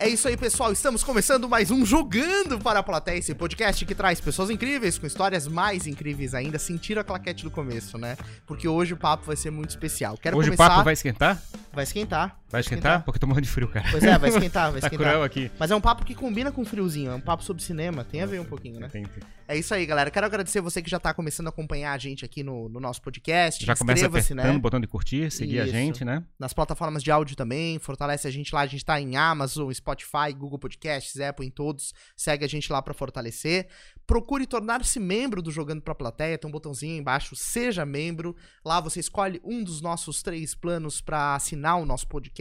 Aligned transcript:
É 0.00 0.08
isso 0.08 0.26
aí, 0.26 0.34
pessoal. 0.34 0.72
Estamos 0.72 1.04
começando 1.04 1.46
mais 1.46 1.70
um 1.70 1.84
Jogando 1.84 2.58
para 2.58 2.78
a 2.78 2.82
Plateia, 2.82 3.18
esse 3.18 3.34
podcast 3.34 3.84
que 3.84 3.94
traz 3.94 4.18
pessoas 4.18 4.48
incríveis 4.48 4.98
com 4.98 5.06
histórias 5.06 5.46
mais 5.46 5.86
incríveis 5.86 6.34
ainda. 6.34 6.58
Sentiram 6.58 7.02
a 7.02 7.04
claquete 7.04 7.44
do 7.44 7.50
começo, 7.50 7.98
né? 7.98 8.16
Porque 8.46 8.66
hoje 8.66 8.94
o 8.94 8.96
papo 8.96 9.26
vai 9.26 9.36
ser 9.36 9.50
muito 9.50 9.68
especial. 9.68 10.16
Quero 10.16 10.38
Hoje 10.38 10.48
começar... 10.48 10.64
o 10.64 10.68
papo 10.68 10.84
vai 10.84 10.94
esquentar? 10.94 11.42
Vai 11.70 11.84
esquentar. 11.84 12.39
Vai 12.50 12.60
esquentar? 12.62 13.04
Porque 13.04 13.16
eu 13.16 13.20
tô 13.20 13.26
morrendo 13.28 13.44
de 13.44 13.50
frio, 13.50 13.68
cara. 13.68 13.86
Pois 13.90 14.02
é, 14.02 14.18
vai 14.18 14.28
esquentar, 14.30 14.72
vai 14.72 14.80
tá 14.80 14.88
esquentar. 14.88 15.08
cruel 15.08 15.22
aqui. 15.22 15.50
Mas 15.58 15.70
é 15.70 15.76
um 15.76 15.80
papo 15.80 16.04
que 16.04 16.14
combina 16.14 16.50
com 16.50 16.64
friozinho, 16.64 17.12
é 17.12 17.14
um 17.14 17.20
papo 17.20 17.44
sobre 17.44 17.62
cinema, 17.62 18.02
tem 18.04 18.22
a 18.22 18.26
ver 18.26 18.40
um 18.40 18.44
pouquinho, 18.44 18.80
né? 18.80 18.88
Tem, 18.88 19.04
tem. 19.04 19.22
É 19.46 19.56
isso 19.56 19.72
aí, 19.72 19.84
galera. 19.86 20.10
Quero 20.10 20.26
agradecer 20.26 20.60
você 20.60 20.80
que 20.82 20.90
já 20.90 20.98
tá 20.98 21.12
começando 21.14 21.46
a 21.46 21.50
acompanhar 21.50 21.92
a 21.92 21.98
gente 21.98 22.24
aqui 22.24 22.42
no, 22.42 22.68
no 22.68 22.80
nosso 22.80 23.02
podcast. 23.02 23.64
Já 23.64 23.74
começa 23.74 24.00
Inscreva-se, 24.00 24.32
apertando 24.32 24.52
né? 24.52 24.58
o 24.58 24.60
botão 24.60 24.80
de 24.80 24.86
curtir, 24.86 25.30
seguir 25.30 25.60
a 25.60 25.64
Isso. 25.64 25.72
gente, 25.72 26.04
né? 26.04 26.24
nas 26.38 26.52
plataformas 26.52 27.02
de 27.02 27.10
áudio 27.10 27.36
também, 27.36 27.78
fortalece 27.78 28.26
a 28.26 28.30
gente 28.30 28.54
lá, 28.54 28.60
a 28.62 28.66
gente 28.66 28.84
tá 28.84 29.00
em 29.00 29.16
Amazon, 29.16 29.70
Spotify, 29.72 30.32
Google 30.36 30.58
Podcasts, 30.58 31.20
Apple, 31.20 31.46
em 31.46 31.50
todos, 31.50 31.92
segue 32.16 32.44
a 32.44 32.48
gente 32.48 32.70
lá 32.72 32.80
pra 32.80 32.94
fortalecer. 32.94 33.68
Procure 34.06 34.46
tornar-se 34.46 34.98
membro 34.98 35.40
do 35.40 35.52
Jogando 35.52 35.82
Pra 35.82 35.94
Plateia, 35.94 36.38
tem 36.38 36.48
um 36.48 36.52
botãozinho 36.52 36.94
aí 36.94 36.98
embaixo, 36.98 37.36
seja 37.36 37.84
membro. 37.84 38.34
Lá 38.64 38.80
você 38.80 38.98
escolhe 38.98 39.40
um 39.44 39.62
dos 39.62 39.80
nossos 39.80 40.22
três 40.22 40.54
planos 40.54 41.00
pra 41.00 41.34
assinar 41.36 41.78
o 41.80 41.86
nosso 41.86 42.08
podcast 42.08 42.39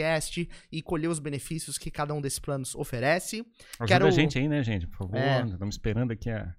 e 0.71 0.81
colher 0.81 1.07
os 1.09 1.19
benefícios 1.19 1.77
que 1.77 1.89
cada 1.91 2.13
um 2.13 2.21
desses 2.21 2.39
planos 2.39 2.75
oferece. 2.75 3.45
Ajuda 3.79 3.87
Quero- 3.87 4.07
a 4.07 4.11
gente 4.11 4.37
aí, 4.37 4.47
né, 4.47 4.63
gente? 4.63 4.87
Por 4.87 4.97
favor. 4.97 5.17
É. 5.17 5.41
Estamos 5.45 5.75
esperando 5.75 6.11
aqui 6.11 6.29
a... 6.29 6.53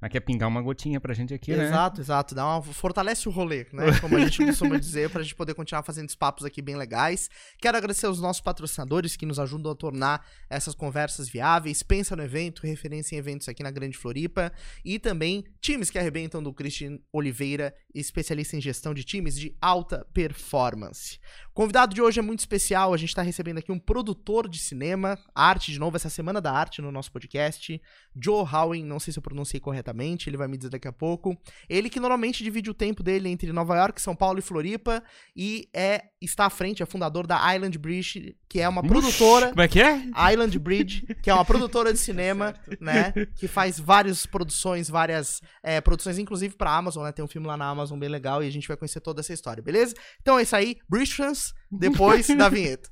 Aqui 0.00 0.16
a 0.16 0.20
pingar 0.20 0.48
uma 0.48 0.62
gotinha 0.62 1.00
pra 1.00 1.12
gente 1.12 1.34
aqui, 1.34 1.56
né? 1.56 1.64
Exato, 1.64 2.00
exato. 2.00 2.32
Dá 2.32 2.46
uma, 2.46 2.62
fortalece 2.62 3.28
o 3.28 3.32
rolê, 3.32 3.66
né? 3.72 3.86
Como 4.00 4.16
a 4.16 4.20
gente 4.20 4.44
costuma 4.44 4.78
dizer, 4.78 5.10
pra 5.10 5.22
gente 5.22 5.34
poder 5.34 5.54
continuar 5.54 5.82
fazendo 5.82 6.04
esses 6.04 6.14
papos 6.14 6.44
aqui 6.44 6.62
bem 6.62 6.76
legais. 6.76 7.28
Quero 7.60 7.76
agradecer 7.76 8.06
aos 8.06 8.20
nossos 8.20 8.40
patrocinadores 8.40 9.16
que 9.16 9.26
nos 9.26 9.40
ajudam 9.40 9.72
a 9.72 9.74
tornar 9.74 10.24
essas 10.48 10.72
conversas 10.72 11.28
viáveis. 11.28 11.82
Pensa 11.82 12.14
no 12.14 12.22
evento, 12.22 12.64
referência 12.64 13.16
em 13.16 13.18
eventos 13.18 13.48
aqui 13.48 13.60
na 13.60 13.72
Grande 13.72 13.98
Floripa. 13.98 14.52
E 14.84 15.00
também 15.00 15.44
times 15.60 15.90
que 15.90 15.98
arrebentam 15.98 16.40
do 16.40 16.52
Christian 16.52 17.00
Oliveira, 17.12 17.74
especialista 17.92 18.56
em 18.56 18.60
gestão 18.60 18.94
de 18.94 19.02
times 19.02 19.36
de 19.36 19.56
alta 19.60 20.06
performance. 20.14 21.18
O 21.50 21.54
convidado 21.54 21.92
de 21.92 22.00
hoje 22.00 22.20
é 22.20 22.22
muito 22.22 22.38
especial. 22.38 22.94
A 22.94 22.96
gente 22.96 23.12
tá 23.12 23.22
recebendo 23.22 23.58
aqui 23.58 23.72
um 23.72 23.80
produtor 23.80 24.48
de 24.48 24.60
cinema, 24.60 25.18
arte 25.34 25.72
de 25.72 25.80
novo, 25.80 25.96
essa 25.96 26.08
semana 26.08 26.40
da 26.40 26.52
arte 26.52 26.80
no 26.80 26.92
nosso 26.92 27.10
podcast. 27.10 27.82
Joe 28.20 28.44
Howen, 28.50 28.84
não 28.84 28.98
sei 28.98 29.12
se 29.12 29.18
eu 29.18 29.22
pronunciei 29.22 29.60
corretamente, 29.60 30.28
ele 30.28 30.36
vai 30.36 30.48
me 30.48 30.56
dizer 30.56 30.70
daqui 30.70 30.88
a 30.88 30.92
pouco. 30.92 31.36
Ele 31.68 31.88
que 31.88 32.00
normalmente 32.00 32.42
divide 32.42 32.70
o 32.70 32.74
tempo 32.74 33.02
dele 33.02 33.28
entre 33.28 33.52
Nova 33.52 33.76
York, 33.76 34.00
São 34.00 34.14
Paulo 34.14 34.38
e 34.38 34.42
Floripa 34.42 35.02
e 35.36 35.68
é 35.74 36.04
está 36.20 36.46
à 36.46 36.50
frente, 36.50 36.82
é 36.82 36.86
fundador 36.86 37.26
da 37.26 37.54
Island 37.54 37.78
Bridge, 37.78 38.36
que 38.48 38.60
é 38.60 38.68
uma 38.68 38.82
produtora 38.82 39.50
Como 39.50 39.62
é 39.62 39.68
que 39.68 39.80
é? 39.80 40.02
Island 40.32 40.58
Bridge, 40.58 41.06
que 41.22 41.30
é 41.30 41.34
uma 41.34 41.44
produtora 41.44 41.92
de 41.92 41.98
cinema, 41.98 42.54
né? 42.80 43.12
Que 43.36 43.46
faz 43.46 43.78
várias 43.78 44.26
produções, 44.26 44.88
várias 44.88 45.40
é, 45.62 45.80
produções, 45.80 46.18
inclusive 46.18 46.56
pra 46.56 46.76
Amazon, 46.76 47.04
né? 47.04 47.12
Tem 47.12 47.24
um 47.24 47.28
filme 47.28 47.46
lá 47.46 47.56
na 47.56 47.68
Amazon 47.68 47.98
bem 47.98 48.08
legal 48.08 48.42
e 48.42 48.48
a 48.48 48.50
gente 48.50 48.66
vai 48.66 48.76
conhecer 48.76 49.00
toda 49.00 49.20
essa 49.20 49.32
história, 49.32 49.62
beleza? 49.62 49.94
Então 50.20 50.38
é 50.38 50.42
isso 50.42 50.56
aí, 50.56 50.76
Bridges, 50.88 51.54
depois 51.70 52.26
da 52.36 52.48
vinheta. 52.48 52.88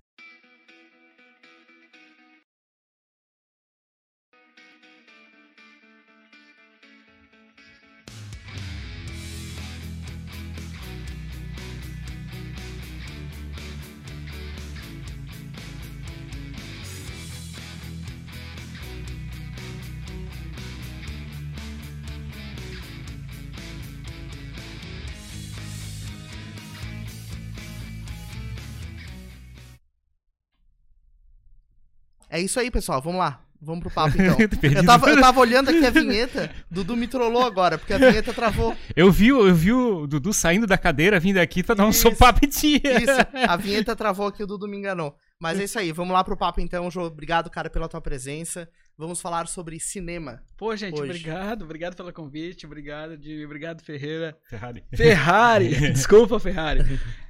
É 32.37 32.41
isso 32.41 32.61
aí, 32.61 32.71
pessoal, 32.71 33.01
vamos 33.01 33.19
lá. 33.19 33.41
Vamos 33.61 33.81
pro 33.81 33.91
papo 33.91 34.15
então. 34.21 34.37
Eu 34.71 34.85
tava, 34.85 35.09
eu 35.11 35.19
tava 35.21 35.41
olhando 35.41 35.71
aqui 35.71 35.85
a 35.85 35.91
vinheta, 35.91 36.51
Dudu 36.71 36.95
me 36.95 37.07
trollou 37.09 37.43
agora, 37.43 37.79
porque 37.79 37.95
a 37.95 37.99
vinheta 37.99 38.33
travou. 38.35 38.77
Eu 38.95 39.11
vi, 39.11 39.33
o- 39.33 39.49
eu 39.49 39.55
vi 39.55 39.73
o 39.73 40.07
Dudu 40.07 40.33
saindo 40.33 40.67
da 40.67 40.77
cadeira, 40.77 41.19
vindo 41.19 41.39
aqui 41.39 41.63
pra 41.63 41.75
dar 41.75 41.87
um 41.87 41.91
Isso. 41.91 42.03
sopapetia. 42.03 42.81
Isso, 42.85 43.27
a 43.49 43.57
vinheta 43.57 43.97
travou 43.97 44.27
aqui, 44.27 44.43
o 44.43 44.47
Dudu 44.47 44.69
me 44.69 44.77
enganou. 44.77 45.17
Mas 45.41 45.61
é 45.61 45.65
isso 45.65 45.79
aí, 45.79 45.93
vamos 45.93 46.15
lá 46.15 46.25
pro 46.25 46.37
papo 46.37 46.61
então, 46.61 46.91
Jô. 46.91 47.03
Obrigado, 47.03 47.51
cara, 47.51 47.69
pela 47.69 47.89
tua 47.89 48.01
presença. 48.01 48.69
Vamos 48.99 49.21
falar 49.21 49.47
sobre 49.47 49.79
cinema. 49.79 50.43
Pô, 50.57 50.75
gente, 50.75 50.95
Hoje. 50.95 51.11
obrigado, 51.11 51.63
obrigado 51.63 51.95
pelo 51.95 52.11
convite, 52.13 52.65
obrigado, 52.65 53.23
Jimmy, 53.23 53.45
obrigado, 53.45 53.83
Ferreira. 53.83 54.35
Ferrari. 54.49 54.85
Ferrari, 54.95 55.69
desculpa, 55.93 56.41
Ferrari. 56.41 56.81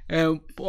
É, 0.07 0.23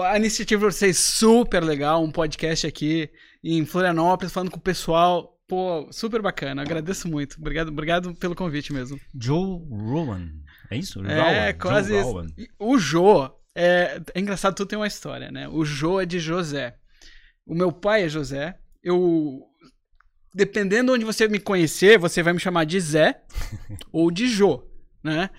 a 0.05 0.17
iniciativa 0.17 0.69
de 0.69 0.75
vocês 0.75 0.99
super 0.99 1.63
legal, 1.63 2.03
um 2.03 2.11
podcast 2.11 2.67
aqui 2.67 3.09
em 3.45 3.65
Florianópolis, 3.65 4.33
falando 4.33 4.51
com 4.51 4.59
o 4.59 4.63
pessoal. 4.63 5.37
Pô, 5.47 5.89
super 5.93 6.21
bacana, 6.21 6.63
agradeço 6.63 7.09
muito. 7.09 7.37
Obrigado, 7.39 7.69
obrigado 7.69 8.15
pelo 8.17 8.35
convite 8.35 8.73
mesmo. 8.73 8.99
Joe 9.15 9.61
Rowan. 9.71 10.29
É 10.69 10.77
isso? 10.77 11.01
É, 11.07 11.21
Rowan. 11.21 11.53
quase 11.59 11.95
Joe. 11.95 12.03
Rowan. 12.03 12.27
O 12.59 12.77
Jô, 12.77 13.31
é, 13.55 14.01
é 14.15 14.21
engraçado, 14.21 14.57
tudo 14.57 14.69
tem 14.69 14.79
uma 14.79 14.89
história, 14.89 15.31
né? 15.31 15.49
O 15.49 15.65
Jô 15.65 16.01
é 16.01 16.05
de 16.05 16.19
José. 16.19 16.77
O 17.49 17.55
meu 17.55 17.73
pai 17.73 18.05
é 18.05 18.09
José. 18.09 18.59
Eu. 18.83 19.43
Dependendo 20.35 20.93
onde 20.93 21.05
você 21.05 21.27
me 21.27 21.41
conhecer, 21.41 21.99
você 21.99 22.23
vai 22.23 22.35
me 22.35 22.39
chamar 22.39 22.65
de 22.65 22.79
Zé 22.79 23.23
ou 23.91 24.11
de 24.11 24.29
Jô, 24.29 24.63
né? 25.03 25.31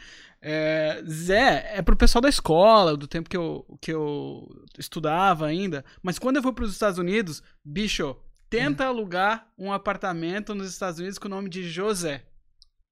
É, 0.41 1.03
Zé 1.07 1.73
é 1.75 1.81
pro 1.81 1.95
pessoal 1.95 2.21
da 2.21 2.29
escola, 2.29 2.97
do 2.97 3.07
tempo 3.07 3.29
que 3.29 3.37
eu, 3.37 3.77
que 3.79 3.93
eu 3.93 4.49
estudava 4.77 5.45
ainda. 5.45 5.85
Mas 6.01 6.17
quando 6.17 6.37
eu 6.37 6.41
vou 6.41 6.51
pros 6.51 6.71
Estados 6.71 6.97
Unidos, 6.97 7.43
bicho, 7.63 8.15
tenta 8.49 8.85
alugar 8.85 9.47
um 9.57 9.71
apartamento 9.71 10.55
nos 10.55 10.69
Estados 10.71 10.99
Unidos 10.99 11.19
com 11.19 11.27
o 11.27 11.31
nome 11.31 11.49
de 11.49 11.69
José. 11.69 12.25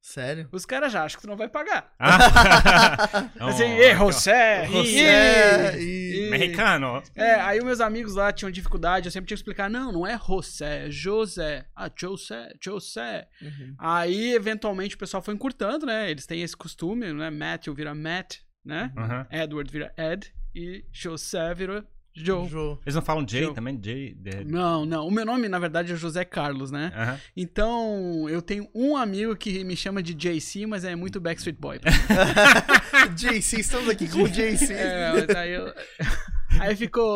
Sério? 0.07 0.47
Os 0.53 0.65
caras 0.65 0.93
já 0.93 1.03
acham 1.03 1.17
que 1.17 1.25
tu 1.25 1.29
não 1.29 1.35
vai 1.35 1.49
pagar. 1.49 1.93
Ah. 1.99 3.29
Assim, 3.49 3.63
Oh, 3.65 3.81
ei, 3.81 3.93
José, 3.93 4.65
José, 4.65 5.81
e-. 5.81 6.29
Mexicano. 6.29 7.03
É, 7.13 7.33
aí 7.33 7.59
os 7.59 7.65
meus 7.65 7.81
amigos 7.81 8.15
lá 8.15 8.31
tinham 8.31 8.49
dificuldade, 8.49 9.07
eu 9.07 9.11
sempre 9.11 9.27
tinha 9.27 9.35
que 9.35 9.41
explicar, 9.41 9.69
não, 9.69 9.91
não 9.91 10.07
é 10.07 10.17
José, 10.17 10.85
é 10.87 10.89
José. 10.89 11.65
Ah, 11.75 11.91
José, 11.93 12.53
José. 12.63 13.27
Uhum. 13.41 13.75
Aí, 13.77 14.33
eventualmente, 14.33 14.95
o 14.95 14.97
pessoal 14.97 15.21
foi 15.21 15.33
encurtando, 15.33 15.85
né? 15.85 16.09
Eles 16.09 16.25
têm 16.25 16.41
esse 16.41 16.55
costume, 16.55 17.11
né? 17.11 17.29
Matthew 17.29 17.73
vira 17.75 17.93
Matt, 17.93 18.37
né? 18.63 18.93
Aham. 18.97 19.27
Edward 19.29 19.69
vira 19.69 19.93
Ed 19.97 20.33
e 20.55 20.85
José 20.89 21.53
vira 21.53 21.85
Joe. 22.25 22.47
Jô. 22.49 22.77
Eles 22.85 22.95
não 22.95 23.01
falam 23.01 23.27
Jay 23.27 23.43
Joe. 23.43 23.53
também? 23.53 23.79
Jay. 23.83 24.13
de- 24.13 24.43
Não, 24.45 24.85
não. 24.85 25.07
O 25.07 25.11
meu 25.11 25.25
nome, 25.25 25.47
na 25.47 25.59
verdade, 25.59 25.93
é 25.93 25.95
José 25.95 26.25
Carlos, 26.25 26.71
né? 26.71 27.19
Então, 27.35 28.27
eu 28.29 28.41
tenho 28.41 28.67
um 28.73 28.95
amigo 28.97 29.35
que 29.35 29.63
me 29.63 29.75
chama 29.75 30.01
de 30.01 30.13
JC, 30.13 30.65
mas 30.65 30.83
é 30.83 30.95
muito 30.95 31.19
Backstreet 31.19 31.57
Boy. 31.59 31.79
JC, 33.15 33.59
estamos 33.59 33.89
aqui 33.89 34.07
com 34.09 34.23
o 34.23 34.29
JC. 34.29 34.73
É, 34.73 35.11
mas 35.13 35.29
aí 35.35 35.51
eu... 35.53 35.73
Aí 36.59 36.75
ficou 36.75 37.13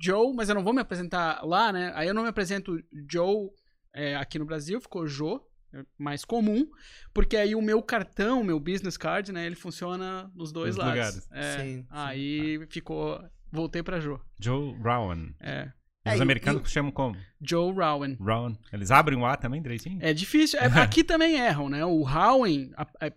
Joe, 0.00 0.32
mas 0.34 0.48
eu 0.48 0.54
não 0.54 0.62
vou 0.62 0.72
me 0.72 0.80
apresentar 0.80 1.44
lá, 1.44 1.72
né? 1.72 1.90
Aí 1.96 2.06
eu 2.06 2.14
não 2.14 2.22
me 2.22 2.28
apresento 2.28 2.78
Joe 3.10 3.48
é, 3.92 4.14
aqui 4.14 4.38
no 4.38 4.44
Brasil, 4.44 4.80
ficou 4.80 5.04
Jô, 5.04 5.40
é 5.72 5.82
mais 5.98 6.24
comum, 6.24 6.64
porque 7.12 7.36
aí 7.36 7.56
o 7.56 7.62
meu 7.62 7.82
cartão, 7.82 8.42
o 8.42 8.44
meu 8.44 8.60
business 8.60 8.96
card, 8.96 9.32
né, 9.32 9.46
ele 9.46 9.56
funciona 9.56 10.30
nos 10.32 10.52
dois 10.52 10.76
Nos 10.76 10.84
lados. 10.84 10.94
lugares. 10.94 11.28
É, 11.32 11.56
Sim, 11.58 11.76
sim. 11.78 11.86
aí 11.90 12.64
ficou, 12.70 13.20
voltei 13.54 13.82
pra 13.82 14.00
Jô. 14.00 14.20
Joe 14.38 14.74
Rowan. 14.82 15.30
É, 15.40 15.70
Os 16.06 16.18
É, 16.18 16.22
americanos 16.22 16.70
chamam 16.70 16.90
como? 16.92 17.16
Joe 17.40 17.72
Rowan. 17.72 18.16
Rowan. 18.20 18.54
Eles 18.72 18.90
abrem 18.90 19.18
o 19.18 19.24
A 19.24 19.36
também 19.36 19.62
direitinho? 19.62 19.98
É 20.02 20.12
difícil, 20.12 20.58
é, 20.60 20.66
aqui 20.82 21.02
também 21.02 21.36
erram, 21.38 21.68
né? 21.70 21.84
O 21.84 22.02
Rowan, 22.02 22.68
a- 22.76 22.86
é, 23.06 23.12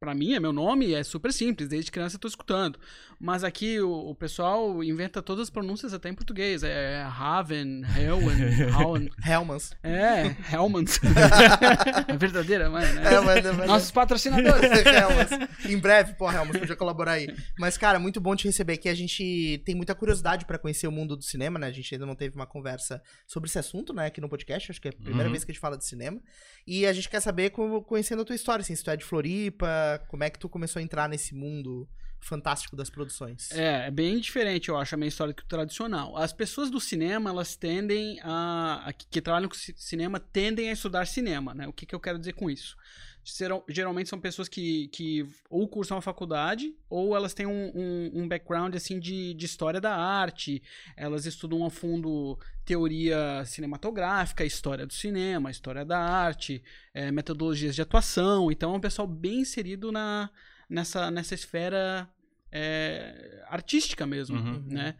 pra 0.00 0.14
mim, 0.14 0.32
é 0.34 0.40
meu 0.40 0.52
nome, 0.52 0.92
é 0.94 1.02
super 1.04 1.32
simples, 1.32 1.68
desde 1.68 1.90
criança 1.90 2.16
eu 2.16 2.20
tô 2.20 2.28
escutando. 2.28 2.78
Mas 3.20 3.42
aqui 3.42 3.80
o, 3.80 3.90
o 3.90 4.14
pessoal 4.14 4.82
inventa 4.84 5.20
todas 5.20 5.44
as 5.44 5.50
pronúncias 5.50 5.92
até 5.92 6.08
em 6.08 6.14
português. 6.14 6.62
É 6.62 7.02
Haven, 7.02 7.82
Helwen, 7.96 8.36
Howen. 8.80 9.10
Helmans. 9.26 9.72
É, 9.82 10.36
Helmans. 10.52 11.00
é 12.06 12.16
verdadeira, 12.16 12.70
mãe, 12.70 12.86
né? 12.92 13.14
É, 13.14 13.20
mas, 13.20 13.44
mas, 13.56 13.66
Nossos 13.66 13.90
patrocinadores. 13.90 14.70
Helmas. 14.86 15.30
Em 15.68 15.76
breve, 15.78 16.14
pô, 16.14 16.30
Helmas, 16.30 16.56
podia 16.58 16.76
colaborar 16.76 17.12
aí. 17.12 17.26
Mas, 17.58 17.76
cara, 17.76 17.98
muito 17.98 18.20
bom 18.20 18.36
te 18.36 18.46
receber 18.46 18.74
aqui. 18.74 18.88
A 18.88 18.94
gente 18.94 19.60
tem 19.64 19.74
muita 19.74 19.94
curiosidade 19.96 20.44
pra 20.46 20.56
conhecer 20.58 20.86
o 20.86 20.92
mundo 20.92 21.16
do 21.16 21.24
cinema, 21.24 21.58
né? 21.58 21.66
A 21.66 21.72
gente 21.72 21.92
ainda 21.92 22.06
não 22.06 22.14
teve 22.14 22.36
uma 22.36 22.46
conversa 22.46 23.02
sobre 23.26 23.48
esse 23.48 23.58
assunto, 23.58 23.92
né, 23.92 24.06
aqui 24.06 24.20
no 24.20 24.28
podcast. 24.28 24.70
Acho 24.70 24.80
que 24.80 24.88
é 24.88 24.90
a 24.90 24.94
primeira 24.94 25.24
Uhum. 25.24 25.32
vez 25.32 25.44
que 25.44 25.50
a 25.50 25.52
gente 25.52 25.60
fala 25.60 25.76
de 25.76 25.84
cinema. 25.84 26.20
E 26.66 26.86
a 26.86 26.92
gente 26.92 27.08
quer 27.08 27.20
saber, 27.20 27.50
como, 27.50 27.82
conhecendo 27.82 28.22
a 28.22 28.24
tua 28.24 28.36
história, 28.36 28.62
assim, 28.62 28.76
se 28.76 28.84
tu 28.84 28.90
é 28.90 28.96
de 28.96 29.04
Floripa, 29.04 30.00
como 30.08 30.22
é 30.22 30.30
que 30.30 30.38
tu 30.38 30.48
começou 30.48 30.78
a 30.78 30.82
entrar 30.82 31.08
nesse 31.08 31.34
mundo 31.34 31.88
fantástico 32.20 32.74
das 32.76 32.90
produções. 32.90 33.50
É, 33.52 33.86
é 33.86 33.90
bem 33.90 34.18
diferente, 34.18 34.68
eu 34.68 34.76
acho, 34.76 34.94
a 34.94 34.98
minha 34.98 35.08
história 35.08 35.32
do 35.32 35.36
que 35.36 35.42
o 35.44 35.46
tradicional. 35.48 36.16
As 36.16 36.32
pessoas 36.32 36.70
do 36.70 36.80
cinema, 36.80 37.30
elas 37.30 37.56
tendem 37.56 38.18
a. 38.22 38.82
a 38.86 38.92
que, 38.92 39.06
que 39.10 39.20
trabalham 39.20 39.48
com 39.48 39.54
ci- 39.54 39.74
cinema, 39.76 40.18
tendem 40.20 40.68
a 40.70 40.72
estudar 40.72 41.06
cinema, 41.06 41.54
né? 41.54 41.66
O 41.68 41.72
que, 41.72 41.86
que 41.86 41.94
eu 41.94 42.00
quero 42.00 42.18
dizer 42.18 42.32
com 42.34 42.50
isso? 42.50 42.76
Geral- 43.24 43.64
Geralmente 43.68 44.08
são 44.08 44.18
pessoas 44.18 44.48
que, 44.48 44.88
que 44.88 45.26
ou 45.50 45.68
cursam 45.68 45.98
a 45.98 46.00
faculdade, 46.02 46.74
ou 46.88 47.14
elas 47.14 47.34
têm 47.34 47.44
um, 47.46 47.70
um, 47.74 48.22
um 48.22 48.28
background, 48.28 48.74
assim, 48.74 48.98
de, 48.98 49.34
de 49.34 49.44
história 49.44 49.80
da 49.80 49.94
arte. 49.94 50.62
Elas 50.96 51.26
estudam 51.26 51.64
a 51.66 51.70
fundo 51.70 52.38
teoria 52.64 53.44
cinematográfica, 53.44 54.44
história 54.44 54.86
do 54.86 54.92
cinema, 54.94 55.50
história 55.50 55.84
da 55.84 55.98
arte, 55.98 56.62
eh, 56.94 57.10
metodologias 57.12 57.74
de 57.74 57.82
atuação. 57.82 58.50
Então 58.50 58.72
é 58.72 58.76
um 58.76 58.80
pessoal 58.80 59.06
bem 59.06 59.40
inserido 59.40 59.92
na, 59.92 60.30
nessa, 60.68 61.10
nessa 61.10 61.34
esfera 61.34 62.08
é, 62.52 63.44
artística 63.48 64.06
mesmo, 64.06 64.36
Uhum. 64.38 64.62
né? 64.66 64.96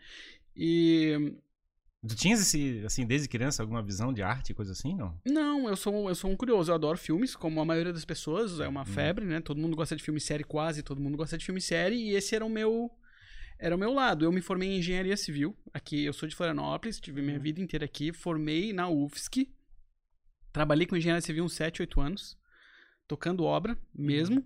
E 0.56 1.36
Tu 2.06 2.14
tinhas 2.14 2.40
esse, 2.40 2.82
assim, 2.86 3.04
desde 3.04 3.28
criança, 3.28 3.60
alguma 3.62 3.82
visão 3.82 4.12
de 4.12 4.22
arte, 4.22 4.54
coisa 4.54 4.70
assim, 4.70 4.94
não? 4.96 5.20
não, 5.26 5.68
eu 5.68 5.76
sou 5.76 6.08
eu 6.08 6.14
sou 6.14 6.30
um 6.30 6.36
curioso, 6.36 6.70
eu 6.70 6.74
adoro 6.76 6.96
filmes, 6.96 7.34
como 7.34 7.60
a 7.60 7.64
maioria 7.64 7.92
das 7.92 8.04
pessoas, 8.04 8.60
é 8.60 8.68
uma 8.68 8.80
Uhum. 8.80 8.86
febre, 8.86 9.24
né? 9.24 9.40
Todo 9.40 9.60
mundo 9.60 9.74
gosta 9.76 9.96
de 9.96 10.02
filme 10.02 10.20
série, 10.20 10.44
quase 10.44 10.82
todo 10.82 11.00
mundo 11.00 11.16
gosta 11.16 11.36
de 11.36 11.44
filme 11.44 11.58
e 11.58 11.62
série, 11.62 11.96
e 11.96 12.10
esse 12.14 12.34
era 12.36 12.44
o 12.44 12.48
meu 12.48 12.90
era 13.58 13.74
o 13.74 13.78
meu 13.78 13.92
lado. 13.92 14.24
Eu 14.24 14.30
me 14.30 14.40
formei 14.40 14.68
em 14.68 14.78
engenharia 14.78 15.16
civil, 15.16 15.56
aqui 15.74 16.04
eu 16.04 16.12
sou 16.12 16.28
de 16.28 16.36
Florianópolis, 16.36 17.00
tive 17.00 17.20
minha 17.20 17.40
vida 17.40 17.60
inteira 17.60 17.84
aqui, 17.84 18.12
formei 18.12 18.72
na 18.72 18.88
UFSC. 18.88 19.48
Trabalhei 20.52 20.86
com 20.86 20.96
engenharia 20.96 21.20
civil 21.20 21.44
uns 21.44 21.54
7, 21.54 21.82
8 21.82 22.00
anos, 22.00 22.38
tocando 23.08 23.42
obra 23.42 23.76
mesmo. 23.92 24.44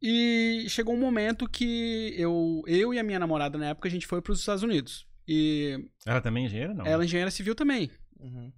E 0.00 0.66
chegou 0.68 0.94
um 0.94 0.98
momento 1.00 1.48
que 1.48 2.14
eu, 2.16 2.62
eu 2.66 2.94
e 2.94 2.98
a 2.98 3.02
minha 3.02 3.18
namorada 3.18 3.58
na 3.58 3.70
época 3.70 3.88
a 3.88 3.90
gente 3.90 4.06
foi 4.06 4.22
para 4.22 4.32
os 4.32 4.40
Estados 4.40 4.62
Unidos. 4.62 5.06
E 5.26 5.78
Ela 6.06 6.20
também 6.20 6.44
é 6.44 6.46
engenheira, 6.46 6.72
não? 6.74 6.86
ela 6.86 7.02
é 7.02 7.06
engenheira 7.06 7.30
civil 7.30 7.54
também. 7.54 7.90
Uhum. 8.18 8.52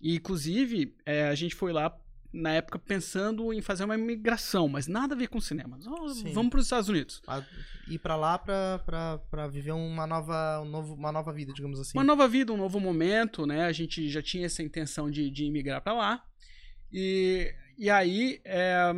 E, 0.00 0.14
inclusive, 0.16 0.94
é, 1.04 1.28
a 1.28 1.34
gente 1.34 1.54
foi 1.54 1.72
lá 1.72 1.96
na 2.32 2.52
época 2.52 2.78
pensando 2.78 3.52
em 3.54 3.62
fazer 3.62 3.84
uma 3.84 3.96
imigração, 3.96 4.68
mas 4.68 4.86
nada 4.86 5.14
a 5.14 5.18
ver 5.18 5.28
com 5.28 5.40
cinema. 5.40 5.78
Sim. 6.14 6.32
vamos 6.34 6.50
para 6.50 6.58
os 6.60 6.66
Estados 6.66 6.88
Unidos. 6.88 7.20
A- 7.26 7.42
Ir 7.88 7.98
pra 7.98 8.14
lá 8.16 8.38
pra 8.38 9.46
viver 9.50 9.72
uma 9.72 10.06
nova, 10.06 10.60
um 10.60 10.66
novo, 10.68 10.94
uma 10.94 11.10
nova 11.10 11.32
vida, 11.32 11.52
digamos 11.54 11.80
assim. 11.80 11.96
Uma 11.96 12.04
nova 12.04 12.28
vida, 12.28 12.52
um 12.52 12.56
novo 12.56 12.78
momento, 12.78 13.46
né? 13.46 13.64
A 13.64 13.72
gente 13.72 14.08
já 14.10 14.20
tinha 14.22 14.44
essa 14.46 14.62
intenção 14.62 15.10
de, 15.10 15.30
de 15.30 15.44
imigrar 15.46 15.82
para 15.82 15.94
lá. 15.94 16.22
E, 16.92 17.52
e 17.78 17.88
aí, 17.90 18.40
é, 18.44 18.92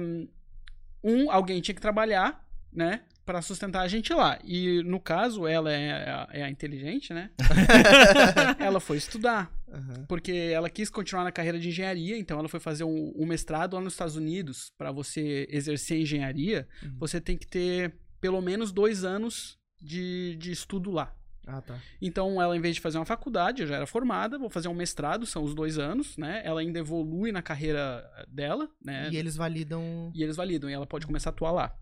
um, 1.03 1.31
alguém 1.31 1.61
tinha 1.61 1.75
que 1.75 1.81
trabalhar, 1.81 2.45
né? 2.73 3.03
Para 3.25 3.43
sustentar 3.43 3.83
a 3.83 3.89
gente 3.89 4.13
lá. 4.13 4.39
E 4.43 4.83
no 4.83 4.99
caso, 4.99 5.47
ela 5.47 5.71
é 5.73 5.93
a, 6.11 6.29
é 6.33 6.43
a 6.43 6.51
inteligente, 6.51 7.13
né? 7.15 7.31
ela 8.59 8.81
foi 8.81 8.97
estudar. 8.97 9.53
Aham. 9.73 10.05
Porque 10.09 10.33
ela 10.33 10.69
quis 10.69 10.91
continuar 10.91 11.25
na 11.25 11.31
carreira 11.33 11.59
de 11.59 11.69
engenharia, 11.69 12.19
então 12.19 12.39
ela 12.39 12.49
foi 12.49 12.59
fazer 12.61 12.85
um, 12.85 13.13
um 13.17 13.27
mestrado 13.27 13.75
lá 13.75 13.81
nos 13.81 13.93
Estados 13.93 14.17
Unidos. 14.17 14.73
Para 14.77 14.91
você 14.91 15.47
exercer 15.51 16.01
engenharia, 16.01 16.67
Uhum. 16.83 16.97
você 16.99 17.21
tem 17.21 17.37
que 17.37 17.47
ter 17.47 17.95
pelo 18.21 18.41
menos 18.41 18.73
dois 18.73 19.05
anos 19.05 19.59
de, 19.81 20.37
de 20.37 20.51
estudo 20.51 20.91
lá. 20.91 21.15
Ah, 21.47 21.61
tá. 21.63 21.79
Então, 22.01 22.41
ela, 22.41 22.57
em 22.57 22.61
vez 22.61 22.75
de 22.77 22.81
fazer 22.81 22.99
uma 22.99 23.05
faculdade, 23.07 23.63
eu 23.63 23.69
já 23.69 23.77
era 23.77 23.87
formada, 23.87 24.39
vou 24.39 24.51
fazer 24.51 24.69
um 24.69 24.75
mestrado, 24.75 25.27
são 25.27 25.43
os 25.43 25.55
dois 25.55 25.79
anos, 25.79 26.17
né? 26.17 26.43
Ela 26.45 26.61
ainda 26.61 26.79
evolui 26.79 27.33
na 27.33 27.43
carreira 27.43 28.05
dela, 28.29 28.69
né? 28.85 29.09
E 29.11 29.17
eles 29.17 29.37
validam. 29.37 30.13
E 30.15 30.23
eles 30.23 30.37
validam, 30.37 30.69
e 30.71 30.73
ela 30.73 30.87
pode 30.87 31.07
começar 31.07 31.31
a 31.31 31.33
atuar 31.33 31.51
lá. 31.53 31.77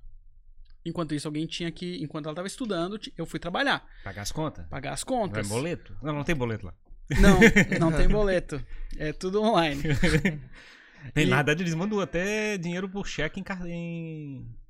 Enquanto 0.84 1.14
isso, 1.14 1.28
alguém 1.28 1.44
tinha 1.46 1.70
que, 1.70 2.02
enquanto 2.02 2.26
ela 2.26 2.32
estava 2.32 2.46
estudando, 2.48 2.98
eu 3.16 3.26
fui 3.26 3.38
trabalhar, 3.38 3.84
Pagar 4.04 4.22
as 4.22 4.32
contas? 4.32 4.66
pagar 4.68 4.92
as 4.92 5.04
contas. 5.04 5.46
boleto? 5.48 5.94
Não, 6.02 6.14
não 6.14 6.24
tem 6.24 6.34
boleto 6.36 6.66
lá. 6.66 6.74
Não, 7.20 7.38
não 7.80 7.92
tem 7.92 8.08
boleto. 8.08 8.64
É 8.96 9.12
tudo 9.12 9.42
online. 9.42 9.82
Tem 11.14 11.26
E- 11.26 11.30
nada, 11.30 11.52
eles 11.52 11.74
mandam 11.74 12.00
até 12.00 12.58
dinheiro 12.58 12.88
por 12.88 13.06
cheque 13.06 13.40
em... 13.40 13.44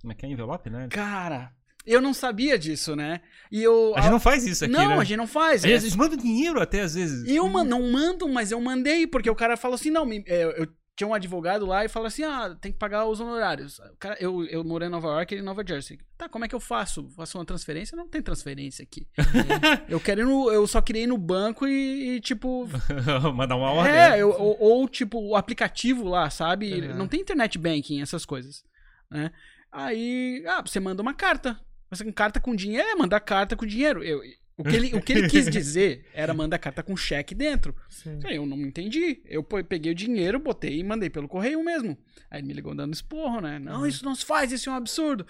Como 0.00 0.12
é 0.12 0.14
que 0.14 0.26
é? 0.26 0.28
Envelope, 0.28 0.68
né? 0.68 0.86
Cara, 0.90 1.50
eu 1.92 2.00
não 2.00 2.12
sabia 2.14 2.58
disso, 2.58 2.94
né? 2.94 3.20
E 3.50 3.62
eu. 3.62 3.94
A 3.96 4.00
gente 4.02 4.10
não 4.12 4.20
faz 4.20 4.46
isso 4.46 4.64
aqui, 4.64 4.72
não, 4.72 4.88
né? 4.90 4.94
a 4.98 5.04
gente 5.04 5.16
não 5.16 5.26
faz. 5.26 5.64
Às 5.64 5.70
vezes 5.70 5.84
Eles 5.84 5.96
mandam 5.96 6.16
dinheiro 6.16 6.60
até, 6.60 6.80
às 6.82 6.94
vezes. 6.94 7.28
Eu 7.28 7.48
man- 7.48 7.64
não 7.64 7.90
mando, 7.90 8.28
mas 8.28 8.50
eu 8.50 8.60
mandei, 8.60 9.06
porque 9.06 9.30
o 9.30 9.34
cara 9.34 9.56
falou 9.56 9.74
assim: 9.76 9.90
não, 9.90 10.04
me- 10.04 10.24
é, 10.26 10.44
eu 10.44 10.68
tinha 10.96 11.06
um 11.06 11.14
advogado 11.14 11.64
lá 11.64 11.84
e 11.84 11.88
falou 11.88 12.06
assim: 12.08 12.24
ah, 12.24 12.56
tem 12.60 12.72
que 12.72 12.78
pagar 12.78 13.06
os 13.06 13.20
honorários. 13.20 13.78
O 13.78 13.96
cara, 13.98 14.16
eu, 14.20 14.44
eu 14.46 14.64
morei 14.64 14.88
em 14.88 14.90
Nova 14.90 15.06
York 15.08 15.34
e 15.34 15.38
em 15.38 15.42
Nova 15.42 15.64
Jersey. 15.66 15.98
Tá, 16.18 16.28
como 16.28 16.44
é 16.44 16.48
que 16.48 16.54
eu 16.54 16.60
faço? 16.60 17.08
Faço 17.10 17.38
uma 17.38 17.44
transferência? 17.44 17.96
Não 17.96 18.08
tem 18.08 18.20
transferência 18.20 18.82
aqui. 18.82 19.06
eu 19.88 20.00
quero 20.00 20.22
ir 20.22 20.24
no, 20.24 20.50
Eu 20.50 20.66
só 20.66 20.82
queria 20.82 21.04
ir 21.04 21.06
no 21.06 21.16
banco 21.16 21.66
e, 21.68 22.16
e, 22.16 22.20
tipo. 22.20 22.68
Mandar 23.34 23.54
uma 23.56 23.70
ordem. 23.70 23.94
É, 23.94 24.18
eu- 24.20 24.30
ou, 24.30 24.56
ou, 24.60 24.88
tipo, 24.88 25.20
o 25.20 25.36
aplicativo 25.36 26.04
lá, 26.08 26.28
sabe? 26.30 26.74
Uhum. 26.88 26.96
Não 26.96 27.06
tem 27.08 27.20
internet 27.20 27.56
banking, 27.56 28.02
essas 28.02 28.26
coisas. 28.26 28.64
Né? 29.10 29.30
Aí, 29.70 30.42
ah, 30.48 30.62
você 30.64 30.80
manda 30.80 31.00
uma 31.02 31.14
carta. 31.14 31.58
Você 31.90 32.04
com 32.04 32.12
carta 32.12 32.38
com 32.40 32.54
dinheiro, 32.54 32.86
é, 32.88 32.94
manda 32.94 33.18
carta 33.18 33.56
com 33.56 33.64
dinheiro. 33.66 34.02
Eu, 34.02 34.20
o, 34.56 34.64
que 34.64 34.76
ele, 34.76 34.94
o 34.94 35.00
que 35.00 35.12
ele 35.12 35.28
quis 35.28 35.48
dizer 35.50 36.06
era 36.12 36.34
mandar 36.34 36.58
carta 36.58 36.82
com 36.82 36.96
cheque 36.96 37.34
dentro. 37.34 37.74
Sim. 37.88 38.20
Eu 38.28 38.44
não 38.44 38.58
entendi. 38.58 39.22
Eu 39.24 39.42
peguei 39.42 39.92
o 39.92 39.94
dinheiro, 39.94 40.38
botei 40.38 40.78
e 40.80 40.84
mandei 40.84 41.08
pelo 41.08 41.28
correio 41.28 41.62
mesmo. 41.64 41.96
Aí 42.30 42.40
ele 42.40 42.48
me 42.48 42.52
ligou 42.52 42.74
dando 42.74 42.92
esporro, 42.92 43.40
né? 43.40 43.58
Não, 43.58 43.86
isso 43.86 44.04
não 44.04 44.14
se 44.14 44.24
faz, 44.24 44.52
isso 44.52 44.68
é 44.68 44.72
um 44.72 44.76
absurdo. 44.76 45.26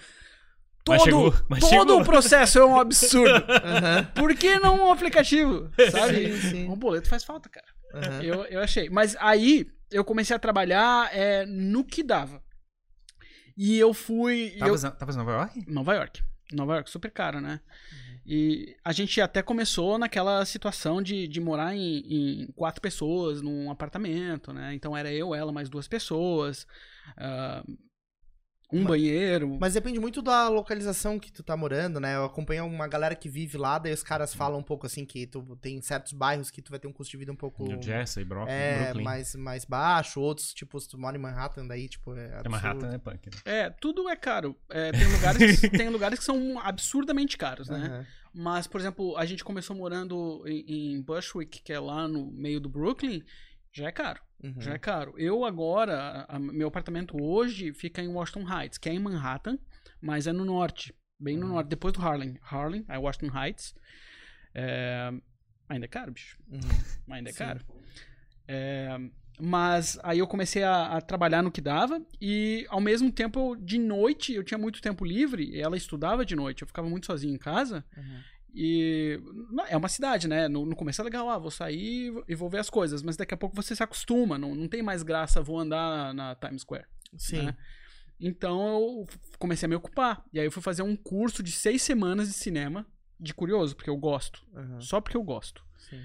Mas 0.89 0.99
Todo, 1.03 1.05
chegou, 1.05 1.35
mas 1.51 1.61
todo 1.61 1.71
chegou. 1.71 2.01
o 2.01 2.05
processo 2.05 2.59
é 2.59 2.65
um 2.65 2.81
absurdo. 2.81 3.45
Aham. 3.63 4.05
Por 4.17 4.35
que 4.35 4.59
não 4.59 4.87
um 4.87 4.91
aplicativo? 4.91 5.71
Sabe? 5.91 6.33
Sim, 6.41 6.51
sim. 6.51 6.69
Um 6.69 6.77
boleto 6.77 7.09
faz 7.09 7.23
falta, 7.25 7.49
cara. 7.51 7.67
Aham. 7.95 8.23
Eu, 8.23 8.45
eu 8.45 8.61
achei. 8.61 8.89
Mas 8.89 9.15
aí 9.21 9.67
eu 9.91 10.03
comecei 10.03 10.35
a 10.35 10.39
trabalhar 10.39 11.15
é, 11.15 11.45
no 11.45 11.85
que 11.85 12.03
dava. 12.03 12.43
E 13.55 13.79
eu 13.79 13.93
fui. 13.93 14.55
Tava, 14.59 14.71
eu- 14.73 14.93
tava 14.93 15.13
em 15.13 15.17
Nova 15.17 15.33
York? 15.33 15.65
Nova 15.67 15.95
York. 15.95 16.23
Nova 16.53 16.75
York, 16.75 16.91
super 16.91 17.11
caro, 17.11 17.41
né? 17.41 17.61
Uhum. 17.93 18.19
E 18.27 18.77
a 18.85 18.93
gente 18.93 19.21
até 19.21 19.43
começou 19.43 19.99
naquela 19.99 20.45
situação 20.45 21.01
de, 21.03 21.27
de 21.27 21.41
morar 21.41 21.75
em, 21.75 21.99
em 22.07 22.47
quatro 22.53 22.81
pessoas 22.81 23.41
num 23.41 23.71
apartamento, 23.71 24.53
né? 24.53 24.75
Então 24.75 24.97
era 24.97 25.13
eu, 25.13 25.35
ela, 25.35 25.53
mais 25.53 25.69
duas 25.69 25.89
pessoas. 25.89 26.67
ah, 27.17 27.65
um 28.73 28.79
Mas- 28.81 28.87
banheiro. 28.89 29.57
Mas 29.61 29.75
depende 29.75 29.99
muito 29.99 30.21
da 30.21 30.49
localização 30.49 31.19
que 31.19 31.33
tu 31.33 31.43
tá 31.43 31.57
morando, 31.57 31.99
né? 31.99 32.17
Eu 32.17 32.25
acompanho 32.25 32.67
uma 32.67 32.87
galera 32.87 33.15
que 33.15 33.29
vive 33.29 33.57
lá, 33.57 33.79
daí 33.79 33.93
os 33.93 34.03
caras 34.03 34.35
falam 34.35 34.59
um 34.61 34.63
pouco 34.63 34.85
assim 34.87 35.05
que 35.07 35.27
tu 35.27 35.57
tem 35.61 35.81
certos 35.81 36.13
bairros 36.13 36.51
que 36.51 36.61
tu 36.61 36.71
vai 36.71 36.79
ter 36.79 36.87
um 36.87 36.93
custo 36.93 37.11
de 37.13 37.17
vida 37.17 37.33
um 37.33 37.37
pouco 37.37 37.65
New 37.65 37.83
Jersey, 37.83 38.25
Bro 38.25 38.47
é, 38.47 38.85
Brooklyn. 38.85 39.05
mais, 39.05 39.35
mais 39.35 39.65
baixo, 39.65 40.21
outros, 40.21 40.53
tipo, 40.53 40.79
se 40.81 40.89
tu 40.89 40.99
mora 40.99 41.17
em 41.17 41.21
Manhattan, 41.21 41.67
daí, 41.67 41.89
tipo, 41.89 42.15
é 42.15 42.21
É 42.21 42.25
absurdo. 42.35 42.51
Manhattan, 42.51 42.93
é 42.95 42.99
punk. 42.99 43.27
né? 43.31 43.37
É, 43.45 43.71
tudo 43.71 44.09
é 44.09 44.17
caro. 44.17 44.55
É, 44.69 44.93
tem, 44.93 45.07
lugares, 45.13 45.61
tem 45.73 45.89
lugares 45.89 46.19
que 46.19 46.25
são 46.25 46.59
absurdamente 46.61 47.37
caros, 47.39 47.69
né? 47.69 47.79
Aham. 47.79 48.07
Mas, 48.35 48.67
por 48.67 48.79
exemplo, 48.81 49.17
a 49.17 49.25
gente 49.25 49.43
começou 49.43 49.75
morando 49.75 50.45
em, 50.47 50.93
em 50.99 51.03
Bushwick, 51.03 51.63
que 51.63 51.73
é 51.73 51.81
lá 51.81 52.07
no 52.07 52.31
meio 52.31 52.61
do 52.61 52.69
Brooklyn, 52.69 53.23
já 53.73 53.87
é 53.89 53.93
caro. 53.93 54.21
Uhum. 54.43 54.61
Já 54.61 54.75
é 54.75 54.79
caro. 54.79 55.15
Eu 55.19 55.45
agora, 55.45 56.25
a- 56.29 56.39
meu 56.39 56.69
apartamento 56.69 57.21
hoje 57.23 57.73
fica 57.73 58.01
em 58.03 58.09
Washington 58.09 58.47
Heights, 58.49 58.79
que 58.79 58.89
é 58.89 58.93
em 58.95 58.99
Manhattan, 58.99 59.59
mas 60.01 60.27
é 60.27 60.33
no 60.33 60.45
norte, 60.45 60.95
bem 61.19 61.37
no 61.37 61.47
Uhum. 61.47 61.53
norte, 61.55 61.69
depois 61.69 61.93
do 61.93 62.01
Harlem. 62.01 62.39
Harlem, 62.43 62.85
é 62.89 62.97
Washington 62.99 63.37
Heights. 63.37 63.75
É, 64.55 65.11
Ainda 65.69 65.85
é 65.85 65.89
caro, 65.89 66.13
bicho. 66.13 66.39
Uhum. 66.51 66.61
Ainda 67.15 67.29
é 67.29 67.33
Sim. 67.33 67.39
caro. 67.39 67.61
É, 68.47 68.99
Mas 69.41 69.99
aí 70.03 70.19
eu 70.19 70.27
comecei 70.27 70.65
a, 70.65 70.97
a 70.97 71.01
trabalhar 71.01 71.43
no 71.43 71.51
que 71.53 71.61
dava 71.61 72.03
e 72.21 72.67
ao 72.71 72.81
mesmo 72.81 73.13
tempo, 73.13 73.55
de 73.55 73.79
noite, 73.79 74.33
eu 74.33 74.43
tinha 74.43 74.59
muito 74.59 74.81
tempo 74.83 75.05
livre, 75.05 75.61
ela 75.61 75.77
estudava 75.77 76.25
de 76.25 76.35
noite, 76.35 76.63
eu 76.63 76.67
ficava 76.67 76.89
muito 76.89 77.07
sozinho 77.07 77.35
em 77.35 77.39
casa. 77.39 77.85
Uhum. 77.97 78.21
E 78.55 79.21
é 79.69 79.77
uma 79.77 79.89
cidade, 79.89 80.27
né? 80.27 80.49
No, 80.49 80.65
no 80.65 80.75
começo 80.75 81.01
é 81.01 81.05
legal, 81.05 81.29
ah, 81.29 81.39
vou 81.39 81.51
sair 81.51 82.13
e 82.27 82.35
vou 82.35 82.49
ver 82.49 82.59
as 82.59 82.71
coisas, 82.71 83.03
mas 83.03 83.17
daqui 83.17 83.35
a 83.35 83.37
pouco 83.37 83.55
você 83.55 83.77
se 83.77 83.83
acostuma, 83.83 84.39
não, 84.39 84.55
não 84.55 84.67
tem 84.67 84.83
mais 84.83 85.03
graça, 85.03 85.43
vou 85.43 85.59
andar 85.59 86.15
na 86.15 86.35
Times 86.35 86.63
Square. 86.63 86.87
Sim. 87.17 87.43
né? 87.43 87.57
Então 88.21 88.61
eu 88.61 89.07
comecei 89.39 89.67
a 89.67 89.69
me 89.69 89.77
ocupar. 89.77 90.25
E 90.33 90.41
aí 90.41 90.47
eu 90.47 90.53
fui 90.53 90.63
fazer 90.63 90.83
um 90.83 90.97
curso 90.97 91.43
de 91.43 91.53
seis 91.53 91.83
semanas 91.83 92.29
de 92.29 92.35
cinema, 92.35 92.87
de 93.19 93.33
curioso, 93.33 93.77
porque 93.77 93.91
eu 93.91 93.97
gosto. 93.97 94.45
Uhum. 94.53 94.81
Só 94.81 95.01
porque 95.01 95.17
eu 95.17 95.23
gosto. 95.23 95.65
Sim. 95.77 96.03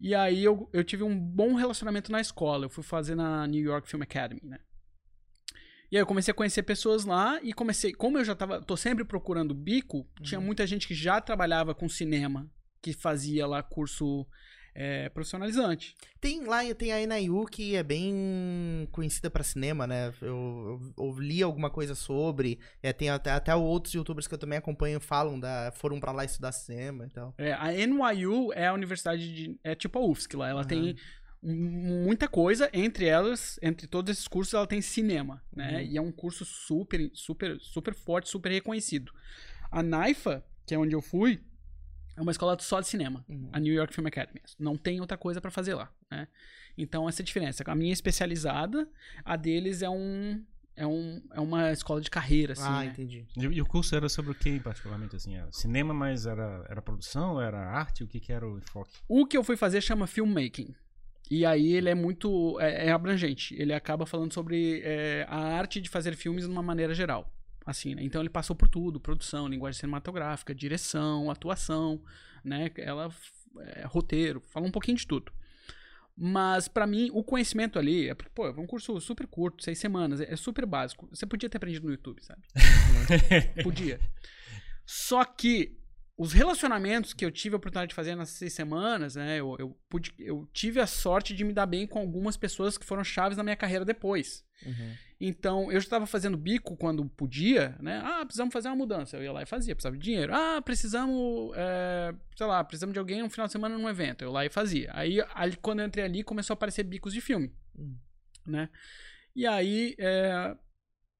E 0.00 0.14
aí 0.14 0.42
eu, 0.42 0.68
eu 0.72 0.82
tive 0.82 1.02
um 1.02 1.18
bom 1.18 1.54
relacionamento 1.54 2.10
na 2.10 2.20
escola. 2.20 2.64
Eu 2.64 2.70
fui 2.70 2.82
fazer 2.82 3.14
na 3.14 3.46
New 3.46 3.62
York 3.62 3.88
Film 3.88 4.02
Academy, 4.02 4.40
né? 4.42 4.58
E 5.90 5.96
aí 5.96 6.02
eu 6.02 6.06
comecei 6.06 6.30
a 6.30 6.34
conhecer 6.34 6.62
pessoas 6.62 7.04
lá 7.04 7.40
e 7.42 7.52
comecei, 7.52 7.92
como 7.92 8.18
eu 8.18 8.24
já 8.24 8.34
tava, 8.34 8.62
tô 8.62 8.76
sempre 8.76 9.04
procurando 9.04 9.54
bico, 9.54 10.06
tinha 10.22 10.40
muita 10.40 10.66
gente 10.66 10.86
que 10.86 10.94
já 10.94 11.20
trabalhava 11.20 11.74
com 11.74 11.88
cinema, 11.88 12.48
que 12.80 12.92
fazia 12.92 13.46
lá 13.46 13.62
curso 13.62 14.26
é 14.74 15.08
profissionalizante. 15.08 15.94
Tem 16.20 16.44
lá, 16.44 16.60
tem 16.74 16.92
a 16.92 17.06
NIU 17.06 17.44
que 17.46 17.74
é 17.74 17.82
bem 17.82 18.88
conhecida 18.92 19.30
pra 19.30 19.42
cinema, 19.42 19.86
né? 19.86 20.12
Eu, 20.20 20.80
eu, 20.96 21.06
eu 21.06 21.18
li 21.18 21.42
alguma 21.42 21.70
coisa 21.70 21.94
sobre. 21.94 22.58
É, 22.82 22.92
tem 22.92 23.10
até, 23.10 23.30
até 23.30 23.54
outros 23.54 23.94
youtubers 23.94 24.26
que 24.26 24.34
eu 24.34 24.38
também 24.38 24.58
acompanho 24.58 25.00
falam 25.00 25.38
da. 25.38 25.72
foram 25.74 25.98
pra 25.98 26.12
lá 26.12 26.24
estudar 26.24 26.52
cinema 26.52 27.06
e 27.06 27.10
tal. 27.10 27.34
É, 27.36 27.52
a 27.52 27.72
NYU 27.72 28.52
é 28.52 28.66
a 28.66 28.72
universidade 28.72 29.34
de. 29.34 29.58
É 29.64 29.74
tipo 29.74 29.98
a 29.98 30.02
UFSC 30.02 30.36
lá. 30.36 30.48
Ela 30.48 30.64
tem 30.64 30.94
muita 31.42 32.28
coisa, 32.28 32.68
entre 32.72 33.06
elas, 33.06 33.58
entre 33.62 33.86
todos 33.86 34.10
esses 34.12 34.28
cursos, 34.28 34.54
ela 34.54 34.66
tem 34.66 34.80
cinema, 34.82 35.42
né? 35.54 35.74
Uhum. 35.76 35.80
E 35.80 35.96
é 35.96 36.00
um 36.00 36.12
curso 36.12 36.44
super, 36.44 37.10
super, 37.14 37.58
super 37.60 37.94
forte, 37.94 38.28
super 38.28 38.50
reconhecido. 38.50 39.12
A 39.70 39.82
NAIFA, 39.82 40.44
que 40.66 40.74
é 40.74 40.78
onde 40.78 40.94
eu 40.94 41.00
fui, 41.00 41.40
é 42.16 42.20
uma 42.20 42.30
escola 42.30 42.56
só 42.60 42.80
de 42.80 42.88
cinema, 42.88 43.24
Uhum. 43.28 43.48
a 43.52 43.58
New 43.58 43.72
York 43.72 43.94
Film 43.94 44.06
Academy. 44.06 44.40
Não 44.58 44.76
tem 44.76 45.00
outra 45.00 45.16
coisa 45.16 45.40
pra 45.40 45.50
fazer 45.50 45.74
lá, 45.74 45.90
né? 46.10 46.28
Então 46.76 47.08
essa 47.08 47.22
é 47.22 47.24
a 47.24 47.26
diferença. 47.26 47.64
A 47.66 47.74
minha 47.74 47.92
é 47.92 47.94
especializada, 47.94 48.88
a 49.24 49.36
deles 49.36 49.82
é 49.82 49.88
um 49.88 50.44
é, 50.76 50.86
um, 50.86 51.22
é 51.32 51.40
uma 51.40 51.72
escola 51.72 52.00
de 52.00 52.08
carreira, 52.08 52.54
assim, 52.54 52.62
ah, 52.64 52.80
né? 52.80 52.86
entendi. 52.86 53.26
E, 53.36 53.42
e 53.42 53.60
o 53.60 53.66
curso 53.66 53.94
era 53.94 54.08
sobre 54.08 54.30
o 54.30 54.34
que, 54.34 54.58
particularmente? 54.60 55.14
Assim, 55.14 55.36
era 55.36 55.52
cinema, 55.52 55.92
mas 55.92 56.24
era, 56.24 56.64
era 56.70 56.80
produção, 56.80 57.38
era 57.38 57.58
arte? 57.58 58.02
O 58.02 58.06
que, 58.06 58.18
que 58.18 58.32
era 58.32 58.48
o 58.48 58.56
enfoque? 58.56 58.96
O 59.06 59.26
que 59.26 59.36
eu 59.36 59.44
fui 59.44 59.56
fazer 59.56 59.82
chama 59.82 60.06
filmmaking. 60.06 60.74
E 61.30 61.46
aí 61.46 61.74
ele 61.74 61.88
é 61.88 61.94
muito 61.94 62.58
é, 62.60 62.88
é 62.88 62.90
abrangente. 62.92 63.54
Ele 63.56 63.72
acaba 63.72 64.04
falando 64.04 64.34
sobre 64.34 64.82
é, 64.84 65.24
a 65.28 65.38
arte 65.38 65.80
de 65.80 65.88
fazer 65.88 66.16
filmes 66.16 66.44
de 66.44 66.50
uma 66.50 66.62
maneira 66.62 66.92
geral. 66.92 67.32
Assim, 67.64 67.94
né? 67.94 68.02
Então 68.02 68.20
ele 68.20 68.28
passou 68.28 68.56
por 68.56 68.68
tudo: 68.68 68.98
produção, 68.98 69.46
linguagem 69.46 69.78
cinematográfica, 69.78 70.52
direção, 70.52 71.30
atuação, 71.30 72.02
né? 72.44 72.70
Ela 72.76 73.10
é, 73.60 73.86
roteiro, 73.86 74.40
fala 74.40 74.66
um 74.66 74.72
pouquinho 74.72 74.96
de 74.96 75.06
tudo. 75.06 75.32
Mas 76.16 76.66
pra 76.66 76.86
mim 76.86 77.10
o 77.12 77.22
conhecimento 77.22 77.78
ali 77.78 78.08
é 78.08 78.14
pô, 78.14 78.46
é 78.46 78.50
um 78.50 78.66
curso 78.66 79.00
super 79.00 79.26
curto, 79.26 79.62
seis 79.62 79.78
semanas, 79.78 80.20
é 80.20 80.34
super 80.34 80.66
básico. 80.66 81.08
Você 81.10 81.24
podia 81.26 81.48
ter 81.48 81.58
aprendido 81.58 81.86
no 81.86 81.92
YouTube, 81.92 82.22
sabe? 82.24 82.42
Podia. 83.62 84.00
Só 84.84 85.24
que 85.24 85.79
os 86.20 86.34
relacionamentos 86.34 87.14
que 87.14 87.24
eu 87.24 87.30
tive 87.30 87.54
a 87.54 87.56
oportunidade 87.56 87.88
de 87.88 87.94
fazer 87.94 88.14
nessas 88.14 88.34
seis 88.34 88.52
semanas, 88.52 89.16
né? 89.16 89.40
Eu, 89.40 89.56
eu, 89.58 89.74
pude, 89.88 90.12
eu 90.18 90.46
tive 90.52 90.78
a 90.78 90.86
sorte 90.86 91.34
de 91.34 91.42
me 91.42 91.54
dar 91.54 91.64
bem 91.64 91.86
com 91.86 91.98
algumas 91.98 92.36
pessoas 92.36 92.76
que 92.76 92.84
foram 92.84 93.02
chaves 93.02 93.38
na 93.38 93.42
minha 93.42 93.56
carreira 93.56 93.86
depois. 93.86 94.44
Uhum. 94.66 94.94
Então, 95.18 95.72
eu 95.72 95.80
já 95.80 95.86
estava 95.86 96.06
fazendo 96.06 96.36
bico 96.36 96.76
quando 96.76 97.06
podia, 97.06 97.74
né? 97.80 98.02
Ah, 98.04 98.22
precisamos 98.22 98.52
fazer 98.52 98.68
uma 98.68 98.76
mudança. 98.76 99.16
Eu 99.16 99.22
ia 99.22 99.32
lá 99.32 99.42
e 99.42 99.46
fazia, 99.46 99.74
precisava 99.74 99.96
de 99.96 100.02
dinheiro. 100.02 100.34
Ah, 100.34 100.60
precisamos, 100.60 101.52
é, 101.56 102.14
sei 102.36 102.46
lá, 102.46 102.62
precisamos 102.64 102.92
de 102.92 102.98
alguém 102.98 103.22
no 103.22 103.30
final 103.30 103.46
de 103.46 103.52
semana 103.52 103.78
num 103.78 103.88
evento. 103.88 104.20
Eu 104.20 104.28
ia 104.28 104.34
lá 104.34 104.44
e 104.44 104.50
fazia. 104.50 104.90
Aí, 104.92 105.24
ali, 105.34 105.56
quando 105.56 105.80
eu 105.80 105.86
entrei 105.86 106.04
ali, 106.04 106.22
começou 106.22 106.52
a 106.52 106.56
aparecer 106.56 106.82
bicos 106.82 107.14
de 107.14 107.22
filme, 107.22 107.50
Hum. 107.78 107.96
né? 108.46 108.68
E 109.34 109.46
aí, 109.46 109.94
é, 109.98 110.54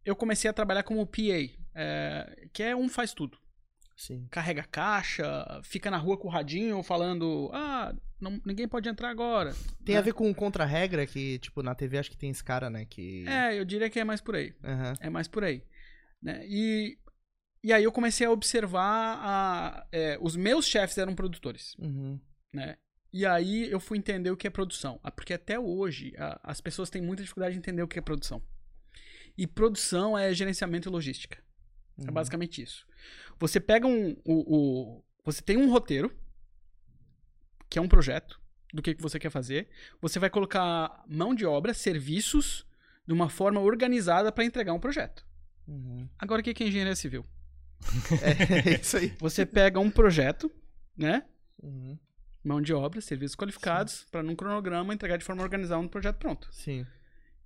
eu 0.04 0.14
comecei 0.14 0.50
a 0.50 0.52
trabalhar 0.52 0.82
como 0.82 1.06
PA, 1.06 1.58
é, 1.74 2.48
que 2.52 2.62
é 2.62 2.76
um 2.76 2.86
faz 2.86 3.14
tudo 3.14 3.38
Sim. 4.00 4.26
carrega 4.30 4.62
caixa, 4.64 5.60
fica 5.62 5.90
na 5.90 5.98
rua 5.98 6.16
com 6.16 6.26
o 6.26 6.30
radinho 6.30 6.82
falando: 6.82 7.50
ah, 7.52 7.94
não- 8.18 8.40
ninguém 8.46 8.66
pode 8.66 8.88
entrar 8.88 9.10
agora. 9.10 9.54
Tem 9.84 9.94
né? 9.94 9.98
a 9.98 10.02
ver 10.02 10.14
com 10.14 10.32
contra-regra 10.32 11.06
que, 11.06 11.38
tipo, 11.38 11.62
na 11.62 11.74
TV 11.74 11.98
acho 11.98 12.10
que 12.10 12.16
tem 12.16 12.30
esse 12.30 12.42
cara, 12.42 12.70
né? 12.70 12.86
Que. 12.86 13.26
É, 13.28 13.58
eu 13.58 13.64
diria 13.64 13.90
que 13.90 14.00
é 14.00 14.04
mais 14.04 14.22
por 14.22 14.34
aí. 14.34 14.54
Aham. 14.64 14.94
É 15.00 15.10
mais 15.10 15.28
por 15.28 15.44
aí. 15.44 15.62
Né? 16.22 16.42
E, 16.46 16.98
e 17.62 17.74
aí 17.74 17.84
eu 17.84 17.92
comecei 17.92 18.26
a 18.26 18.30
observar. 18.30 19.18
A, 19.22 19.86
é, 19.92 20.16
os 20.18 20.34
meus 20.34 20.66
chefes 20.66 20.96
eram 20.96 21.14
produtores. 21.14 21.74
Uhum. 21.78 22.18
Né? 22.54 22.78
E 23.12 23.26
aí 23.26 23.70
eu 23.70 23.80
fui 23.80 23.98
entender 23.98 24.30
o 24.30 24.36
que 24.36 24.46
é 24.46 24.50
produção. 24.50 24.98
Ah, 25.02 25.10
Porque 25.10 25.34
até 25.34 25.58
hoje 25.60 26.14
a- 26.16 26.40
as 26.42 26.60
pessoas 26.62 26.88
têm 26.88 27.02
muita 27.02 27.22
dificuldade 27.22 27.52
de 27.52 27.58
entender 27.58 27.82
o 27.82 27.88
que 27.88 27.98
é 27.98 28.02
produção. 28.02 28.42
E 29.36 29.46
produção 29.46 30.16
é 30.16 30.32
gerenciamento 30.32 30.88
e 30.88 30.92
logística. 30.92 31.38
É 32.00 32.08
Uhum. 32.08 32.12
basicamente 32.12 32.62
isso. 32.62 32.86
Você 33.38 33.60
pega 33.60 33.86
um. 33.86 34.16
O, 34.24 34.56
o- 34.56 35.04
você 35.24 35.42
tem 35.42 35.56
um 35.56 35.70
roteiro, 35.70 36.10
que 37.68 37.78
é 37.78 37.82
um 37.82 37.88
projeto, 37.88 38.40
do 38.72 38.80
que, 38.82 38.94
que 38.94 39.02
você 39.02 39.18
quer 39.18 39.30
fazer. 39.30 39.68
Você 40.00 40.18
vai 40.18 40.30
colocar 40.30 41.04
mão 41.06 41.34
de 41.34 41.44
obra, 41.46 41.74
serviços, 41.74 42.66
de 43.06 43.12
uma 43.12 43.28
forma 43.28 43.60
organizada 43.60 44.30
para 44.32 44.44
entregar 44.44 44.72
um 44.72 44.80
projeto. 44.80 45.24
Uhum. 45.68 46.08
Agora, 46.18 46.40
o 46.40 46.44
que 46.44 46.54
que 46.54 46.64
é 46.64 46.68
engenharia 46.68 46.96
civil? 46.96 47.24
É 48.74 48.80
isso 48.80 48.96
aí. 48.96 49.14
Você 49.18 49.46
pega 49.46 49.78
um 49.80 49.90
projeto, 49.90 50.50
né? 50.96 51.24
Uhum. 51.62 51.98
Mão 52.42 52.60
de 52.62 52.72
obra, 52.72 53.00
serviços 53.00 53.36
qualificados, 53.36 54.04
para 54.10 54.22
num 54.22 54.34
cronograma 54.34 54.94
entregar 54.94 55.16
de 55.18 55.24
forma 55.24 55.42
organizada 55.42 55.80
um 55.80 55.88
projeto 55.88 56.16
pronto. 56.16 56.48
Sim. 56.52 56.86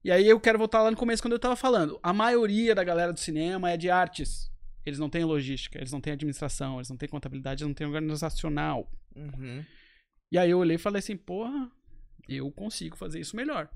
E 0.04 0.12
aí 0.12 0.28
eu 0.28 0.38
quero 0.38 0.58
voltar 0.58 0.82
lá 0.82 0.90
no 0.90 0.96
começo 0.96 1.22
quando 1.22 1.32
eu 1.32 1.38
tava 1.38 1.56
falando. 1.56 1.98
A 2.02 2.12
maioria 2.12 2.74
da 2.74 2.84
galera 2.84 3.12
do 3.12 3.18
cinema 3.18 3.70
é 3.70 3.76
de 3.76 3.88
artes. 3.88 4.52
Eles 4.84 4.98
não 4.98 5.08
têm 5.08 5.24
logística, 5.24 5.78
eles 5.78 5.92
não 5.92 6.00
têm 6.00 6.12
administração, 6.12 6.76
eles 6.76 6.90
não 6.90 6.96
têm 6.96 7.08
contabilidade, 7.08 7.62
eles 7.62 7.68
não 7.68 7.74
têm 7.74 7.86
organizacional. 7.86 8.90
Uhum. 9.16 9.64
E 10.30 10.36
aí 10.36 10.50
eu 10.50 10.58
olhei 10.58 10.76
e 10.76 10.78
falei 10.78 10.98
assim, 10.98 11.16
porra, 11.16 11.70
eu 12.28 12.50
consigo 12.52 12.96
fazer 12.96 13.18
isso 13.18 13.34
melhor. 13.34 13.70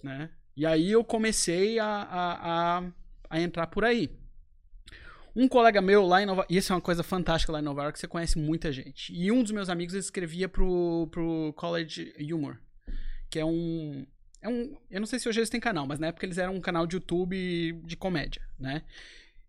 Né? 0.00 0.30
E 0.56 0.64
aí 0.64 0.92
eu 0.92 1.02
comecei 1.02 1.78
a, 1.80 1.86
a, 1.86 2.78
a, 2.78 2.92
a 3.30 3.40
entrar 3.40 3.66
por 3.66 3.84
aí. 3.84 4.10
Um 5.34 5.48
colega 5.48 5.80
meu 5.80 6.04
lá 6.06 6.22
em 6.22 6.26
Nova 6.26 6.46
e 6.48 6.58
isso 6.58 6.72
é 6.72 6.76
uma 6.76 6.82
coisa 6.82 7.02
fantástica 7.02 7.52
lá 7.52 7.58
em 7.58 7.64
Nova 7.64 7.82
York, 7.82 7.98
você 7.98 8.06
conhece 8.06 8.38
muita 8.38 8.70
gente. 8.70 9.12
E 9.14 9.32
um 9.32 9.42
dos 9.42 9.50
meus 9.50 9.70
amigos 9.70 9.94
escrevia 9.94 10.48
pro, 10.48 11.08
pro 11.10 11.54
College 11.56 12.12
Humor, 12.32 12.60
que 13.30 13.38
é 13.38 13.44
um. 13.44 14.06
É 14.42 14.48
um. 14.48 14.76
Eu 14.90 15.00
não 15.00 15.06
sei 15.06 15.18
se 15.18 15.28
hoje 15.28 15.38
eles 15.38 15.48
têm 15.50 15.60
canal, 15.60 15.86
mas 15.86 15.98
na 15.98 16.08
época 16.08 16.26
eles 16.26 16.36
eram 16.36 16.54
um 16.54 16.60
canal 16.60 16.86
de 16.86 16.96
YouTube 16.96 17.80
de 17.84 17.96
comédia, 17.96 18.42
né? 18.58 18.82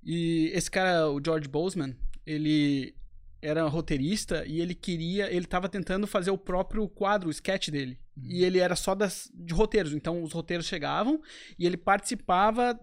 E 0.04 0.52
esse 0.54 0.70
cara, 0.70 1.10
o 1.10 1.20
George 1.24 1.48
Boseman, 1.48 1.96
ele 2.26 2.94
era 3.42 3.64
roteirista 3.68 4.46
e 4.46 4.62
ele 4.62 4.76
queria. 4.76 5.34
Ele 5.34 5.46
tava 5.46 5.68
tentando 5.68 6.06
fazer 6.06 6.32
o 6.32 6.38
próprio 6.38 6.88
quadro, 6.88 7.28
o 7.28 7.32
sketch 7.32 7.70
dele. 7.70 7.98
E 8.22 8.44
ele 8.44 8.60
era 8.60 8.76
só 8.76 8.94
das, 8.94 9.32
de 9.34 9.54
roteiros. 9.54 9.92
Então 9.94 10.22
os 10.22 10.32
roteiros 10.32 10.68
chegavam 10.68 11.22
e 11.58 11.66
ele 11.66 11.78
participava 11.78 12.80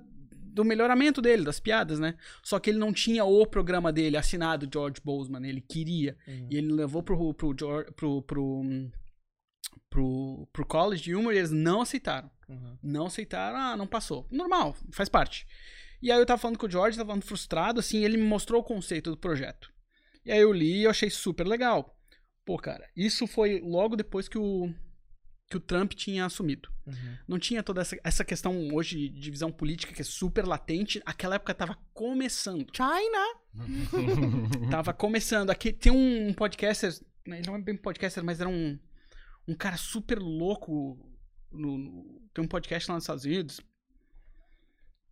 do 0.53 0.65
melhoramento 0.65 1.23
dele, 1.23 1.45
das 1.45 1.61
piadas, 1.61 2.01
né? 2.01 2.17
Só 2.43 2.59
que 2.59 2.71
ele 2.71 2.79
não 2.79 2.93
tinha 2.93 3.25
o 3.25 3.47
programa 3.47 3.93
dele 3.93 4.17
assinado 4.17 4.69
George 4.71 5.01
Boseman, 5.05 5.47
ele 5.49 5.61
queria. 5.61 6.17
Uhum. 6.27 6.49
E 6.51 6.57
ele 6.57 6.73
levou 6.73 7.03
pro, 7.03 7.33
pro, 7.33 7.55
Geor- 7.57 7.93
pro, 7.93 8.21
pro, 8.23 8.61
hum, 8.61 8.91
pro, 10.01 10.49
pro 10.53 10.67
College 10.67 11.03
de 11.03 11.15
Humor 11.15 11.35
e 11.35 11.39
eles 11.39 11.51
não 11.51 11.83
aceitaram. 11.83 12.31
Uhum. 12.49 12.79
Não 12.83 13.07
aceitaram, 13.07 13.59
ah, 13.59 13.77
não 13.77 13.87
passou. 13.87 14.27
Normal, 14.31 14.75
faz 14.93 15.09
parte. 15.09 15.47
E 16.03 16.11
aí 16.11 16.19
eu 16.19 16.27
tava 16.27 16.41
falando 16.41 16.59
com 16.59 16.67
o 16.67 16.71
George, 16.71 16.97
tava 16.97 17.09
falando 17.09 17.25
frustrado, 17.25 17.81
assim, 17.81 18.03
ele 18.03 18.17
me 18.17 18.25
mostrou 18.25 18.63
o 18.63 18.65
conceito 18.65 19.11
do 19.11 19.17
projeto. 19.17 19.71
E 20.25 20.33
aí 20.33 20.41
eu 20.41 20.53
li 20.53 20.79
e 20.79 20.85
eu 20.85 20.91
achei 20.91 21.11
super 21.11 21.47
legal. 21.47 21.97
Pô, 22.45 22.57
cara, 22.57 22.89
isso 22.97 23.27
foi 23.27 23.61
logo 23.61 23.97
depois 23.97 24.29
que 24.29 24.39
o, 24.39 24.73
que 25.49 25.59
o 25.59 25.61
Trump 25.61 25.93
tinha 25.93 26.25
assumido. 26.25 26.71
Uhum. 26.87 27.17
Não 27.29 27.39
tinha 27.39 27.63
toda 27.63 27.83
essa, 27.83 27.99
essa 28.03 28.25
questão 28.25 28.69
hoje 28.73 29.11
de 29.11 29.21
divisão 29.21 29.53
política 29.53 29.93
que 29.93 30.01
é 30.01 30.05
super 30.05 30.47
latente. 30.47 31.03
Aquela 31.05 31.35
época 31.35 31.55
tava 31.55 31.77
começando. 31.93 32.67
China! 32.75 33.41
Tava 34.71 34.93
começando. 34.93 35.51
Aqui 35.51 35.73
tem 35.73 35.91
um 35.91 36.33
podcaster, 36.33 36.93
né, 37.27 37.39
ele 37.39 37.47
não 37.49 37.57
é 37.57 37.61
bem 37.61 37.77
podcaster, 37.77 38.23
mas 38.23 38.41
era 38.41 38.49
um, 38.49 38.79
um 39.51 39.55
cara 39.55 39.77
super 39.77 40.19
louco. 40.19 40.97
No, 41.51 41.77
no- 41.77 42.21
tem 42.33 42.45
um 42.45 42.49
podcast 42.49 42.89
lá 42.89 42.95
nos 42.95 43.05
Estados 43.05 43.25
Unidos. 43.25 43.61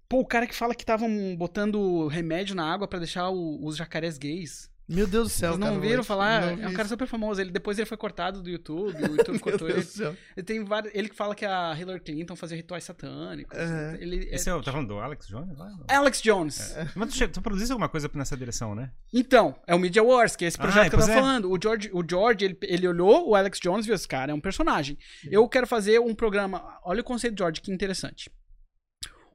Pô, 0.08 0.20
o 0.20 0.26
cara 0.26 0.46
que 0.46 0.54
fala 0.54 0.74
que 0.74 0.82
estavam 0.82 1.36
botando 1.36 2.06
remédio 2.06 2.54
na 2.54 2.64
água 2.72 2.86
pra 2.88 2.98
deixar 2.98 3.28
o- 3.30 3.64
os 3.64 3.76
jacarés 3.76 4.16
gays. 4.16 4.70
Meu 4.88 5.06
Deus 5.06 5.28
do 5.28 5.30
céu, 5.30 5.50
Vocês 5.50 5.58
não 5.60 5.68
cara, 5.68 5.80
viram 5.80 6.02
falar? 6.02 6.56
não 6.56 6.64
é 6.64 6.68
um 6.68 6.72
cara 6.72 6.88
super 6.88 7.06
famoso. 7.06 7.40
Ele, 7.40 7.50
depois 7.50 7.78
ele 7.78 7.84
foi 7.84 7.96
cortado 7.98 8.40
do 8.42 8.48
YouTube. 8.48 8.94
O 8.96 9.16
YouTube 9.16 9.32
Meu 9.32 9.40
cortou 9.40 9.68
ele. 9.68 9.74
Deus 9.74 9.86
do 9.86 9.92
céu. 9.92 10.16
Ele 10.36 10.44
tem 10.46 10.64
vários. 10.64 10.94
Ele 10.94 11.08
que 11.10 11.14
fala 11.14 11.34
que 11.34 11.44
a 11.44 11.76
Hillary 11.78 12.00
Clinton 12.00 12.34
fazia 12.34 12.56
rituais 12.56 12.84
satânicos. 12.84 13.58
Aham. 13.58 13.96
Ele, 14.00 14.28
Esse 14.32 14.48
é, 14.48 14.54
o- 14.54 14.62
tá 14.62 14.72
falando 14.72 14.88
do 14.88 14.98
Alex 14.98 15.26
Jones? 15.28 15.58
Alex 15.88 16.22
Jones. 16.22 16.74
Mas 16.94 17.12
tu, 17.14 17.28
tu 17.28 17.42
produziste 17.42 17.70
alguma 17.72 17.88
coisa 17.88 18.10
nessa 18.14 18.34
direção, 18.36 18.74
né? 18.74 18.90
Então, 19.12 19.56
é 19.66 19.74
o 19.74 19.78
Media 19.78 20.02
Wars, 20.02 20.34
que 20.34 20.46
é 20.46 20.48
esse 20.48 20.56
Ah, 20.58 20.62
projeto 20.62 20.88
que 20.88 20.96
eu 20.96 21.00
tava 21.00 21.12
é. 21.12 21.14
falando. 21.14 21.50
O 21.52 21.58
George, 21.62 21.90
o 21.92 22.02
George 22.08 22.44
ele, 22.46 22.58
ele 22.62 22.88
olhou 22.88 23.28
o 23.28 23.34
Alex 23.34 23.60
Jones 23.60 23.84
e 23.84 23.88
viu, 23.88 23.94
esse 23.94 24.08
cara 24.08 24.32
é 24.32 24.34
um 24.34 24.40
personagem. 24.40 24.96
Eu 25.30 25.46
quero 25.48 25.66
fazer 25.66 26.00
um 26.00 26.14
programa. 26.14 26.78
Olha 26.82 27.02
o 27.02 27.04
conceito 27.04 27.34
de 27.34 27.40
George, 27.42 27.60
que 27.60 27.70
interessante. 27.70 28.30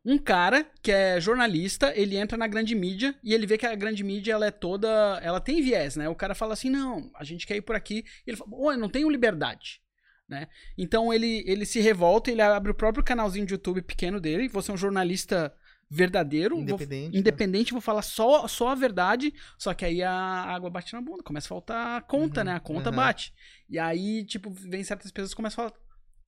Um 0.05 0.17
cara 0.17 0.65
que 0.81 0.91
é 0.91 1.19
jornalista, 1.21 1.93
ele 1.95 2.17
entra 2.17 2.37
na 2.37 2.45
grande 2.47 2.75
mídia 2.75 3.15
e 3.23 3.33
ele 3.33 3.45
vê 3.47 3.57
que 3.57 3.65
a 3.65 3.73
grande 3.75 4.03
mídia 4.03 4.33
ela 4.33 4.45
é 4.45 4.51
toda. 4.51 4.87
Ela 5.23 5.39
tem 5.39 5.61
viés, 5.61 5.95
né? 5.95 6.09
O 6.09 6.15
cara 6.15 6.35
fala 6.35 6.53
assim: 6.53 6.69
não, 6.69 7.09
a 7.15 7.23
gente 7.23 7.47
quer 7.47 7.55
ir 7.55 7.61
por 7.61 7.75
aqui. 7.75 8.03
E 8.27 8.29
ele 8.31 8.37
fala: 8.37 8.49
Ô, 8.53 8.71
eu 8.71 8.77
não 8.77 8.89
tenho 8.89 9.09
liberdade. 9.09 9.81
Né? 10.27 10.47
Então 10.77 11.13
ele, 11.13 11.43
ele 11.45 11.65
se 11.65 11.79
revolta, 11.79 12.31
ele 12.31 12.41
abre 12.41 12.71
o 12.71 12.75
próprio 12.75 13.03
canalzinho 13.03 13.45
de 13.45 13.53
YouTube 13.53 13.81
pequeno 13.81 14.19
dele. 14.19 14.47
Você 14.49 14.71
é 14.71 14.73
um 14.73 14.77
jornalista 14.77 15.53
verdadeiro, 15.89 16.55
vou- 16.55 16.63
Independente. 16.63 17.17
independente, 17.17 17.71
vou 17.71 17.81
falar 17.81 18.01
só, 18.01 18.47
só 18.47 18.69
a 18.69 18.75
verdade, 18.75 19.31
só 19.59 19.73
que 19.75 19.85
aí 19.85 20.01
a 20.01 20.11
água 20.11 20.69
bate 20.69 20.91
na 20.93 21.01
bunda, 21.01 21.21
começa 21.21 21.45
a 21.47 21.49
faltar 21.49 21.97
a 21.97 22.01
conta, 22.01 22.41
Uhum, 22.41 22.45
né? 22.47 22.55
A 22.55 22.59
conta 22.59 22.89
uhum. 22.89 22.95
bate. 22.95 23.33
E 23.69 23.77
aí, 23.77 24.23
tipo, 24.25 24.49
vem 24.49 24.83
certas 24.83 25.11
pessoas 25.11 25.31
que 25.31 25.35
começam 25.35 25.65
a 25.65 25.69
falar, 25.69 25.81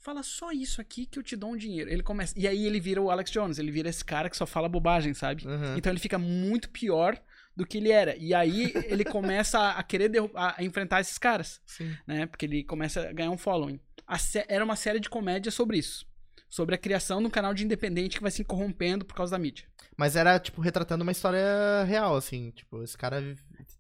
fala 0.06 0.22
só 0.22 0.52
isso 0.52 0.80
aqui 0.80 1.06
que 1.08 1.18
eu 1.18 1.24
te 1.24 1.36
dou 1.36 1.52
um 1.52 1.58
dinheiro. 1.58 1.90
Ele 1.90 2.04
começa, 2.04 2.34
e 2.38 2.48
aí 2.48 2.66
ele 2.66 2.80
vira 2.80 3.02
o 3.02 3.10
Alex 3.10 3.32
Jones, 3.32 3.58
ele 3.58 3.72
vira 3.72 3.90
esse 3.90 4.06
cara 4.06 4.30
que 4.30 4.38
só 4.38 4.46
fala 4.46 4.70
bobagem, 4.70 5.14
sabe? 5.16 5.48
Uhum. 5.48 5.76
Então 5.76 5.92
ele 5.92 6.00
fica 6.00 6.20
muito 6.20 6.70
pior 6.70 7.20
do 7.56 7.66
que 7.66 7.80
ele 7.80 7.92
era. 7.92 8.16
E 8.16 8.34
aí 8.34 8.72
ele 8.86 9.04
começa 9.04 9.72
a 9.72 9.82
querer 9.82 10.10
derru- 10.10 10.32
a, 10.36 10.56
enfrentar 10.64 11.02
esses 11.02 11.18
caras, 11.18 11.60
Sim. 11.66 11.92
né? 12.06 12.28
Porque 12.28 12.46
ele 12.46 12.64
começa 12.64 13.10
a 13.10 13.12
ganhar 13.12 13.32
um 13.32 13.38
following. 13.38 13.80
Era 14.48 14.64
uma 14.64 14.76
série 14.76 15.00
de 15.00 15.10
comédia 15.10 15.52
sobre 15.52 15.80
isso. 15.80 16.06
Sobre 16.48 16.76
a 16.76 16.78
criação 16.78 17.20
de 17.20 17.28
um 17.28 17.32
canal 17.32 17.54
de 17.54 17.66
independente 17.66 18.18
que 18.18 18.22
vai 18.22 18.32
se 18.32 18.44
corrompendo 18.44 19.04
por 19.04 19.16
causa 19.16 19.32
da 19.32 19.40
mídia. 19.40 19.66
Mas 19.98 20.16
era, 20.16 20.38
tipo, 20.40 20.62
retratando 20.62 21.02
uma 21.02 21.12
história 21.12 21.84
real, 21.86 22.16
assim. 22.16 22.52
Tipo, 22.52 22.84
esse 22.84 22.96
cara 22.98 23.36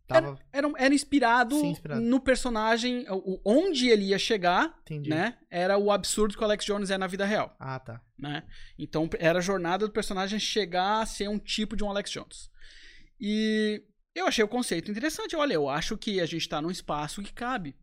tava. 0.08 0.38
Era, 0.54 0.68
um- 0.68 0.78
era 0.78 0.94
inspirado, 0.94 1.60
Sim, 1.60 1.70
inspirado. 1.72 2.02
no 2.02 2.20
personagem. 2.20 3.06
o- 3.10 3.40
onde 3.46 3.90
ele 3.90 4.06
ia 4.06 4.20
chegar, 4.20 4.78
Entendi. 4.84 5.10
né? 5.10 5.38
Era 5.50 5.78
o 5.78 5.92
absurdo 5.92 6.36
que 6.36 6.42
o 6.42 6.46
Alex 6.46 6.64
Jones 6.66 6.90
é 6.92 6.98
na 6.98 7.08
vida 7.08 7.26
real. 7.26 7.56
Ah, 7.60 7.80
tá. 7.80 8.02
né? 8.18 8.44
Então 8.80 9.10
era 9.20 9.40
a 9.40 9.42
jornada 9.42 9.86
do 9.86 9.92
personagem 9.94 10.40
chegar 10.40 11.02
a 11.02 11.06
ser 11.06 11.28
um 11.30 11.38
tipo 11.40 11.76
de 11.76 11.84
um 11.84 11.90
Alex 11.90 12.10
Jones. 12.12 12.50
E 13.20 13.84
eu 14.14 14.28
achei 14.28 14.44
o 14.44 14.48
conceito 14.48 14.90
interessante. 14.92 15.36
Olha, 15.36 15.54
eu 15.54 15.68
acho 15.70 15.98
que 15.98 16.20
a 16.20 16.26
gente 16.26 16.48
tá 16.48 16.62
num 16.62 16.72
espaço 16.72 17.22
que 17.22 17.34
cabe. 17.34 17.76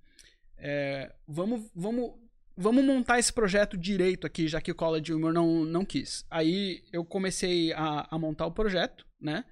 É, 0.57 1.13
vamos, 1.27 1.71
vamos, 1.75 2.13
vamos 2.57 2.85
montar 2.85 3.19
esse 3.19 3.33
projeto 3.33 3.77
direito 3.77 4.27
aqui, 4.27 4.47
já 4.49 4.61
que 4.61 4.71
o 4.71 4.75
College 4.75 5.13
Humor 5.13 5.33
não, 5.33 5.65
não 5.65 5.85
quis. 5.85 6.25
Aí 6.31 6.83
eu 6.93 7.05
comecei 7.05 7.73
a, 7.73 8.07
a 8.11 8.19
montar 8.19 8.47
o 8.47 8.53
projeto, 8.53 9.05
né? 9.21 9.45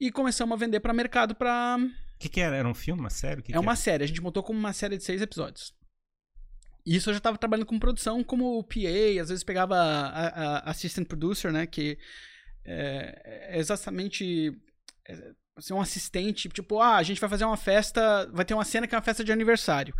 E 0.00 0.10
começamos 0.10 0.54
a 0.54 0.58
vender 0.58 0.80
para 0.80 0.92
mercado 0.92 1.34
para 1.34 1.78
O 1.78 2.18
que, 2.18 2.28
que 2.28 2.40
era? 2.40 2.56
Era 2.56 2.68
um 2.68 2.74
filme, 2.74 3.00
uma 3.00 3.10
série? 3.10 3.42
Que 3.42 3.52
é 3.52 3.54
que 3.54 3.58
uma 3.58 3.72
era? 3.72 3.76
série, 3.76 4.04
a 4.04 4.06
gente 4.06 4.20
montou 4.20 4.42
como 4.42 4.58
uma 4.58 4.72
série 4.72 4.96
de 4.96 5.04
seis 5.04 5.22
episódios. 5.22 5.74
Isso 6.84 7.10
eu 7.10 7.14
já 7.14 7.20
tava 7.20 7.36
trabalhando 7.38 7.66
com 7.66 7.78
produção, 7.78 8.22
como 8.22 8.62
PA, 8.62 9.20
às 9.20 9.28
vezes 9.28 9.42
pegava 9.42 9.74
a, 9.76 10.28
a- 10.58 10.70
assistant 10.70 11.08
producer, 11.08 11.52
né, 11.52 11.66
que 11.66 11.98
é, 12.64 13.48
é 13.56 13.58
exatamente 13.58 14.52
é, 15.08 15.32
assim, 15.56 15.74
um 15.74 15.80
assistente, 15.80 16.48
tipo, 16.48 16.80
ah, 16.80 16.96
a 16.96 17.02
gente 17.02 17.20
vai 17.20 17.28
fazer 17.28 17.44
uma 17.44 17.56
festa, 17.56 18.30
vai 18.32 18.44
ter 18.44 18.54
uma 18.54 18.64
cena 18.64 18.86
que 18.86 18.94
é 18.94 18.98
uma 18.98 19.02
festa 19.04 19.24
de 19.24 19.32
aniversário. 19.32 19.94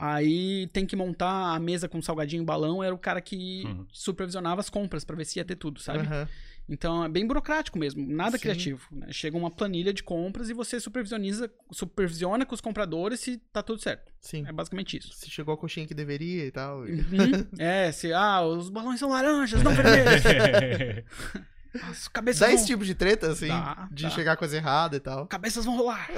Aí 0.00 0.66
tem 0.68 0.86
que 0.86 0.96
montar 0.96 1.54
a 1.54 1.58
mesa 1.58 1.88
com 1.88 2.00
salgadinho 2.00 2.42
e 2.42 2.46
balão, 2.46 2.82
era 2.82 2.94
o 2.94 2.98
cara 2.98 3.20
que 3.20 3.62
Uhum. 3.66 3.86
supervisionava 3.92 4.60
as 4.60 4.70
compras 4.70 5.04
pra 5.04 5.14
ver 5.16 5.24
se 5.26 5.38
ia 5.38 5.44
ter 5.44 5.56
tudo, 5.56 5.80
sabe? 5.80 6.00
Aham. 6.00 6.26
Então 6.72 7.04
é 7.04 7.08
bem 7.08 7.26
burocrático 7.26 7.76
mesmo, 7.78 8.06
nada 8.06 8.36
Sim. 8.38 8.42
criativo. 8.42 8.86
né? 8.92 9.08
Chega 9.10 9.36
uma 9.36 9.50
planilha 9.50 9.92
de 9.92 10.04
compras 10.04 10.48
e 10.48 10.54
você 10.54 10.78
supervisioniza, 10.78 11.50
supervisiona 11.72 12.46
com 12.46 12.54
os 12.54 12.60
compradores 12.60 13.18
se 13.18 13.38
tá 13.52 13.60
tudo 13.60 13.82
certo. 13.82 14.12
Sim. 14.20 14.44
É 14.46 14.52
basicamente 14.52 14.96
isso. 14.96 15.12
Se 15.12 15.28
chegou 15.28 15.52
a 15.52 15.56
coxinha 15.58 15.84
que 15.86 15.94
deveria 15.94 16.46
e 16.46 16.50
tal. 16.52 16.82
Uhum. 16.82 16.88
é, 17.58 17.90
se 17.90 18.12
ah, 18.12 18.40
os 18.42 18.70
balões 18.70 19.00
são 19.00 19.10
laranjas, 19.10 19.62
não 19.62 19.74
vermelhos. 19.74 20.22
As 21.88 22.08
cabeças 22.08 22.40
Dá 22.40 22.46
vão, 22.46 22.54
esse 22.56 22.66
tipo 22.66 22.84
de 22.84 22.94
treta, 22.96 23.30
assim? 23.30 23.46
Dá, 23.48 23.88
de 23.92 24.02
dá. 24.04 24.10
chegar 24.10 24.36
coisa 24.36 24.56
errada 24.56 24.96
e 24.96 25.00
tal. 25.00 25.26
cabeças 25.28 25.64
vão 25.64 25.76
rolar. 25.76 26.08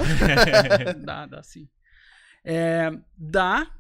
dá, 1.04 1.26
dá 1.26 1.42
sim. 1.42 1.68
É, 2.44 2.90
dá 3.16 3.70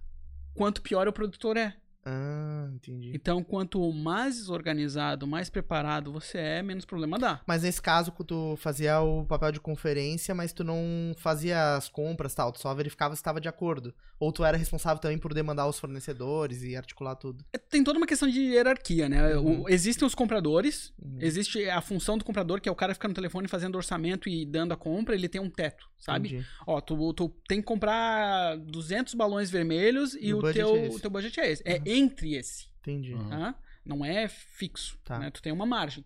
quanto 0.54 0.82
pior 0.82 1.08
o 1.08 1.12
produtor 1.12 1.56
é. 1.56 1.74
Ah, 2.04 2.68
entendi. 2.74 3.12
Então, 3.14 3.42
quanto 3.44 3.92
mais 3.92 4.48
organizado, 4.50 5.26
mais 5.26 5.48
preparado 5.48 6.12
você 6.12 6.38
é, 6.38 6.62
menos 6.62 6.84
problema 6.84 7.18
dá. 7.18 7.40
Mas 7.46 7.62
nesse 7.62 7.80
caso, 7.80 8.12
tu 8.26 8.56
fazia 8.56 9.00
o 9.00 9.24
papel 9.24 9.52
de 9.52 9.60
conferência, 9.60 10.34
mas 10.34 10.52
tu 10.52 10.64
não 10.64 11.12
fazia 11.16 11.76
as 11.76 11.88
compras 11.88 12.32
e 12.32 12.36
tal, 12.36 12.52
tu 12.52 12.60
só 12.60 12.74
verificava 12.74 13.14
se 13.14 13.20
estava 13.20 13.40
de 13.40 13.48
acordo. 13.48 13.94
Ou 14.18 14.32
tu 14.32 14.44
era 14.44 14.56
responsável 14.56 15.00
também 15.00 15.18
por 15.18 15.34
demandar 15.34 15.66
os 15.68 15.78
fornecedores 15.78 16.62
e 16.62 16.76
articular 16.76 17.14
tudo. 17.16 17.44
É, 17.52 17.58
Tem 17.58 17.82
toda 17.82 17.98
uma 17.98 18.06
questão 18.06 18.28
de 18.28 18.40
hierarquia, 18.40 19.08
né? 19.08 19.36
Uhum. 19.36 19.62
O- 19.62 19.68
existem 19.68 20.06
os 20.06 20.14
compradores, 20.14 20.92
Uhum. 21.02 21.18
existe 21.20 21.68
a 21.68 21.80
função 21.80 22.16
do 22.18 22.24
comprador, 22.24 22.60
que 22.60 22.68
é 22.68 22.72
o 22.72 22.76
cara 22.76 22.94
ficar 22.94 23.08
no 23.08 23.14
telefone 23.14 23.48
fazendo 23.48 23.76
orçamento 23.76 24.28
e 24.28 24.44
dando 24.46 24.72
a 24.72 24.76
compra, 24.76 25.14
ele 25.14 25.28
tem 25.28 25.40
um 25.40 25.50
teto, 25.50 25.88
sabe? 25.98 26.28
Entendi. 26.28 26.46
Ó, 26.66 26.80
tu, 26.80 27.12
tu 27.14 27.28
tem 27.48 27.58
que 27.60 27.66
comprar 27.66 28.56
200 28.58 29.14
balões 29.14 29.50
vermelhos 29.50 30.14
e, 30.14 30.26
E 30.28 30.34
o 30.34 30.38
o, 30.38 30.52
teu, 30.52 30.76
é 30.76 30.88
o 30.88 31.00
teu 31.00 31.10
budget 31.10 31.38
é 31.40 31.50
esse. 31.50 31.62
É 31.66 31.74
Uhum. 31.74 31.82
Entre 31.92 32.34
esse, 32.34 32.68
Entendi. 32.80 33.14
Uhum. 33.14 33.28
tá? 33.28 33.54
Não 33.84 34.04
é 34.04 34.28
fixo, 34.28 34.98
Tá. 35.04 35.18
né? 35.18 35.30
Tu 35.30 35.42
tem 35.42 35.52
uma 35.52 35.66
margem. 35.66 36.04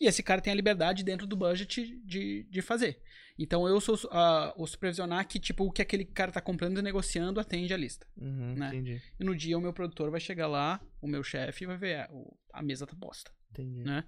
E 0.00 0.06
esse 0.06 0.22
cara 0.22 0.40
tem 0.40 0.52
a 0.52 0.56
liberdade 0.56 1.04
dentro 1.04 1.26
do 1.26 1.36
budget 1.36 1.96
de, 2.04 2.42
de 2.50 2.62
fazer. 2.62 3.00
Então 3.38 3.66
eu 3.68 3.80
sou 3.80 3.98
ah, 4.10 4.52
o 4.56 4.66
supervisionar 4.66 5.26
que, 5.26 5.38
tipo, 5.38 5.64
o 5.64 5.70
que 5.72 5.80
aquele 5.82 6.04
cara 6.04 6.30
tá 6.32 6.40
comprando 6.40 6.78
e 6.78 6.82
negociando 6.82 7.38
atende 7.40 7.72
a 7.72 7.76
lista. 7.76 8.06
Uhum, 8.16 8.54
Né? 8.54 8.68
Entendi. 8.68 9.02
E 9.18 9.24
no 9.24 9.34
dia 9.36 9.56
o 9.56 9.60
meu 9.60 9.72
produtor 9.72 10.10
vai 10.10 10.20
chegar 10.20 10.46
lá, 10.48 10.80
o 11.00 11.06
meu 11.06 11.22
chefe 11.22 11.64
vai 11.66 11.76
ver, 11.76 12.08
a 12.52 12.62
mesa 12.62 12.86
tá 12.86 12.94
posta. 12.96 13.30
Entendi. 13.52 13.84
né? 13.84 14.04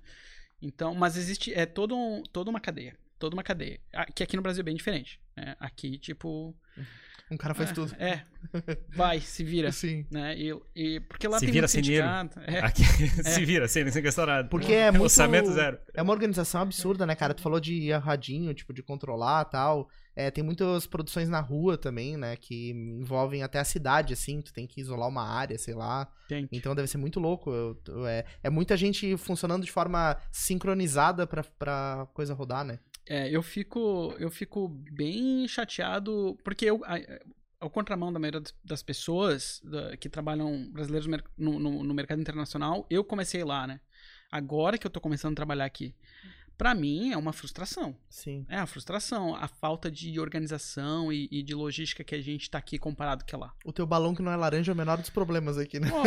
Então, 0.60 0.94
mas 0.94 1.16
existe 1.16 1.52
é 1.54 1.66
todo 1.66 1.96
um, 1.96 2.22
toda 2.24 2.50
uma 2.50 2.60
cadeia, 2.60 2.96
toda 3.18 3.34
uma 3.36 3.42
cadeia, 3.42 3.80
que 4.14 4.22
aqui 4.22 4.36
no 4.36 4.42
Brasil 4.42 4.60
é 4.62 4.64
bem 4.64 4.74
diferente. 4.76 5.20
né? 5.36 5.54
Aqui 5.60 5.98
tipo 5.98 6.54
Um 7.30 7.36
cara 7.36 7.54
faz 7.54 7.70
é, 7.70 7.74
tudo. 7.74 7.92
É, 7.98 8.22
vai, 8.94 9.20
se 9.20 9.42
vira, 9.42 9.70
Sim. 9.72 10.06
né? 10.10 10.36
E, 10.38 10.54
e 10.76 11.00
porque 11.00 11.26
lá 11.26 11.38
Se 11.40 11.44
tem 11.46 11.52
vira 11.52 11.64
muito 11.64 11.72
sem 11.72 11.82
dinheiro. 11.82 12.06
sindicato. 12.06 12.40
É, 12.48 12.60
Aqui, 12.60 12.82
se 13.24 13.44
vira, 13.44 13.66
sem, 13.66 13.90
sem 13.90 14.02
gastar 14.02 14.26
nada. 14.26 14.48
Porque 14.48 14.72
é 14.72 14.90
muito- 14.92 15.02
Orçamento 15.02 15.50
zero. 15.52 15.76
É 15.92 16.00
uma 16.02 16.12
organização 16.12 16.60
absurda, 16.60 17.04
né, 17.04 17.14
cara? 17.16 17.34
Tu 17.34 17.42
falou 17.42 17.58
de 17.58 17.90
radinho, 17.92 18.54
tipo, 18.54 18.72
de 18.72 18.82
controlar 18.82 19.44
e 19.48 19.50
tal. 19.50 19.88
É, 20.14 20.30
tem 20.30 20.42
muitas 20.42 20.86
produções 20.86 21.28
na 21.28 21.40
rua 21.40 21.76
também, 21.76 22.16
né? 22.16 22.36
Que 22.36 22.70
envolvem 22.70 23.42
até 23.42 23.58
a 23.58 23.64
cidade, 23.64 24.12
assim. 24.14 24.40
Tu 24.40 24.52
tem 24.52 24.66
que 24.66 24.80
isolar 24.80 25.08
uma 25.08 25.28
área, 25.28 25.58
sei 25.58 25.74
lá. 25.74 26.08
tem. 26.28 26.48
Então 26.52 26.74
deve 26.76 26.86
ser 26.88 26.96
muito 26.98 27.18
louco. 27.20 27.50
Eu- 27.50 27.76
eu- 27.88 28.06
é, 28.06 28.24
é 28.42 28.48
muita 28.48 28.76
gente 28.76 29.16
funcionando 29.16 29.64
de 29.64 29.72
forma 29.72 30.16
sincronizada 30.30 31.26
pra, 31.26 31.42
pra 31.58 32.06
coisa 32.14 32.32
rodar, 32.34 32.64
né? 32.64 32.78
É, 33.08 33.28
eu 33.30 33.42
fico 33.42 34.14
eu 34.18 34.30
fico 34.30 34.68
bem 34.92 35.46
chateado 35.46 36.36
porque 36.44 36.64
eu 36.64 36.82
a- 36.84 36.98
ao 37.60 37.70
contramão 37.70 38.12
da 38.12 38.18
maioria 38.18 38.42
das- 38.64 38.82
pessoas 38.82 39.60
da- 39.64 39.96
que 39.96 40.08
trabalham 40.08 40.68
brasileiros 40.72 41.06
mer- 41.06 41.24
no, 41.38 41.58
no- 41.58 41.82
no 41.84 41.94
mercado 41.94 42.20
internacional, 42.20 42.86
eu 42.90 43.02
comecei 43.04 43.42
lá, 43.44 43.66
né? 43.66 43.80
Agora 44.30 44.76
que 44.76 44.86
eu 44.86 44.90
tô 44.90 45.00
começando 45.00 45.32
a 45.32 45.36
trabalhar 45.36 45.64
aqui. 45.64 45.94
Pra 46.58 46.74
mim 46.74 47.12
é 47.12 47.16
uma 47.16 47.32
frustração. 47.32 47.96
Sim. 48.08 48.44
É 48.48 48.56
a 48.56 48.66
frustração, 48.66 49.34
a 49.36 49.46
falta 49.46 49.90
de 49.90 50.18
organização 50.18 51.12
e, 51.12 51.28
e 51.30 51.42
de 51.42 51.54
logística 51.54 52.02
que 52.02 52.14
a 52.14 52.20
gente 52.20 52.50
tá 52.50 52.58
aqui 52.58 52.78
comparado 52.78 53.24
que 53.24 53.34
é 53.34 53.38
lá. 53.38 53.52
O 53.64 53.72
teu 53.72 53.86
balão 53.86 54.14
que 54.14 54.22
não 54.22 54.32
é 54.32 54.36
laranja 54.36 54.72
é 54.72 54.74
o 54.74 54.76
menor 54.76 54.96
dos 54.98 55.10
problemas 55.10 55.58
aqui, 55.58 55.78
né? 55.78 55.90
Ó, 55.92 56.02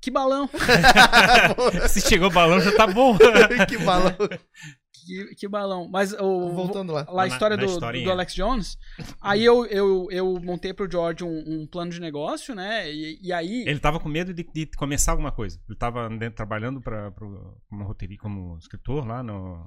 que 0.00 0.10
balão! 0.10 0.48
Se 1.88 2.00
chegou 2.02 2.28
o 2.28 2.32
balão, 2.32 2.60
já 2.60 2.76
tá 2.76 2.86
bom. 2.86 3.16
que 3.68 3.78
balão. 3.78 4.14
Que, 5.04 5.34
que 5.34 5.48
balão! 5.48 5.88
Mas 5.88 6.12
o, 6.12 6.50
Voltando 6.52 6.92
lá. 6.92 7.04
lá 7.08 7.24
a 7.24 7.26
Na- 7.26 7.32
história 7.32 7.56
na 7.56 7.64
do, 7.64 7.70
historinha. 7.70 8.04
do 8.04 8.10
Alex 8.10 8.34
Jones. 8.34 8.78
Aí 9.20 9.44
eu, 9.44 9.66
eu, 9.66 10.08
eu 10.10 10.40
montei 10.40 10.72
pro 10.72 10.90
George 10.90 11.22
um, 11.24 11.44
um 11.62 11.66
plano 11.66 11.90
de 11.90 12.00
negócio, 12.00 12.54
né? 12.54 12.90
E, 12.92 13.18
e 13.22 13.32
aí. 13.32 13.64
Ele 13.66 13.78
tava 13.80 13.98
com 14.00 14.08
medo 14.08 14.32
de, 14.32 14.42
de 14.54 14.66
começar 14.76 15.12
alguma 15.12 15.32
coisa. 15.32 15.58
Ele 15.68 15.76
tava 15.78 16.08
dentro, 16.08 16.36
trabalhando 16.36 16.80
pra, 16.80 17.10
pro, 17.10 17.56
como 17.68 17.84
roteirista, 17.84 18.22
como 18.22 18.56
escritor 18.58 19.06
lá 19.06 19.22
no. 19.22 19.66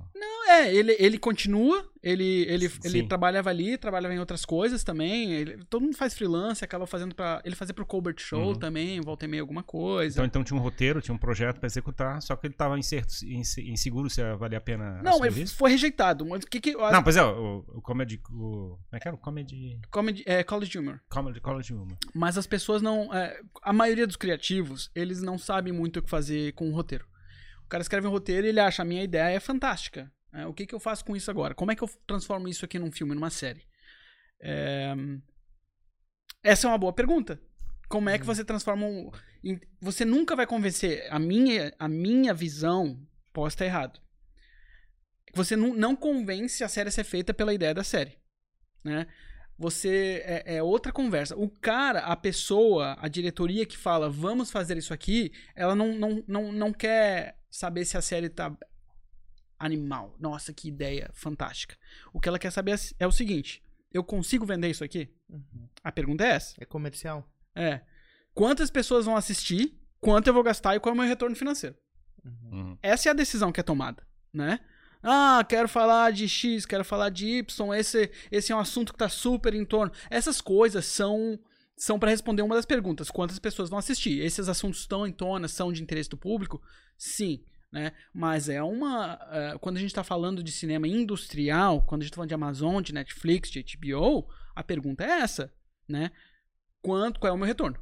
É, 0.49 0.73
ele, 0.73 0.95
ele 0.97 1.17
continua, 1.17 1.85
ele, 2.01 2.45
ele, 2.47 2.69
Sim. 2.69 2.79
ele 2.85 3.03
trabalhava 3.03 3.49
ali, 3.49 3.77
trabalhava 3.77 4.15
em 4.15 4.19
outras 4.19 4.45
coisas 4.45 4.81
também. 4.81 5.33
ele- 5.33 5.57
todo 5.69 5.81
mundo 5.83 5.97
faz 5.97 6.13
freelance, 6.13 6.63
acaba 6.63 6.87
fazendo 6.87 7.13
pra. 7.13 7.41
Ele 7.43 7.53
fazia 7.55 7.73
pro 7.73 7.85
Colbert 7.85 8.15
Show 8.17 8.47
Uhum. 8.49 8.55
também, 8.55 9.01
volta 9.01 9.25
e 9.25 9.27
meia 9.27 9.41
alguma 9.43 9.61
coisa. 9.61 10.15
Então, 10.15 10.25
então 10.25 10.43
tinha 10.45 10.57
um 10.57 10.63
roteiro, 10.63 11.01
tinha 11.01 11.13
um 11.13 11.17
projeto 11.17 11.59
pra 11.59 11.67
executar, 11.67 12.21
só 12.21 12.33
que 12.37 12.47
ele 12.47 12.53
tava 12.53 12.79
incerto, 12.79 13.13
inse- 13.25 13.61
inseguro 13.69 14.09
se 14.09 14.21
valia 14.35 14.57
a 14.57 14.61
pena 14.61 15.01
Não, 15.03 15.19
isso. 15.27 15.55
foi 15.55 15.71
rejeitado. 15.71 16.25
Mas 16.25 16.45
que 16.45 16.59
que. 16.59 16.73
Não, 16.73 17.03
pois 17.03 17.17
é, 17.17 17.23
o, 17.23 17.65
o 17.67 17.81
comedy. 17.81 18.21
O, 18.29 18.77
como 18.77 18.87
é 18.93 18.99
que 18.99 19.07
era? 19.07 19.15
O 19.15 19.19
comedy. 19.19 19.79
Comedy, 19.89 20.23
é, 20.25 20.43
college 20.43 20.77
humor. 20.77 21.01
Comedy 21.09 21.41
College 21.41 21.73
Humor. 21.73 21.97
Mas 22.13 22.37
as 22.37 22.47
pessoas 22.47 22.81
não. 22.81 23.13
é, 23.13 23.39
a 23.61 23.73
maioria 23.73 24.07
dos 24.07 24.15
criativos, 24.15 24.89
eles 24.95 25.21
não 25.21 25.37
sabem 25.37 25.73
muito 25.73 25.99
o 25.99 26.01
que 26.01 26.09
fazer 26.09 26.53
com 26.53 26.69
o 26.69 26.73
roteiro. 26.73 27.05
O 27.65 27.69
cara 27.69 27.81
escreve 27.81 28.07
um 28.07 28.11
roteiro 28.11 28.47
e 28.47 28.49
ele 28.49 28.59
acha 28.59 28.81
a 28.81 28.85
minha 28.85 29.03
ideia 29.03 29.35
é 29.35 29.39
fantástica. 29.39 30.11
É, 30.33 30.45
o 30.45 30.53
que, 30.53 30.65
que 30.65 30.75
eu 30.75 30.79
faço 30.79 31.03
com 31.03 31.15
isso 31.15 31.31
agora? 31.31 31.55
Como 31.55 31.71
é 31.71 31.75
que 31.75 31.83
eu 31.83 31.89
transformo 32.05 32.47
isso 32.47 32.63
aqui 32.63 32.77
num 32.77 32.91
filme, 32.91 33.15
numa 33.15 33.29
série? 33.29 33.63
É, 34.39 34.93
Essa 36.43 36.67
é 36.67 36.69
uma 36.69 36.77
boa 36.77 36.93
pergunta. 36.93 37.41
Como 37.89 38.09
é 38.09 38.19
que 38.19 38.25
você 38.25 38.43
transforma 38.43 38.85
um. 38.85 39.11
Você 39.81 40.03
nunca 40.03 40.35
vai 40.35 40.45
convencer. 40.45 41.07
A 41.09 41.17
minha, 41.19 41.73
a 41.79 41.87
minha 41.87 42.33
visão 42.33 43.01
pode 43.31 43.53
estar 43.53 43.65
errado. 43.65 43.99
Você 45.37 45.55
não, 45.55 45.73
não 45.73 45.95
convence 45.95 46.63
a 46.63 46.67
série 46.67 46.89
a 46.89 46.91
ser 46.91 47.03
feita 47.03 47.33
pela 47.33 47.53
ideia 47.53 47.73
da 47.73 47.83
série. 47.83 48.17
Né? 48.83 49.05
Você 49.57 50.23
é, 50.25 50.55
é 50.57 50.63
outra 50.63 50.91
conversa. 50.91 51.35
O 51.37 51.47
cara, 51.47 51.99
a 51.99 52.15
pessoa, 52.15 52.97
a 52.99 53.07
diretoria 53.07 53.65
que 53.65 53.77
fala 53.77 54.09
vamos 54.09 54.49
fazer 54.49 54.77
isso 54.77 54.93
aqui, 54.93 55.31
ela 55.55 55.75
não, 55.75 55.93
não, 55.95 56.23
não, 56.27 56.51
não 56.51 56.73
quer 56.73 57.39
saber 57.51 57.85
se 57.85 57.95
a 57.95 58.01
série 58.01 58.29
tá 58.29 58.55
animal. 59.59 60.15
Nossa, 60.19 60.51
que 60.51 60.67
ideia 60.67 61.09
fantástica. 61.13 61.77
O 62.11 62.19
que 62.19 62.27
ela 62.27 62.39
quer 62.39 62.51
saber 62.51 62.71
é- 62.73 63.03
é 63.03 63.07
o 63.07 63.11
seguinte: 63.11 63.63
eu 63.93 64.03
consigo 64.03 64.45
vender 64.45 64.69
isso 64.69 64.83
aqui? 64.83 65.07
Uhum. 65.29 65.69
A 65.83 65.91
pergunta 65.91 66.25
é 66.25 66.29
essa. 66.29 66.55
É 66.59 66.65
comercial. 66.65 67.27
É. 67.55 67.81
Quantas 68.33 68.71
pessoas 68.71 69.05
vão 69.05 69.15
assistir? 69.15 69.79
Quanto 69.99 70.27
eu 70.27 70.33
vou 70.33 70.43
gastar 70.43 70.75
e 70.75 70.79
qual 70.79 70.93
é 70.93 70.95
o 70.95 70.99
meu 70.99 71.07
retorno 71.07 71.35
financeiro? 71.35 71.75
Uhum. 72.23 72.77
Essa 72.81 73.09
é 73.09 73.11
a 73.11 73.15
decisão 73.15 73.51
que 73.51 73.59
é 73.59 73.63
tomada, 73.63 74.05
né? 74.33 74.59
Ah, 75.09 75.41
quero 75.47 75.69
falar 75.69 76.11
de 76.11 76.27
X, 76.27 76.65
quero 76.65 76.83
falar 76.83 77.07
de 77.09 77.25
Y, 77.37 77.73
esse, 77.75 78.11
esse 78.29 78.51
é 78.51 78.55
um 78.55 78.59
assunto 78.59 78.91
que 78.91 78.99
tá 78.99 79.07
super 79.07 79.53
em 79.53 79.63
torno. 79.63 79.93
Essas 80.09 80.41
coisas 80.41 80.85
são 80.85 81.39
são 81.77 81.97
para 81.97 82.09
responder 82.09 82.41
uma 82.41 82.55
das 82.55 82.65
perguntas: 82.65 83.09
quantas 83.09 83.39
pessoas 83.39 83.69
vão 83.69 83.79
assistir? 83.79 84.19
Esses 84.19 84.49
assuntos 84.49 84.81
estão 84.81 85.07
em 85.07 85.13
tona, 85.13 85.47
são 85.47 85.71
de 85.71 85.81
interesse 85.81 86.09
do 86.09 86.17
público? 86.17 86.61
Sim, 86.97 87.41
né? 87.71 87.93
Mas 88.13 88.49
é 88.49 88.61
uma. 88.61 89.17
eh, 89.31 89.57
quando 89.61 89.77
a 89.77 89.79
gente 89.79 89.93
tá 89.93 90.03
falando 90.03 90.43
de 90.43 90.51
cinema 90.51 90.89
industrial, 90.89 91.83
quando 91.83 92.01
a 92.01 92.03
gente 92.03 92.11
tá 92.11 92.15
falando 92.17 92.29
de 92.29 92.35
Amazon, 92.35 92.81
de 92.81 92.93
Netflix, 92.93 93.49
de 93.49 93.63
HBO, 93.63 94.27
a 94.53 94.61
pergunta 94.61 95.05
é 95.05 95.21
essa, 95.21 95.53
né? 95.87 96.11
Quanto, 96.81 97.17
qual 97.17 97.31
é 97.31 97.33
o 97.33 97.37
meu 97.37 97.47
retorno? 97.47 97.77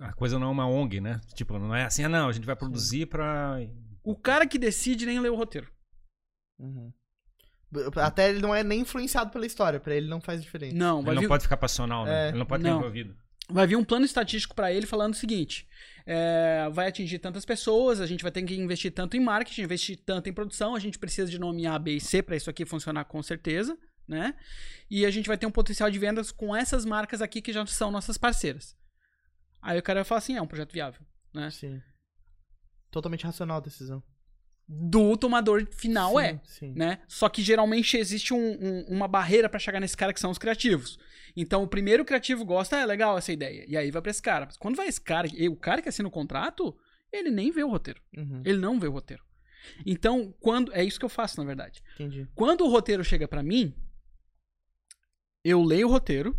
A 0.00 0.14
coisa 0.14 0.38
não 0.38 0.46
é 0.46 0.50
uma 0.50 0.66
ONG, 0.66 0.98
né? 0.98 1.20
Tipo, 1.34 1.58
não 1.58 1.74
é 1.74 1.84
assim, 1.84 2.04
ah, 2.04 2.08
não, 2.08 2.28
a 2.28 2.32
gente 2.32 2.46
vai 2.46 2.56
produzir 2.56 3.04
pra. 3.04 3.58
O 4.02 4.16
cara 4.16 4.46
que 4.46 4.58
decide 4.58 5.04
nem 5.04 5.20
lê 5.20 5.28
o 5.28 5.36
roteiro. 5.36 5.70
Uhum. 6.60 6.92
Até 7.96 8.28
ele 8.28 8.40
não 8.40 8.54
é 8.54 8.62
nem 8.64 8.80
influenciado 8.80 9.30
pela 9.30 9.46
história, 9.46 9.78
pra 9.78 9.94
ele 9.94 10.08
não 10.08 10.20
faz 10.20 10.42
diferença. 10.42 10.76
Não, 10.76 11.00
Ele 11.00 11.14
não 11.14 11.22
vir, 11.22 11.28
pode 11.28 11.44
ficar 11.44 11.56
passional, 11.56 12.04
né? 12.04 12.26
É, 12.26 12.28
Ele 12.28 12.38
não 12.38 12.46
pode 12.46 12.64
não. 12.64 12.78
envolvido. 12.78 13.16
vai 13.48 13.66
vir 13.66 13.76
um 13.76 13.84
plano 13.84 14.04
estatístico 14.04 14.54
pra 14.54 14.72
ele 14.72 14.86
falando 14.86 15.14
o 15.14 15.16
seguinte: 15.16 15.68
é, 16.04 16.68
vai 16.72 16.88
atingir 16.88 17.20
tantas 17.20 17.44
pessoas, 17.44 18.00
a 18.00 18.06
gente 18.06 18.22
vai 18.22 18.32
ter 18.32 18.42
que 18.42 18.54
investir 18.54 18.92
tanto 18.92 19.16
em 19.16 19.20
marketing, 19.20 19.62
investir 19.62 19.96
tanto 20.04 20.28
em 20.28 20.32
produção, 20.32 20.74
a 20.74 20.80
gente 20.80 20.98
precisa 20.98 21.30
de 21.30 21.38
nome 21.38 21.66
A, 21.66 21.78
B 21.78 21.92
e 21.92 22.00
C 22.00 22.22
pra 22.22 22.36
isso 22.36 22.50
aqui 22.50 22.64
funcionar 22.66 23.04
com 23.04 23.22
certeza, 23.22 23.78
né? 24.06 24.34
E 24.90 25.06
a 25.06 25.10
gente 25.10 25.28
vai 25.28 25.38
ter 25.38 25.46
um 25.46 25.52
potencial 25.52 25.88
de 25.88 25.98
vendas 25.98 26.32
com 26.32 26.54
essas 26.54 26.84
marcas 26.84 27.22
aqui 27.22 27.40
que 27.40 27.52
já 27.52 27.64
são 27.66 27.92
nossas 27.92 28.18
parceiras. 28.18 28.76
Aí 29.62 29.78
o 29.78 29.82
cara 29.82 30.00
vai 30.00 30.04
falar 30.04 30.18
assim: 30.18 30.36
é 30.36 30.42
um 30.42 30.46
projeto 30.46 30.72
viável, 30.72 31.02
né? 31.32 31.50
Sim. 31.50 31.80
Totalmente 32.90 33.24
racional 33.24 33.58
a 33.58 33.60
decisão. 33.60 34.02
Do 34.72 35.16
tomador 35.16 35.66
final 35.72 36.12
Sim, 36.12 36.20
é. 36.20 36.40
Sim. 36.44 36.72
né? 36.76 37.02
Só 37.08 37.28
que 37.28 37.42
geralmente 37.42 37.96
existe 37.96 38.32
um- 38.32 38.52
um- 38.52 38.84
uma 38.88 39.08
barreira 39.08 39.48
pra 39.48 39.58
chegar 39.58 39.80
nesse 39.80 39.96
cara 39.96 40.12
que 40.12 40.20
são 40.20 40.30
os 40.30 40.38
criativos. 40.38 40.96
Então 41.36 41.64
o 41.64 41.66
primeiro 41.68 42.04
criativo 42.04 42.44
gosta, 42.44 42.76
é 42.76 42.86
legal 42.86 43.18
essa 43.18 43.32
ideia. 43.32 43.64
E 43.66 43.76
aí 43.76 43.90
vai 43.90 44.00
pra 44.00 44.10
esse 44.12 44.22
cara. 44.22 44.46
Mas 44.46 44.56
quando 44.56 44.76
vai 44.76 44.86
esse 44.86 45.00
cara, 45.00 45.26
o 45.50 45.56
cara 45.56 45.82
que 45.82 45.88
assina 45.88 46.06
o 46.08 46.10
contrato, 46.12 46.76
ele 47.12 47.30
nem 47.30 47.50
vê 47.50 47.64
o 47.64 47.68
roteiro. 47.68 48.00
Uhum. 48.16 48.42
Ele 48.44 48.58
não 48.58 48.78
vê 48.78 48.86
o 48.86 48.92
roteiro. 48.92 49.24
Então, 49.84 50.32
quando. 50.40 50.72
É 50.72 50.84
isso 50.84 50.98
que 51.00 51.04
eu 51.04 51.08
faço, 51.10 51.38
na 51.40 51.44
verdade. 51.44 51.82
Entendi. 51.94 52.28
Quando 52.34 52.64
o 52.64 52.68
roteiro 52.68 53.02
chega 53.04 53.26
pra 53.26 53.42
mim, 53.42 53.74
eu 55.44 55.62
leio 55.62 55.88
o 55.88 55.90
roteiro 55.90 56.36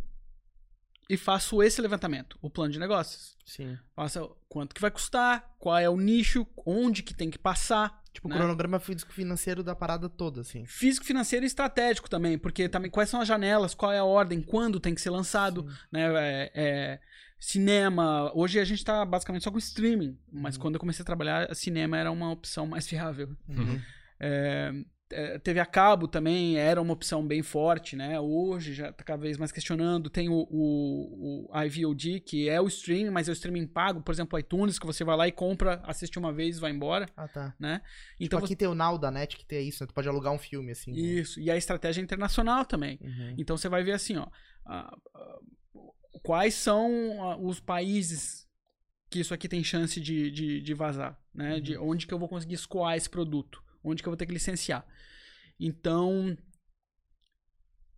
e 1.10 1.18
faço 1.18 1.62
esse 1.62 1.82
levantamento, 1.82 2.38
o 2.42 2.50
plano 2.50 2.72
de 2.72 2.80
negócios. 2.80 3.36
Sim. 3.46 3.78
Faço 3.96 4.36
quanto 4.48 4.74
que 4.74 4.82
vai 4.82 4.90
custar, 4.92 5.54
qual 5.60 5.78
é 5.78 5.90
o 5.90 5.98
nicho, 5.98 6.48
onde 6.66 7.04
que 7.04 7.14
tem 7.14 7.30
que 7.30 7.38
passar. 7.38 8.01
Tipo, 8.14 8.28
né? 8.28 8.36
o 8.36 8.38
cronograma 8.38 8.80
físico-financeiro 8.80 9.64
da 9.64 9.74
parada 9.74 10.10
toda, 10.10 10.42
assim. 10.42 10.66
Físico, 10.66 11.06
financeiro 11.06 11.46
e 11.46 11.48
estratégico 11.48 12.10
também, 12.10 12.38
porque 12.38 12.68
também 12.68 12.92
quais 12.92 13.10
são 13.10 13.22
as 13.22 13.28
janelas, 13.28 13.74
qual 13.74 13.92
é 13.92 14.00
a 14.00 14.04
ordem, 14.04 14.42
quando 14.42 14.80
tem 14.80 14.94
que 14.94 15.02
ser 15.02 15.10
lançado, 15.12 15.62
Sim. 15.62 15.76
né? 15.92 16.02
É, 16.16 16.52
é, 16.54 17.00
cinema. 17.40 18.32
Hoje 18.36 18.60
a 18.60 18.66
gente 18.66 18.84
tá 18.84 19.04
basicamente 19.06 19.44
só 19.44 19.52
com 19.52 19.58
streaming, 19.58 20.18
mas 20.32 20.56
Uhum. 20.56 20.62
quando 20.62 20.76
eu 20.76 20.80
comecei 20.80 21.04
a 21.04 21.06
trabalhar, 21.06 21.54
cinema 21.56 21.98
era 21.98 22.12
uma 22.12 22.32
opção 22.32 22.68
mais 22.68 22.86
viável. 22.90 23.36
Uhum. 23.48 23.80
É, 24.20 24.72
TV 25.44 25.60
a 25.60 25.66
cabo 25.66 26.08
também 26.08 26.58
era 26.58 26.82
uma 26.82 26.94
opção 26.94 27.26
bem 27.26 27.42
forte, 27.42 27.96
né? 27.96 28.20
Hoje 28.20 28.74
já 28.74 28.92
tá 28.92 29.04
cada 29.04 29.22
vez 29.22 29.38
mais 29.38 29.52
questionando. 29.52 30.10
Tem 30.10 30.30
o, 30.30 30.48
o, 30.50 31.48
o 31.52 31.62
iVOD, 31.64 32.20
que 32.22 32.48
é 32.50 32.60
o 32.62 32.68
streaming, 32.68 33.10
mas 33.10 33.28
é 33.28 33.32
o 33.32 33.34
streaming 33.34 33.68
pago, 33.68 34.02
por 34.02 34.12
exemplo, 34.12 34.38
iTunes, 34.40 34.80
que 34.80 34.86
você 34.86 35.04
vai 35.04 35.16
lá 35.18 35.28
e 35.28 35.32
compra, 35.32 35.82
assiste 35.86 36.18
uma 36.20 36.32
vez 36.34 36.58
e 36.58 36.60
vai 36.60 36.72
embora, 36.72 37.08
Ah, 37.16 37.28
tá. 37.28 37.56
né? 37.60 37.80
Tipo, 37.80 38.24
Então 38.24 38.40
aqui 38.40 38.56
tem 38.56 38.68
o 38.68 38.76
Now 38.76 38.98
da 38.98 39.12
Net 39.12 39.38
que 39.38 39.46
tem 39.46 39.68
isso, 39.68 39.84
né? 39.84 39.88
Tu 39.88 39.94
pode 39.94 40.08
alugar 40.08 40.34
um 40.34 40.40
filme, 40.40 40.72
assim. 40.72 40.92
né? 40.92 41.00
Isso, 41.00 41.40
e 41.40 41.50
a 41.52 41.58
estratégia 41.58 42.02
internacional 42.02 42.66
também. 42.66 43.00
Uhum. 43.02 43.36
Então 43.38 43.58
você 43.58 43.68
vai 43.70 43.84
ver 43.84 43.94
assim, 43.94 44.18
ó, 44.18 44.28
quais 46.24 46.54
são 46.54 47.40
os 47.44 47.60
países 47.60 48.48
que 49.10 49.20
isso 49.20 49.34
aqui 49.34 49.48
tem 49.50 49.64
chance 49.64 50.00
de, 50.00 50.32
de, 50.32 50.62
de 50.62 50.74
vazar, 50.74 51.20
né? 51.34 51.60
De 51.60 51.78
onde 51.78 52.08
que 52.08 52.14
eu 52.14 52.20
vou 52.20 52.30
conseguir 52.30 52.54
escoar 52.56 52.96
esse 52.96 53.10
produto, 53.10 53.62
onde 53.84 54.02
que 54.02 54.08
eu 54.08 54.12
vou 54.12 54.18
ter 54.18 54.26
que 54.26 54.34
licenciar. 54.34 54.86
Então, 55.60 56.36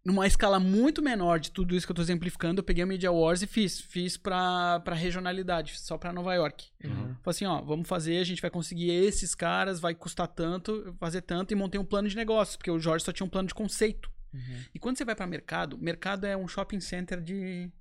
numa 0.06 0.28
escala 0.28 0.60
muito 0.60 1.02
menor 1.02 1.40
de 1.40 1.52
tudo 1.52 1.76
isso 1.76 1.86
que 1.86 1.92
eu 1.92 1.96
tô 1.96 2.02
exemplificando, 2.02 2.60
eu 2.60 2.64
peguei 2.64 2.84
o 2.84 2.88
Media 2.88 3.12
Wars 3.12 3.42
e 3.42 3.48
fiz, 3.48 3.80
fiz 3.80 4.18
pra, 4.18 4.82
pra 4.82 4.96
regionalidade, 4.96 5.80
só 5.80 5.98
pra 5.98 6.12
Nova 6.12 6.34
York. 6.34 6.68
Uhum. 6.84 7.16
Falei 7.22 7.22
assim, 7.28 7.46
ó, 7.46 7.62
vamos 7.62 7.88
fazer, 7.88 8.18
a 8.18 8.24
gente 8.24 8.42
vai 8.42 8.52
conseguir 8.52 8.90
esses 8.90 9.34
caras, 9.34 9.80
vai 9.80 9.96
custar 9.96 10.28
tanto, 10.28 10.94
fazer 11.00 11.22
tanto 11.22 11.54
e 11.54 11.56
montei 11.56 11.80
um 11.80 11.86
plano 11.86 12.10
de 12.10 12.16
negócios, 12.16 12.58
porque 12.58 12.72
o 12.72 12.80
Jorge 12.80 13.06
só 13.06 13.14
tinha 13.14 13.26
um 13.26 13.30
plano 13.30 13.48
de 13.48 13.54
conceito. 13.54 14.12
Uhum. 14.34 14.64
E 14.74 14.80
quando 14.80 14.98
você 14.98 15.06
vai 15.06 15.16
para 15.16 15.28
mercado, 15.28 15.78
mercado 15.78 16.26
é 16.26 16.36
um 16.36 16.48
shopping 16.48 16.82
center 16.82 17.22
de, 17.22 17.72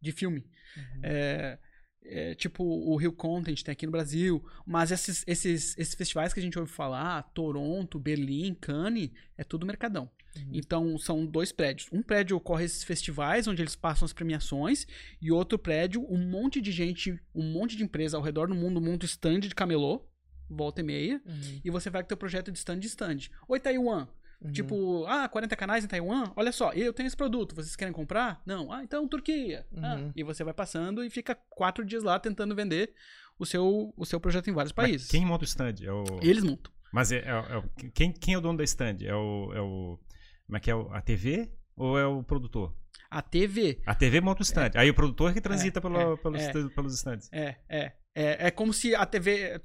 de 0.00 0.12
filme. 0.12 0.46
Uhum. 0.76 1.00
É, 1.02 1.58
é 2.04 2.34
tipo 2.34 2.62
o 2.62 2.96
Rio 2.96 3.12
Content 3.12 3.62
tem 3.62 3.72
aqui 3.72 3.86
no 3.86 3.92
Brasil, 3.92 4.44
mas 4.66 4.90
esses, 4.90 5.24
esses, 5.26 5.76
esses 5.78 5.94
festivais 5.94 6.32
que 6.32 6.40
a 6.40 6.42
gente 6.42 6.58
ouve 6.58 6.70
falar, 6.70 7.22
Toronto, 7.34 7.98
Berlim, 7.98 8.54
Cannes, 8.54 9.10
é 9.36 9.42
tudo 9.44 9.64
mercadão. 9.66 10.10
Uhum. 10.36 10.50
Então 10.52 10.98
são 10.98 11.24
dois 11.24 11.52
prédios. 11.52 11.88
Um 11.92 12.02
prédio 12.02 12.36
ocorre 12.36 12.64
esses 12.64 12.82
festivais 12.84 13.46
onde 13.46 13.62
eles 13.62 13.76
passam 13.76 14.04
as 14.04 14.12
premiações 14.12 14.86
e 15.20 15.30
outro 15.32 15.58
prédio, 15.58 16.04
um 16.10 16.18
monte 16.28 16.60
de 16.60 16.72
gente, 16.72 17.18
um 17.34 17.42
monte 17.52 17.76
de 17.76 17.84
empresa 17.84 18.16
ao 18.16 18.22
redor 18.22 18.48
do 18.48 18.54
mundo 18.54 18.80
monta 18.80 19.06
stand 19.06 19.40
de 19.40 19.54
camelô, 19.54 20.06
volta 20.50 20.80
e 20.80 20.84
meia, 20.84 21.22
Uhum. 21.24 21.60
e 21.64 21.70
você 21.70 21.88
vai 21.88 22.02
com 22.02 22.08
teu 22.08 22.16
projeto 22.16 22.52
de 22.52 22.58
stand 22.58 22.78
de 22.80 22.86
stand. 22.88 23.18
Oi, 23.48 23.58
Taiwan, 23.60 24.06
Uhum. 24.44 24.52
Tipo, 24.52 25.06
ah, 25.06 25.28
40 25.28 25.56
canais 25.56 25.84
em 25.84 25.88
Taiwan? 25.88 26.30
Olha 26.36 26.52
só, 26.52 26.72
eu 26.72 26.92
tenho 26.92 27.06
esse 27.06 27.16
produto, 27.16 27.54
vocês 27.54 27.74
querem 27.74 27.92
comprar? 27.94 28.42
Não. 28.44 28.70
Ah, 28.70 28.82
então 28.84 29.08
Turquia. 29.08 29.66
Ah, 29.82 29.94
Uhum. 29.96 30.12
e 30.14 30.22
você 30.22 30.44
vai 30.44 30.52
passando 30.52 31.02
e 31.02 31.08
fica 31.10 31.34
quatro 31.50 31.84
dias 31.84 32.02
lá 32.02 32.18
tentando 32.18 32.54
vender 32.54 32.92
o 33.38 33.46
seu, 33.46 33.92
o 33.96 34.04
seu 34.04 34.20
projeto 34.20 34.48
em 34.50 34.52
vários 34.52 34.72
Mas 34.76 34.86
países. 34.86 35.08
Quem 35.08 35.24
monta 35.24 35.44
o 35.44 35.46
stand? 35.46 35.74
É 35.82 35.90
o... 35.92 36.04
Eles 36.22 36.44
montam. 36.44 36.72
Mas 36.92 37.10
é, 37.10 37.16
é- 37.18 37.30
é 37.30 37.90
quem, 37.94 38.12
quem 38.12 38.34
é 38.34 38.38
o 38.38 38.40
dono 38.40 38.58
da 38.58 38.64
stand? 38.64 38.98
É 39.02 39.14
o. 39.14 39.52
É 39.54 39.60
o 39.60 39.98
como 40.46 40.56
é 40.56 40.60
que 40.60 40.70
é? 40.70 40.74
o- 40.74 40.92
A 40.92 41.00
TV 41.00 41.50
ou 41.74 41.98
é 41.98 42.06
o 42.06 42.22
produtor? 42.22 42.72
A 43.10 43.22
TV. 43.22 43.80
A 43.86 43.94
TV 43.94 44.20
monta 44.20 44.40
o 44.40 44.44
stand. 44.44 44.72
Aí 44.76 44.90
o 44.90 44.94
produtor 44.94 45.32
que 45.32 45.40
transita 45.40 45.78
É, 45.78 45.82
pelo- 45.82 45.98
é, 46.00 46.16
pelos, 46.18 46.40
é. 46.42 46.52
pelos 46.68 46.94
stands. 46.94 47.28
É, 47.32 47.56
é. 47.68 47.92
É, 48.14 48.46
é 48.46 48.50
como 48.50 48.72
se 48.72 48.94
a 48.94 49.04
TV. 49.06 49.60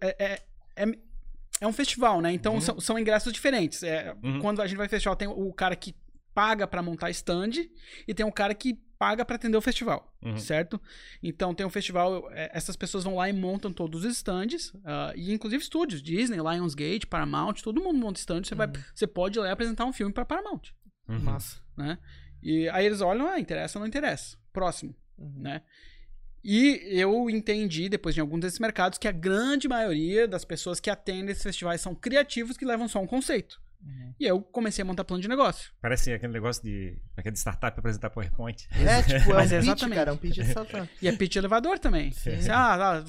é 0.00 0.42
É, 0.76 0.86
é, 1.60 1.66
um 1.66 1.72
festival, 1.72 2.20
né? 2.20 2.32
Então 2.32 2.54
Uhum. 2.54 2.60
são, 2.60 2.80
são 2.80 2.98
ingressos 2.98 3.32
diferentes. 3.32 3.82
É, 3.82 4.14
Uhum. 4.22 4.40
Quando 4.40 4.60
a 4.62 4.66
gente 4.66 4.76
vai 4.78 4.88
festival, 4.88 5.16
tem 5.16 5.28
o 5.28 5.52
cara 5.52 5.74
que 5.76 5.94
paga 6.34 6.66
pra 6.66 6.82
montar 6.82 7.10
stand 7.10 7.50
e 8.08 8.12
tem 8.14 8.26
o 8.26 8.32
cara 8.32 8.54
que 8.54 8.74
paga 8.98 9.24
pra 9.24 9.36
atender 9.36 9.56
o 9.56 9.60
festival, 9.60 10.12
Uhum. 10.22 10.36
certo? 10.38 10.80
Então 11.22 11.54
tem 11.54 11.64
um 11.66 11.70
festival, 11.70 12.28
é, 12.32 12.50
essas 12.54 12.74
pessoas 12.74 13.04
vão 13.04 13.16
lá 13.16 13.28
e 13.28 13.32
montam 13.32 13.72
todos 13.72 14.04
os 14.04 14.16
stands, 14.16 14.72
ah, 14.84 15.12
e 15.14 15.32
inclusive 15.32 15.62
estúdios, 15.62 16.02
Disney, 16.02 16.38
Lionsgate, 16.38 17.06
Paramount, 17.06 17.54
todo 17.62 17.82
mundo 17.82 17.98
monta 17.98 18.18
stand, 18.18 18.44
você, 18.44 18.54
vai, 18.54 18.66
Uhum. 18.66 18.72
você 18.94 19.06
pode 19.06 19.38
ir 19.38 19.42
lá 19.42 19.48
e 19.48 19.50
apresentar 19.50 19.84
um 19.84 19.92
filme 19.92 20.12
pra 20.12 20.24
Paramount, 20.24 20.62
Uhum. 21.08 21.18
Massa. 21.20 21.60
né? 21.76 21.98
E 22.42 22.68
aí 22.70 22.86
eles 22.86 23.00
olham, 23.00 23.26
ah, 23.28 23.38
interessa 23.38 23.78
ou 23.78 23.80
não 23.80 23.86
interessa. 23.88 24.36
Próximo 24.52 24.94
Uhum. 25.18 25.32
né? 25.36 25.62
E 26.44 26.82
eu 26.90 27.30
entendi, 27.30 27.88
depois 27.88 28.14
de 28.14 28.20
alguns 28.20 28.40
desses 28.40 28.58
mercados, 28.58 28.98
que 28.98 29.08
a 29.08 29.12
grande 29.12 29.66
maioria 29.66 30.28
das 30.28 30.44
pessoas 30.44 30.78
que 30.78 30.90
atendem 30.90 31.30
esses 31.30 31.42
festivais 31.42 31.80
são 31.80 31.94
criativos 31.94 32.56
que 32.56 32.64
levam 32.66 32.86
só 32.86 33.00
um 33.00 33.06
conceito. 33.06 33.58
Uhum. 33.82 34.14
E 34.20 34.24
eu 34.26 34.40
comecei 34.40 34.82
a 34.82 34.84
montar 34.84 35.04
plano 35.04 35.22
de 35.22 35.28
negócio. 35.28 35.72
Parece 35.80 36.12
aquele 36.12 36.32
negócio 36.32 36.62
de. 36.62 36.98
Aquele 37.16 37.36
startup 37.36 37.78
apresentar 37.78 38.10
PowerPoint. 38.10 38.66
É, 38.72 39.02
tipo, 39.02 39.30
é 39.32 39.34
Mas 39.34 39.52
um 39.52 39.56
é 39.56 39.58
pitch, 39.58 39.68
exatamente. 39.68 39.96
cara. 39.96 40.10
É 40.10 40.14
um 40.14 40.16
pitch. 40.16 40.38
E 41.02 41.08
é 41.08 41.12
pitch 41.12 41.36
elevador 41.36 41.78
também. 41.78 42.10
Sim. 42.12 42.36
Você, 42.40 42.50
ah, 42.50 42.98
ah, 42.98 43.04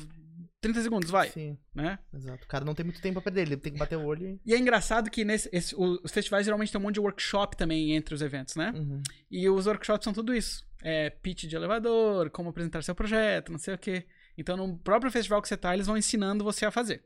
30 0.59 0.81
segundos, 0.81 1.09
vai. 1.11 1.29
Sim, 1.29 1.57
Né? 1.73 1.99
exato. 2.13 2.43
O 2.43 2.47
cara 2.47 2.65
não 2.65 2.73
tem 2.73 2.83
muito 2.83 2.99
tempo 3.01 3.13
pra 3.21 3.31
perder. 3.31 3.41
Ele 3.43 3.57
tem 3.57 3.71
que 3.71 3.77
bater 3.79 3.95
o 3.97 4.03
olho 4.03 4.27
e... 4.27 4.39
E 4.45 4.53
é 4.53 4.57
engraçado 4.57 5.09
que 5.11 5.23
nesse, 5.23 5.47
esse- 5.53 5.75
os 5.77 6.11
festivais 6.11 6.43
geralmente 6.45 6.71
tem 6.71 6.81
um 6.81 6.83
monte 6.83 6.95
de 6.95 6.99
workshop 7.01 7.55
também 7.55 7.93
entre 7.93 8.15
os 8.15 8.21
eventos, 8.21 8.55
né? 8.55 8.73
Uhum. 8.75 9.01
E 9.29 9.47
os 9.47 9.67
workshops 9.67 10.03
são 10.03 10.11
tudo 10.11 10.33
isso. 10.33 10.65
É 10.87 11.09
pitch 11.09 11.45
de 11.45 11.55
elevador, 11.55 12.29
como 12.29 12.49
apresentar 12.49 12.83
seu 12.83 12.93
projeto, 12.93 13.51
não 13.51 13.57
sei 13.57 13.73
o 13.73 13.77
quê. 13.77 14.05
Então, 14.37 14.55
no 14.55 14.77
próprio 14.77 15.11
festival 15.11 15.41
que 15.41 15.47
você 15.47 15.57
tá, 15.57 15.73
eles 15.73 15.87
vão 15.87 15.97
ensinando 15.97 16.43
você 16.43 16.63
a 16.63 16.69
fazer. 16.69 17.03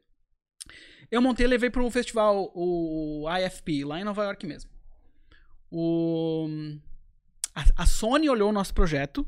Eu 1.09 1.21
montei 1.21 1.45
e 1.45 1.49
levei 1.49 1.69
para 1.69 1.81
um 1.81 1.89
festival, 1.89 2.51
o 2.53 3.25
IFP, 3.39 3.85
lá 3.85 3.97
em 3.99 4.03
Nova 4.03 4.23
York 4.25 4.45
mesmo. 4.45 4.69
O... 5.71 6.47
A, 7.55 7.83
a 7.83 7.85
Sony 7.85 8.29
olhou 8.29 8.49
o 8.49 8.53
nosso 8.53 8.73
projeto, 8.73 9.23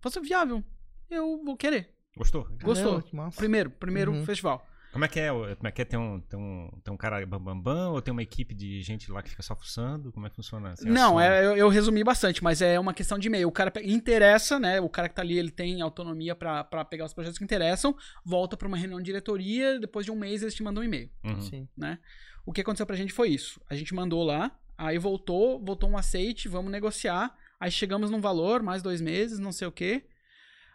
falou 0.00 0.10
assim, 0.16 0.20
viável, 0.20 0.64
eu 1.08 1.40
vou 1.44 1.56
querer. 1.56 1.94
Gostou? 2.16 2.44
Gostou. 2.62 2.90
Caramba, 2.90 3.02
que 3.02 3.16
massa. 3.16 3.36
Primeiro, 3.36 3.70
primeiro 3.70 4.12
Uhum. 4.12 4.24
festival. 4.24 4.66
Como 4.92 5.06
é 5.06 5.08
que 5.08 5.18
é? 5.18 5.28
Como 5.30 5.68
é 5.68 5.72
que 5.72 5.80
é? 5.80 5.84
Tem 5.86 5.98
um, 5.98 6.20
tem 6.20 6.38
um, 6.38 6.68
tem 6.84 6.92
um 6.92 6.96
cara 6.98 7.24
bambambam 7.24 7.62
bam, 7.62 7.74
bam, 7.74 7.92
ou 7.92 8.02
tem 8.02 8.12
uma 8.12 8.22
equipe 8.22 8.54
de 8.54 8.82
gente 8.82 9.10
lá 9.10 9.22
que 9.22 9.30
fica 9.30 9.42
só 9.42 9.56
fuçando? 9.56 10.12
Como 10.12 10.26
é 10.26 10.30
que 10.30 10.36
funciona? 10.36 10.72
Assim, 10.72 10.86
não, 10.86 11.18
é, 11.18 11.46
eu, 11.46 11.56
eu, 11.56 11.68
resumi 11.70 12.04
bastante, 12.04 12.44
mas 12.44 12.60
é 12.60 12.78
uma 12.78 12.92
questão 12.92 13.18
de 13.18 13.26
e-mail. 13.26 13.48
O 13.48 13.52
cara 13.52 13.72
interessa, 13.82 14.60
né? 14.60 14.82
O 14.82 14.90
cara 14.90 15.08
que 15.08 15.14
tá 15.14 15.22
ali, 15.22 15.38
ele 15.38 15.50
tem 15.50 15.80
autonomia 15.80 16.34
para 16.34 16.84
pegar 16.84 17.06
os 17.06 17.14
projetos 17.14 17.38
que 17.38 17.44
interessam, 17.44 17.96
volta 18.22 18.54
para 18.54 18.68
uma 18.68 18.76
reunião 18.76 18.98
de 18.98 19.06
diretoria, 19.06 19.80
depois 19.80 20.04
de 20.04 20.12
um 20.12 20.16
mês 20.16 20.42
eles 20.42 20.54
te 20.54 20.62
mandam 20.62 20.82
um 20.82 20.86
e-mail. 20.86 21.10
Uhum. 21.24 21.40
Sim. 21.40 21.68
Né? 21.74 21.98
O 22.44 22.52
que 22.52 22.60
aconteceu 22.60 22.84
pra 22.84 22.94
gente 22.94 23.14
foi 23.14 23.30
isso. 23.30 23.62
A 23.70 23.74
gente 23.74 23.94
mandou 23.94 24.22
lá, 24.22 24.54
aí 24.76 24.98
voltou, 24.98 25.58
voltou 25.64 25.88
um 25.88 25.96
aceite, 25.96 26.48
vamos 26.48 26.70
negociar. 26.70 27.34
Aí 27.58 27.70
chegamos 27.70 28.10
num 28.10 28.20
valor, 28.20 28.62
mais 28.62 28.82
dois 28.82 29.00
meses, 29.00 29.38
não 29.38 29.52
sei 29.52 29.68
o 29.68 29.72
quê. 29.72 30.04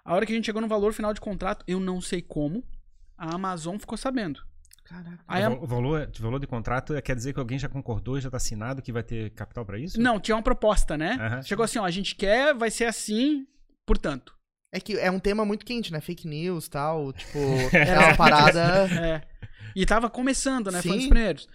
A 0.04 0.16
hora 0.16 0.26
que 0.26 0.32
a 0.32 0.36
gente 0.36 0.46
chegou 0.46 0.62
no 0.62 0.68
valor 0.68 0.92
final 0.94 1.14
de 1.14 1.22
contrato, 1.22 1.64
eu 1.68 1.80
não 1.80 2.02
sei 2.02 2.22
como, 2.22 2.64
a 3.18 3.36
Amazon 3.36 3.78
ficou 3.78 3.98
sabendo. 3.98 4.42
Caraca. 4.86 5.20
Aí 5.28 5.46
o, 5.46 5.66
valor, 5.66 6.10
o 6.18 6.22
valor 6.22 6.40
de 6.40 6.48
contrato 6.48 6.94
é, 6.94 7.02
quer 7.02 7.16
dizer 7.16 7.34
que 7.34 7.40
alguém 7.40 7.60
já 7.60 7.68
concordou, 7.68 8.20
já 8.22 8.30
está 8.30 8.38
assinado 8.38 8.82
que 8.82 8.92
vai 8.92 9.04
ter 9.04 9.32
capital 9.32 9.66
para 9.66 9.78
isso? 9.78 10.00
Não, 10.00 10.20
tinha 10.20 10.36
uma 10.36 10.44
proposta, 10.44 10.98
né? 10.98 11.18
Uhum. 11.20 11.44
Chegou 11.44 11.66
assim, 11.66 11.78
ó, 11.78 11.84
a 11.84 11.92
gente 11.92 12.16
quer, 12.16 12.54
vai 12.56 12.72
ser 12.72 12.86
assim, 12.86 13.46
portanto. 13.86 14.34
É 14.74 14.80
que 14.80 14.98
é 14.98 15.10
um 15.10 15.20
tema 15.20 15.46
muito 15.46 15.66
quente, 15.66 15.92
né? 15.92 16.00
Fake 16.00 16.28
news 16.28 16.68
tal, 16.68 17.12
tipo, 17.14 17.38
é 17.76 18.00
uma 18.00 18.16
parada. 18.16 18.88
É. 18.94 19.22
E 19.76 19.86
tava 19.86 20.10
começando, 20.10 20.72
né? 20.72 20.82
Sim. 20.82 20.90
Foi 20.90 20.98
um 20.98 21.00
dos 21.00 21.10
primeiros. 21.10 21.48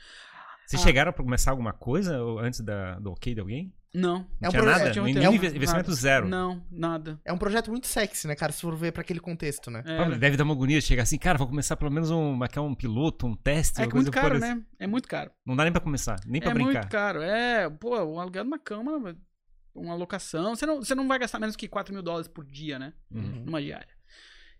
Vocês 0.66 0.80
ah. 0.80 0.84
chegaram 0.84 1.10
a 1.10 1.12
começar 1.12 1.50
alguma 1.50 1.72
coisa 1.72 2.18
antes 2.40 2.60
da, 2.60 2.98
do 2.98 3.10
ok 3.12 3.34
de 3.34 3.40
alguém? 3.40 3.72
Não. 3.94 4.20
Não 4.20 4.26
é 4.40 4.48
um 4.48 4.50
tinha 4.50 4.62
nada? 4.62 4.90
Tinha 4.90 5.02
um 5.02 5.06
Nenhum 5.06 5.34
investimento 5.34 5.90
nada. 5.90 5.94
zero? 5.94 6.28
Não, 6.28 6.64
nada. 6.70 7.20
É 7.24 7.32
um 7.32 7.36
projeto 7.36 7.70
muito 7.70 7.86
sexy, 7.86 8.26
né, 8.26 8.34
cara? 8.34 8.50
Se 8.50 8.62
for 8.62 8.74
ver 8.74 8.90
pra 8.90 9.02
aquele 9.02 9.20
contexto, 9.20 9.70
né? 9.70 9.82
É. 9.86 10.16
Deve 10.16 10.36
dar 10.36 10.44
uma 10.44 10.54
agonia 10.54 10.80
chegar 10.80 11.02
assim, 11.02 11.18
cara, 11.18 11.36
vou 11.36 11.46
começar 11.46 11.76
pelo 11.76 11.90
menos 11.90 12.10
um, 12.10 12.42
aqui 12.42 12.58
é 12.58 12.62
um 12.62 12.74
piloto, 12.74 13.26
um 13.26 13.34
teste. 13.34 13.82
É 13.82 13.86
muito 13.86 14.10
caro, 14.10 14.38
né? 14.38 14.62
É 14.78 14.86
muito 14.86 15.06
caro. 15.06 15.30
Não 15.44 15.54
dá 15.54 15.64
nem 15.64 15.72
pra 15.72 15.80
começar, 15.80 16.18
nem 16.26 16.40
pra 16.40 16.50
é 16.50 16.54
brincar. 16.54 16.70
É 16.70 16.74
muito 16.74 16.88
caro. 16.88 17.22
É, 17.22 17.68
pô, 17.68 18.02
um 18.02 18.18
aluguel 18.18 18.44
de 18.44 18.48
uma 18.48 18.58
cama, 18.58 19.14
uma 19.74 19.94
locação. 19.94 20.56
Você 20.56 20.64
não, 20.64 20.78
você 20.78 20.94
não 20.94 21.06
vai 21.06 21.18
gastar 21.18 21.38
menos 21.38 21.54
que 21.54 21.68
4 21.68 21.92
mil 21.92 22.02
dólares 22.02 22.28
por 22.28 22.46
dia, 22.46 22.78
né? 22.78 22.94
Uhum. 23.10 23.44
Numa 23.44 23.60
diária. 23.60 23.94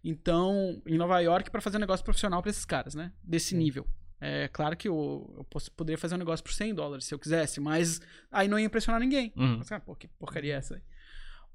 Então, 0.05 0.83
em 0.87 0.99
Nova 0.99 1.21
York, 1.21 1.51
para 1.51 1.61
fazer 1.61 1.79
um 1.79 1.81
negócio 1.81 2.05
profissional 2.05 2.43
pra 2.43 2.51
esses 2.51 2.65
caras, 2.65 2.95
né? 2.95 3.13
Desse 3.23 3.55
nível. 3.55 3.87
É 4.25 4.47
claro 4.47 4.77
que 4.77 4.87
eu, 4.87 5.35
eu 5.37 5.43
posso, 5.43 5.69
poderia 5.73 5.99
fazer 5.99 6.15
um 6.15 6.19
negócio 6.19 6.45
por 6.45 6.53
100 6.53 6.77
dólares 6.77 7.07
se 7.07 7.13
eu 7.13 7.19
quisesse, 7.19 7.61
mas 7.61 8.01
aí 8.31 8.47
não 8.47 8.57
ia 8.57 8.67
impressionar 8.67 9.01
ninguém. 9.01 9.33
Uhum. 9.35 9.59
Mas, 9.59 9.73
ah, 9.73 9.81
pô, 9.81 9.97
que 9.97 10.07
porcaria 10.07 10.55
é 10.55 10.59
essa 10.59 10.77
aí? 10.77 10.83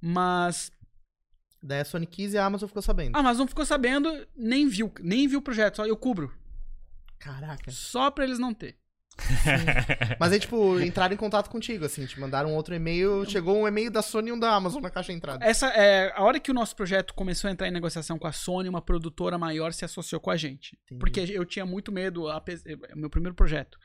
Mas. 0.01 0.69
Daí 1.63 1.80
a 1.80 1.86
Sony 1.86 2.06
quis 2.06 2.34
e 2.34 2.38
a 2.38 2.43
Amazon 2.43 2.67
ficou 2.67 2.82
sabendo. 2.82 3.15
A 3.15 3.19
Amazon 3.19 3.47
ficou 3.47 3.65
sabendo, 3.65 4.27
nem 4.36 4.67
viu, 4.67 4.93
nem 4.99 5.30
viu 5.30 5.39
o 5.39 5.41
projeto, 5.41 5.77
só 5.77 5.86
eu 5.86 5.95
cubro. 5.95 6.30
Caraca. 7.17 7.71
Só 7.71 8.12
pra 8.12 8.25
eles 8.25 8.38
não 8.38 8.53
ter. 8.53 8.77
Mas 10.19 10.32
aí, 10.32 10.39
tipo, 10.39 10.80
entraram 10.80 11.13
em 11.13 11.17
contato 11.17 11.49
contigo, 11.49 11.86
assim, 11.86 12.06
te 12.06 12.19
mandaram 12.19 12.53
outro 12.53 12.75
e-mail, 12.75 13.25
chegou 13.30 13.58
um 13.58 13.67
e-mail 13.67 13.91
da 13.91 14.01
Sony 14.01 14.30
e 14.30 14.32
um 14.32 14.39
da 14.39 14.53
Amazon 14.53 14.82
na 14.82 14.89
caixa 14.89 15.12
de 15.12 15.17
entrada. 15.17 15.43
Essa 15.43 15.67
é 15.67 16.12
a 16.15 16.23
hora 16.23 16.39
que 16.39 16.51
o 16.51 16.53
nosso 16.53 16.75
projeto 16.75 17.13
começou 17.13 17.47
a 17.47 17.51
entrar 17.51 17.67
em 17.67 17.71
negociação 17.71 18.17
com 18.17 18.27
a 18.27 18.32
Sony, 18.32 18.69
uma 18.69 18.82
produtora 18.82 19.38
maior 19.38 19.73
se 19.73 19.86
associou 19.86 20.21
com 20.21 20.30
a 20.30 20.38
gente. 20.38 20.77
Entendi. 20.86 20.99
Porque 20.99 21.19
eu 21.19 21.45
tinha 21.45 21.65
muito 21.65 21.91
medo, 21.91 22.27
a, 22.30 22.43
é, 22.47 22.95
meu 22.95 23.10
primeiro 23.10 23.36
projeto, 23.36 23.77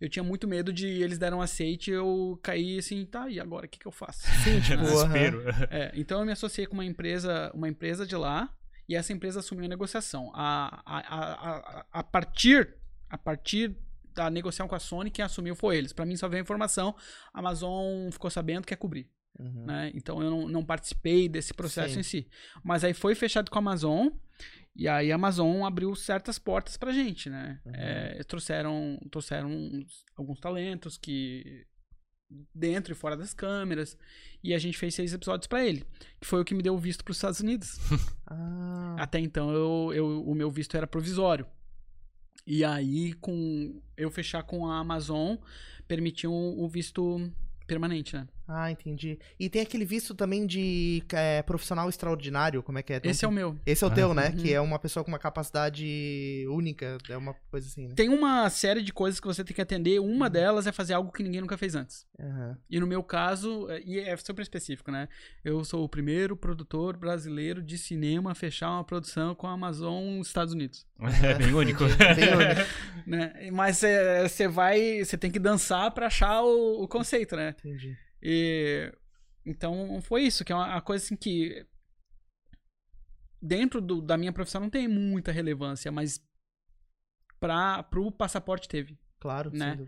eu 0.00 0.08
tinha 0.08 0.22
muito 0.22 0.46
medo 0.48 0.72
de 0.72 0.86
eles 0.86 1.18
deram 1.18 1.38
um 1.38 1.42
aceite 1.42 1.90
e 1.90 1.94
eu 1.94 2.38
caí 2.42 2.78
assim, 2.78 3.04
tá, 3.04 3.28
e 3.28 3.40
agora 3.40 3.66
o 3.66 3.68
que, 3.68 3.78
que 3.78 3.86
eu 3.86 3.92
faço? 3.92 4.22
Sim, 4.42 4.60
tipo, 4.60 4.82
desespero. 4.82 5.42
É, 5.70 5.92
então 5.94 6.20
eu 6.20 6.26
me 6.26 6.32
associei 6.32 6.66
com 6.66 6.74
uma 6.74 6.84
empresa, 6.84 7.50
uma 7.54 7.68
empresa 7.68 8.06
de 8.06 8.16
lá, 8.16 8.48
e 8.88 8.94
essa 8.94 9.12
empresa 9.12 9.40
assumiu 9.40 9.66
a 9.66 9.68
negociação. 9.68 10.30
A, 10.34 10.82
a, 10.86 10.98
a, 10.98 11.80
a, 11.80 11.86
a 11.92 12.02
partir 12.02 12.78
a 13.10 13.16
partir 13.16 13.74
da 14.18 14.28
negociação 14.28 14.66
com 14.66 14.74
a 14.74 14.80
Sony, 14.80 15.10
quem 15.10 15.24
assumiu 15.24 15.54
foi 15.54 15.76
eles. 15.76 15.92
Para 15.92 16.04
mim 16.04 16.16
só 16.16 16.28
veio 16.28 16.40
a 16.40 16.42
informação, 16.42 16.94
a 17.32 17.38
Amazon 17.38 18.10
ficou 18.10 18.28
sabendo 18.28 18.62
que 18.62 18.68
quer 18.68 18.76
cobrir. 18.76 19.08
Uhum. 19.38 19.66
Né? 19.66 19.92
Então 19.94 20.20
eu 20.20 20.28
não, 20.28 20.48
não, 20.48 20.64
participei 20.64 21.28
desse 21.28 21.54
processo 21.54 21.94
Sim. 21.94 22.00
em 22.00 22.02
si. 22.02 22.28
Mas 22.64 22.82
aí 22.82 22.92
foi 22.92 23.14
fechado 23.14 23.48
com 23.48 23.58
a 23.58 23.60
Amazon. 23.60 24.08
E 24.74 24.88
aí 24.88 25.12
a 25.12 25.14
Amazon 25.14 25.64
abriu 25.64 25.94
certas 25.94 26.38
portas 26.38 26.76
pra 26.76 26.92
gente, 26.92 27.30
né? 27.30 27.60
Uhum. 27.64 27.72
É, 27.74 28.24
trouxeram, 28.24 28.98
trouxeram 29.10 29.50
alguns 30.16 30.40
talentos 30.40 30.96
que 30.96 31.64
dentro 32.52 32.92
e 32.92 32.96
fora 32.96 33.16
das 33.16 33.32
câmeras. 33.32 33.96
E 34.42 34.52
a 34.52 34.58
gente 34.58 34.76
fez 34.76 34.94
seis 34.94 35.12
episódios 35.12 35.46
para 35.46 35.64
ele, 35.64 35.84
que 36.20 36.26
foi 36.26 36.40
o 36.40 36.44
que 36.44 36.54
me 36.54 36.62
deu 36.62 36.76
visto 36.76 37.04
para 37.04 37.12
os 37.12 37.16
Estados 37.18 37.40
Unidos. 37.40 37.78
ah. 38.26 38.96
Até 38.98 39.20
então 39.20 39.52
eu, 39.52 39.92
eu, 39.94 40.24
o 40.24 40.34
meu 40.34 40.50
visto 40.50 40.76
era 40.76 40.86
provisório. 40.86 41.46
E 42.50 42.64
aí, 42.64 43.12
com 43.12 43.78
eu 43.94 44.10
fechar 44.10 44.42
com 44.42 44.66
a 44.66 44.78
Amazon, 44.78 45.36
permitiu 45.86 46.32
o 46.32 46.66
visto 46.66 47.30
permanente, 47.66 48.16
né? 48.16 48.26
Ah, 48.48 48.70
entendi. 48.70 49.18
E 49.38 49.50
tem 49.50 49.60
aquele 49.60 49.84
visto 49.84 50.14
também 50.14 50.46
de 50.46 51.04
é, 51.12 51.42
profissional 51.42 51.86
extraordinário, 51.86 52.62
como 52.62 52.78
é 52.78 52.82
que 52.82 52.94
é? 52.94 53.00
Esse 53.04 53.26
é 53.26 53.28
o 53.28 53.30
meu. 53.30 53.60
Esse 53.66 53.84
é 53.84 53.86
o 53.86 53.90
ah, 53.90 53.94
teu, 53.94 54.14
né? 54.14 54.30
Uhum. 54.30 54.36
Que 54.36 54.54
é 54.54 54.60
uma 54.60 54.78
pessoa 54.78 55.04
com 55.04 55.10
uma 55.10 55.18
capacidade 55.18 56.46
única, 56.48 56.96
é 57.10 57.16
uma 57.16 57.34
coisa 57.50 57.68
assim, 57.68 57.88
né? 57.88 57.94
Tem 57.94 58.08
uma 58.08 58.48
série 58.48 58.80
de 58.80 58.90
coisas 58.90 59.20
que 59.20 59.26
você 59.26 59.44
tem 59.44 59.54
que 59.54 59.60
atender, 59.60 60.00
uma 60.00 60.26
uhum. 60.26 60.32
delas 60.32 60.66
é 60.66 60.72
fazer 60.72 60.94
algo 60.94 61.12
que 61.12 61.22
ninguém 61.22 61.42
nunca 61.42 61.58
fez 61.58 61.74
antes. 61.74 62.06
Uhum. 62.18 62.56
E 62.70 62.80
no 62.80 62.86
meu 62.86 63.02
caso, 63.02 63.68
é, 63.70 63.82
e 63.84 64.00
é 64.00 64.16
super 64.16 64.40
específico, 64.40 64.90
né? 64.90 65.10
Eu 65.44 65.62
sou 65.62 65.84
o 65.84 65.88
primeiro 65.88 66.34
produtor 66.34 66.96
brasileiro 66.96 67.62
de 67.62 67.76
cinema 67.76 68.32
a 68.32 68.34
fechar 68.34 68.70
uma 68.70 68.84
produção 68.84 69.34
com 69.34 69.46
a 69.46 69.52
Amazon 69.52 70.20
Estados 70.22 70.54
Unidos. 70.54 70.86
É 71.22 71.34
bem 71.34 71.52
único. 71.52 71.84
bem 71.84 72.32
único. 72.34 73.06
né? 73.06 73.50
Mas 73.52 73.78
você 73.78 74.44
é, 74.44 74.48
vai, 74.48 75.04
você 75.04 75.18
tem 75.18 75.30
que 75.30 75.38
dançar 75.38 75.90
para 75.90 76.06
achar 76.06 76.42
o, 76.42 76.82
o 76.82 76.88
conceito, 76.88 77.36
né? 77.36 77.54
Entendi. 77.58 77.96
E, 78.22 78.92
então 79.44 80.00
foi 80.02 80.22
isso, 80.22 80.44
que 80.44 80.52
é 80.52 80.54
uma, 80.56 80.80
coisa 80.80 81.04
assim 81.04 81.16
que 81.16 81.66
dentro 83.40 83.80
do, 83.80 84.02
da 84.02 84.16
minha 84.16 84.32
profissão 84.32 84.60
não 84.60 84.70
tem 84.70 84.88
muita 84.88 85.32
relevância, 85.32 85.90
mas 85.92 86.20
para 87.38 87.82
pro 87.84 88.10
passaporte 88.10 88.68
teve. 88.68 88.98
Claro, 89.20 89.50
né? 89.52 89.78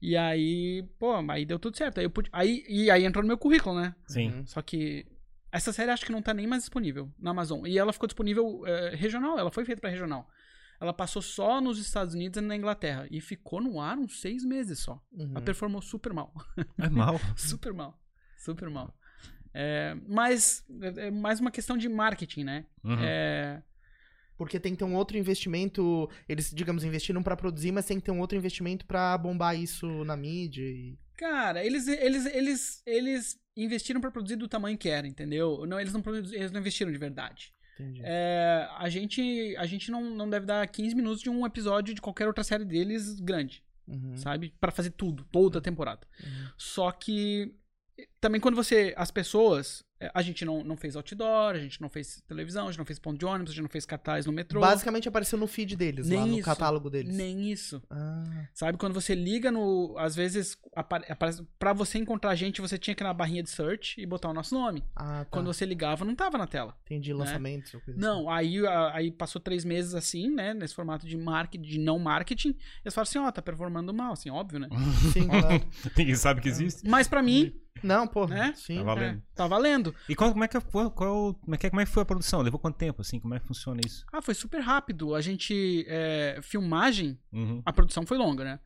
E 0.00 0.16
aí, 0.16 0.82
pô, 0.98 1.14
aí 1.30 1.44
deu 1.44 1.58
tudo 1.58 1.76
certo. 1.76 1.98
Aí, 1.98 2.04
eu 2.04 2.10
pude, 2.10 2.28
aí 2.32 2.64
e 2.68 2.90
aí 2.90 3.04
entrou 3.04 3.22
no 3.22 3.28
meu 3.28 3.38
currículo, 3.38 3.80
né? 3.80 3.94
Sim. 4.08 4.30
Uhum. 4.32 4.46
Só 4.46 4.60
que 4.60 5.06
essa 5.52 5.72
série 5.72 5.90
acho 5.90 6.04
que 6.04 6.10
não 6.10 6.22
tá 6.22 6.34
nem 6.34 6.46
mais 6.46 6.62
disponível 6.62 7.12
na 7.18 7.30
Amazon. 7.30 7.66
E 7.66 7.78
ela 7.78 7.92
ficou 7.92 8.08
disponível 8.08 8.66
é, 8.66 8.96
regional, 8.96 9.38
ela 9.38 9.50
foi 9.50 9.64
feita 9.64 9.80
para 9.80 9.90
regional. 9.90 10.28
Ela 10.82 10.92
passou 10.92 11.22
só 11.22 11.60
nos 11.60 11.78
Estados 11.78 12.12
Unidos 12.12 12.42
e 12.42 12.44
na 12.44 12.56
Inglaterra. 12.56 13.06
E 13.08 13.20
ficou 13.20 13.60
no 13.60 13.80
ar 13.80 13.96
uns 13.96 14.20
seis 14.20 14.44
meses 14.44 14.80
só. 14.80 15.00
Uhum. 15.12 15.30
Ela 15.30 15.40
performou 15.40 15.80
super 15.80 16.12
mal. 16.12 16.34
É 16.76 16.90
mal? 16.90 17.20
super 17.38 17.72
mal. 17.72 17.96
Super 18.36 18.68
mal. 18.68 18.92
É, 19.54 19.96
mas 20.08 20.64
é, 20.80 21.06
é 21.06 21.10
mais 21.12 21.38
uma 21.38 21.52
questão 21.52 21.76
de 21.76 21.88
marketing, 21.88 22.42
né? 22.42 22.66
Uhum. 22.82 22.98
É... 23.00 23.62
Porque 24.36 24.58
tem 24.58 24.72
que 24.72 24.78
ter 24.78 24.84
um 24.84 24.96
outro 24.96 25.16
investimento. 25.16 26.10
Eles, 26.28 26.50
digamos, 26.50 26.82
investiram 26.82 27.22
para 27.22 27.36
produzir, 27.36 27.70
mas 27.70 27.86
tem 27.86 28.00
que 28.00 28.04
ter 28.04 28.10
um 28.10 28.18
outro 28.18 28.36
investimento 28.36 28.84
para 28.84 29.16
bombar 29.16 29.56
isso 29.56 29.86
na 30.04 30.16
mídia. 30.16 30.64
E... 30.64 30.98
Cara, 31.16 31.64
eles, 31.64 31.86
eles, 31.86 32.26
eles, 32.26 32.82
eles 32.84 33.40
investiram 33.56 34.00
para 34.00 34.10
produzir 34.10 34.34
do 34.34 34.48
tamanho 34.48 34.76
que 34.76 34.88
era, 34.88 35.06
entendeu? 35.06 35.64
Não, 35.64 35.78
eles 35.78 35.92
não, 35.92 36.02
eles 36.32 36.50
não 36.50 36.58
investiram 36.58 36.90
de 36.90 36.98
verdade. 36.98 37.52
É, 38.02 38.68
a 38.78 38.88
gente, 38.88 39.56
a 39.56 39.66
gente 39.66 39.90
não, 39.90 40.02
não 40.02 40.28
deve 40.28 40.46
dar 40.46 40.66
15 40.66 40.94
minutos 40.94 41.20
de 41.22 41.30
um 41.30 41.46
episódio 41.46 41.94
de 41.94 42.00
qualquer 42.00 42.26
outra 42.26 42.44
série 42.44 42.64
deles 42.64 43.18
grande. 43.20 43.62
Uhum. 43.86 44.16
Sabe? 44.16 44.54
para 44.60 44.70
fazer 44.70 44.90
tudo, 44.90 45.24
toda 45.24 45.58
a 45.58 45.62
temporada. 45.62 46.06
Uhum. 46.22 46.48
Só 46.56 46.90
que 46.92 47.54
também 48.20 48.40
quando 48.40 48.54
você. 48.54 48.94
As 48.96 49.10
pessoas 49.10 49.84
a 50.12 50.22
gente 50.22 50.44
não, 50.44 50.62
não 50.64 50.76
fez 50.76 50.96
outdoor, 50.96 51.54
a 51.54 51.58
gente 51.58 51.80
não 51.80 51.88
fez 51.88 52.22
televisão, 52.26 52.66
a 52.66 52.70
gente 52.70 52.78
não 52.78 52.84
fez 52.84 52.98
ponto 52.98 53.18
de 53.18 53.24
ônibus, 53.24 53.52
a 53.52 53.54
gente 53.54 53.62
não 53.62 53.70
fez 53.70 53.84
cartaz 53.84 54.26
no 54.26 54.32
metrô. 54.32 54.60
Basicamente 54.60 55.08
apareceu 55.08 55.38
no 55.38 55.46
feed 55.46 55.76
deles, 55.76 56.08
nem 56.08 56.18
lá 56.18 56.26
no 56.26 56.34
isso, 56.34 56.44
catálogo 56.44 56.90
deles. 56.90 57.14
Nem 57.14 57.50
isso. 57.50 57.82
Ah. 57.90 58.46
Sabe, 58.54 58.78
quando 58.78 58.94
você 58.94 59.14
liga 59.14 59.50
no. 59.50 59.94
Às 59.98 60.14
vezes, 60.14 60.56
aparece. 60.74 61.46
Pra 61.58 61.72
você 61.72 61.98
encontrar 61.98 62.30
a 62.30 62.34
gente, 62.34 62.60
você 62.60 62.78
tinha 62.78 62.94
que 62.94 63.02
ir 63.02 63.04
na 63.04 63.14
barrinha 63.14 63.42
de 63.42 63.50
search 63.50 64.00
e 64.00 64.06
botar 64.06 64.28
o 64.28 64.34
nosso 64.34 64.54
nome. 64.54 64.84
Ah, 64.94 65.24
tá. 65.24 65.26
Quando 65.30 65.46
você 65.46 65.64
ligava, 65.64 66.04
não 66.04 66.14
tava 66.14 66.38
na 66.38 66.46
tela. 66.46 66.76
Entendi, 66.84 67.12
né? 67.12 67.20
lançamento. 67.20 67.76
Assim. 67.76 67.94
Não, 67.96 68.30
aí, 68.30 68.66
aí 68.92 69.10
passou 69.10 69.40
três 69.40 69.64
meses 69.64 69.94
assim, 69.94 70.30
né? 70.30 70.54
Nesse 70.54 70.74
formato 70.74 71.06
de 71.06 71.16
marketing, 71.16 71.62
de 71.62 71.78
não 71.78 71.98
marketing. 71.98 72.56
Eles 72.84 72.94
falaram 72.94 73.08
assim, 73.08 73.18
ó, 73.18 73.28
oh, 73.28 73.32
tá 73.32 73.42
performando 73.42 73.92
mal, 73.92 74.12
assim, 74.12 74.30
óbvio, 74.30 74.60
né? 74.60 74.68
Sim, 75.12 75.28
claro. 75.28 75.64
Ninguém 75.96 76.14
sabe 76.14 76.40
que 76.40 76.48
existe. 76.48 76.88
Mas 76.88 77.08
para 77.08 77.22
mim, 77.22 77.54
não, 77.82 78.06
pô, 78.06 78.26
né? 78.26 78.52
sim. 78.56 78.76
Tá 78.76 78.82
valendo. 78.82 79.18
É, 79.18 79.22
tá 79.34 79.46
valendo. 79.46 79.94
E 80.08 80.14
qual, 80.14 80.32
como, 80.32 80.44
é 80.44 80.48
que 80.48 80.60
foi, 80.60 80.90
qual, 80.90 81.34
como, 81.34 81.54
é 81.54 81.58
que, 81.58 81.70
como 81.70 81.80
é 81.80 81.84
que 81.84 81.90
foi 81.90 82.02
a 82.02 82.06
produção? 82.06 82.40
Levou 82.40 82.58
quanto 82.58 82.76
tempo, 82.76 83.02
assim? 83.02 83.18
Como 83.18 83.34
é 83.34 83.40
que 83.40 83.46
funciona 83.46 83.80
isso? 83.84 84.04
Ah, 84.12 84.22
foi 84.22 84.34
super 84.34 84.60
rápido. 84.60 85.14
A 85.14 85.20
gente, 85.20 85.84
é, 85.88 86.38
filmagem, 86.42 87.18
uhum. 87.32 87.62
a 87.64 87.72
produção 87.72 88.06
foi 88.06 88.18
longa, 88.18 88.44
né? 88.44 88.60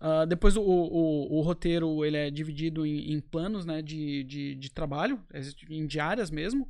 Uh, 0.00 0.26
depois 0.26 0.56
o, 0.56 0.62
o, 0.62 1.38
o, 1.38 1.40
roteiro 1.40 2.04
ele 2.04 2.16
é 2.16 2.28
dividido 2.28 2.84
em, 2.84 3.12
em 3.12 3.20
planos 3.20 3.64
né, 3.64 3.80
de, 3.80 4.24
de, 4.24 4.54
de, 4.56 4.70
trabalho, 4.70 5.22
em 5.70 5.86
diárias 5.86 6.30
mesmo. 6.30 6.68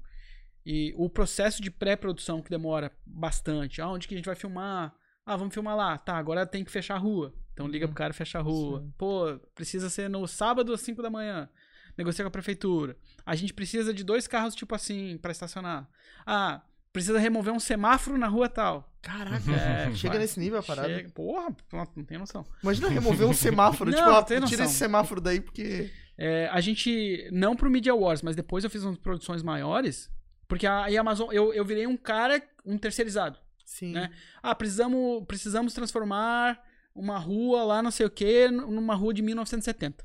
E 0.64 0.94
o 0.96 1.09
processo 1.09 1.62
de 1.62 1.70
pré-produção 1.70 2.40
que 2.40 2.50
demora 2.50 2.92
bastante. 3.05 3.81
Ah, 3.81 3.88
onde 3.88 4.07
que 4.07 4.14
a 4.14 4.16
gente 4.16 4.27
vai 4.27 4.35
filmar? 4.35 4.94
Ah, 5.27 5.37
vamos 5.37 5.53
filmar 5.53 5.77
lá. 5.77 5.98
Tá, 5.98 6.16
agora 6.16 6.46
tem 6.46 6.64
que 6.64 6.70
fechar 6.70 6.94
a 6.94 6.98
rua. 6.98 7.35
Então 7.54 7.66
liga 7.68 7.86
pro 7.86 7.94
cara 7.96 8.12
e 8.12 8.16
fecha 8.16 8.38
a 8.38 8.42
rua. 8.42 8.80
Sim. 8.80 8.92
Pô, 8.98 9.38
precisa 9.54 9.88
ser 9.88 10.10
no 10.10 10.26
sábado 10.26 10.72
às 10.72 10.80
5 10.80 11.00
da 11.00 11.08
manhã. 11.08 11.48
Negocia 11.96 12.24
com 12.24 12.28
a 12.28 12.30
prefeitura. 12.30 12.96
A 13.24 13.36
gente 13.36 13.54
precisa 13.54 13.94
de 13.94 14.02
dois 14.02 14.26
carros, 14.26 14.54
tipo 14.54 14.74
assim, 14.74 15.16
pra 15.18 15.30
estacionar. 15.30 15.88
Ah, 16.26 16.60
precisa 16.92 17.18
remover 17.18 17.54
um 17.54 17.60
semáforo 17.60 18.18
na 18.18 18.26
rua 18.26 18.48
tal. 18.48 18.92
Caraca, 19.00 19.44
É, 19.52 19.94
chega 19.94 20.18
nesse 20.18 20.40
nível 20.40 20.58
a 20.58 20.62
parada. 20.62 20.88
Chega. 20.92 21.10
Porra, 21.10 21.54
não 21.72 21.88
não 21.96 22.04
tem 22.04 22.18
noção. 22.18 22.44
Imagina 22.62 22.88
remover 22.88 23.28
um 23.28 23.32
semáforo, 23.32 23.90
Não, 23.92 23.98
tipo, 23.98 24.10
ó, 24.10 24.22
tem 24.22 24.36
tira 24.38 24.40
noção. 24.40 24.64
esse 24.66 24.74
semáforo 24.74 25.20
daí 25.20 25.40
porque... 25.40 25.90
É, 26.18 26.48
a 26.52 26.60
gente, 26.60 27.28
não 27.32 27.56
pro 27.56 27.70
Media 27.70 27.94
Wars, 27.94 28.22
mas 28.22 28.36
depois 28.36 28.64
eu 28.64 28.70
fiz 28.70 28.82
umas 28.84 28.98
produções 28.98 29.42
maiores, 29.42 30.10
porque 30.48 30.66
a, 30.66 30.86
a 30.86 31.00
Amazon, 31.00 31.28
eu, 31.32 31.52
eu 31.52 31.64
virei 31.64 31.86
um 31.86 31.96
cara, 31.96 32.40
um 32.64 32.78
terceirizado. 32.78 33.38
Sim. 33.64 33.92
Né? 33.92 34.10
Ah, 34.42 34.54
precisamos, 34.54 35.24
precisamos 35.26 35.72
transformar 35.72 36.60
uma 36.94 37.18
rua 37.18 37.64
lá, 37.64 37.83
não 37.83 37.90
sei 37.90 38.07
o 38.07 38.11
que, 38.11 38.48
numa 38.48 38.94
rua 38.94 39.12
de 39.12 39.22
1970. 39.22 40.04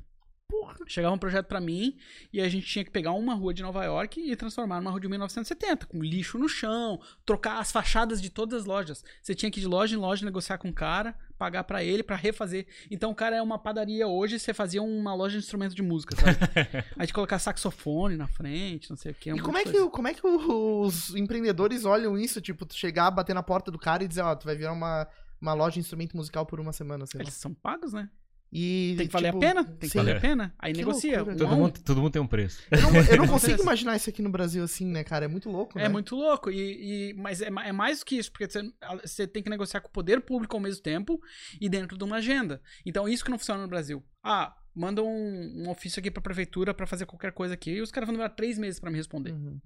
Porra. 0.49 0.75
Chegava 0.87 1.13
um 1.13 1.19
projeto 1.19 1.45
pra 1.45 1.61
mim 1.61 1.95
e 2.33 2.41
a 2.41 2.49
gente 2.49 2.65
tinha 2.65 2.83
que 2.83 2.89
pegar 2.89 3.11
uma 3.11 3.35
rua 3.35 3.53
de 3.53 3.61
Nova 3.61 3.85
York 3.85 4.19
e 4.19 4.35
transformar 4.35 4.77
numa 4.77 4.89
rua 4.89 4.99
de 4.99 5.07
1970, 5.07 5.85
com 5.85 6.01
lixo 6.01 6.39
no 6.39 6.49
chão, 6.49 6.99
trocar 7.23 7.59
as 7.59 7.71
fachadas 7.71 8.19
de 8.19 8.31
todas 8.31 8.61
as 8.61 8.65
lojas. 8.65 9.03
Você 9.21 9.35
tinha 9.35 9.51
que 9.51 9.59
ir 9.59 9.61
de 9.61 9.67
loja 9.67 9.95
em 9.95 9.99
loja 9.99 10.25
negociar 10.25 10.57
com 10.57 10.69
o 10.69 10.73
cara, 10.73 11.15
pagar 11.37 11.63
pra 11.65 11.83
ele 11.83 12.01
pra 12.01 12.15
refazer. 12.15 12.65
Então 12.89 13.11
o 13.11 13.15
cara 13.15 13.35
é 13.35 13.41
uma 13.43 13.59
padaria 13.59 14.07
hoje, 14.07 14.39
você 14.39 14.51
fazia 14.51 14.81
uma 14.81 15.13
loja 15.13 15.37
de 15.37 15.43
instrumento 15.43 15.75
de 15.75 15.83
música, 15.83 16.15
sabe? 16.15 16.37
a 16.97 17.03
gente 17.03 17.13
colocar 17.13 17.37
saxofone 17.37 18.17
na 18.17 18.27
frente, 18.27 18.89
não 18.89 18.97
sei 18.97 19.11
o 19.11 19.15
que. 19.15 19.29
E 19.29 19.39
como 19.39 19.55
é, 19.55 19.63
que, 19.63 19.89
como 19.89 20.07
é 20.07 20.15
que 20.15 20.25
os 20.25 21.15
empreendedores 21.15 21.85
olham 21.85 22.17
isso? 22.17 22.41
Tipo, 22.41 22.65
tu 22.65 22.73
chegar, 22.73 23.11
bater 23.11 23.35
na 23.35 23.43
porta 23.43 23.69
do 23.69 23.77
cara 23.77 24.03
e 24.03 24.07
dizer, 24.07 24.23
ó, 24.23 24.35
tu 24.35 24.45
vai 24.45 24.55
virar 24.55 24.73
uma, 24.73 25.07
uma 25.41 25.53
loja 25.53 25.73
de 25.75 25.79
instrumento 25.79 26.15
musical 26.17 26.45
por 26.45 26.59
uma 26.59 26.73
semana, 26.73 27.05
sei 27.05 27.17
lá. 27.19 27.23
Eles 27.23 27.33
são 27.35 27.53
pagos, 27.53 27.93
né? 27.93 28.09
E, 28.51 28.95
Tem 28.97 29.05
que 29.05 29.13
valer 29.13 29.27
tipo, 29.31 29.37
a 29.37 29.47
pena, 29.47 29.63
tem 29.63 29.87
que 29.91 29.95
valer 29.95 30.17
a 30.17 30.19
pena. 30.19 30.55
Aí 30.57 30.73
Que 30.73 30.79
negocia. 30.79 31.17
loucura. 31.17 31.37
Todo 31.37 31.53
um. 31.53 31.55
mundo, 31.55 31.79
todo 31.85 32.01
mundo 32.01 32.11
tem 32.13 32.21
um 32.21 32.25
preço. 32.25 32.63
Eu 32.71 32.81
não, 32.81 32.95
eu 32.95 33.17
não 33.17 33.27
consigo 33.29 33.61
imaginar 33.61 33.95
isso 33.95 34.09
aqui 34.09 34.23
no 34.23 34.29
Brasil 34.31 34.63
assim, 34.63 34.87
né, 34.87 35.03
cara? 35.03 35.25
É 35.25 35.27
muito 35.27 35.51
louco, 35.51 35.77
né? 35.77 35.85
É 35.85 35.89
muito 35.89 36.15
louco, 36.15 36.49
e, 36.49 37.09
e- 37.11 37.13
mas 37.13 37.43
é, 37.43 37.45
é 37.47 37.71
mais 37.71 37.99
do 37.99 38.05
que 38.05 38.15
isso, 38.17 38.31
porque 38.31 38.49
você, 38.49 38.63
você 39.03 39.27
tem 39.27 39.43
que 39.43 39.51
negociar 39.51 39.81
com 39.81 39.87
o 39.89 39.91
poder 39.91 40.21
público 40.21 40.55
ao 40.57 40.59
mesmo 40.59 40.81
tempo 40.81 41.21
e 41.61 41.69
dentro 41.69 41.95
de 41.95 42.03
uma 42.03 42.15
agenda. 42.15 42.59
Então, 42.83 43.07
isso 43.07 43.23
que 43.23 43.29
não 43.29 43.37
funciona 43.37 43.61
no 43.61 43.67
Brasil. 43.67 44.03
Ah, 44.23 44.55
manda 44.73 45.03
um, 45.03 45.63
um 45.65 45.69
ofício 45.69 45.99
aqui 45.99 46.09
pra 46.09 46.19
prefeitura 46.19 46.73
pra 46.73 46.87
fazer 46.87 47.05
qualquer 47.05 47.31
coisa 47.33 47.53
aqui, 47.53 47.69
e 47.69 47.81
os 47.81 47.91
caras 47.91 48.07
vão 48.07 48.13
demorar 48.15 48.31
três 48.31 48.57
meses 48.57 48.79
pra 48.79 48.89
me 48.89 48.97
responder. 48.97 49.31
Uhum. 49.33 49.59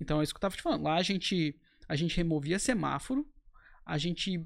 Então, 0.00 0.20
é 0.20 0.24
isso 0.24 0.34
que 0.34 0.38
eu 0.38 0.40
tava 0.40 0.56
te 0.56 0.62
falando. 0.62 0.82
Lá 0.82 0.96
a 0.96 1.02
gente, 1.02 1.56
a 1.88 1.94
gente 1.94 2.16
removia 2.16 2.58
semáforo, 2.58 3.24
a 3.86 3.96
gente 3.96 4.44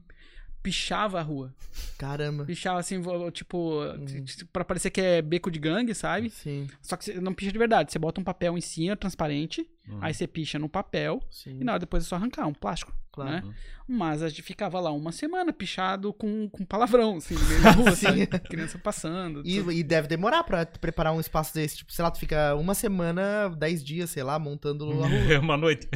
pichava 0.62 1.18
a 1.18 1.22
rua. 1.22 1.54
Caramba. 1.96 2.44
Pichava 2.44 2.80
assim, 2.80 3.00
tipo, 3.32 3.82
Uhum. 3.82 4.24
pra 4.52 4.64
parecer 4.64 4.90
que 4.90 5.00
é 5.00 5.22
beco 5.22 5.50
de 5.50 5.58
gangue, 5.58 5.94
sabe? 5.94 6.30
Sim, 6.30 6.66
Só 6.82 6.96
que 6.96 7.04
você 7.04 7.20
não 7.20 7.32
picha 7.32 7.52
de 7.52 7.58
verdade. 7.58 7.92
Você 7.92 7.98
bota 7.98 8.20
um 8.20 8.24
papel 8.24 8.56
em 8.58 8.60
cima, 8.60 8.96
transparente, 8.96 9.68
Uhum. 9.88 9.98
aí 10.02 10.12
você 10.12 10.26
picha 10.26 10.58
no 10.58 10.68
papel, 10.68 11.22
sim. 11.30 11.58
e 11.60 11.64
na 11.64 11.72
hora 11.72 11.80
depois 11.80 12.04
é 12.04 12.06
só 12.06 12.16
arrancar, 12.16 12.46
um 12.46 12.54
plástico. 12.54 12.92
Claro. 13.10 13.48
né? 13.48 13.54
Mas 13.88 14.22
a 14.22 14.28
gente 14.28 14.42
ficava 14.42 14.78
lá 14.78 14.92
uma 14.92 15.10
semana 15.10 15.52
pichado 15.52 16.12
com, 16.12 16.48
com 16.50 16.64
palavrão, 16.64 17.16
assim, 17.16 17.34
no 17.34 17.44
meio 17.46 17.62
da 17.62 17.70
rua, 17.72 17.90
Sim. 17.92 18.06
sabe? 18.06 18.26
Criança 18.48 18.78
passando. 18.78 19.42
E, 19.44 19.56
e 19.58 19.82
deve 19.82 20.06
demorar 20.06 20.44
pra 20.44 20.64
preparar 20.64 21.12
um 21.12 21.18
espaço 21.18 21.52
desse. 21.52 21.78
Tipo, 21.78 21.92
sei 21.92 22.04
lá, 22.04 22.10
tu 22.12 22.18
fica 22.20 22.54
uma 22.54 22.74
semana, 22.74 23.48
dez 23.56 23.82
dias, 23.82 24.10
sei 24.10 24.22
lá, 24.22 24.38
montando 24.38 24.84
a 24.84 24.94
rua. 25.08 25.08
Uma 25.42 25.56
noite. 25.56 25.88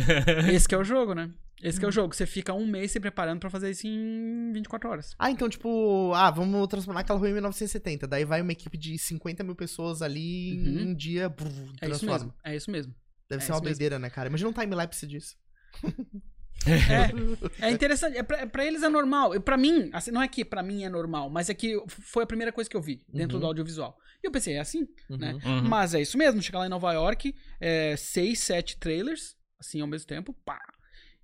Esse 0.53 0.67
que 0.67 0.75
é 0.75 0.79
o 0.79 0.83
jogo, 0.83 1.15
né? 1.15 1.31
Esse 1.63 1.79
que 1.79 1.85
é 1.85 1.89
o 1.89 1.93
jogo. 1.93 2.15
Você 2.15 2.27
fica 2.27 2.53
um 2.53 2.67
mês 2.67 2.91
se 2.91 2.99
preparando 3.01 3.39
pra 3.41 3.49
fazer 3.49 3.71
isso 3.71 3.87
em 3.87 4.53
24 4.53 4.91
horas. 4.91 5.15
Ah, 5.19 5.31
então, 5.31 5.49
tipo, 5.49 6.13
ah, 6.15 6.31
vamos 6.31 6.67
transformar 6.67 7.01
aquela 7.01 7.19
rua 7.19 7.31
em 7.31 7.35
1970. 7.35 8.07
Daí 8.07 8.25
vai 8.25 8.41
uma 8.43 8.53
equipe 8.53 8.77
de 8.77 8.99
50 8.99 9.45
mil 9.45 9.55
pessoas 9.55 10.03
ali 10.03 10.59
Uhum. 10.59 10.67
em 10.81 10.89
um 10.89 10.95
dia, 10.95 11.29
brrr, 11.29 11.47
É 11.49 11.53
isso 11.53 12.01
transforma. 12.01 12.13
mesmo. 12.19 12.35
É 12.45 12.57
isso 12.57 12.71
mesmo. 12.71 12.95
Deve 13.31 13.43
É 13.43 13.47
ser 13.47 13.53
uma 13.53 13.61
doideira, 13.61 13.99
né, 13.99 14.11
cara? 14.11 14.29
Imagina 14.29 14.51
um 14.51 14.53
time-lapse 14.53 15.07
disso. 15.07 15.37
É, 16.67 16.67
é 17.67 17.71
interessante. 17.71 18.17
É 18.17 18.23
pra, 18.23 18.47
pra 18.47 18.65
eles 18.65 18.83
é 18.83 18.89
normal. 18.89 19.35
E 19.35 19.41
pra 19.41 19.57
mim, 19.57 19.91
assim, 19.93 20.11
não 20.11 20.23
é 20.23 20.29
que 20.29 20.45
pra 20.45 20.63
mim 20.63 20.85
é 20.85 20.89
normal, 20.89 21.29
mas 21.31 21.49
é 21.51 21.55
que 21.55 21.81
foi 21.89 22.25
a 22.25 22.27
primeira 22.27 22.53
coisa 22.53 22.69
que 22.69 22.77
eu 22.77 22.83
vi 22.83 23.03
dentro 23.13 23.37
Uhum. 23.37 23.41
do 23.41 23.47
audiovisual. 23.47 23.97
E 24.23 24.27
eu 24.27 24.31
pensei, 24.31 24.55
é 24.55 24.61
assim, 24.61 24.87
né? 25.11 25.35
Uhum. 25.45 25.59
Uhum. 25.61 25.69
Mas 25.69 25.95
é 25.95 26.01
isso 26.01 26.17
mesmo, 26.17 26.41
chegar 26.43 26.61
lá 26.61 26.67
em 26.67 26.71
Nova 26.71 26.93
York, 26.93 27.35
é, 27.61 27.97
seis, 27.97 28.39
sete 28.41 28.77
trailers, 28.79 29.35
assim, 29.59 29.81
ao 29.81 29.87
mesmo 29.89 30.07
tempo, 30.07 30.33
pá. 30.45 30.61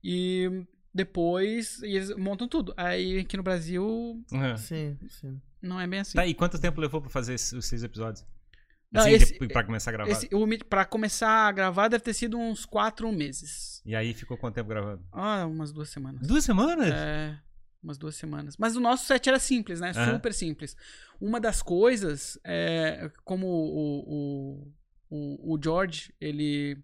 E 0.02 0.64
depois 0.94 1.80
e 1.82 1.96
eles 1.96 2.14
montam 2.16 2.48
tudo. 2.48 2.72
Aí 2.76 3.18
aqui 3.20 3.36
no 3.36 3.42
Brasil 3.42 3.84
Uhum. 4.32 4.56
Sim, 4.56 4.98
sim. 5.08 5.40
não 5.62 5.80
é 5.80 5.86
bem 5.86 6.00
assim. 6.00 6.16
Tá, 6.16 6.26
e 6.26 6.34
quanto 6.34 6.58
tempo 6.60 6.80
levou 6.80 7.00
pra 7.00 7.10
fazer 7.10 7.34
esses- 7.34 7.52
os 7.52 7.66
seis 7.66 7.82
episódios? 7.82 8.24
Não, 8.90 9.02
Assim, 9.02 9.10
esse- 9.12 9.34
pra 9.48 9.62
começar 9.64 9.90
a 9.90 9.92
gravar. 9.92 10.10
Esse, 10.10 10.28
o, 10.34 10.46
pra 10.64 10.84
começar 10.86 11.46
a 11.48 11.52
gravar 11.52 11.88
deve 11.88 12.02
ter 12.02 12.14
sido 12.14 12.38
uns 12.38 12.64
quatro 12.64 13.10
meses. 13.12 13.82
E 13.84 13.94
aí 13.94 14.14
ficou 14.14 14.36
quanto 14.38 14.54
tempo 14.54 14.68
gravando? 14.70 15.04
Ah, 15.12 15.44
umas 15.46 15.70
duas 15.72 15.90
semanas. 15.90 16.26
Duas 16.26 16.42
semanas? 16.42 16.88
É, 16.90 17.38
umas 17.82 17.98
duas 17.98 18.16
semanas. 18.16 18.56
Mas 18.56 18.76
o 18.76 18.80
nosso 18.80 19.04
set 19.04 19.28
era 19.28 19.38
simples, 19.38 19.78
né? 19.80 19.92
Aham. 19.94 20.14
Super 20.14 20.32
simples. 20.32 20.74
Uma 21.20 21.38
das 21.38 21.60
coisas, 21.60 22.38
é, 22.42 23.10
como 23.24 23.46
o, 23.46 23.98
o, 24.08 24.72
o, 25.10 25.54
o 25.54 25.60
George, 25.62 26.10
ele 26.18 26.78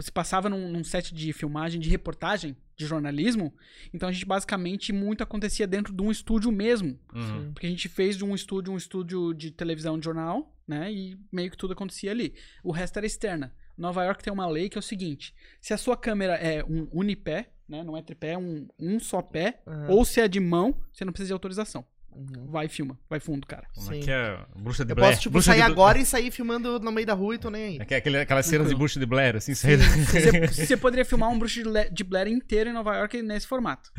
se 0.00 0.10
passava 0.10 0.48
num, 0.48 0.68
num 0.70 0.84
set 0.84 1.14
de 1.14 1.32
filmagem, 1.32 1.80
de 1.80 1.88
reportagem, 1.88 2.56
de 2.76 2.86
jornalismo, 2.86 3.54
então 3.92 4.08
a 4.08 4.12
gente 4.12 4.26
basicamente 4.26 4.92
muito 4.92 5.22
acontecia 5.22 5.66
dentro 5.66 5.94
de 5.94 6.02
um 6.02 6.10
estúdio 6.10 6.52
mesmo. 6.52 6.98
Uhum. 7.14 7.52
Porque 7.52 7.66
a 7.66 7.70
gente 7.70 7.88
fez 7.88 8.16
de 8.16 8.24
um 8.24 8.34
estúdio 8.34 8.72
um 8.72 8.76
estúdio 8.76 9.32
de 9.32 9.50
televisão 9.50 9.98
de 9.98 10.04
jornal, 10.04 10.54
né? 10.66 10.92
E 10.92 11.18
meio 11.32 11.50
que 11.50 11.56
tudo 11.56 11.72
acontecia 11.72 12.10
ali. 12.10 12.34
O 12.62 12.70
resto 12.70 12.98
era 12.98 13.06
externa. 13.06 13.54
Nova 13.76 14.04
York 14.04 14.22
tem 14.22 14.32
uma 14.32 14.46
lei 14.46 14.68
que 14.68 14.78
é 14.78 14.80
o 14.80 14.82
seguinte: 14.82 15.34
se 15.60 15.72
a 15.74 15.78
sua 15.78 15.96
câmera 15.96 16.34
é 16.34 16.64
um 16.64 16.88
unipé, 16.92 17.50
né? 17.68 17.82
Não 17.82 17.96
é 17.96 18.02
tripé, 18.02 18.32
é 18.32 18.38
um, 18.38 18.68
um 18.78 18.98
só 18.98 19.20
pé, 19.20 19.60
Aham. 19.66 19.88
ou 19.90 20.04
se 20.04 20.20
é 20.20 20.28
de 20.28 20.40
mão, 20.40 20.74
você 20.92 21.04
não 21.04 21.12
precisa 21.12 21.28
de 21.28 21.32
autorização. 21.32 21.84
Uhum. 22.16 22.46
Vai 22.50 22.66
e 22.66 22.68
filma, 22.68 22.98
vai 23.10 23.20
fundo, 23.20 23.46
cara. 23.46 23.66
Sim. 23.74 24.00
é 24.00 24.02
que 24.02 24.10
é? 24.10 24.38
Bruxa 24.56 24.84
de 24.84 24.92
Eu 24.92 24.96
Blair. 24.96 25.10
posso, 25.12 25.22
tipo, 25.22 25.32
Bruxa 25.34 25.52
sair 25.52 25.60
agora 25.62 25.98
e 25.98 26.06
sair 26.06 26.30
filmando 26.30 26.80
no 26.80 26.90
meio 26.90 27.06
da 27.06 27.12
rua 27.12 27.34
e 27.34 27.38
tô 27.38 27.50
nem 27.50 27.64
aí. 27.64 27.78
É 27.80 27.84
que- 27.84 27.94
aquele- 27.94 28.18
aquelas 28.20 28.46
cenas 28.46 28.68
de. 28.68 28.74
Bruxa 28.74 28.98
de 28.98 29.04
Blair, 29.06 29.36
assim, 29.36 29.54
saindo. 29.54 29.82
Você, 29.84 30.46
você 30.66 30.76
poderia 30.76 31.04
filmar 31.04 31.28
um 31.30 31.38
bruxo 31.38 31.60
de 31.92 32.04
Blair 32.04 32.28
inteiro 32.28 32.70
em 32.70 32.72
Nova 32.72 32.96
York 32.96 33.20
nesse 33.22 33.46
formato. 33.46 33.90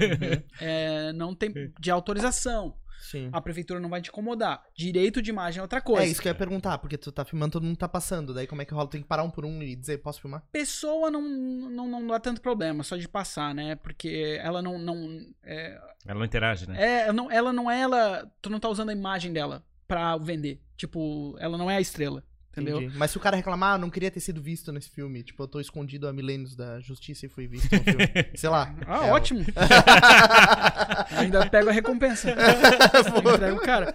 É, 0.60 1.13
não 1.13 1.36
tem 1.36 1.53
de 1.80 1.91
autorização. 1.91 2.73
Sim. 3.08 3.30
A 3.32 3.39
prefeitura 3.39 3.80
não 3.80 3.88
vai 3.88 4.02
te 4.02 4.10
incomodar. 4.10 4.65
Direito 4.76 5.22
de 5.22 5.30
imagem 5.30 5.60
é 5.60 5.62
outra 5.62 5.80
coisa. 5.80 6.04
É 6.04 6.10
isso 6.10 6.22
que 6.22 6.28
eu 6.28 6.32
ia 6.32 6.38
perguntar, 6.38 6.78
porque 6.78 6.98
tu 6.98 7.10
tá 7.10 7.24
filmando, 7.24 7.54
todo 7.54 7.63
mundo 7.63 7.78
tá 7.78 7.88
passando. 7.88 8.34
Daí 8.34 8.46
como 8.46 8.62
é 8.62 8.65
que 8.65 8.74
rola? 8.74 8.89
Tem 8.89 9.02
que 9.02 9.08
parar 9.08 9.24
um 9.24 9.30
por 9.30 9.46
um 9.46 9.63
e 9.63 9.78
dizer, 9.78 10.00
posso 10.00 10.20
filmar? 10.20 10.43
pessoa 10.52 11.10
não, 11.10 11.22
não, 11.22 11.88
não 11.88 12.08
dá 12.08 12.20
tanto 12.20 12.41
problema, 12.41 12.84
só 12.84 12.98
de 12.98 13.08
passar, 13.08 13.56
né? 13.56 13.76
Porque 13.76 14.38
ela 14.41 14.62
não. 14.62 14.78
não 14.78 15.26
é, 15.41 15.80
Ela 16.06 16.20
não 16.20 16.26
interage, 16.26 16.67
né? 16.67 17.08
é, 17.08 17.13
não, 17.13 17.32
ela 17.32 17.54
não 17.54 17.72
é 17.72 17.80
ela. 17.80 18.30
Tu 18.41 18.50
não 18.50 18.60
tá 18.60 18.67
usando 18.67 18.89
a 18.89 18.93
imagem 18.93 19.32
dela 19.32 19.63
pra 19.88 20.17
vender. 20.17 20.62
Tipo, 20.76 21.36
ela 21.39 21.58
não 21.58 21.72
é 21.72 21.78
a 21.78 21.82
estrela. 21.82 22.24
Entendeu? 22.58 22.82
Entendi. 22.82 22.98
Mas 22.98 23.12
se 23.12 23.17
o 23.17 23.20
cara 23.20 23.36
reclamar, 23.38 23.76
ah, 23.76 23.78
não 23.78 23.89
queria 23.89 24.10
ter 24.10 24.20
sido 24.20 24.41
visto 24.41 24.72
nesse 24.72 24.89
filme. 24.89 25.22
Tipo, 25.24 25.43
eu 25.43 25.48
tô 25.48 25.60
escondido 25.60 26.08
há 26.08 26.13
milênios 26.13 26.56
da 26.56 26.80
justiça 26.80 27.26
e 27.26 27.30
fui 27.30 27.46
visto 27.48 27.72
no 27.72 27.84
filme. 27.84 28.06
Sei 28.36 28.50
lá. 28.50 28.76
Ah, 28.88 29.08
É, 29.08 29.12
ótimo. 29.12 29.46
Ainda 31.17 31.48
pego 31.50 31.70
a 31.70 31.72
recompensa. 31.72 32.32
Entrega 32.34 33.54
o 33.56 33.60
cara. 33.62 33.93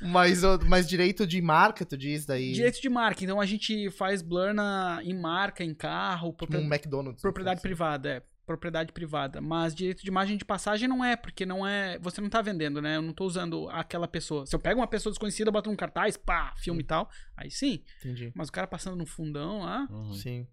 Mas, 0.00 0.40
mas 0.68 0.88
direito 0.88 1.26
de 1.26 1.40
marca, 1.42 1.84
tu 1.84 1.96
diz 1.96 2.24
daí. 2.24 2.52
Direito 2.52 2.80
de 2.80 2.88
marca. 2.88 3.22
Então 3.24 3.40
a 3.40 3.46
gente 3.46 3.90
faz 3.90 4.22
blur 4.22 4.54
na, 4.54 5.00
em 5.02 5.14
marca, 5.18 5.62
em 5.64 5.74
carro, 5.74 6.28
Tipo 6.30 6.38
propriedade, 6.46 6.68
um 6.70 6.74
McDonald's. 6.74 7.22
propriedade 7.22 7.58
assim. 7.58 7.62
privada, 7.68 8.08
é. 8.08 8.22
Propriedade 8.46 8.92
privada. 8.92 9.40
Mas 9.40 9.74
direito 9.74 10.02
de 10.02 10.08
imagem 10.08 10.36
de 10.36 10.44
passagem 10.44 10.88
não 10.88 11.04
é, 11.04 11.14
porque 11.16 11.46
não 11.46 11.66
é. 11.66 11.98
Você 12.00 12.20
não 12.20 12.28
tá 12.28 12.42
vendendo, 12.42 12.82
né? 12.82 12.96
Eu 12.96 13.02
não 13.02 13.12
tô 13.12 13.24
usando 13.24 13.68
aquela 13.70 14.08
pessoa. 14.08 14.44
Se 14.46 14.54
eu 14.54 14.58
pego 14.58 14.80
uma 14.80 14.86
pessoa 14.86 15.12
desconhecida, 15.12 15.50
boto 15.50 15.70
num 15.70 15.76
cartaz, 15.76 16.16
pá, 16.16 16.52
filme 16.56 16.82
e 16.82 16.86
tal, 16.86 17.08
aí 17.36 17.50
sim. 17.50 17.82
Entendi. 18.00 18.32
Mas 18.34 18.48
o 18.48 18.52
cara 18.52 18.66
passando 18.66 18.96
no 18.96 19.06
fundão 19.06 19.60
lá. 19.60 19.86
Uhum. 19.90 20.12
Sim. 20.14 20.46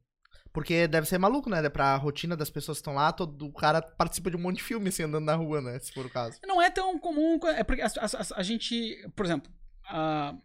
Porque 0.54 0.88
deve 0.88 1.08
ser 1.08 1.17
maluco, 1.17 1.49
né? 1.49 1.67
Pra 1.69 1.95
rotina 1.95 2.36
das 2.36 2.49
pessoas 2.49 2.78
que 2.78 2.82
estão 2.82 2.93
lá, 2.93 3.12
todo, 3.12 3.45
o 3.45 3.54
cara 3.54 3.82
participa 3.82 4.30
de 4.32 4.36
um 4.38 4.39
monte 4.39 4.58
de 4.58 4.63
filme, 4.63 4.89
assim, 4.89 5.04
andando 5.04 5.25
na 5.25 5.36
rua, 5.36 5.62
né? 5.62 5.80
Se 5.80 5.91
for 5.91 6.06
o 6.06 6.10
caso. 6.10 6.39
Não 6.45 6.62
é 6.62 6.69
tão 6.71 6.97
comum. 6.99 7.39
É 7.56 7.63
porque 7.63 7.82
as- 7.82 7.97
as- 7.97 8.15
as- 8.15 8.32
a, 8.32 8.41
gente. 8.43 8.95
Por 9.15 9.25
exemplo, 9.25 9.52
a- 9.87 10.35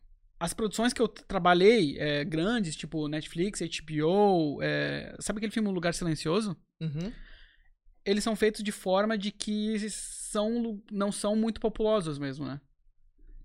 as 0.41 0.53
produções 0.53 0.93
que 0.93 1.01
eu 1.01 1.09
t- 1.09 1.23
trabalhei, 1.25 1.99
é, 1.99 2.25
grandes, 2.25 2.75
tipo 2.77 3.09
Netflix, 3.09 3.61
HBO, 3.63 4.61
é, 4.63 5.15
sabe 5.21 5.39
aquele 5.39 5.53
filme 5.53 5.69
O 5.69 5.73
Lugar 5.73 5.95
Silencioso? 5.95 6.57
Uhum. 6.81 7.13
Eles 8.05 8.23
são 8.25 8.37
feitos 8.37 8.63
de 8.63 8.73
forma 8.73 9.17
de 9.17 9.31
que 9.31 9.89
são, 9.91 10.81
não 10.91 11.11
são 11.11 11.35
muito 11.37 11.61
populosos 11.61 12.19
mesmo, 12.19 12.45
né? 12.47 12.61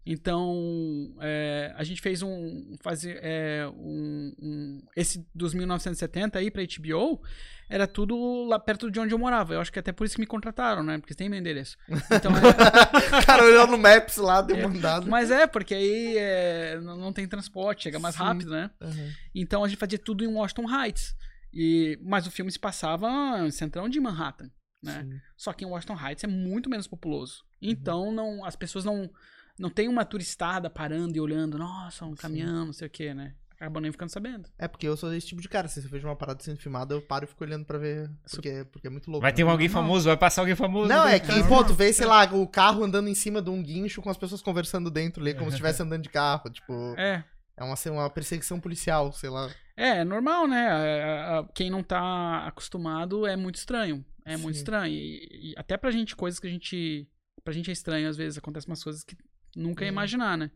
Então, 0.06 1.14
é, 1.22 1.72
a 1.76 1.84
gente 1.84 2.02
fez 2.02 2.24
um. 2.24 2.76
Fazer, 2.82 3.20
é, 3.22 3.68
um, 3.76 4.34
um- 4.42 4.82
esse 4.96 5.24
dos 5.36 5.54
1970 5.54 6.40
aí 6.40 6.50
pra 6.50 6.64
HBO 6.64 7.22
era 7.70 7.86
tudo 7.86 8.46
lá 8.46 8.58
perto 8.58 8.90
de 8.90 9.00
onde 9.00 9.14
eu 9.14 9.20
morava. 9.20 9.54
Eu 9.54 9.62
acho 9.62 9.72
que 9.72 9.78
até 9.78 9.92
por 9.92 10.06
isso 10.06 10.16
que 10.16 10.22
me 10.22 10.26
contrataram, 10.26 10.82
né? 10.82 10.98
Porque 10.98 11.14
tem 11.14 11.30
meu 11.30 11.38
endereço. 11.38 11.78
Então, 12.12 12.32
é- 12.36 13.22
cara 13.24 13.44
olhou 13.46 13.68
no 13.68 13.78
Maps 13.78 14.18
lá, 14.18 14.42
deu 14.42 14.56
uma 14.58 14.70
andada. 14.70 15.06
mas 15.06 15.30
é, 15.30 15.46
porque 15.46 15.76
aí 15.76 16.18
é, 16.18 16.80
não 16.82 16.98
não 16.98 17.14
tem 17.14 17.28
transporte, 17.28 17.84
chega 17.84 18.00
mais 18.00 18.16
Sim. 18.16 18.24
rápido, 18.24 18.50
né? 18.52 18.72
Uhum. 18.82 19.12
Então 19.36 19.64
a 19.64 19.68
gente 19.68 19.78
fazia 19.78 20.00
tudo 20.00 20.24
em 20.24 20.28
Washington 20.28 20.66
Heights. 20.68 21.16
E, 21.54 21.98
mas 22.02 22.28
o 22.28 22.32
filme 22.32 22.52
se 22.52 22.60
passava 22.60 23.10
no 23.42 23.52
centrão 23.52 23.90
de 23.90 24.00
Manhattan, 24.00 24.50
né? 24.84 25.04
Sim. 25.04 25.20
Só 25.36 25.54
que 25.54 25.66
em 25.66 25.68
Washington 25.68 25.98
Heights 26.00 26.24
é 26.24 26.28
muito 26.28 26.70
menos 26.70 26.88
populoso. 26.88 27.44
Então 27.62 28.12
não, 28.12 28.46
as 28.46 28.56
pessoas 28.56 28.86
não 28.86 29.10
não 29.58 29.70
tem 29.70 29.90
uma 29.90 30.06
turistada 30.06 30.70
parando 30.70 31.18
e 31.18 31.20
olhando, 31.20 31.58
nossa, 31.58 32.06
um 32.06 32.16
caminhão, 32.16 32.68
não 32.68 32.74
sei 32.74 32.88
o 32.88 32.90
que, 32.90 33.14
né? 33.14 33.36
Acabam 33.60 33.82
nem 33.82 33.92
ficando 33.92 34.10
sabendo. 34.10 34.48
É 34.58 34.70
porque 34.70 34.88
eu 34.88 34.96
sou 34.96 35.14
esse 35.14 35.28
tipo 35.28 35.42
de 35.42 35.50
cara. 35.50 35.68
Se 35.68 35.82
você 35.82 35.88
vejo 35.90 36.08
uma 36.08 36.16
parada 36.16 36.42
sendo 36.42 36.58
filmada, 36.58 36.94
eu 36.96 37.02
paro 37.02 37.26
e 37.26 37.28
fico 37.28 37.44
olhando 37.44 37.66
pra 37.66 37.78
ver. 37.78 38.10
Porque, 38.32 38.64
porque 38.72 38.88
é 38.88 38.90
muito 38.90 39.12
louco. 39.12 39.22
Vai 39.22 39.32
né? 39.32 39.36
ter 39.36 39.44
um 39.44 39.50
alguém 39.50 39.68
famoso, 39.68 40.06
vai 40.06 40.16
passar 40.16 40.44
alguém 40.44 40.56
famoso. 40.56 40.88
Não, 40.88 41.04
né? 41.04 41.16
é 41.16 41.20
que, 41.20 41.44
pô, 41.44 41.62
tu 41.62 41.74
vê, 41.74 41.92
sei 41.92 42.06
lá, 42.06 42.24
o 42.34 42.48
carro 42.48 42.86
andando 42.86 43.10
em 43.10 43.14
cima 43.14 43.42
de 43.42 43.50
um 43.50 43.62
guincho 43.62 44.02
com 44.02 44.10
as 44.10 44.16
pessoas 44.16 44.42
conversando 44.42 44.90
dentro 44.90 45.22
ali, 45.22 45.34
como 45.34 45.52
se 45.52 45.56
estivesse 45.60 45.84
andando 45.84 46.04
de 46.04 46.10
carro. 46.10 46.50
Tipo, 46.50 46.96
É. 46.98 47.22
é 47.58 47.64
uma, 47.66 47.76
lá, 47.76 47.92
uma 47.92 48.10
perseguição 48.10 48.62
policial, 48.62 49.12
sei 49.12 49.30
lá. 49.30 49.50
É, 49.82 50.00
é 50.00 50.04
normal, 50.04 50.48
né? 50.48 50.66
É, 50.68 51.40
é, 51.40 51.46
Quem 51.56 51.70
não 51.70 51.82
tá 51.82 52.46
acostumado 52.46 53.26
é 53.26 53.36
muito 53.36 53.56
estranho. 53.56 54.04
É 54.26 54.36
muito 54.38 54.56
Sim. 54.56 54.60
estranho. 54.60 54.94
E, 54.94 55.52
e 55.52 55.54
até 55.58 55.78
pra 55.78 55.90
gente, 55.92 56.16
coisas 56.16 56.40
que 56.40 56.48
a 56.48 56.50
gente. 56.50 57.08
Pra 57.44 57.54
gente 57.54 57.70
é 57.70 57.74
estranho, 57.74 58.10
às 58.10 58.18
vezes, 58.18 58.38
acontecem 58.38 58.70
umas 58.70 58.84
coisas 58.84 59.04
que 59.04 59.16
nunca 59.56 59.84
ia 59.84 59.88
Uhum. 59.90 59.94
imaginar, 59.94 60.38
né? 60.38 60.52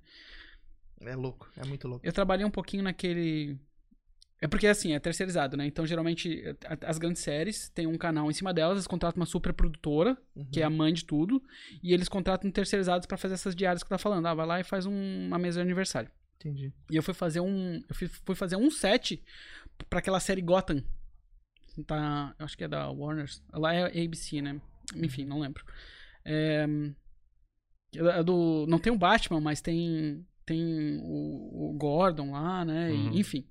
É 1.02 1.16
louco, 1.16 1.50
é 1.58 1.66
muito 1.66 1.88
louco. 1.88 2.06
Eu 2.06 2.14
trabalhei 2.14 2.46
um 2.46 2.52
pouquinho 2.52 2.84
naquele. 2.84 3.58
É 4.42 4.48
porque 4.48 4.68
assim, 4.68 4.92
é 4.94 5.00
terceirizado, 5.00 5.56
né? 5.56 5.66
Então, 5.66 5.86
geralmente, 5.86 6.44
as 6.82 6.98
grandes 6.98 7.22
séries 7.22 7.70
têm 7.70 7.88
um 7.88 7.98
canal 7.98 8.30
em 8.30 8.34
cima 8.34 8.54
delas, 8.54 8.76
eles 8.76 8.88
contratam 8.88 9.22
uma 9.22 9.26
super 9.26 9.54
produtora, 9.54 10.18
que 10.52 10.60
é 10.60 10.66
a 10.66 10.70
mãe 10.70 10.94
de 10.94 11.06
tudo, 11.06 11.42
e 11.82 11.94
eles 11.94 12.10
contratam 12.10 12.52
terceirizados 12.52 13.08
pra 13.08 13.18
fazer 13.18 13.36
essas 13.36 13.56
diárias 13.56 13.84
que 13.84 13.90
tá 13.90 13.98
falando. 13.98 14.26
Ah, 14.26 14.34
vai 14.34 14.46
lá 14.46 14.60
e 14.60 14.64
faz 14.66 14.86
um- 14.86 15.28
uma 15.28 15.38
mesa 15.40 15.60
de 15.60 15.66
aniversário. 15.66 16.12
Entendi. 16.44 16.74
E 16.92 16.96
eu 16.96 17.04
fui 17.04 17.14
fazer 17.14 17.40
um. 17.40 17.82
Eu 17.88 17.96
fui, 17.96 18.08
fui 18.08 18.36
fazer 18.36 18.56
um 18.58 18.70
set 18.70 19.24
pra 19.90 20.00
aquela 20.00 20.20
série 20.20 20.42
Gotham. 20.42 20.84
Tá, 21.88 22.36
eu 22.38 22.46
acho 22.46 22.58
que 22.58 22.64
é 22.64 22.68
da 22.68 22.90
Warner. 22.90 23.30
Lá 23.54 23.74
é 23.74 24.04
ABC, 24.04 24.42
né? 24.42 24.60
Enfim, 24.96 25.26
não 25.26 25.40
lembro. 25.40 25.64
É, 26.26 26.66
é 27.96 28.24
do, 28.24 28.66
não 28.68 28.80
tem 28.80 28.92
o 28.92 28.98
Batman, 28.98 29.40
mas 29.40 29.62
tem, 29.62 30.26
tem 30.46 31.00
o, 31.02 31.70
o 31.70 31.74
Gordon 31.78 32.32
lá, 32.32 32.64
né? 32.66 32.92
E- 32.94 32.96
Uhum. 32.98 33.14
enfim. 33.18 33.48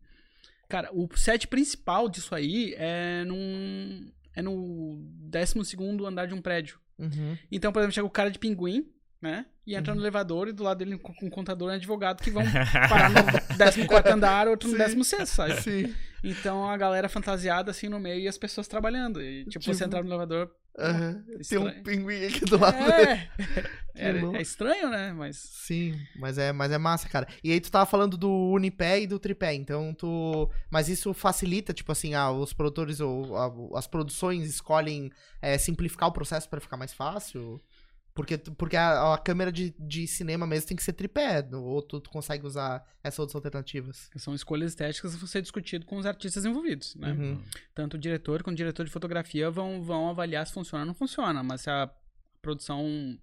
Cara, 0.68 0.90
o 0.92 1.08
set 1.16 1.46
principal 1.48 2.08
disso 2.08 2.34
aí 2.34 2.74
é 2.76 3.24
num. 3.24 4.10
É 4.34 4.40
no 4.40 4.96
12 5.30 5.54
andar 6.06 6.26
de 6.26 6.32
um 6.34 6.40
prédio. 6.40 6.78
Uhum. 6.98 7.36
Então, 7.50 7.70
por 7.72 7.80
exemplo, 7.80 7.94
chega 7.94 8.06
o 8.06 8.10
cara 8.10 8.30
de 8.30 8.38
pinguim, 8.38 8.86
né? 9.22 9.46
E 9.64 9.76
entra 9.76 9.92
Uhum. 9.92 9.98
no 9.98 10.02
elevador 10.04 10.48
e 10.48 10.52
do 10.52 10.64
lado 10.64 10.78
dele 10.78 10.98
com 10.98 11.14
um 11.22 11.30
contador 11.30 11.68
e 11.70 11.72
um 11.72 11.76
advogado 11.76 12.20
que 12.22 12.30
vão 12.30 12.42
parar 12.88 13.08
no 13.10 13.86
14 13.86 13.86
andar, 14.12 14.48
outro 14.48 14.68
no 14.68 14.76
Sim. 14.76 14.82
16, 14.82 15.28
sabe? 15.28 15.60
Sim. 15.62 15.94
Então 16.24 16.68
a 16.68 16.76
galera 16.76 17.08
fantasiada 17.08 17.70
assim 17.70 17.88
no 17.88 18.00
meio 18.00 18.20
e 18.22 18.28
as 18.28 18.36
pessoas 18.36 18.66
trabalhando. 18.66 19.22
E 19.22 19.44
tipo, 19.44 19.50
Tipo- 19.60 19.74
você 19.74 19.84
entrar 19.84 20.02
no 20.02 20.08
elevador. 20.10 20.50
Aham. 20.78 21.22
Tem 21.48 21.58
um 21.58 21.82
pinguim 21.82 22.24
aqui 22.24 22.44
do 22.46 22.58
lado 22.58 22.78
dele. 22.78 23.20
É, 23.94 24.08
é, 24.08 24.36
é 24.38 24.42
estranho, 24.42 24.88
né? 24.88 25.12
Mas. 25.12 25.36
Sim, 25.36 25.94
mas 26.18 26.38
é, 26.38 26.50
mas 26.50 26.72
é 26.72 26.78
massa, 26.78 27.08
cara. 27.08 27.28
E 27.44 27.52
aí 27.52 27.60
tu 27.60 27.70
tava 27.70 27.84
falando 27.86 28.16
do 28.16 28.30
unipé 28.50 29.00
e 29.02 29.06
do 29.06 29.18
tripé, 29.18 29.52
então 29.54 29.92
tu... 29.94 30.48
Mas 30.70 30.88
isso 30.88 31.12
facilita, 31.12 31.74
tipo 31.74 31.92
assim, 31.92 32.14
ah, 32.14 32.30
os 32.30 32.54
produtores 32.54 33.00
ou 33.00 33.36
a- 33.36 33.78
as 33.78 33.86
produções 33.86 34.48
escolhem 34.48 35.10
é, 35.42 35.58
simplificar 35.58 36.08
o 36.08 36.12
processo 36.12 36.48
pra 36.48 36.58
ficar 36.60 36.78
mais 36.78 36.92
fácil? 36.94 37.60
Porque, 38.14 38.36
porque 38.36 38.76
a, 38.76 39.14
a 39.14 39.18
câmera 39.18 39.50
de, 39.50 39.74
de 39.78 40.06
cinema 40.06 40.46
mesmo 40.46 40.68
tem 40.68 40.76
que 40.76 40.82
ser 40.82 40.92
tripé, 40.92 41.48
ou 41.52 41.80
tu, 41.80 41.98
tu 41.98 42.10
consegue 42.10 42.46
usar 42.46 42.86
essas 43.02 43.18
outras 43.20 43.36
alternativas? 43.36 44.10
São 44.16 44.34
escolhas 44.34 44.72
estéticas 44.72 45.12
que 45.12 45.18
vão 45.18 45.26
ser 45.26 45.40
discutidas 45.40 45.88
com 45.88 45.96
os 45.96 46.04
artistas 46.04 46.44
envolvidos, 46.44 46.94
né? 46.96 47.12
Uhum. 47.12 47.42
Tanto 47.74 47.94
o 47.94 47.98
diretor 47.98 48.42
quanto 48.42 48.54
o 48.54 48.56
diretor 48.56 48.84
de 48.84 48.92
fotografia 48.92 49.50
vão, 49.50 49.82
vão 49.82 50.10
avaliar 50.10 50.46
se 50.46 50.52
funciona 50.52 50.82
ou 50.82 50.86
não 50.88 50.94
funciona. 50.94 51.42
Mas 51.42 51.62
se 51.62 51.70
a 51.70 51.90
produção 52.42 53.18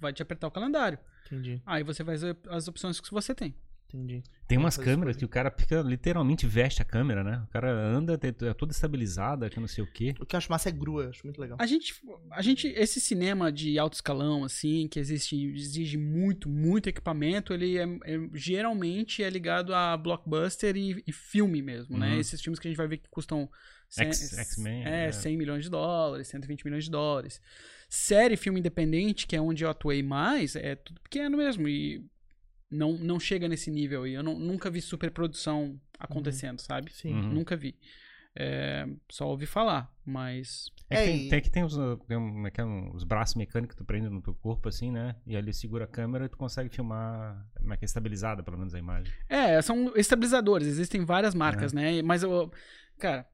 vai 0.00 0.12
te 0.12 0.22
apertar 0.22 0.46
o 0.46 0.50
calendário. 0.50 0.98
Entendi, 1.26 1.62
Aí 1.64 1.82
você 1.82 2.02
vai 2.02 2.16
ver 2.16 2.36
as 2.48 2.68
opções 2.68 3.00
que 3.00 3.10
você 3.10 3.34
tem. 3.34 3.54
Entendi. 3.94 4.22
Tem 4.48 4.58
umas 4.58 4.76
câmeras 4.76 5.16
que 5.16 5.24
o 5.24 5.28
cara 5.28 5.50
fica, 5.50 5.80
literalmente 5.80 6.46
veste 6.46 6.82
a 6.82 6.84
câmera, 6.84 7.24
né? 7.24 7.42
O 7.48 7.52
cara 7.52 7.70
anda, 7.72 8.18
é 8.22 8.54
toda 8.54 8.72
estabilizada, 8.72 9.48
que 9.48 9.58
não 9.58 9.66
sei 9.66 9.82
o 9.82 9.86
quê. 9.86 10.14
O 10.20 10.26
que 10.26 10.34
eu 10.34 10.38
acho 10.38 10.50
massa 10.50 10.68
é 10.68 10.72
grua, 10.72 11.04
eu 11.04 11.10
acho 11.10 11.24
muito 11.24 11.40
legal. 11.40 11.56
A 11.60 11.66
gente, 11.66 11.94
a 12.30 12.42
gente, 12.42 12.66
esse 12.68 13.00
cinema 13.00 13.50
de 13.50 13.78
alto 13.78 13.94
escalão, 13.94 14.44
assim, 14.44 14.88
que 14.88 14.98
existe, 14.98 15.36
exige 15.54 15.96
muito, 15.96 16.48
muito 16.48 16.88
equipamento, 16.88 17.54
ele 17.54 17.78
é, 17.78 17.84
é- 18.04 18.28
geralmente 18.34 19.22
é 19.22 19.30
ligado 19.30 19.74
a 19.74 19.96
blockbuster 19.96 20.76
e, 20.76 21.02
e 21.06 21.12
filme 21.12 21.62
mesmo, 21.62 21.96
né? 21.96 22.12
Uhum. 22.14 22.20
Esses 22.20 22.40
filmes 22.42 22.58
que 22.58 22.68
a 22.68 22.70
gente 22.70 22.78
vai 22.78 22.88
ver 22.88 22.98
que 22.98 23.08
custam 23.08 23.48
cem- 23.88 24.08
X- 24.08 24.36
X-Men, 24.38 24.84
é, 24.84 25.06
é. 25.06 25.12
100 25.12 25.36
milhões 25.36 25.64
de 25.64 25.70
dólares, 25.70 26.28
120 26.28 26.64
milhões 26.64 26.84
de 26.84 26.90
dólares. 26.90 27.40
Série, 27.88 28.36
filme 28.36 28.58
independente, 28.60 29.26
que 29.26 29.36
é 29.36 29.40
onde 29.40 29.64
eu 29.64 29.70
atuei 29.70 30.02
mais, 30.02 30.56
é 30.56 30.74
tudo 30.76 31.00
pequeno 31.02 31.36
mesmo 31.36 31.68
e 31.68 32.04
não, 32.72 32.92
não 32.94 33.20
chega 33.20 33.46
nesse 33.48 33.70
nível 33.70 34.02
aí. 34.04 34.14
Eu 34.14 34.22
não- 34.22 34.38
nunca 34.38 34.70
vi 34.70 34.80
superprodução 34.80 35.78
acontecendo, 35.98 36.58
sabe? 36.60 36.92
Sim. 36.92 37.14
Uhum. 37.14 37.32
Nunca 37.34 37.56
vi. 37.56 37.76
É, 38.34 38.88
só 39.10 39.28
ouvi 39.28 39.44
falar, 39.44 39.94
mas 40.06 40.72
É 40.88 40.96
que 40.96 41.04
tem, 41.04 41.28
tem 41.28 41.40
que 41.42 41.50
tem 41.50 41.64
os, 41.64 41.76
uh, 41.76 41.98
tem 42.08 42.16
um, 42.16 42.30
como 42.32 42.46
é 42.46 42.50
que 42.50 42.60
é, 42.62 42.64
um- 42.64 42.90
os 42.94 43.04
braços 43.04 43.34
mecânicos 43.36 43.74
que 43.76 43.82
tu 43.82 43.84
prende 43.86 44.08
no 44.08 44.22
teu 44.22 44.34
corpo, 44.34 44.70
assim, 44.70 44.90
né? 44.90 45.16
E 45.26 45.36
ali 45.36 45.52
segura 45.52 45.84
a 45.84 45.86
câmera 45.86 46.24
e 46.24 46.28
tu 46.30 46.38
consegue 46.38 46.70
filmar, 46.70 47.46
como 47.58 47.74
é 47.74 47.76
que 47.76 47.84
é 47.84 47.86
estabilizada, 47.86 48.42
pelo 48.42 48.56
menos, 48.56 48.74
a 48.74 48.78
imagem. 48.78 49.12
É, 49.28 49.60
são 49.60 49.92
estabilizadores, 49.96 50.66
existem 50.66 51.04
várias 51.04 51.34
marcas, 51.34 51.74
né? 51.74 52.00
Mas 52.00 52.22
eu. 52.22 52.50
Cara. 52.98 53.26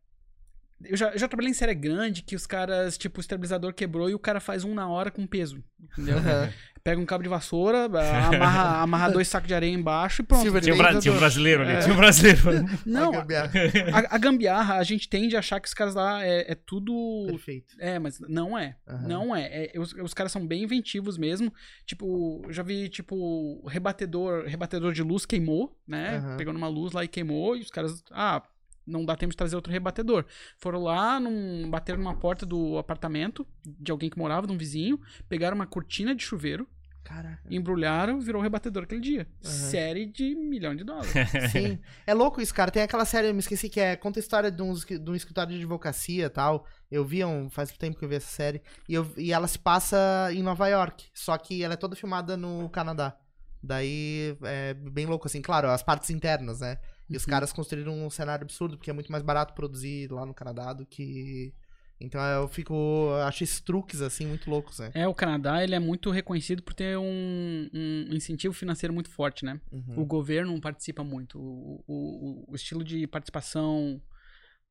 Eu 0.84 0.96
já, 0.96 1.10
eu 1.10 1.18
já 1.18 1.26
trabalhei 1.26 1.50
em 1.50 1.54
série 1.54 1.74
grande 1.74 2.22
que 2.22 2.36
os 2.36 2.46
caras, 2.46 2.96
tipo, 2.96 3.18
o 3.18 3.20
estabilizador 3.20 3.74
quebrou 3.74 4.08
e 4.08 4.14
o 4.14 4.18
cara 4.18 4.38
faz 4.38 4.62
um 4.64 4.74
na 4.74 4.88
hora 4.88 5.10
com 5.10 5.26
peso. 5.26 5.62
Entendeu? 5.92 6.18
Aham. 6.18 6.52
Pega 6.84 7.00
um 7.00 7.04
cabo 7.04 7.22
de 7.24 7.28
vassoura, 7.28 7.86
amarra, 7.86 8.80
amarra 8.82 9.10
dois 9.10 9.26
sacos 9.28 9.48
de 9.48 9.54
areia 9.54 9.74
embaixo 9.74 10.22
e 10.22 10.24
pronto. 10.24 10.60
Tinha 10.60 10.74
um, 10.74 10.78
bra- 10.78 10.98
tinha 11.00 11.12
um 11.12 11.18
brasileiro 11.18 11.62
ali, 11.62 11.72
É. 11.72 11.80
tinha 11.80 11.92
um 11.92 11.96
brasileiro. 11.96 12.40
Não, 12.86 13.08
A 13.12 13.16
gambiarra. 13.20 13.50
a, 13.92 14.14
a 14.14 14.18
gambiarra, 14.18 14.74
a 14.76 14.82
gente 14.84 15.08
tende 15.08 15.34
a 15.36 15.40
achar 15.40 15.60
que 15.60 15.66
os 15.68 15.74
caras 15.74 15.94
lá 15.96 16.24
é, 16.24 16.52
é 16.52 16.54
tudo. 16.54 17.26
Perfeito. 17.28 17.74
É, 17.80 17.98
mas 17.98 18.20
não 18.20 18.56
é. 18.56 18.76
Aham. 18.86 19.08
Não 19.08 19.36
é. 19.36 19.70
É, 19.74 19.78
os, 19.80 19.92
os 19.94 20.14
caras 20.14 20.30
são 20.32 20.46
bem 20.46 20.62
inventivos 20.62 21.18
mesmo. 21.18 21.52
Tipo, 21.84 22.40
eu 22.46 22.52
já 22.52 22.62
vi, 22.62 22.88
tipo, 22.88 23.66
rebatedor, 23.66 24.44
rebatedor 24.46 24.92
de 24.92 25.02
luz 25.02 25.26
queimou, 25.26 25.76
né? 25.86 26.18
Aham. 26.18 26.36
Pegou 26.36 26.54
numa 26.54 26.68
luz 26.68 26.92
lá 26.92 27.04
e 27.04 27.08
queimou, 27.08 27.56
e 27.56 27.60
os 27.60 27.70
caras. 27.70 28.02
Ah, 28.12 28.42
não 28.88 29.04
dá 29.04 29.14
tempo 29.14 29.30
de 29.30 29.36
trazer 29.36 29.54
outro 29.54 29.72
rebatedor. 29.72 30.24
Foram 30.56 30.82
lá, 30.82 31.20
num, 31.20 31.70
bateram 31.70 31.98
numa 31.98 32.16
porta 32.16 32.46
do 32.46 32.78
apartamento 32.78 33.46
de 33.64 33.92
alguém 33.92 34.10
que 34.10 34.18
morava, 34.18 34.46
de 34.46 34.52
um 34.52 34.58
vizinho, 34.58 35.00
pegaram 35.28 35.54
uma 35.54 35.66
cortina 35.66 36.14
de 36.14 36.22
chuveiro, 36.24 36.66
Caraca. 37.04 37.40
embrulharam, 37.50 38.20
virou 38.20 38.42
rebatedor 38.42 38.82
aquele 38.84 39.00
dia. 39.00 39.26
Aham. 39.44 39.52
Série 39.52 40.06
de 40.06 40.34
milhão 40.34 40.74
de 40.74 40.84
dólares. 40.84 41.12
Sim. 41.52 41.78
É 42.06 42.12
louco 42.12 42.40
isso, 42.40 42.54
cara. 42.54 42.70
Tem 42.70 42.82
aquela 42.82 43.04
série, 43.04 43.28
eu 43.28 43.34
me 43.34 43.40
esqueci, 43.40 43.68
que 43.68 43.80
é 43.80 43.96
conta 43.96 44.18
a 44.18 44.22
história 44.22 44.50
de 44.50 44.62
um, 44.62 44.74
de 44.74 45.10
um 45.10 45.14
escritório 45.14 45.52
de 45.52 45.58
advocacia 45.58 46.26
e 46.26 46.30
tal. 46.30 46.66
Eu 46.90 47.04
vi 47.04 47.24
um, 47.24 47.48
faz 47.48 47.70
tempo 47.72 47.98
que 47.98 48.04
eu 48.04 48.08
vi 48.08 48.16
essa 48.16 48.30
série. 48.30 48.60
E, 48.88 48.94
eu, 48.94 49.10
e 49.16 49.32
ela 49.32 49.48
se 49.48 49.58
passa 49.58 49.96
em 50.32 50.42
Nova 50.42 50.68
York. 50.68 51.06
Só 51.14 51.36
que 51.38 51.62
ela 51.62 51.74
é 51.74 51.76
toda 51.76 51.96
filmada 51.96 52.36
no 52.36 52.68
Canadá. 52.68 53.16
Daí 53.62 54.36
é 54.42 54.74
bem 54.74 55.06
louco, 55.06 55.26
assim, 55.26 55.42
claro, 55.42 55.68
as 55.68 55.82
partes 55.82 56.10
internas, 56.10 56.60
né? 56.60 56.78
E 57.10 57.16
os 57.16 57.24
Uhum. 57.24 57.30
caras 57.30 57.52
construíram 57.52 57.94
um 58.06 58.10
cenário 58.10 58.44
absurdo, 58.44 58.76
porque 58.76 58.90
é 58.90 58.92
muito 58.92 59.10
mais 59.10 59.22
barato 59.24 59.54
produzir 59.54 60.10
lá 60.12 60.26
no 60.26 60.34
Canadá 60.34 60.72
do 60.72 60.84
que. 60.86 61.52
Então 62.00 62.20
eu 62.20 62.46
fico. 62.46 62.74
eu 62.74 63.22
Acho 63.22 63.42
esses 63.42 63.60
truques, 63.60 64.00
assim, 64.00 64.26
muito 64.26 64.48
loucos, 64.48 64.78
né? 64.78 64.90
É, 64.94 65.08
o 65.08 65.14
Canadá, 65.14 65.64
ele 65.64 65.74
é 65.74 65.78
muito 65.80 66.10
reconhecido 66.10 66.62
por 66.62 66.74
ter 66.74 66.96
um, 66.98 67.68
um 67.74 68.14
incentivo 68.14 68.54
financeiro 68.54 68.92
muito 68.94 69.10
forte, 69.10 69.44
né? 69.44 69.60
Uhum. 69.72 70.02
O 70.02 70.04
governo 70.06 70.60
participa 70.60 71.02
muito. 71.02 71.38
O, 71.40 71.82
o, 71.88 72.44
o 72.52 72.54
estilo 72.54 72.84
de 72.84 73.06
participação 73.06 74.00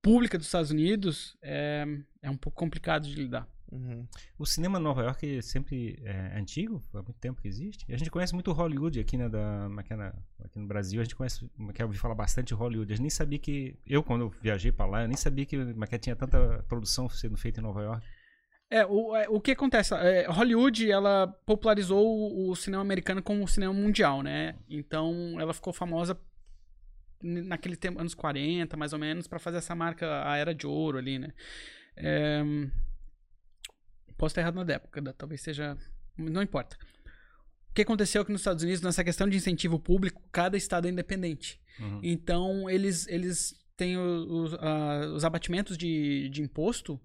pública 0.01 0.37
dos 0.37 0.47
Estados 0.47 0.71
Unidos 0.71 1.35
é, 1.41 1.85
é 2.21 2.29
um 2.29 2.37
pouco 2.37 2.57
complicado 2.57 3.07
de 3.07 3.15
lidar. 3.15 3.47
Uhum. 3.71 4.07
O 4.39 4.45
cinema 4.45 4.79
Nova 4.79 5.03
York 5.03 5.41
sempre 5.41 5.99
é 6.03 6.37
antigo, 6.37 6.81
há 6.93 6.97
muito 7.01 7.19
tempo 7.19 7.41
que 7.41 7.47
existe. 7.47 7.85
A 7.93 7.97
gente 7.97 8.09
conhece 8.09 8.33
muito 8.33 8.51
Hollywood 8.51 8.99
aqui, 8.99 9.17
né, 9.17 9.27
da, 9.27 9.67
é 9.89 9.93
é 9.93 9.95
na- 9.95 10.13
aqui 10.43 10.57
no 10.57 10.67
Brasil. 10.67 11.01
A 11.01 11.03
gente 11.03 11.15
conhece, 11.15 11.49
é 11.69 11.73
que 11.73 11.81
é, 11.81 11.85
ouvi 11.85 11.97
falar 11.97 12.15
bastante 12.15 12.53
Hollywood. 12.53 12.91
A 12.91 12.95
gente 12.95 13.03
nem 13.03 13.09
sabia 13.09 13.37
que, 13.39 13.77
eu 13.85 14.01
quando 14.01 14.21
eu 14.21 14.29
viajei 14.29 14.71
pra 14.71 14.85
lá, 14.85 15.01
eu 15.01 15.07
nem 15.07 15.17
sabia 15.17 15.45
que, 15.45 15.57
como 15.57 15.83
é 15.83 15.87
é, 15.91 15.97
tinha 15.97 16.15
tanta 16.15 16.63
produção 16.67 17.09
sendo 17.09 17.37
feita 17.37 17.59
em 17.59 17.63
Nova 17.63 17.81
York. 17.81 18.05
É, 18.69 18.85
o, 18.85 19.15
é, 19.15 19.29
o 19.29 19.39
que 19.39 19.51
acontece? 19.51 19.93
É, 19.95 20.27
Hollywood, 20.29 20.89
ela 20.89 21.27
popularizou 21.45 22.05
o, 22.05 22.49
o 22.51 22.55
cinema 22.55 22.81
americano 22.81 23.21
como 23.21 23.43
o 23.43 23.47
cinema 23.47 23.73
mundial, 23.73 24.21
né? 24.21 24.55
Então, 24.69 25.39
ela 25.39 25.53
ficou 25.53 25.71
famosa 25.73 26.17
naquele 27.21 27.75
tempo, 27.75 27.99
anos 27.99 28.13
40, 28.13 28.77
mais 28.77 28.93
ou 28.93 28.99
menos, 28.99 29.27
pra 29.27 29.39
fazer 29.39 29.57
essa 29.57 29.73
marca, 29.75 30.29
a 30.29 30.37
Era 30.37 30.53
de 30.53 30.67
Ouro 30.67 30.97
ali, 30.97 31.17
né? 31.17 31.33
É, 31.95 32.43
posso 34.17 34.31
estar 34.31 34.41
errado 34.41 34.55
na 34.55 34.73
época, 34.73 35.01
talvez 35.13 35.41
seja... 35.41 35.77
Não 36.17 36.41
importa. 36.41 36.77
O 37.69 37.73
que 37.73 37.83
aconteceu 37.83 38.23
aqui 38.23 38.31
nos 38.31 38.41
Estados 38.41 38.63
Unidos, 38.63 38.81
nessa 38.81 39.03
questão 39.03 39.29
de 39.29 39.37
incentivo 39.37 39.79
público, 39.79 40.21
cada 40.31 40.57
estado 40.57 40.87
é 40.87 40.91
independente. 40.91 41.61
Uhum. 41.79 41.99
Então, 42.01 42.69
eles, 42.69 43.07
eles 43.07 43.55
têm 43.75 43.97
os, 43.97 44.53
ah, 44.55 45.11
os 45.13 45.23
abatimentos 45.23 45.77
de, 45.77 46.27
de 46.29 46.41
imposto 46.41 46.99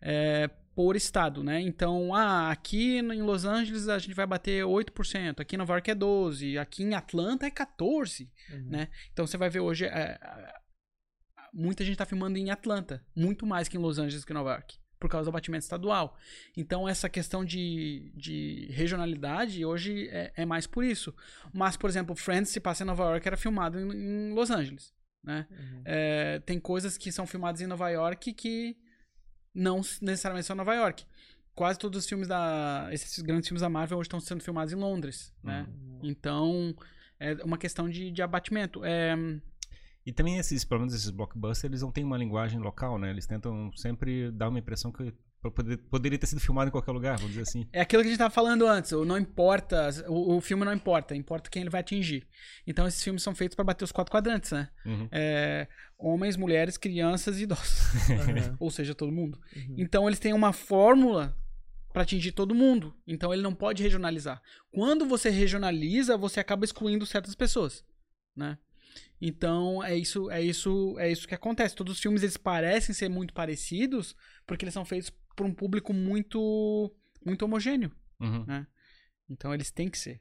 é, 0.00 0.48
por 0.74 0.96
estado, 0.96 1.42
né? 1.42 1.60
Então, 1.60 2.14
ah, 2.14 2.50
aqui 2.50 2.98
em 2.98 3.22
Los 3.22 3.44
Angeles 3.44 3.88
a 3.88 3.98
gente 3.98 4.14
vai 4.14 4.26
bater 4.26 4.64
8%, 4.64 5.40
aqui 5.40 5.56
em 5.56 5.58
Nova 5.58 5.74
York 5.74 5.90
é 5.90 5.94
12%, 5.94 6.58
aqui 6.58 6.82
em 6.84 6.94
Atlanta 6.94 7.46
é 7.46 7.50
14%, 7.50 8.28
Uhum. 8.50 8.70
né? 8.70 8.88
Então, 9.12 9.26
você 9.26 9.36
vai 9.36 9.50
ver 9.50 9.60
hoje, 9.60 9.84
é, 9.86 10.18
muita 11.52 11.84
gente 11.84 11.94
está 11.94 12.06
filmando 12.06 12.38
em 12.38 12.50
Atlanta, 12.50 13.04
muito 13.14 13.44
mais 13.44 13.68
que 13.68 13.76
em 13.76 13.80
Los 13.80 13.98
Angeles 13.98 14.24
que 14.24 14.32
em 14.32 14.34
Nova 14.34 14.52
York, 14.52 14.78
por 15.02 15.10
causa 15.10 15.24
do 15.24 15.30
abatimento 15.30 15.64
estadual. 15.64 16.16
Então, 16.56 16.88
essa 16.88 17.08
questão 17.08 17.44
de, 17.44 18.12
de 18.14 18.68
regionalidade 18.70 19.64
hoje 19.64 20.08
é, 20.10 20.32
é 20.36 20.46
mais 20.46 20.64
por 20.64 20.84
isso. 20.84 21.12
Mas, 21.52 21.76
por 21.76 21.90
exemplo, 21.90 22.14
Friends 22.14 22.50
se 22.50 22.60
passa 22.60 22.84
em 22.84 22.86
Nova 22.86 23.02
York 23.10 23.26
era 23.26 23.36
filmado 23.36 23.80
em, 23.80 23.90
em 24.30 24.32
Los 24.32 24.48
Angeles, 24.48 24.94
né? 25.24 25.48
Uhum. 25.50 25.82
É, 25.84 26.38
tem 26.46 26.60
coisas 26.60 26.96
que 26.96 27.10
são 27.10 27.26
filmadas 27.26 27.60
em 27.60 27.66
Nova 27.66 27.90
York 27.90 28.32
que 28.32 28.76
não 29.52 29.80
necessariamente 30.00 30.46
são 30.46 30.54
em 30.54 30.58
Nova 30.58 30.74
York. 30.74 31.04
Quase 31.52 31.80
todos 31.80 31.98
os 31.98 32.08
filmes 32.08 32.28
da. 32.28 32.88
Esses 32.92 33.18
grandes 33.24 33.48
filmes 33.48 33.62
da 33.62 33.68
Marvel 33.68 33.98
hoje 33.98 34.06
estão 34.06 34.20
sendo 34.20 34.42
filmados 34.42 34.72
em 34.72 34.76
Londres, 34.76 35.34
né? 35.42 35.66
Então, 36.00 36.74
é 37.18 37.34
uma 37.44 37.58
questão 37.58 37.90
de, 37.90 38.10
de 38.12 38.22
abatimento. 38.22 38.84
É, 38.84 39.16
E 40.04 40.12
também 40.12 40.38
esses, 40.38 40.64
pelo 40.64 40.80
menos 40.80 40.94
esses 40.94 41.10
blockbusters, 41.10 41.64
eles 41.70 41.82
não 41.82 41.92
têm 41.92 42.02
uma 42.04 42.16
linguagem 42.18 42.58
local, 42.58 42.98
né? 42.98 43.10
Eles 43.10 43.26
tentam 43.26 43.70
sempre 43.76 44.30
dar 44.32 44.48
uma 44.48 44.58
impressão 44.58 44.90
que 44.90 45.14
poder- 45.54 45.76
poderia 45.90 46.18
ter 46.18 46.26
sido 46.26 46.40
filmado 46.40 46.68
em 46.68 46.72
qualquer 46.72 46.90
lugar, 46.92 47.16
vamos 47.16 47.30
dizer 47.30 47.42
assim. 47.42 47.68
é 47.72 47.80
aquilo 47.80 48.02
que 48.02 48.08
a 48.08 48.10
gente 48.10 48.16
estava 48.18 48.34
falando 48.34 48.66
antes. 48.66 48.90
o 48.92 49.04
Não 49.04 49.16
importa. 49.18 49.90
O, 50.08 50.36
o 50.36 50.40
filme 50.40 50.64
não 50.64 50.72
importa. 50.72 51.14
Importa 51.14 51.48
quem 51.50 51.62
ele 51.62 51.70
vai 51.70 51.80
atingir. 51.82 52.26
Então, 52.66 52.86
esses 52.86 53.02
filmes 53.02 53.22
são 53.22 53.34
feitos 53.34 53.54
para 53.54 53.64
bater 53.64 53.84
os 53.84 53.92
quatro 53.92 54.10
quadrantes, 54.12 54.50
né? 54.50 54.68
Uhum. 54.84 55.08
É, 55.12 55.68
homens, 55.98 56.36
mulheres, 56.36 56.76
crianças 56.76 57.38
e 57.38 57.44
idosos. 57.44 58.10
Aham. 58.10 58.56
Ou 58.58 58.70
seja, 58.70 58.94
todo 58.96 59.12
mundo. 59.12 59.38
Uhum. 59.54 59.74
Então 59.78 60.08
eles 60.08 60.18
têm 60.18 60.32
uma 60.32 60.52
fórmula 60.52 61.36
para 61.92 62.02
atingir 62.02 62.32
todo 62.32 62.54
mundo. 62.56 62.92
Então 63.06 63.32
ele 63.32 63.42
não 63.42 63.54
pode 63.54 63.82
regionalizar. 63.84 64.42
Quando 64.72 65.06
você 65.06 65.30
regionaliza, 65.30 66.16
você 66.16 66.40
acaba 66.40 66.64
excluindo 66.64 67.06
certas 67.06 67.34
pessoas, 67.36 67.84
né? 68.34 68.58
Então 69.20 69.82
é 69.82 69.96
isso, 69.96 70.30
é 70.30 70.42
isso, 70.42 70.96
é 70.98 71.10
isso 71.10 71.28
que 71.28 71.34
acontece. 71.34 71.74
Todos 71.76 71.94
os 71.94 72.00
filmes 72.00 72.22
eles 72.22 72.36
parecem 72.36 72.94
ser 72.94 73.08
muito 73.08 73.32
parecidos 73.32 74.16
porque 74.46 74.64
eles 74.64 74.74
são 74.74 74.84
feitos 74.84 75.10
por 75.36 75.46
um 75.46 75.54
público 75.54 75.92
muito 75.92 76.92
muito 77.24 77.44
homogêneo. 77.44 77.92
Uhum. 78.20 78.66
Então 79.30 79.54
eles 79.54 79.70
têm 79.70 79.88
que 79.88 79.98
ser. 79.98 80.20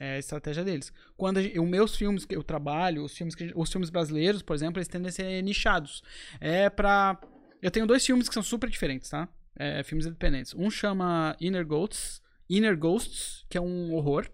É 0.00 0.14
a 0.16 0.18
estratégia 0.18 0.64
deles. 0.64 0.92
Quando 1.16 1.40
gente- 1.40 1.58
os 1.58 1.68
meus 1.68 1.96
filmes 1.96 2.24
que 2.24 2.34
eu 2.34 2.42
trabalho, 2.42 3.04
os 3.04 3.16
filmes, 3.16 3.34
que, 3.34 3.52
os 3.54 3.70
filmes 3.70 3.90
brasileiros, 3.90 4.42
por 4.42 4.54
exemplo, 4.54 4.78
eles 4.78 4.88
tendem 4.88 5.08
a 5.08 5.12
ser 5.12 5.42
nichados. 5.42 6.02
É 6.40 6.68
pra. 6.68 7.20
Eu 7.62 7.70
tenho 7.70 7.86
dois 7.86 8.04
filmes 8.04 8.28
que 8.28 8.34
são 8.34 8.42
super 8.42 8.68
diferentes, 8.68 9.08
tá? 9.08 9.28
É, 9.56 9.82
filmes 9.84 10.04
independentes. 10.06 10.52
Um 10.54 10.68
chama 10.70 11.36
Inner 11.40 11.64
Ghosts, 11.64 12.20
Inner 12.50 12.76
Ghosts, 12.76 13.44
que 13.48 13.56
é 13.56 13.60
um 13.60 13.92
horror. 13.94 14.28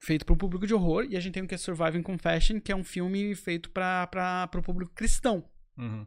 Feito 0.00 0.24
para 0.24 0.32
o 0.32 0.36
público 0.36 0.66
de 0.66 0.72
horror. 0.74 1.04
E 1.08 1.16
a 1.16 1.20
gente 1.20 1.34
tem 1.34 1.42
o 1.42 1.46
que 1.48 1.54
é 1.54 1.58
Surviving 1.58 2.02
Confession, 2.02 2.60
que 2.60 2.70
é 2.72 2.76
um 2.76 2.84
filme 2.84 3.34
feito 3.34 3.70
para 3.70 4.48
o 4.54 4.62
público 4.62 4.92
cristão. 4.94 5.44
Uhum. 5.76 6.06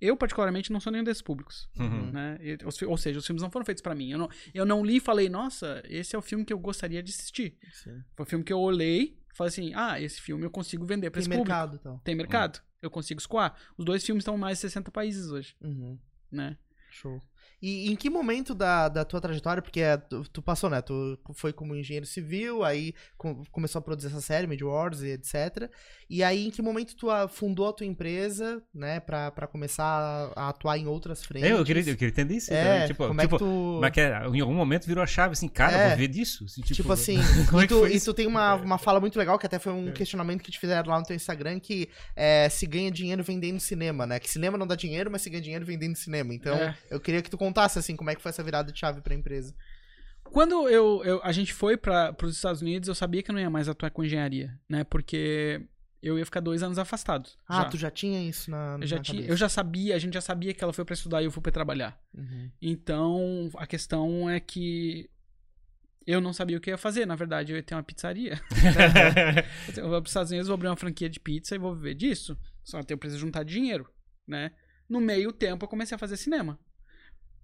Eu, 0.00 0.16
particularmente, 0.16 0.72
não 0.72 0.78
sou 0.78 0.92
nenhum 0.92 1.02
desses 1.04 1.20
públicos 1.22 1.68
Uhum. 1.76 2.12
né? 2.12 2.38
E 2.40 2.56
ou 2.86 2.96
seja, 2.96 3.18
os 3.18 3.26
filmes 3.26 3.42
não 3.42 3.50
foram 3.50 3.66
feitos 3.66 3.82
pra 3.82 3.94
mim. 3.94 4.10
Eu 4.10 4.18
não, 4.18 4.28
eu 4.54 4.64
não 4.64 4.84
li 4.84 4.96
e 4.96 5.00
falei, 5.00 5.28
nossa, 5.28 5.82
esse 5.88 6.14
é 6.14 6.18
o 6.18 6.22
filme 6.22 6.44
que 6.44 6.52
eu 6.52 6.58
gostaria 6.58 7.02
de 7.02 7.10
assistir. 7.10 7.58
Sim. 7.72 8.02
Foi 8.16 8.24
um 8.24 8.28
filme 8.28 8.44
que 8.44 8.52
eu 8.52 8.60
olhei 8.60 9.18
e 9.32 9.34
falei 9.36 9.48
assim, 9.48 9.72
ah, 9.74 10.00
esse 10.00 10.20
filme 10.20 10.44
eu 10.44 10.50
consigo 10.50 10.84
vender 10.86 11.10
pra 11.10 11.20
Tem 11.20 11.22
esse 11.22 11.28
público. 11.28 11.48
mercado 11.48 11.76
então. 11.80 11.98
Tem 12.04 12.14
mercado. 12.14 12.60
Eu 12.80 12.88
consigo 12.90 13.20
escoar. 13.20 13.56
Os 13.76 13.84
dois 13.84 14.04
filmes 14.04 14.22
estão 14.22 14.36
em 14.36 14.38
mais 14.38 14.58
de 14.58 14.62
60 14.62 14.90
países 14.92 15.30
hoje, 15.30 15.56
Uhum. 15.60 15.98
né? 16.30 16.56
Show. 16.90 17.20
E 17.62 17.90
em 17.90 17.96
que 17.96 18.08
momento 18.08 18.54
da, 18.54 18.88
da 18.88 19.04
tua 19.04 19.20
trajetória, 19.20 19.62
porque 19.62 19.80
é, 19.80 19.96
tu, 19.96 20.22
tu 20.32 20.40
passou, 20.42 20.70
né? 20.70 20.80
Tu 20.80 21.18
foi 21.34 21.52
como 21.52 21.76
engenheiro 21.76 22.06
civil, 22.06 22.64
aí 22.64 22.94
com- 23.18 23.42
começou 23.52 23.78
a 23.78 23.82
produzir 23.82 24.08
essa 24.08 24.20
série, 24.20 24.46
Mid 24.46 24.62
Wars 24.62 25.02
e 25.02 25.08
etc. 25.10 25.70
E 26.08 26.22
aí, 26.24 26.46
em 26.46 26.50
que 26.50 26.62
momento 26.62 26.96
tu 26.96 27.06
fundou 27.28 27.68
a 27.68 27.72
tua 27.72 27.86
empresa, 27.86 28.62
né? 28.74 28.98
Pra, 29.00 29.30
pra 29.30 29.46
começar 29.46 29.84
a, 29.84 30.32
a 30.46 30.48
atuar 30.48 30.78
em 30.78 30.86
outras 30.86 31.24
frentes? 31.24 31.48
É, 31.50 31.52
eu, 31.52 31.64
queria, 31.64 31.82
eu 31.82 31.96
queria 31.96 32.08
entender 32.08 32.34
isso. 32.36 32.52
É, 32.52 32.64
também. 32.64 32.86
Tipo, 32.88 33.06
como 33.08 33.20
é 33.20 33.24
tipo, 33.24 33.36
que 33.38 33.44
tu... 33.44 33.80
é 33.84 33.90
que 33.90 34.00
é? 34.00 34.26
Em 34.28 34.40
algum 34.40 34.54
momento 34.54 34.86
virou 34.86 35.04
a 35.04 35.06
chave 35.06 35.32
assim, 35.32 35.48
cara, 35.48 35.76
É. 35.76 35.88
vou 35.90 35.98
ver 35.98 36.08
disso. 36.08 36.44
Assim, 36.44 36.62
tipo, 36.62 36.74
Tipo 36.74 36.92
assim, 36.92 37.16
e, 37.60 37.64
é 37.64 37.66
tu, 37.66 37.86
e 37.86 38.00
tu 38.00 38.14
tem 38.14 38.26
uma, 38.26 38.54
uma 38.54 38.78
fala 38.78 38.98
muito 39.00 39.18
legal, 39.18 39.38
que 39.38 39.46
até 39.46 39.58
foi 39.58 39.72
um 39.72 39.92
questionamento 39.92 40.42
que 40.42 40.50
te 40.50 40.58
fizeram 40.58 40.90
lá 40.90 40.98
no 40.98 41.04
teu 41.04 41.14
Instagram, 41.14 41.60
que 41.60 41.88
é, 42.16 42.48
se 42.48 42.66
ganha 42.66 42.90
dinheiro 42.90 43.22
vendendo 43.22 43.60
cinema, 43.60 44.06
né? 44.06 44.18
Que 44.18 44.30
cinema 44.30 44.56
não 44.56 44.66
dá 44.66 44.74
dinheiro, 44.74 45.10
mas 45.10 45.22
se 45.22 45.28
ganha 45.30 45.42
dinheiro 45.42 45.64
vendendo 45.66 45.94
cinema. 45.94 46.34
Então, 46.34 46.54
É. 46.56 46.74
eu 46.90 46.98
queria 46.98 47.20
que 47.22 47.30
tu 47.30 47.36
contasse, 47.50 47.78
assim, 47.78 47.96
como 47.96 48.10
é 48.10 48.14
que 48.14 48.22
foi 48.22 48.30
essa 48.30 48.42
virada 48.42 48.72
de 48.72 48.78
chave 48.78 49.00
pra 49.00 49.14
empresa. 49.14 49.54
Quando 50.24 50.68
eu, 50.68 51.02
eu- 51.04 51.20
a 51.24 51.32
gente 51.32 51.52
foi 51.52 51.76
para 51.76 52.14
os 52.22 52.36
Estados 52.36 52.62
Unidos, 52.62 52.88
eu 52.88 52.94
sabia 52.94 53.22
que 53.22 53.30
eu 53.30 53.32
não 53.34 53.40
ia 53.40 53.50
mais 53.50 53.68
atuar 53.68 53.90
com 53.90 54.04
engenharia, 54.04 54.56
né? 54.68 54.84
Porque 54.84 55.66
eu 56.02 56.18
ia 56.18 56.24
ficar 56.24 56.40
dois 56.40 56.62
anos 56.62 56.78
afastado. 56.78 57.28
Ah, 57.48 57.62
já. 57.62 57.64
tu 57.68 57.76
já 57.76 57.90
tinha 57.90 58.22
isso 58.28 58.50
na, 58.50 58.78
Eu 58.80 58.86
já 58.86 58.96
na 58.96 59.02
tinha, 59.02 59.26
eu 59.26 59.36
já 59.36 59.48
sabia, 59.48 59.94
a 59.96 59.98
gente 59.98 60.14
já 60.14 60.20
sabia 60.20 60.54
que 60.54 60.62
ela 60.62 60.72
foi 60.72 60.84
para 60.84 60.94
estudar 60.94 61.20
e 61.20 61.24
eu 61.26 61.30
fui 61.32 61.42
para 61.42 61.52
trabalhar. 61.52 62.00
Uhum. 62.14 62.50
Então, 62.62 63.50
a 63.56 63.66
questão 63.66 64.30
é 64.30 64.38
que 64.40 65.10
eu 66.06 66.20
não 66.20 66.32
sabia 66.32 66.56
o 66.56 66.60
que 66.60 66.70
eu 66.70 66.74
ia 66.74 66.78
fazer. 66.78 67.06
Na 67.06 67.16
verdade, 67.16 67.52
eu 67.52 67.56
ia 67.56 67.62
ter 67.62 67.74
uma 67.74 67.82
pizzaria. 67.82 68.40
eu 69.76 69.88
vou 69.88 70.00
para 70.00 70.06
os 70.06 70.10
Estados 70.10 70.30
Unidos, 70.30 70.48
vou 70.48 70.54
abrir 70.54 70.68
uma 70.68 70.76
franquia 70.76 71.08
de 71.08 71.20
pizza 71.20 71.54
e 71.54 71.58
vou 71.58 71.74
viver 71.74 71.94
disso. 71.94 72.36
Só 72.62 72.82
que 72.82 72.92
eu 72.92 72.98
preciso 72.98 73.20
juntar 73.20 73.42
dinheiro, 73.44 73.88
né? 74.26 74.52
No 74.88 75.00
meio 75.00 75.32
tempo, 75.32 75.64
eu 75.64 75.68
comecei 75.68 75.94
a 75.94 75.98
fazer 75.98 76.16
cinema. 76.16 76.58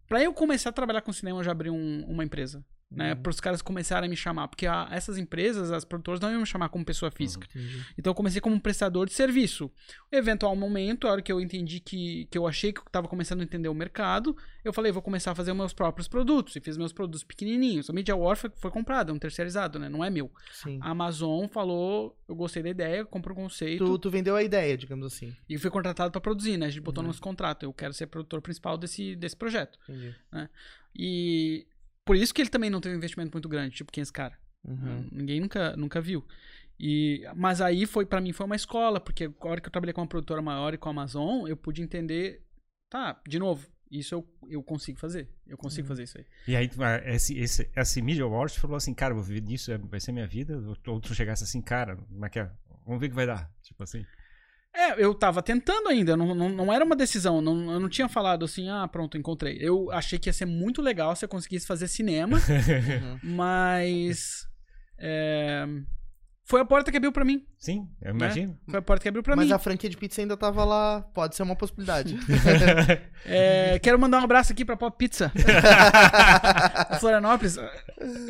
Pra 0.08 0.22
eu 0.22 0.32
começar 0.32 0.70
a 0.70 0.72
trabalhar 0.72 1.02
com 1.02 1.12
cinema, 1.12 1.40
eu 1.40 1.44
já 1.44 1.52
abri 1.52 1.70
um- 1.70 2.04
uma 2.06 2.24
empresa. 2.24 2.64
Né, 2.88 3.14
Uhum. 3.14 3.20
para 3.20 3.30
os 3.30 3.40
caras 3.40 3.60
começarem 3.60 4.06
a 4.06 4.08
me 4.10 4.16
chamar. 4.16 4.46
Porque 4.46 4.64
a- 4.64 4.86
essas 4.92 5.18
empresas, 5.18 5.72
as 5.72 5.84
produtoras, 5.84 6.20
não 6.20 6.30
iam 6.30 6.38
me 6.40 6.46
chamar 6.46 6.68
como 6.68 6.84
pessoa 6.84 7.10
física. 7.10 7.44
Entendi. 7.50 7.84
Então 7.98 8.12
eu 8.12 8.14
comecei 8.14 8.40
como 8.40 8.54
um 8.54 8.60
prestador 8.60 9.06
de 9.08 9.12
serviço. 9.12 9.68
Eventual 10.12 10.54
momento, 10.54 11.08
a 11.08 11.10
hora 11.10 11.20
que 11.20 11.32
eu 11.32 11.40
entendi 11.40 11.80
que, 11.80 12.26
que 12.30 12.38
eu 12.38 12.46
achei 12.46 12.72
que 12.72 12.78
eu 12.78 12.84
estava 12.86 13.08
começando 13.08 13.40
a 13.40 13.42
entender 13.42 13.68
o 13.68 13.74
mercado, 13.74 14.36
eu 14.64 14.72
falei, 14.72 14.92
vou 14.92 15.02
começar 15.02 15.32
a 15.32 15.34
fazer 15.34 15.52
meus 15.52 15.72
próprios 15.72 16.06
produtos. 16.06 16.54
E 16.54 16.60
fiz 16.60 16.76
meus 16.76 16.92
produtos 16.92 17.24
pequenininhos. 17.24 17.90
A 17.90 17.92
Media 17.92 18.14
War 18.14 18.36
foi, 18.36 18.50
foi 18.54 18.70
comprada, 18.70 19.10
é 19.10 19.14
um 19.14 19.18
terceirizado, 19.18 19.80
né? 19.80 19.88
Não 19.88 20.04
é 20.04 20.08
meu. 20.08 20.30
Sim. 20.52 20.78
A 20.80 20.90
Amazon 20.90 21.48
falou, 21.48 22.16
eu 22.28 22.36
gostei 22.36 22.62
da 22.62 22.70
ideia, 22.70 23.04
comprou 23.04 23.36
o 23.36 23.40
conceito 23.40 23.84
Tu, 23.84 23.98
tu 23.98 24.10
vendeu 24.10 24.36
a 24.36 24.44
ideia, 24.44 24.76
digamos 24.76 25.06
assim. 25.12 25.34
e 25.48 25.58
fui 25.58 25.70
contratado 25.70 26.12
para 26.12 26.20
produzir, 26.20 26.56
né? 26.56 26.66
A 26.66 26.70
gente 26.70 26.82
botou 26.82 27.02
Uhum. 27.02 27.06
no 27.06 27.08
nosso 27.08 27.20
contrato. 27.20 27.64
Eu 27.64 27.72
quero 27.72 27.92
ser 27.92 28.06
produtor 28.06 28.40
principal 28.40 28.78
desse, 28.78 29.16
desse 29.16 29.34
projeto. 29.36 29.76
Entendi. 29.88 30.14
E 30.98 31.66
por 32.06 32.16
isso 32.16 32.32
que 32.32 32.40
ele 32.40 32.48
também 32.48 32.70
não 32.70 32.80
teve 32.80 32.94
um 32.94 32.98
investimento 32.98 33.32
muito 33.32 33.48
grande, 33.48 33.74
tipo 33.76 33.92
quem 33.92 34.00
é 34.00 34.04
esse 34.04 34.12
cara. 34.12 34.38
Uhum. 34.64 35.06
Ninguém 35.12 35.40
nunca, 35.40 35.76
nunca 35.76 36.00
viu. 36.00 36.24
E, 36.80 37.22
mas 37.34 37.60
aí 37.60 37.84
foi 37.86 38.04
para 38.06 38.20
mim 38.20 38.32
foi 38.32 38.46
uma 38.46 38.56
escola, 38.56 38.98
porque 39.00 39.24
a 39.24 39.46
hora 39.48 39.60
que 39.60 39.66
eu 39.68 39.72
trabalhei 39.72 39.92
com 39.92 40.00
uma 40.00 40.06
produtora 40.06 40.40
maior 40.40 40.72
e 40.72 40.78
com 40.78 40.88
a 40.88 40.92
Amazon, 40.92 41.46
eu 41.46 41.56
pude 41.56 41.82
entender, 41.82 42.42
tá, 42.88 43.20
de 43.26 43.38
novo, 43.38 43.66
isso 43.90 44.14
eu, 44.14 44.28
eu 44.48 44.62
consigo 44.62 44.98
fazer. 44.98 45.28
Eu 45.46 45.56
consigo 45.56 45.84
Uhum. 45.84 45.88
fazer 45.88 46.02
isso 46.04 46.18
aí. 46.18 46.24
E 46.48 46.56
aí, 46.56 46.70
esse, 47.06 47.38
esse, 47.38 47.70
esse 47.74 48.02
Media 48.02 48.24
Awards 48.24 48.56
falou 48.56 48.76
assim, 48.76 48.92
cara, 48.92 49.14
vou 49.14 49.22
viver 49.22 49.40
disso, 49.40 49.70
é- 49.72 49.78
vai 49.78 50.00
ser 50.00 50.12
minha 50.12 50.26
vida. 50.26 50.58
Ou- 50.58 50.76
Ou 50.94 51.00
tu 51.00 51.14
chegasse 51.14 51.44
assim, 51.44 51.62
cara, 51.62 51.96
como 51.96 52.26
é 52.26 52.28
que 52.28 52.40
é? 52.40 52.50
Vamos 52.84 53.00
ver 53.00 53.06
o 53.06 53.10
que 53.10 53.14
vai 53.16 53.26
dar. 53.26 53.50
Tipo 53.62 53.82
assim. 53.82 54.04
É, 54.78 55.02
eu 55.02 55.14
tava 55.14 55.42
tentando 55.42 55.88
ainda, 55.88 56.16
não, 56.16 56.34
não, 56.34 56.48
não 56.50 56.72
era 56.72 56.84
uma 56.84 56.94
decisão, 56.94 57.40
não, 57.40 57.72
eu 57.72 57.80
não 57.80 57.88
tinha 57.88 58.08
falado 58.08 58.44
assim, 58.44 58.68
ah, 58.68 58.86
pronto, 58.86 59.16
encontrei. 59.16 59.56
Eu 59.60 59.90
achei 59.90 60.18
que 60.18 60.28
ia 60.28 60.32
ser 60.34 60.44
muito 60.46 60.82
legal 60.82 61.16
se 61.16 61.24
eu 61.24 61.28
conseguisse 61.28 61.66
fazer 61.66 61.88
cinema, 61.88 62.36
Uhum. 62.46 63.18
mas 63.22 64.46
é, 64.98 65.66
foi 66.44 66.60
a 66.60 66.64
porta 66.64 66.90
que 66.90 66.96
abriu 66.98 67.10
pra 67.10 67.24
mim. 67.24 67.44
Sim, 67.58 67.88
eu 68.02 68.10
imagino. 68.14 68.56
Foi 68.68 68.78
a 68.78 68.82
porta 68.82 69.02
que 69.02 69.08
abriu 69.08 69.22
pra 69.22 69.34
Mas 69.34 69.46
mim. 69.46 69.52
a 69.52 69.58
franquia 69.58 69.88
de 69.90 69.96
pizza 69.96 70.20
ainda 70.20 70.36
tava 70.36 70.62
lá. 70.64 71.00
Pode 71.14 71.34
ser 71.34 71.42
uma 71.42 71.56
possibilidade. 71.56 72.16
É, 73.28 73.80
quero 73.80 73.98
mandar 73.98 74.20
um 74.20 74.24
abraço 74.24 74.52
aqui 74.52 74.64
pra 74.64 74.76
Pop 74.76 74.96
Pizza. 74.96 75.32
Florianópolis. 77.00 77.56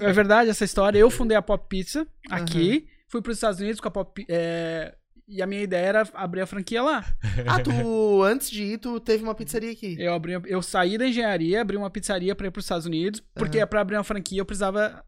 É 0.01 0.13
verdade 0.13 0.49
essa 0.51 0.65
história. 0.65 0.99
Eu 0.99 1.11
fundei 1.11 1.37
a 1.37 1.43
Pop 1.43 1.67
Pizza 1.69 2.07
aqui. 2.31 2.87
Fui 3.09 3.21
para 3.21 3.31
os 3.31 3.37
Estados 3.37 3.61
Unidos 3.61 3.81
com 3.81 3.89
a 3.89 3.91
Pop. 3.91 4.25
é, 4.29 4.95
e 5.29 5.43
a 5.43 5.47
minha 5.47 5.62
ideia 5.62 5.87
era 5.87 6.09
abrir 6.14 6.41
a 6.41 6.47
franquia 6.47 6.83
lá. 6.83 7.05
Ah, 7.47 7.61
tu, 7.61 8.22
antes 8.22 8.51
de 8.51 8.62
ir, 8.62 8.79
tu 8.79 8.99
teve 8.99 9.22
uma 9.22 9.35
pizzaria 9.35 9.70
aqui. 9.70 9.95
Eu, 9.99 10.14
abri, 10.14 10.33
eu 10.47 10.62
saí 10.62 10.97
da 10.97 11.07
engenharia, 11.07 11.61
abri 11.61 11.77
uma 11.77 11.91
pizzaria 11.91 12.35
pra 12.35 12.47
ir 12.47 12.51
pros 12.51 12.64
Estados 12.64 12.87
Unidos, 12.87 13.22
porque 13.35 13.64
pra 13.66 13.81
abrir 13.83 13.97
uma 13.97 14.05
franquia 14.05 14.41
eu 14.41 14.45
precisava 14.47 15.05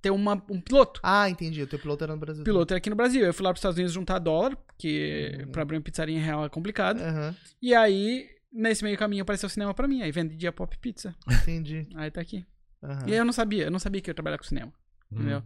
ter 0.00 0.10
uma, 0.10 0.42
um 0.48 0.58
piloto. 0.60 1.00
Ah, 1.02 1.28
entendi. 1.28 1.62
O 1.62 1.66
teu 1.66 1.78
piloto 1.78 2.02
era 2.04 2.14
no 2.14 2.18
Brasil. 2.20 2.40
O 2.40 2.44
piloto 2.44 2.72
era 2.72 2.78
aqui 2.78 2.88
no 2.88 2.96
Brasil. 2.96 3.22
Eu 3.24 3.34
fui 3.34 3.44
lá 3.44 3.50
pros 3.50 3.60
Estados 3.60 3.76
Unidos 3.76 3.92
juntar 3.92 4.18
dólar, 4.18 4.56
porque 4.66 5.46
pra 5.52 5.60
abrir 5.62 5.76
uma 5.76 5.82
pizzaria 5.82 6.16
em 6.16 6.20
real 6.20 6.44
é 6.44 6.48
complicado. 6.48 6.98
Aham, 7.00 7.36
E 7.60 7.74
aí, 7.74 8.26
nesse 8.50 8.82
meio 8.82 8.96
caminho, 8.96 9.22
apareceu 9.22 9.46
o 9.46 9.50
cinema 9.50 9.74
pra 9.74 9.86
mim. 9.86 10.00
Aí 10.02 10.10
vendi 10.10 10.46
a 10.46 10.52
Pop 10.52 10.76
Pizza. 10.78 11.14
entendi. 11.30 11.86
Aí 11.94 12.10
tá 12.10 12.20
aqui. 12.22 12.46
Aham. 12.82 13.04
E 13.06 13.12
aí 13.12 13.18
eu 13.18 13.24
não 13.26 13.32
sabia, 13.32 13.64
eu 13.64 13.70
não 13.70 13.78
sabia 13.78 14.00
que 14.00 14.08
eu 14.08 14.12
ia 14.12 14.16
trabalhar 14.16 14.38
com 14.38 14.44
cinema. 14.44 14.72
Hum. 15.12 15.42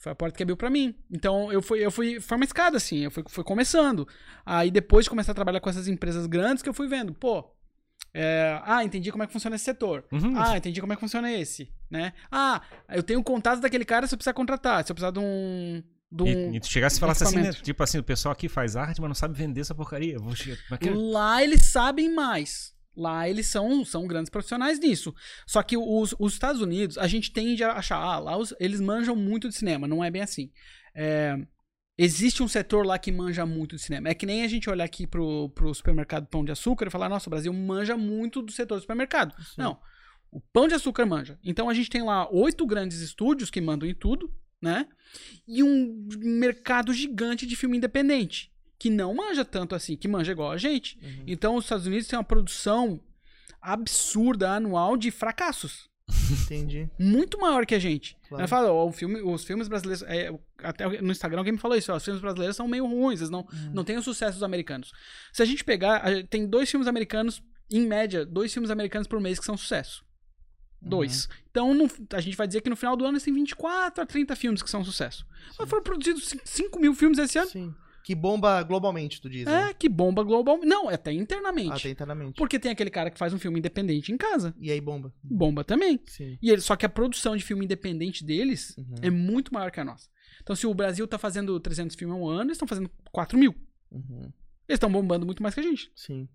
Foi 0.00 0.10
a 0.10 0.14
porta 0.14 0.34
que 0.34 0.42
abriu 0.42 0.56
pra 0.56 0.70
mim. 0.70 0.94
Então 1.10 1.52
eu 1.52 1.60
fui, 1.60 1.84
eu 1.84 1.90
fui, 1.90 2.20
foi 2.20 2.36
uma 2.36 2.44
escada 2.44 2.78
assim, 2.78 3.00
eu 3.00 3.10
fui, 3.10 3.22
fui 3.28 3.44
começando. 3.44 4.08
Aí 4.46 4.70
depois 4.70 5.04
de 5.04 5.10
começar 5.10 5.32
a 5.32 5.34
trabalhar 5.34 5.60
com 5.60 5.68
essas 5.68 5.86
empresas 5.86 6.26
grandes 6.26 6.62
que 6.62 6.68
eu 6.70 6.74
fui 6.74 6.88
vendo, 6.88 7.12
pô, 7.12 7.44
é, 8.14 8.58
ah, 8.64 8.82
entendi 8.82 9.12
como 9.12 9.22
é 9.22 9.26
que 9.26 9.32
funciona 9.32 9.56
esse 9.56 9.66
setor. 9.66 10.04
Uhum. 10.10 10.32
Ah, 10.36 10.56
entendi 10.56 10.80
como 10.80 10.94
é 10.94 10.96
que 10.96 11.00
funciona 11.00 11.30
esse, 11.30 11.70
né? 11.90 12.14
Ah, 12.32 12.62
eu 12.88 13.02
tenho 13.02 13.22
contato 13.22 13.60
daquele 13.60 13.84
cara 13.84 14.06
se 14.06 14.14
eu 14.14 14.16
precisar 14.16 14.32
contratar, 14.32 14.84
se 14.84 14.90
eu 14.90 14.94
precisar 14.94 15.12
de 15.12 15.18
um 15.18 15.82
um 16.12 16.26
E, 16.26 16.56
e 16.56 16.60
tu 16.60 16.66
chegasse 16.66 16.96
e 16.96 17.00
falasse 17.00 17.22
assim, 17.22 17.36
né? 17.36 17.52
Tipo 17.52 17.82
assim, 17.82 17.98
o 17.98 18.02
pessoal 18.02 18.32
aqui 18.32 18.48
faz 18.48 18.76
arte, 18.76 19.00
mas 19.00 19.08
não 19.08 19.14
sabe 19.14 19.36
vender 19.36 19.60
essa 19.60 19.74
porcaria. 19.74 20.18
Vou 20.18 20.32
é 20.32 20.76
que 20.78 20.88
é? 20.88 20.92
Lá 20.94 21.42
eles 21.44 21.66
sabem 21.66 22.12
mais. 22.12 22.74
Lá 22.96 23.28
eles 23.28 23.46
são, 23.46 23.84
são 23.84 24.06
grandes 24.06 24.30
profissionais 24.30 24.78
nisso. 24.78 25.14
Só 25.46 25.62
que 25.62 25.76
os, 25.76 26.14
os 26.18 26.32
Estados 26.32 26.60
Unidos, 26.60 26.98
a 26.98 27.06
gente 27.06 27.32
tende 27.32 27.62
a 27.62 27.72
achar, 27.72 27.96
ah, 27.98 28.18
lá 28.18 28.36
os- 28.36 28.54
eles 28.58 28.80
manjam 28.80 29.14
muito 29.14 29.48
de 29.48 29.54
cinema. 29.54 29.86
Não 29.86 30.02
é 30.02 30.10
bem 30.10 30.22
assim. 30.22 30.50
É, 30.94 31.36
existe 31.96 32.42
um 32.42 32.48
setor 32.48 32.84
lá 32.84 32.98
que 32.98 33.12
manja 33.12 33.46
muito 33.46 33.76
de 33.76 33.82
cinema. 33.82 34.08
É 34.08 34.14
que 34.14 34.26
nem 34.26 34.42
a 34.42 34.48
gente 34.48 34.68
olhar 34.68 34.84
aqui 34.84 35.06
pro, 35.06 35.48
pro 35.50 35.72
supermercado 35.74 36.26
Pão 36.26 36.44
de 36.44 36.50
Açúcar 36.52 36.86
e 36.86 36.90
falar, 36.90 37.08
nossa, 37.08 37.28
o 37.28 37.30
Brasil 37.30 37.52
manja 37.52 37.96
muito 37.96 38.42
do 38.42 38.50
setor 38.52 38.76
do 38.76 38.80
supermercado. 38.80 39.34
Não. 39.56 39.78
O 40.32 40.40
Pão 40.40 40.66
de 40.68 40.74
Açúcar 40.74 41.06
manja. 41.06 41.38
Então 41.44 41.68
a 41.68 41.74
gente 41.74 41.90
tem 41.90 42.02
lá 42.02 42.28
oito 42.30 42.66
grandes 42.66 43.00
estúdios 43.00 43.50
que 43.50 43.60
mandam 43.60 43.88
em 43.88 43.94
tudo, 43.94 44.32
né? 44.60 44.86
E 45.46 45.62
um 45.62 46.08
mercado 46.18 46.92
gigante 46.92 47.46
de 47.46 47.56
filme 47.56 47.76
independente. 47.76 48.52
Que 48.80 48.90
não 48.90 49.14
manja 49.14 49.44
tanto 49.44 49.74
assim, 49.76 49.94
que 49.96 50.08
manja 50.08 50.32
igual 50.32 50.50
a 50.50 50.56
gente. 50.58 50.98
Uhum. 51.02 51.24
Então 51.28 51.54
os 51.54 51.64
Estados 51.66 51.86
Unidos 51.86 52.08
têm 52.08 52.18
uma 52.18 52.24
produção 52.24 52.98
absurda 53.60 54.52
anual 54.56 54.96
de 54.96 55.10
fracassos. 55.10 55.88
Entendi. 56.44 56.88
Muito 56.98 57.38
maior 57.38 57.64
que 57.64 57.74
a 57.74 57.78
gente. 57.78 58.16
Claro. 58.28 58.40
Ela 58.40 58.48
fala, 58.48 58.72
ó, 58.72 58.86
o 58.88 58.92
filme, 58.92 59.20
os 59.22 59.44
filmes 59.44 59.68
brasileiros. 59.68 60.02
é, 60.08 60.32
até 60.58 61.00
no 61.00 61.12
Instagram 61.12 61.38
alguém 61.38 61.52
me 61.52 61.58
falou 61.58 61.76
isso, 61.76 61.92
ó, 61.92 61.96
os 61.96 62.04
filmes 62.04 62.20
brasileiros 62.20 62.56
são 62.56 62.66
meio 62.66 62.84
ruins, 62.86 63.20
eles 63.20 63.30
não, 63.30 63.40
Uhum. 63.40 63.70
não 63.72 63.84
têm 63.84 63.96
o 63.96 64.02
sucesso 64.02 64.34
dos 64.34 64.42
americanos. 64.42 64.90
Se 65.32 65.42
a 65.42 65.44
gente 65.46 65.62
pegar, 65.62 66.02
tem 66.28 66.46
dois 66.48 66.68
filmes 66.70 66.88
americanos, 66.88 67.40
em 67.70 67.86
média, 67.86 68.26
dois 68.26 68.52
filmes 68.52 68.70
americanos 68.70 69.06
por 69.06 69.20
mês 69.20 69.38
que 69.38 69.44
são 69.44 69.56
sucesso. 69.56 70.04
Dois. 70.82 71.28
Então, 71.50 71.74
no- 71.74 71.90
a 72.14 72.20
gente 72.20 72.36
vai 72.36 72.46
dizer 72.46 72.62
que 72.62 72.70
no 72.70 72.76
final 72.76 72.96
do 72.96 73.04
ano 73.04 73.20
tem 73.20 73.32
24 73.34 74.02
a 74.02 74.06
30 74.06 74.34
filmes 74.34 74.62
que 74.62 74.70
são 74.70 74.82
sucesso. 74.84 75.26
Mas 75.58 75.68
foram 75.68 75.82
produzidos 75.82 76.26
cin- 76.26 76.40
5 76.44 76.80
mil 76.80 76.94
filmes 76.94 77.18
esse 77.18 77.38
ano. 77.38 77.50
Sim. 77.50 77.74
Que 78.02 78.14
bomba 78.14 78.62
globalmente, 78.62 79.20
tu 79.20 79.28
diz, 79.28 79.44
né? 79.44 79.70
É, 79.70 79.74
que 79.74 79.88
bomba 79.88 80.22
global. 80.22 80.58
Não, 80.64 80.88
até 80.88 81.12
internamente. 81.12 81.72
Até 81.72 81.90
internamente. 81.90 82.36
Porque 82.36 82.58
tem 82.58 82.72
aquele 82.72 82.90
cara 82.90 83.10
que 83.10 83.18
faz 83.18 83.32
um 83.34 83.38
filme 83.38 83.58
independente 83.58 84.10
em 84.10 84.16
casa. 84.16 84.54
E 84.58 84.70
aí 84.70 84.80
bomba. 84.80 85.12
Bomba 85.22 85.62
também. 85.62 86.00
Sim. 86.06 86.38
E 86.40 86.50
ele, 86.50 86.60
só 86.60 86.76
que 86.76 86.86
a 86.86 86.88
produção 86.88 87.36
de 87.36 87.44
filme 87.44 87.64
independente 87.64 88.24
deles 88.24 88.74
Uhum. 88.78 88.94
é 89.02 89.10
muito 89.10 89.52
maior 89.52 89.70
que 89.70 89.80
a 89.80 89.84
nossa. 89.84 90.08
Então, 90.42 90.56
se 90.56 90.66
o 90.66 90.72
Brasil 90.74 91.06
tá 91.06 91.18
fazendo 91.18 91.58
300 91.60 91.94
filmes 91.94 92.16
ao 92.16 92.26
ano, 92.28 92.44
eles 92.44 92.52
estão 92.52 92.66
fazendo 92.66 92.90
4 93.12 93.38
mil. 93.38 93.54
Uhum. 93.92 94.22
Eles 94.68 94.76
estão 94.76 94.90
bombando 94.90 95.26
muito 95.26 95.42
mais 95.42 95.54
que 95.54 95.60
a 95.60 95.64
gente, 95.64 95.90
Sim. 95.94 96.26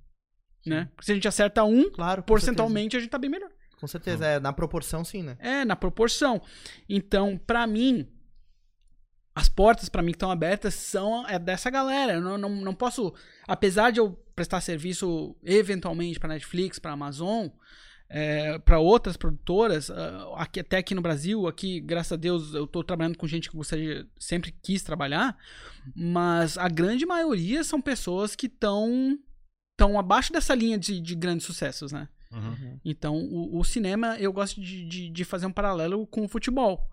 né? 0.66 0.89
Se 1.01 1.11
a 1.11 1.16
gente 1.16 1.28
acerta 1.28 1.63
um, 1.63 1.89
Claro. 1.89 2.22
porcentualmente 2.24 2.95
a 2.95 2.99
gente 2.99 3.09
tá 3.09 3.18
bem 3.18 3.30
melhor. 3.30 3.49
certeza. 3.49 3.78
Com 3.80 3.88
certeza. 3.88 4.26
É, 4.26 4.39
na 4.39 4.53
proporção, 4.53 5.03
sim, 5.03 5.24
né? 5.24 5.36
É, 5.39 5.66
na 5.66 5.76
proporção. 5.76 6.41
Então, 6.88 7.38
pra 7.38 7.66
mim, 7.68 8.07
as 9.36 9.50
portas 9.50 9.90
pra 9.90 10.02
mim 10.02 10.12
que 10.12 10.16
estão 10.16 10.32
abertas 10.32 10.74
são 10.74 11.28
é 11.28 11.38
dessa 11.38 11.70
galera. 11.70 12.14
Eu 12.14 12.22
não, 12.22 12.38
não, 12.38 12.50
não 12.50 12.74
posso, 12.74 13.14
apesar 13.46 13.92
de 13.92 14.00
eu 14.00 14.12
prestar 14.34 14.62
serviço 14.62 15.36
eventualmente 15.44 16.20
pra 16.20 16.30
Netflix, 16.30 16.80
pra 16.80 16.94
Amazon, 16.94 17.48
é, 18.08 18.58
para 18.60 18.80
outras 18.80 19.18
produtoras, 19.18 19.92
ah, 19.92 20.36
aqui, 20.38 20.62
até 20.62 20.78
aqui 20.78 20.96
no 20.96 21.02
Brasil, 21.02 21.48
aqui, 21.48 21.82
graças 21.82 22.14
a 22.14 22.16
Deus, 22.16 22.54
eu 22.54 22.66
tô 22.66 22.82
trabalhando 22.82 23.18
com 23.18 23.28
gente 23.28 23.50
que 23.50 23.58
gostaria, 23.58 24.08
sempre 24.18 24.56
quis 24.64 24.84
trabalhar, 24.84 25.38
mas 25.94 26.58
a 26.58 26.70
grande 26.70 27.06
maioria 27.06 27.64
são 27.64 27.82
pessoas 27.82 28.36
que 28.36 28.46
estão 28.46 29.20
estão 29.72 30.00
abaixo 30.00 30.32
dessa 30.32 30.56
linha 30.56 30.78
de, 30.78 31.02
de 31.02 31.14
grandes 31.16 31.46
sucessos, 31.46 31.92
né? 31.92 32.08
Uhum. 32.32 32.80
Então, 32.86 33.18
o, 33.18 33.60
o 33.60 33.64
cinema, 33.66 34.18
eu 34.18 34.32
gosto 34.32 34.62
de, 34.62 34.86
de, 34.86 35.10
de 35.10 35.26
fazer 35.26 35.46
um 35.46 35.52
paralelo 35.52 36.08
com 36.08 36.24
o 36.24 36.30
futebol. 36.30 36.90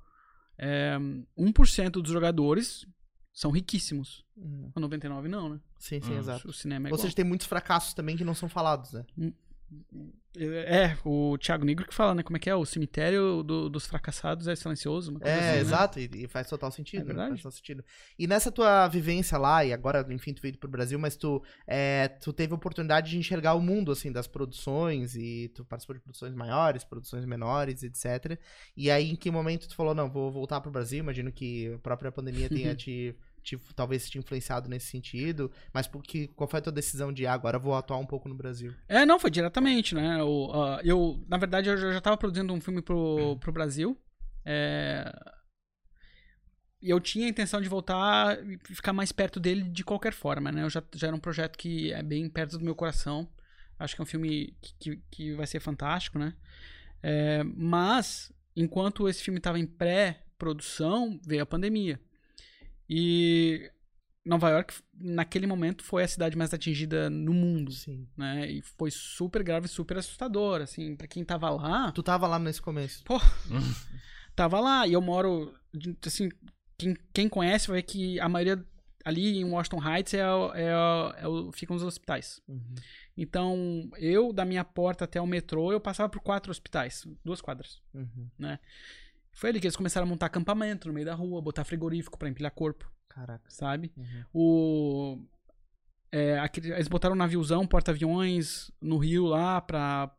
É, 0.64 0.96
1% 1.36 1.90
dos 2.00 2.12
jogadores 2.12 2.86
são 3.32 3.50
riquíssimos. 3.50 4.24
Uhum. 4.36 4.70
A 4.76 4.78
99 4.80 5.26
não, 5.28 5.48
né? 5.48 5.60
Sim, 5.76 6.00
sim, 6.00 6.12
Hum. 6.12 6.18
exato. 6.18 6.48
O 6.48 6.52
cinema 6.52 6.86
é 6.86 6.90
Ou 6.90 6.94
igual. 6.94 7.02
seja, 7.02 7.16
tem 7.16 7.24
muitos 7.24 7.48
fracassos 7.48 7.94
também 7.94 8.16
que 8.16 8.22
não 8.24 8.34
são 8.34 8.48
falados, 8.48 8.92
né? 8.92 9.04
É, 10.34 10.96
o 11.04 11.36
Thiago 11.36 11.64
Negro 11.64 11.86
que 11.86 11.94
fala, 11.94 12.14
né? 12.14 12.22
Como 12.22 12.36
é 12.36 12.40
que 12.40 12.48
é? 12.48 12.54
O 12.54 12.64
cemitério 12.64 13.42
do- 13.42 13.68
dos 13.68 13.86
fracassados 13.86 14.48
é 14.48 14.56
silencioso. 14.56 15.10
Uma 15.10 15.20
coisa 15.20 15.34
É, 15.34 15.38
assim, 15.40 15.52
né? 15.54 15.60
exato, 15.60 16.00
e, 16.00 16.26
faz 16.26 16.48
total 16.48 16.70
sentido. 16.72 17.00
É 17.00 17.04
né? 17.04 17.06
verdade. 17.08 17.28
Faz 17.30 17.42
total 17.42 17.52
sentido. 17.52 17.84
E 18.18 18.26
nessa 18.26 18.50
tua 18.50 18.88
vivência 18.88 19.36
lá, 19.36 19.62
e 19.64 19.72
agora, 19.74 20.06
enfim, 20.10 20.32
tu 20.32 20.40
veio 20.40 20.56
pro 20.56 20.70
Brasil, 20.70 20.98
mas 20.98 21.16
tu, 21.16 21.42
é, 21.66 22.08
tu 22.08 22.32
teve 22.32 22.52
a 22.52 22.56
oportunidade 22.56 23.10
de 23.10 23.18
enxergar 23.18 23.54
o 23.54 23.60
mundo, 23.60 23.92
assim, 23.92 24.10
das 24.10 24.26
produções, 24.26 25.14
e 25.16 25.50
tu 25.54 25.64
participou 25.66 25.94
de 25.96 26.00
produções 26.00 26.34
maiores, 26.34 26.82
produções 26.82 27.26
menores, 27.26 27.82
etc. 27.82 28.38
E 28.74 28.90
aí, 28.90 29.10
em 29.10 29.16
que 29.16 29.30
momento 29.30 29.68
tu 29.68 29.76
falou, 29.76 29.94
não, 29.94 30.10
vou 30.10 30.30
voltar 30.30 30.60
pro 30.62 30.70
Brasil, 30.70 30.98
imagino 31.00 31.30
que 31.30 31.74
a 31.74 31.78
própria 31.78 32.10
pandemia 32.10 32.48
tenha 32.48 32.74
te, 32.76 33.14
te- 33.42 33.58
talvez 33.74 34.08
te 34.08 34.18
influenciado 34.18 34.68
nesse 34.68 34.86
sentido, 34.86 35.50
mas 35.72 35.86
porque, 35.86 36.28
qual 36.28 36.48
foi 36.48 36.58
a 36.58 36.62
tua 36.62 36.72
decisão 36.72 37.12
de, 37.12 37.26
ah, 37.26 37.32
agora 37.32 37.56
eu 37.56 37.60
vou 37.60 37.74
atuar 37.74 37.98
um 37.98 38.06
pouco 38.06 38.28
no 38.28 38.34
Brasil? 38.34 38.72
É, 38.88 39.04
não, 39.04 39.18
foi 39.18 39.30
diretamente, 39.30 39.94
né? 39.94 40.22
O, 40.22 40.50
ah, 40.52 40.80
eu, 40.84 41.22
na 41.28 41.36
verdade, 41.36 41.68
eu 41.68 41.76
já, 41.76 41.92
já 41.92 42.00
tava 42.00 42.16
produzindo 42.16 42.52
um 42.52 42.60
filme 42.60 42.80
pro, 42.82 43.36
pro 43.40 43.52
Brasil. 43.52 43.96
É, 44.44 45.12
E 46.80 46.90
eu 46.90 46.98
tinha 46.98 47.26
a 47.26 47.28
intenção 47.28 47.60
de 47.60 47.68
voltar 47.68 48.36
e 48.44 48.58
ficar 48.74 48.92
mais 48.92 49.12
perto 49.12 49.38
dele 49.38 49.62
de 49.62 49.84
qualquer 49.84 50.12
forma, 50.12 50.50
né? 50.50 50.64
Eu 50.64 50.70
já, 50.70 50.82
já 50.94 51.06
era 51.06 51.16
um 51.16 51.20
projeto 51.20 51.56
que 51.56 51.92
é 51.92 52.02
bem 52.02 52.28
perto 52.28 52.58
do 52.58 52.64
meu 52.64 52.74
coração. 52.74 53.28
Acho 53.78 53.94
que 53.94 54.02
é 54.02 54.04
um 54.04 54.06
filme 54.06 54.56
que, 54.60 54.74
que, 54.78 55.02
que 55.10 55.34
vai 55.34 55.46
ser 55.46 55.60
fantástico, 55.60 56.18
né? 56.18 56.34
É, 57.00 57.42
mas, 57.44 58.32
enquanto 58.56 59.08
esse 59.08 59.22
filme 59.22 59.38
estava 59.38 59.58
em 59.60 59.66
pré-produção, 59.66 61.20
veio 61.24 61.42
a 61.42 61.46
pandemia. 61.46 62.00
E 62.94 63.70
Nova 64.24 64.50
York, 64.50 64.74
naquele 64.94 65.46
momento, 65.46 65.82
foi 65.82 66.02
a 66.04 66.08
cidade 66.08 66.36
mais 66.36 66.52
atingida 66.52 67.08
no 67.08 67.32
mundo 67.32 67.72
Sim. 67.72 68.06
né? 68.16 68.50
E 68.50 68.60
foi 68.60 68.90
super 68.90 69.42
grave, 69.42 69.66
super 69.66 69.96
assustador, 69.96 70.60
assim, 70.60 70.94
pra 70.94 71.06
quem 71.06 71.24
tava 71.24 71.48
lá, 71.48 71.90
Tu 71.92 72.02
tava 72.02 72.26
lá 72.26 72.38
nesse 72.38 72.60
começo. 72.60 73.02
tava 74.36 74.60
lá. 74.60 74.86
E 74.86 74.92
eu 74.92 75.00
moro, 75.00 75.54
assim, 76.06 76.28
quem, 76.78 76.96
quem 77.14 77.28
conhece 77.28 77.68
vai 77.68 77.76
ver 77.78 77.82
que 77.82 78.20
a 78.20 78.28
maioria 78.28 78.62
ali 79.04 79.38
em 79.38 79.44
Washington 79.44 79.82
Heights 79.82 80.14
é, 80.14 80.30
o- 80.32 80.52
é, 80.54 80.76
o- 80.76 81.12
é 81.16 81.28
o- 81.28 81.52
ficam 81.52 81.74
os 81.74 81.82
hospitais. 81.82 82.40
Uhum. 82.46 82.74
Então, 83.16 83.90
eu, 83.98 84.32
da 84.32 84.44
minha 84.44 84.64
porta 84.64 85.04
até 85.04 85.20
o 85.20 85.26
metrô, 85.26 85.72
eu 85.72 85.80
passava 85.80 86.08
por 86.08 86.20
quatro 86.20 86.50
hospitais, 86.52 87.04
duas 87.24 87.40
quadras. 87.40 87.80
Uhum. 87.92 88.28
Foi 89.32 89.50
ali 89.50 89.60
que 89.60 89.66
eles 89.66 89.76
começaram 89.76 90.06
a 90.06 90.10
montar 90.10 90.26
acampamento 90.26 90.88
no 90.88 90.94
meio 90.94 91.06
da 91.06 91.14
rua, 91.14 91.40
botar 91.40 91.64
frigorífico 91.64 92.18
pra 92.18 92.28
empilhar 92.28 92.52
corpo, 92.52 92.90
Caraca. 93.08 93.44
sabe? 93.48 93.92
Uhum. 93.96 94.24
O. 94.32 95.18
é, 96.10 96.38
aquele- 96.38 96.72
eles 96.72 96.88
botaram 96.88 97.14
um 97.14 97.18
naviozão, 97.18 97.66
porta-aviões 97.66 98.70
no 98.80 98.98
Rio 98.98 99.24
lá 99.24 99.60
pra, 99.60 100.10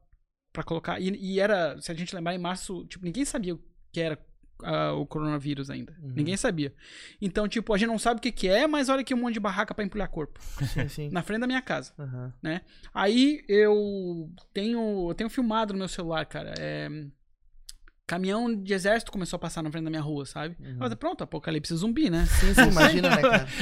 pra 0.52 0.64
colocar. 0.64 1.00
E, 1.00 1.10
e 1.16 1.40
era, 1.40 1.80
se 1.80 1.92
a 1.92 1.96
gente 1.96 2.16
lembrar, 2.16 2.34
em 2.34 2.40
março, 2.40 2.86
tipo, 2.86 3.06
ninguém 3.06 3.24
sabia 3.26 3.54
o 3.56 3.62
que 3.92 4.00
era 4.02 4.18
ah, 4.64 4.94
o 4.94 5.06
coronavírus 5.06 5.70
ainda. 5.70 5.94
Uhum. 6.02 6.14
Ninguém 6.16 6.36
sabia. 6.38 6.74
Então, 7.22 7.48
tipo, 7.48 7.74
a 7.74 7.78
gente 7.78 7.90
não 7.90 8.00
sabe 8.00 8.18
o 8.20 8.22
que, 8.22 8.32
que 8.32 8.48
é, 8.48 8.66
mas 8.66 8.90
olha 8.90 9.02
aqui 9.02 9.14
um 9.14 9.18
monte 9.18 9.34
de 9.36 9.40
barraca 9.40 9.74
pra 9.76 9.84
empulhar 9.84 10.08
corpo. 10.08 10.40
Sim, 10.74 10.88
sim. 10.88 11.10
Na 11.12 11.22
frente 11.22 11.42
da 11.42 11.48
minha 11.48 11.62
casa. 11.62 11.94
Aham. 12.00 12.34
Aí 12.94 13.44
eu 13.48 14.32
tenho. 14.54 15.10
Eu 15.10 15.14
tenho 15.14 15.30
filmado 15.30 15.74
no 15.74 15.80
meu 15.80 15.88
celular, 15.88 16.26
cara. 16.26 16.54
É, 16.58 16.88
caminhão 18.14 18.54
de 18.56 18.74
exército 18.74 19.12
começou 19.12 19.38
a 19.38 19.40
passar 19.40 19.64
na 19.64 19.72
frente 19.72 19.86
da 19.86 19.90
minha 19.90 20.02
rua, 20.02 20.26
sabe? 20.26 20.56
Uhum. 20.60 20.74
Eu 20.74 20.78
falei, 20.78 20.96
pronto, 20.96 21.24
apocalipse 21.24 21.76
zumbi, 21.76 22.10
né? 22.10 22.26
Sim, 22.26 22.54
sim, 22.54 22.70
imagina, 22.70 23.10
né, 23.10 23.22
cara? 23.22 23.48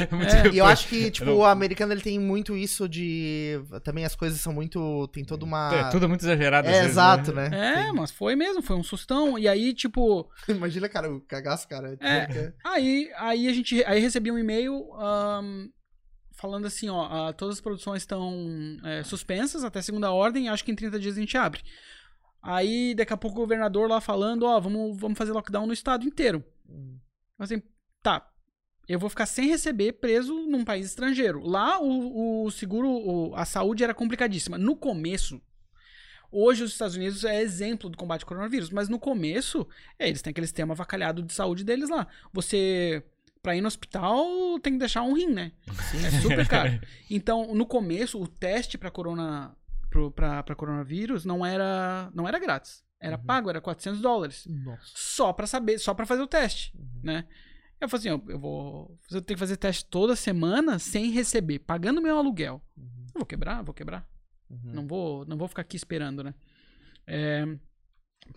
É, 0.51 0.53
E 0.53 0.57
eu 0.57 0.65
acho 0.65 0.87
que, 0.87 1.09
tipo, 1.09 1.27
não- 1.27 1.37
o 1.37 1.45
americano 1.45 1.93
ele 1.93 2.01
tem 2.01 2.19
muito 2.19 2.55
isso 2.55 2.87
de. 2.87 3.61
Também 3.83 4.03
as 4.05 4.15
coisas 4.15 4.39
são 4.39 4.53
muito. 4.53 5.07
Tem 5.09 5.23
toda 5.23 5.45
uma. 5.45 5.71
É, 5.73 5.89
tudo 5.89 6.07
muito 6.09 6.21
exagerado. 6.21 6.67
É, 6.67 6.71
vezes, 6.71 6.89
exato, 6.91 7.33
né? 7.33 7.49
né? 7.49 7.87
É, 7.87 7.91
mas 7.91 8.11
foi 8.11 8.35
mesmo, 8.35 8.61
foi 8.61 8.75
um 8.75 8.83
sustão. 8.83 9.39
E 9.39 9.47
aí, 9.47 9.73
tipo, 9.73 10.29
Imagina, 10.47 10.89
cara, 10.89 11.11
o 11.11 11.21
cagaço, 11.21 11.67
cara. 11.67 11.97
É. 12.01 12.53
aí, 12.63 13.09
aí 13.17 13.47
a 13.47 13.53
gente 13.53 13.83
aí 13.85 13.99
recebi 13.99 14.31
um 14.31 14.37
e-mail 14.37 14.93
ahn, 14.95 15.69
falando 16.33 16.65
assim, 16.65 16.89
ó, 16.89 17.03
ah, 17.29 17.33
todas 17.33 17.55
as 17.55 17.61
produções 17.61 18.01
estão 18.01 18.77
é, 18.83 19.03
suspensas 19.03 19.63
até 19.63 19.81
segunda 19.81 20.11
ordem, 20.11 20.49
acho 20.49 20.65
que 20.65 20.71
em 20.71 20.75
30 20.75 20.99
dias 20.99 21.15
a 21.15 21.19
gente 21.19 21.37
abre. 21.37 21.61
Aí, 22.41 22.95
daqui 22.95 23.13
a 23.13 23.17
pouco, 23.17 23.37
o 23.37 23.41
governador 23.41 23.87
lá 23.89 24.01
falando, 24.01 24.43
ó, 24.47 24.59
vamos, 24.59 24.97
vamos 24.99 25.17
fazer 25.17 25.31
lockdown 25.31 25.67
no 25.67 25.73
estado 25.73 26.05
inteiro. 26.05 26.43
Hum. 26.67 26.97
Assim, 27.37 27.61
tá, 28.01 28.27
eu 28.87 28.97
vou 28.99 29.09
ficar 29.09 29.25
sem 29.27 29.47
receber 29.47 29.93
preso 29.93 30.33
num 30.47 30.63
país 30.65 30.87
estrangeiro. 30.87 31.45
Lá, 31.45 31.79
o, 31.79 32.45
o 32.45 32.51
seguro, 32.51 32.89
o- 32.89 33.35
a 33.35 33.45
saúde 33.45 33.83
era 33.83 33.93
complicadíssima. 33.93 34.57
No 34.57 34.75
começo, 34.75 35.39
hoje 36.31 36.63
os 36.63 36.71
Estados 36.71 36.95
Unidos 36.95 37.23
é 37.23 37.41
exemplo 37.41 37.89
do 37.89 37.97
combate 37.97 38.21
ao 38.23 38.27
coronavírus, 38.27 38.69
mas 38.71 38.89
no 38.89 38.97
começo, 38.99 39.67
é, 39.99 40.07
eles 40.07 40.21
têm 40.21 40.31
aquele 40.31 40.47
sistema 40.47 40.73
avacalhado 40.73 41.21
de 41.21 41.33
saúde 41.33 41.63
deles 41.63 41.89
lá. 41.89 42.07
Você, 42.33 43.03
pra 43.43 43.55
ir 43.55 43.61
no 43.61 43.67
hospital, 43.67 44.25
tem 44.61 44.73
que 44.73 44.79
deixar 44.79 45.03
um 45.03 45.13
rim, 45.13 45.27
né? 45.31 45.51
É 46.05 46.21
super 46.21 46.47
caro. 46.47 46.79
Então, 47.09 47.53
no 47.53 47.65
começo, 47.67 48.19
o 48.21 48.27
teste 48.27 48.77
pra 48.77 48.89
corona 48.89 49.55
pra 50.15 50.55
coronavírus 50.55 51.25
não 51.25 51.45
era 51.45 52.09
não 52.13 52.27
era 52.27 52.39
grátis. 52.39 52.83
Era 52.99 53.17
Uhum. 53.17 53.23
pago, 53.25 53.49
era 53.49 53.59
400 53.59 53.99
dólares. 54.01 54.45
Nossa. 54.47 54.83
Só 54.95 55.33
pra 55.33 55.47
saber, 55.47 55.79
só 55.79 55.93
pra 55.93 56.05
fazer 56.05 56.21
o 56.21 56.27
teste, 56.27 56.71
Uhum. 56.77 56.99
né? 57.03 57.27
Eu 57.79 57.89
falei 57.89 58.09
assim, 58.11 58.23
eu, 58.31 58.39
vou 58.39 58.95
eu 59.09 59.21
tenho 59.23 59.35
que 59.35 59.39
fazer 59.39 59.57
teste 59.57 59.85
toda 59.85 60.15
semana 60.15 60.77
sem 60.77 61.09
receber, 61.09 61.57
pagando 61.59 61.99
meu 62.01 62.15
aluguel. 62.17 62.61
Uhum. 62.77 63.05
Eu 63.15 63.19
vou 63.19 63.25
quebrar, 63.25 63.63
vou 63.63 63.73
quebrar. 63.73 64.07
Uhum. 64.49 64.59
Não 64.73 64.87
vou, 64.87 65.25
não 65.25 65.35
vou 65.37 65.47
ficar 65.47 65.63
aqui 65.63 65.75
esperando, 65.77 66.23
né? 66.23 66.35
É, 67.07 67.43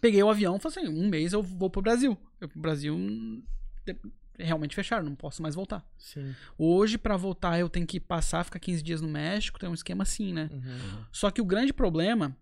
peguei 0.01 0.23
o 0.23 0.31
avião, 0.31 0.59
falei 0.59 0.79
assim, 0.79 0.89
um 0.89 1.09
mês 1.11 1.35
eu 1.35 1.43
vou 1.43 1.69
pro 1.69 1.83
Brasil. 1.83 2.17
Eu 2.41 2.49
pro 2.49 2.59
Brasil 2.61 2.95
hum, 2.95 3.45
realmente 4.39 4.75
fecharam, 4.75 5.05
não 5.05 5.15
posso 5.15 5.43
mais 5.43 5.55
voltar. 5.55 5.87
Sim. 5.97 6.35
Hoje, 6.59 6.99
pra 6.99 7.17
voltar, 7.17 7.59
eu 7.59 7.69
tenho 7.69 7.87
que 7.87 8.01
passar, 8.01 8.45
ficar 8.45 8.59
15 8.59 8.83
dias 8.83 9.01
no 9.01 9.09
México, 9.09 9.59
tem 9.59 9.69
um 9.69 9.75
esquema 9.75 10.03
assim, 10.03 10.33
né? 10.33 10.49
Uhum. 10.53 11.05
Só 11.13 11.31
que 11.31 11.41
o 11.41 11.45
grande 11.45 11.73
problema 11.73 12.37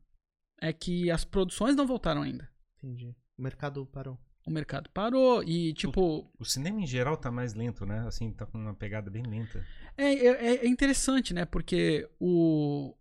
é 0.61 0.73
que 0.73 1.11
as 1.11 1.25
produções 1.25 1.75
não 1.77 1.87
voltaram 1.87 2.23
ainda. 2.23 2.49
Entendi. 2.79 3.15
O 3.37 3.43
mercado 3.43 3.85
parou. 3.87 4.19
O 4.45 4.51
mercado 4.51 4.91
parou 4.91 5.43
e, 5.45 5.73
tipo, 5.73 6.29
O 6.39 6.45
cinema 6.45 6.81
em 6.81 6.87
geral 6.87 7.17
tá 7.17 7.31
mais 7.31 7.55
lento, 7.55 7.87
né? 7.87 8.01
Assim, 8.09 8.33
tá 8.33 8.45
com 8.45 8.59
uma 8.59 8.75
pegada 8.75 9.09
bem 9.11 9.23
lenta. 9.23 9.65
é, 9.97 10.13
é, 10.13 10.55
é 10.65 10.67
interessante, 10.67 11.33
né? 11.33 11.45
Porque 11.45 12.09
o. 12.19 12.97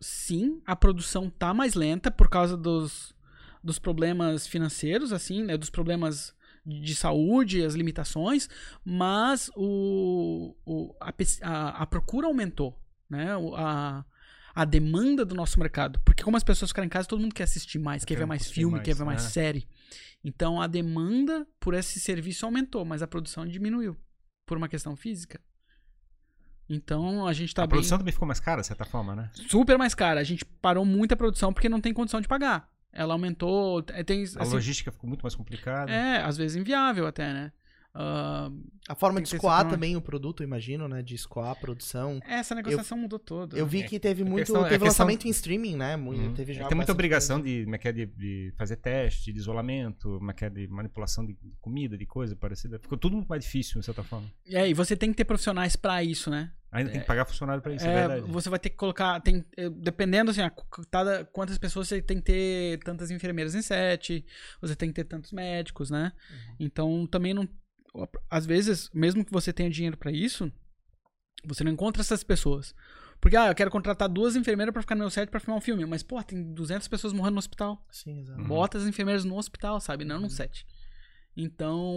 Sim, 0.00 0.60
a 0.66 0.76
produção 0.76 1.30
tá 1.30 1.54
mais 1.54 1.74
lenta 1.74 2.10
por 2.10 2.28
causa 2.28 2.56
dos, 2.56 3.14
dos 3.62 3.78
problemas 3.78 4.46
financeiros, 4.46 5.12
assim, 5.12 5.42
né? 5.42 5.56
Dos 5.56 5.70
problemas 5.70 6.34
de 6.66 6.80
de 6.80 6.94
saúde, 6.94 7.64
as 7.64 7.74
limitações, 7.74 8.48
mas 8.84 9.50
o, 9.54 10.56
o, 10.64 10.94
a, 11.00 11.12
a, 11.42 11.68
a 11.82 11.86
procura 11.86 12.26
aumentou, 12.26 12.78
né? 13.08 13.28
A, 13.56 14.04
a 14.54 14.64
demanda 14.64 15.24
do 15.24 15.34
nosso 15.34 15.60
mercado. 15.60 16.00
Porque 16.00 16.22
como 16.22 16.36
as 16.36 16.42
pessoas 16.42 16.70
ficaram 16.70 16.86
em 16.86 16.88
casa, 16.88 17.06
todo 17.06 17.20
mundo 17.20 17.34
quer 17.34 17.42
assistir 17.44 17.78
mais, 17.78 18.04
quer 18.04 18.14
Quer 18.14 18.20
ver 18.20 18.26
mais 18.26 18.50
filme, 18.50 18.72
mais, 18.76 18.84
quer 18.84 18.94
ver 18.94 19.04
mais 19.04 19.22
né? 19.22 19.28
série. 19.28 19.68
Então 20.24 20.60
a 20.60 20.66
demanda 20.66 21.46
por 21.60 21.74
esse 21.74 22.00
serviço 22.00 22.46
aumentou, 22.46 22.84
mas 22.84 23.02
a 23.02 23.06
produção 23.06 23.46
diminuiu 23.46 23.96
por 24.46 24.56
uma 24.56 24.68
questão 24.68 24.96
física. 24.96 25.40
Então 26.68 27.26
a 27.26 27.32
gente 27.32 27.54
tá 27.54 27.62
a 27.62 27.66
bem 27.66 27.76
produção 27.76 27.98
também 27.98 28.12
ficou 28.12 28.26
mais 28.26 28.40
cara, 28.40 28.60
de 28.60 28.66
certa 28.66 28.84
forma, 28.84 29.14
né? 29.14 29.30
super 29.34 29.78
mais 29.78 29.94
cara. 29.94 30.20
A 30.20 30.24
gente 30.24 30.44
parou 30.44 30.84
muita 30.84 31.14
produção 31.14 31.52
porque 31.52 31.68
não 31.68 31.80
tem 31.80 31.92
condição 31.92 32.20
de 32.20 32.26
pagar. 32.26 32.68
Ela 32.96 33.14
aumentou, 33.14 33.84
é, 33.92 34.02
tem 34.02 34.22
A 34.36 34.42
assim, 34.42 34.52
logística 34.54 34.90
ficou 34.90 35.06
muito 35.08 35.22
mais 35.22 35.34
complicada. 35.34 35.92
é, 35.92 36.22
às 36.22 36.36
vezes 36.36 36.56
inviável 36.56 37.06
até, 37.06 37.32
né? 37.32 37.52
Ah, 37.98 38.50
A 38.88 38.94
forma 38.94 39.20
de 39.22 39.26
escoar 39.34 39.66
também 39.68 39.96
o 39.96 40.00
produto, 40.02 40.42
eu 40.42 40.46
imagino, 40.46 40.86
né? 40.86 41.02
De 41.02 41.14
escoar 41.14 41.50
a 41.50 41.54
produção. 41.56 42.20
essa 42.26 42.54
negociação 42.54 42.96
mudou 42.98 43.18
toda. 43.18 43.56
Eu 43.56 43.66
vi 43.66 43.82
que 43.84 43.98
teve 43.98 44.22
muito. 44.22 44.36
questão- 44.46 44.60
é 44.66 44.68
teve 44.68 44.84
questão- 44.84 45.04
lançamento 45.06 45.26
em 45.26 45.30
streaming, 45.30 45.76
né? 45.76 45.96
Muito, 45.96 46.20
Uhum. 46.22 46.34
teve 46.34 46.52
É, 46.52 46.54
já 46.56 46.68
tem 46.68 46.76
muita 46.76 46.92
obrigação 46.92 47.40
de, 47.40 47.64
é 47.66 47.88
é, 47.88 47.92
de, 47.92 48.06
de 48.06 48.52
fazer 48.56 48.76
teste, 48.76 49.32
de 49.32 49.38
isolamento, 49.38 50.20
é 50.20 50.44
é, 50.46 50.50
de 50.50 50.68
manipulação 50.68 51.24
de 51.26 51.36
comida, 51.60 51.96
de 51.96 52.06
coisa 52.06 52.36
parecida. 52.36 52.78
Ficou 52.78 52.98
tudo 52.98 53.14
muito 53.16 53.26
mais 53.28 53.42
difícil, 53.42 53.80
de 53.80 53.86
certa 53.86 54.04
forma. 54.04 54.30
É, 54.46 54.68
e 54.68 54.74
você 54.74 54.94
tem 54.94 55.10
que 55.10 55.16
ter 55.16 55.24
profissionais 55.24 55.74
pra 55.74 56.04
isso, 56.04 56.30
né? 56.30 56.52
Ainda 56.70 56.90
tem 56.90 57.00
que 57.00 57.06
pagar 57.06 57.24
funcionário 57.24 57.62
pra 57.62 57.72
isso, 57.74 57.86
é, 57.86 57.88
É, 57.90 58.08
verdade. 58.08 58.30
você 58.30 58.50
vai 58.50 58.58
ter 58.58 58.68
que 58.70 58.76
colocar. 58.76 59.18
Tem, 59.20 59.42
dependendo, 59.80 60.30
assim, 60.30 60.42
a 60.42 60.52
cada- 60.90 61.24
quantas 61.24 61.56
pessoas 61.56 61.88
você 61.88 62.02
tem 62.02 62.18
que 62.18 62.24
ter 62.24 62.78
tantas 62.84 63.10
enfermeiras 63.10 63.54
em 63.54 63.62
set, 63.62 64.24
você 64.60 64.76
tem 64.76 64.90
que 64.90 64.94
ter 64.94 65.04
tantos 65.04 65.32
médicos, 65.32 65.90
né? 65.90 66.12
Uhum. 66.30 66.56
Então 66.60 67.06
também 67.06 67.32
não. 67.32 67.48
Às 68.30 68.44
vezes, 68.46 68.90
mesmo 68.92 69.24
que 69.24 69.32
você 69.32 69.52
tenha 69.52 69.70
dinheiro 69.70 69.96
pra 69.96 70.10
isso, 70.12 70.50
você 71.44 71.62
não 71.64 71.72
encontra 71.72 72.02
essas 72.02 72.22
pessoas. 72.24 72.74
Porque, 73.20 73.36
ah, 73.36 73.48
eu 73.48 73.54
quero 73.54 73.70
contratar 73.70 74.08
duas 74.08 74.36
enfermeiras 74.36 74.72
pra 74.72 74.82
ficar 74.82 74.94
no 74.94 75.00
meu 75.00 75.10
set 75.10 75.30
pra 75.30 75.40
filmar 75.40 75.56
um 75.58 75.60
filme. 75.62 75.84
Mas, 75.86 76.02
pô, 76.02 76.22
tem 76.22 76.52
200 76.52 76.86
pessoas 76.88 77.12
morrendo 77.12 77.34
no 77.34 77.38
hospital. 77.38 77.82
Sim, 77.90 78.20
exato. 78.20 78.40
Uhum. 78.40 78.46
Bota 78.46 78.76
as 78.78 78.84
enfermeiras 78.86 79.24
no 79.24 79.36
hospital, 79.38 79.80
sabe? 79.80 80.04
Não 80.04 80.16
Uhum. 80.16 80.22
no 80.22 80.30
set. 80.30 80.66
Então, 81.36 81.94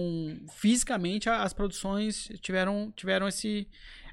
fisicamente, 0.54 1.30
a- 1.30 1.44
as 1.44 1.54
produções 1.54 2.30
tiveram, 2.42 2.92
tiveram 2.96 3.28
esse, 3.28 3.68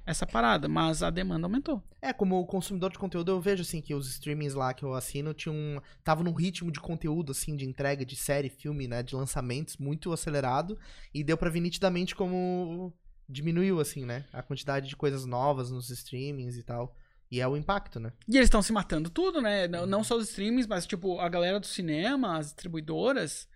essa 0.07 0.25
parada, 0.25 0.69
mas 0.69 1.03
a 1.03 1.11
demanda 1.11 1.47
aumentou. 1.47 1.83
É, 2.01 2.13
como 2.13 2.47
consumidor 2.47 2.93
de 2.93 2.99
conteúdo, 2.99 3.33
eu 3.33 3.41
vejo 3.41 3.63
assim 3.63 3.81
que 3.81 3.93
os 3.93 4.09
streamings 4.09 4.55
lá 4.55 4.73
que 4.73 4.85
eu 4.85 4.95
assino 4.95 5.35
tinham. 5.35 5.83
Tava 6.05 6.23
num 6.23 6.33
ritmo 6.33 6.71
de 6.71 6.79
conteúdo, 6.79 7.33
assim, 7.33 7.57
de 7.57 7.67
entrega 7.67 8.07
de 8.07 8.15
série, 8.15 8.49
filme, 8.49 8.87
né? 8.87 9.03
De 9.03 9.17
lançamentos 9.17 9.77
muito 9.79 10.13
acelerado. 10.13 10.79
E 11.13 11.25
deu 11.25 11.37
pra 11.37 11.51
ver 11.51 11.59
nitidamente 11.59 12.15
como 12.15 12.95
diminuiu, 13.29 13.81
assim, 13.81 14.07
né? 14.07 14.25
A 14.33 14.43
quantidade 14.43 14.89
de 14.89 14.95
coisas 14.95 15.27
novas 15.27 15.73
nos 15.73 15.91
streamings 15.91 16.57
e 16.57 16.63
tal. 16.63 16.97
E 17.29 17.41
é 17.41 17.49
o 17.49 17.57
impacto, 17.57 17.99
né? 17.99 18.13
E 18.29 18.37
eles 18.37 18.47
estão 18.47 18.63
se 18.63 18.73
matando 18.73 19.11
tudo, 19.11 19.43
né? 19.43 19.67
Não, 19.67 19.85
não 19.85 20.05
só 20.05 20.17
os 20.17 20.29
streams, 20.29 20.69
mas 20.69 20.87
tipo, 20.87 21.19
a 21.19 21.29
galera 21.29 21.59
do 21.59 21.67
cinema, 21.67 22.39
as 22.39 22.47
distribuidoras, 22.47 23.49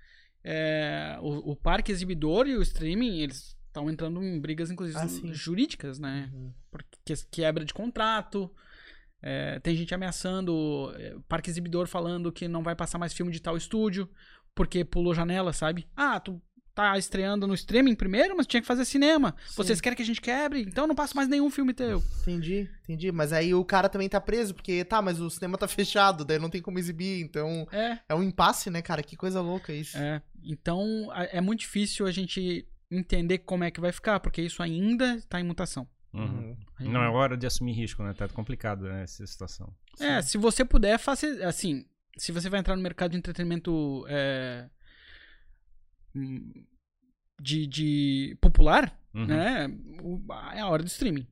é, 0.43 1.17
o, 1.21 1.53
o 1.53 1.57
parque 1.57 1.93
exibidor 1.93 2.49
e 2.49 2.57
o 2.57 2.63
streaming, 2.63 3.21
eles 3.21 3.57
estão 3.71 3.89
entrando 3.89 4.23
em 4.23 4.39
brigas, 4.41 4.71
inclusive, 4.71 4.99
Ah, 4.99 5.09
sim. 5.09 5.33
jurídicas, 5.33 5.99
né? 5.99 6.31
Porque 6.71 6.99
que- 7.05 7.27
quebra 7.31 7.65
de 7.65 7.73
contrato. 7.75 8.51
é, 9.23 9.59
tem 9.61 9.77
gente 9.77 9.95
ameaçando, 9.95 10.95
é, 10.97 11.15
parque 11.29 11.51
exibidor 11.51 11.87
falando 11.87 12.33
que 12.33 12.49
não 12.49 12.63
vai 12.63 12.75
passar 12.75 12.97
mais 12.99 13.13
filme 13.13 13.31
de 13.31 13.39
tal 13.39 13.55
estúdio, 13.55 14.09
porque 14.55 14.83
pulou 14.83 15.15
janela, 15.15 15.53
sabe? 15.53 15.87
Ah, 15.95 16.19
tu 16.19 16.41
tá 16.75 16.97
estreando 16.97 17.47
no 17.47 17.53
streaming 17.53 17.95
primeiro, 17.95 18.35
mas 18.35 18.47
tinha 18.47 18.63
que 18.63 18.67
fazer 18.67 18.87
cinema. 18.87 19.37
Vocês 19.55 19.79
querem 19.79 19.95
que 19.95 20.03
a 20.03 20.07
gente 20.07 20.23
quebre? 20.23 20.63
Então 20.63 20.87
não 20.87 20.95
passo 20.95 21.15
mais 21.15 21.29
nenhum 21.29 21.51
filme 21.51 21.75
teu. 21.75 22.03
Entendi, 22.23 22.67
entendi. 22.85 23.13
Mas 23.13 23.31
aí 23.35 23.53
o 23.53 23.63
cara 23.63 23.91
também 23.91 24.09
tá 24.09 24.19
preso, 24.23 24.55
porque 24.55 24.83
tá, 24.87 25.03
mas 25.03 25.21
o 25.21 25.29
cinema 25.29 25.59
tá 25.59 25.69
fechado, 25.69 26.25
daí 26.25 26.39
não 26.39 26.49
tem 26.49 26.63
como 26.63 26.79
exibir. 26.79 27.21
Então 27.23 27.69
É. 27.73 27.99
é 28.09 28.15
um 28.15 28.23
impasse, 28.23 28.71
né, 28.71 28.81
cara? 28.81 29.03
Que 29.03 29.17
coisa 29.17 29.43
louca 29.43 29.71
isso. 29.71 29.99
É, 29.99 30.23
então 30.43 30.81
é 31.31 31.43
muito 31.43 31.61
difícil 31.61 32.07
a 32.07 32.11
gente 32.11 32.67
entender 32.91 33.39
como 33.39 33.65
é 33.65 33.71
que 33.71 33.81
vai 33.81 33.93
ficar, 33.93 34.19
porque 34.21 34.43
isso 34.43 34.63
ainda 34.63 35.15
está 35.17 35.41
em 35.41 35.45
mutação. 35.45 35.89
Uhum. 36.13 36.57
Ainda- 36.79 36.93
Não 36.93 37.03
é 37.03 37.09
hora 37.09 37.37
de 37.37 37.47
assumir 37.47 37.73
risco, 37.73 38.03
né? 38.03 38.13
Tá 38.15 38.29
complicado 38.29 38.83
né, 38.85 39.03
essa 39.05 39.25
situação. 39.27 39.73
É, 40.01 40.21
se 40.23 40.37
você 40.37 40.65
puder, 40.65 40.99
faça 40.99 41.27
assim. 41.47 41.87
Se 42.19 42.33
você 42.33 42.51
vai 42.51 42.59
entrar 42.61 42.75
no 42.75 42.83
mercado 42.83 43.13
de 43.13 43.17
entretenimento 43.19 44.05
é, 44.09 44.69
hum, 46.15 46.53
de, 47.41 47.67
de 47.67 48.39
popular, 48.41 48.99
Uhum. 49.15 49.27
né? 49.27 49.69
o- 50.03 50.21
é 50.53 50.61
a 50.61 50.69
hora 50.69 50.83
do 50.83 50.87
streaming. 50.89 51.27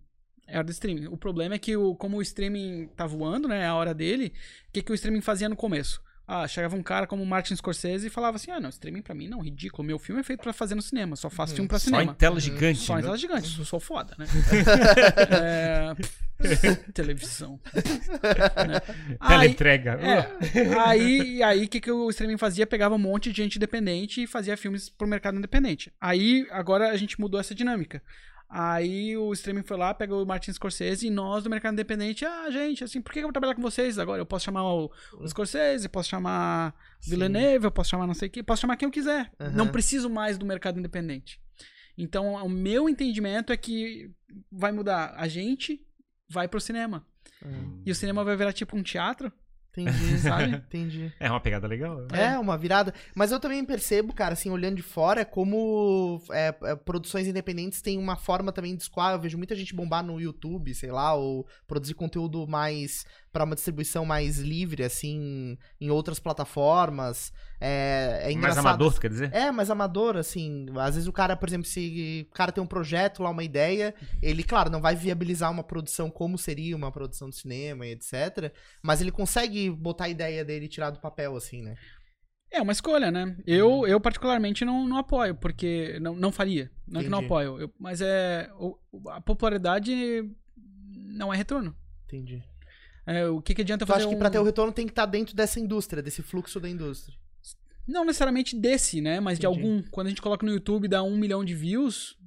É 0.47 0.55
a 0.55 0.59
hora 0.59 0.65
do 0.67 0.71
streaming. 0.73 1.07
O 1.09 1.17
problema 1.17 1.55
é 1.55 1.59
que, 1.59 1.77
o, 1.77 1.95
como 1.95 2.17
o 2.17 2.23
streaming 2.23 2.89
tá 2.97 3.07
voando, 3.07 3.47
né? 3.49 3.61
É 3.63 3.67
a 3.67 3.75
hora 3.75 3.93
dele. 3.93 4.33
O 4.69 4.73
que, 4.73 4.83
que 4.83 4.93
o 4.93 4.95
streaming 4.95 5.21
fazia 5.21 5.49
no 5.49 5.57
começo? 5.57 6.03
Ah, 6.31 6.47
chegava 6.47 6.77
um 6.77 6.83
cara 6.83 7.07
como 7.07 7.23
o 7.23 7.27
Martin 7.27 7.57
Scorsese 7.57 8.09
e 8.09 8.11
falava 8.11 8.37
assim: 8.37 8.51
ah, 8.51 8.61
não, 8.61 8.69
streaming 8.69 9.01
pra 9.01 9.15
mim 9.15 9.29
não, 9.29 9.41
ridículo. 9.41 9.83
Meu 9.83 9.99
filme 9.99 10.21
é 10.21 10.23
feito 10.23 10.43
pra 10.43 10.53
fazer 10.53 10.75
no 10.75 10.83
cinema. 10.83 11.17
Só 11.17 11.31
faço 11.31 11.53
Uhum. 11.53 11.57
filme 11.57 11.69
pra 11.69 11.79
Só 11.79 11.87
cinema. 11.87 12.13
em 12.13 12.15
tela 12.15 12.39
gigante. 12.39 12.81
Só 12.81 12.93
em 12.93 12.97
né? 12.97 13.03
tela 13.03 13.17
gigante, 13.17 13.59
eu 13.59 13.65
sou 13.65 13.81
foda, 13.81 14.15
né? 14.19 14.27
é... 15.33 15.95
Televisão. 16.93 17.59
Né? 18.69 18.81
Aí, 19.21 19.39
Teleentrega. 19.55 19.93
é, 20.01 20.79
aí, 20.79 21.43
aí 21.43 21.65
o 21.65 21.69
que, 21.69 21.81
que 21.81 21.91
o 21.91 22.11
streaming 22.11 22.37
fazia? 22.37 22.67
Pegava 22.67 22.95
um 22.95 22.99
monte 22.99 23.31
de 23.31 23.37
gente 23.43 23.57
independente 23.57 24.23
e 24.23 24.27
fazia 24.27 24.57
filmes 24.57 24.89
pro 24.89 25.07
mercado 25.09 25.39
independente. 25.39 25.93
Aí, 26.01 26.47
agora 26.51 26.91
a 26.91 26.97
gente 26.97 27.19
mudou 27.21 27.41
essa 27.41 27.55
dinâmica. 27.55 28.03
Aí 28.51 29.15
o 29.15 29.31
streaming 29.35 29.63
foi 29.63 29.77
lá, 29.77 29.93
pegou 29.93 30.23
o 30.23 30.27
Martin 30.27 30.53
Scorsese 30.53 31.07
e 31.07 31.11
nós 31.11 31.45
do 31.45 31.51
mercado 31.51 31.75
independente, 31.75 32.25
ah, 32.25 32.51
gente, 32.51 32.83
assim, 32.83 33.03
por 33.03 33.13
que 33.13 33.19
eu 33.19 33.25
vou 33.25 33.33
trabalhar 33.33 33.55
com 33.55 33.61
vocês 33.61 33.99
agora? 33.99 34.23
Eu 34.23 34.27
posso 34.27 34.47
chamar 34.47 34.65
o, 34.65 34.91
o 35.19 35.29
Scorsese, 35.29 35.89
posso 35.89 36.09
chamar. 36.09 36.75
Villeneuve, 37.07 37.67
eu 37.67 37.71
posso 37.71 37.91
chamar 37.91 38.07
não 38.07 38.15
sei 38.15 38.29
o 38.29 38.31
que, 38.31 38.43
posso 38.43 38.63
chamar 38.63 38.77
quem 38.77 38.87
eu 38.87 38.93
quiser. 38.93 39.31
Aham. 39.39 39.51
Não 39.51 39.69
preciso 39.69 40.09
mais 40.09 40.39
do 40.39 40.47
mercado 40.47 40.79
independente. 40.79 41.39
Então, 41.97 42.35
o 42.35 42.49
meu 42.49 42.89
entendimento 42.89 43.53
é 43.53 43.57
que 43.57 44.11
vai 44.51 44.73
mudar. 44.73 45.15
A 45.17 45.29
gente 45.29 45.85
vai 46.29 46.49
pro 46.49 46.61
cinema. 46.61 47.05
Uhum. 47.45 47.83
E 47.85 47.91
o 47.91 47.95
cinema 47.95 48.25
vai 48.25 48.37
virar 48.37 48.53
tipo 48.53 48.77
um 48.77 48.83
teatro. 48.83 49.33
Entendi, 49.77 50.19
Sabe? 50.19 50.57
Entendi. 50.57 51.13
É 51.21 51.31
uma 51.31 51.41
pegada 51.41 51.67
legal. 51.67 51.99
né? 52.11 52.35
É, 52.35 52.39
uma 52.39 52.57
virada. 52.57 52.93
Mas 53.15 53.31
eu 53.31 53.39
também 53.39 53.65
percebo, 53.65 54.13
cara, 54.13 54.33
assim, 54.33 54.51
olhando 54.51 54.77
de 54.77 54.83
fora, 54.83 55.25
como 55.25 56.21
é, 56.31 56.55
é, 56.63 56.77
produções 56.77 57.27
independentes 57.27 57.81
têm 57.81 57.99
uma 57.99 58.17
forma 58.17 58.53
também 58.53 58.75
de 58.75 58.83
escoar. 58.83 59.13
Eu 59.13 59.21
vejo 59.21 59.39
muita 59.39 59.55
gente 59.55 59.75
bombar 59.75 60.03
no 60.03 60.21
YouTube, 60.21 60.75
sei 60.75 60.91
lá, 60.91 61.15
ou 61.15 61.47
produzir 61.67 61.95
conteúdo 61.95 62.47
mais 62.47 63.05
para 63.33 63.45
uma 63.45 63.55
distribuição 63.55 64.05
mais 64.05 64.39
livre, 64.39 64.83
assim, 64.83 65.57
em 65.81 65.91
outras 65.91 66.19
plataformas. 66.19 67.33
É, 67.61 68.19
é 68.21 68.25
Mais 68.25 68.37
engraçado. 68.37 68.67
amador, 68.67 68.95
tu 68.95 69.01
quer 69.01 69.11
dizer? 69.11 69.33
É, 69.35 69.51
mais 69.51 69.71
amador, 69.71 70.17
assim. 70.17 70.67
Às 70.79 70.95
vezes 70.95 71.09
o 71.09 71.13
cara, 71.13 71.37
por 71.37 71.49
exemplo, 71.49 71.67
se 71.67 72.27
o 72.31 72.35
cara 72.35 72.53
tem 72.53 72.63
um 72.63 72.67
projeto 72.67 73.23
lá, 73.23 73.31
uma 73.31 73.45
ideia, 73.45 73.95
ele, 74.23 74.43
claro, 74.43 74.71
não 74.71 74.81
vai 74.81 74.95
viabilizar 74.97 75.51
uma 75.51 75.63
produção 75.65 76.11
como 76.11 76.39
seria 76.39 76.77
uma 76.77 76.91
produção 76.93 77.29
de 77.29 77.37
cinema 77.37 77.87
e 77.87 77.93
etc. 77.93 78.53
Mas 78.83 79.01
ele 79.01 79.11
consegue 79.11 79.71
botar 79.71 80.05
a 80.05 80.09
ideia 80.09 80.45
dele 80.45 80.67
e 80.67 80.69
tirar 80.69 80.91
do 80.91 81.01
papel, 81.01 81.37
assim, 81.37 81.63
né? 81.63 81.75
É 82.51 82.63
uma 82.63 82.73
escolha, 82.73 83.11
né? 83.11 83.37
Eu, 83.47 83.87
eu 83.87 84.01
particularmente 84.01 84.65
não, 84.65 84.89
não 84.89 84.97
apoio, 84.97 85.35
porque 85.35 85.99
não, 86.01 86.15
não 86.17 86.33
faria. 86.33 86.71
Não 86.87 87.01
é 87.01 87.05
que 87.05 87.11
não 87.11 87.19
apoio. 87.19 87.61
eu- 87.61 87.71
mas 87.79 88.01
é. 88.01 88.49
o- 88.59 88.79
a 89.11 89.21
popularidade 89.21 89.93
não 90.95 91.33
é 91.35 91.37
retorno. 91.37 91.77
Entendi. 92.07 92.43
É, 93.11 93.27
o 93.27 93.41
que, 93.41 93.55
que 93.55 93.63
adianta 93.63 93.85
Tu 93.85 93.89
fazer. 93.89 94.01
acha 94.03 94.09
que 94.09 94.15
um- 94.15 94.19
pra 94.19 94.29
ter 94.31 94.39
o 94.39 94.43
retorno 94.45 94.73
tem 94.73 94.85
que 94.87 94.93
estar 94.93 95.07
dentro 95.07 95.35
dessa 95.35 95.59
indústria, 95.59 96.03
desse 96.03 96.23
fluxo 96.23 96.61
da 96.61 96.69
indústria. 96.69 97.17
Não 97.87 98.05
necessariamente 98.05 98.55
desse, 98.55 99.01
né? 99.01 99.19
Mas 99.19 99.39
de 99.39 99.47
Entendi. 99.47 99.63
algum. 99.67 99.83
Quando 99.91 100.09
a 100.09 100.11
gente 100.11 100.21
coloca 100.21 100.45
no 100.45 100.53
YouTube 100.53 100.85
e 100.85 100.89
dá 100.89 101.03
um 101.03 101.17
milhão 101.17 101.43
de 101.45 101.55
views. 101.55 102.19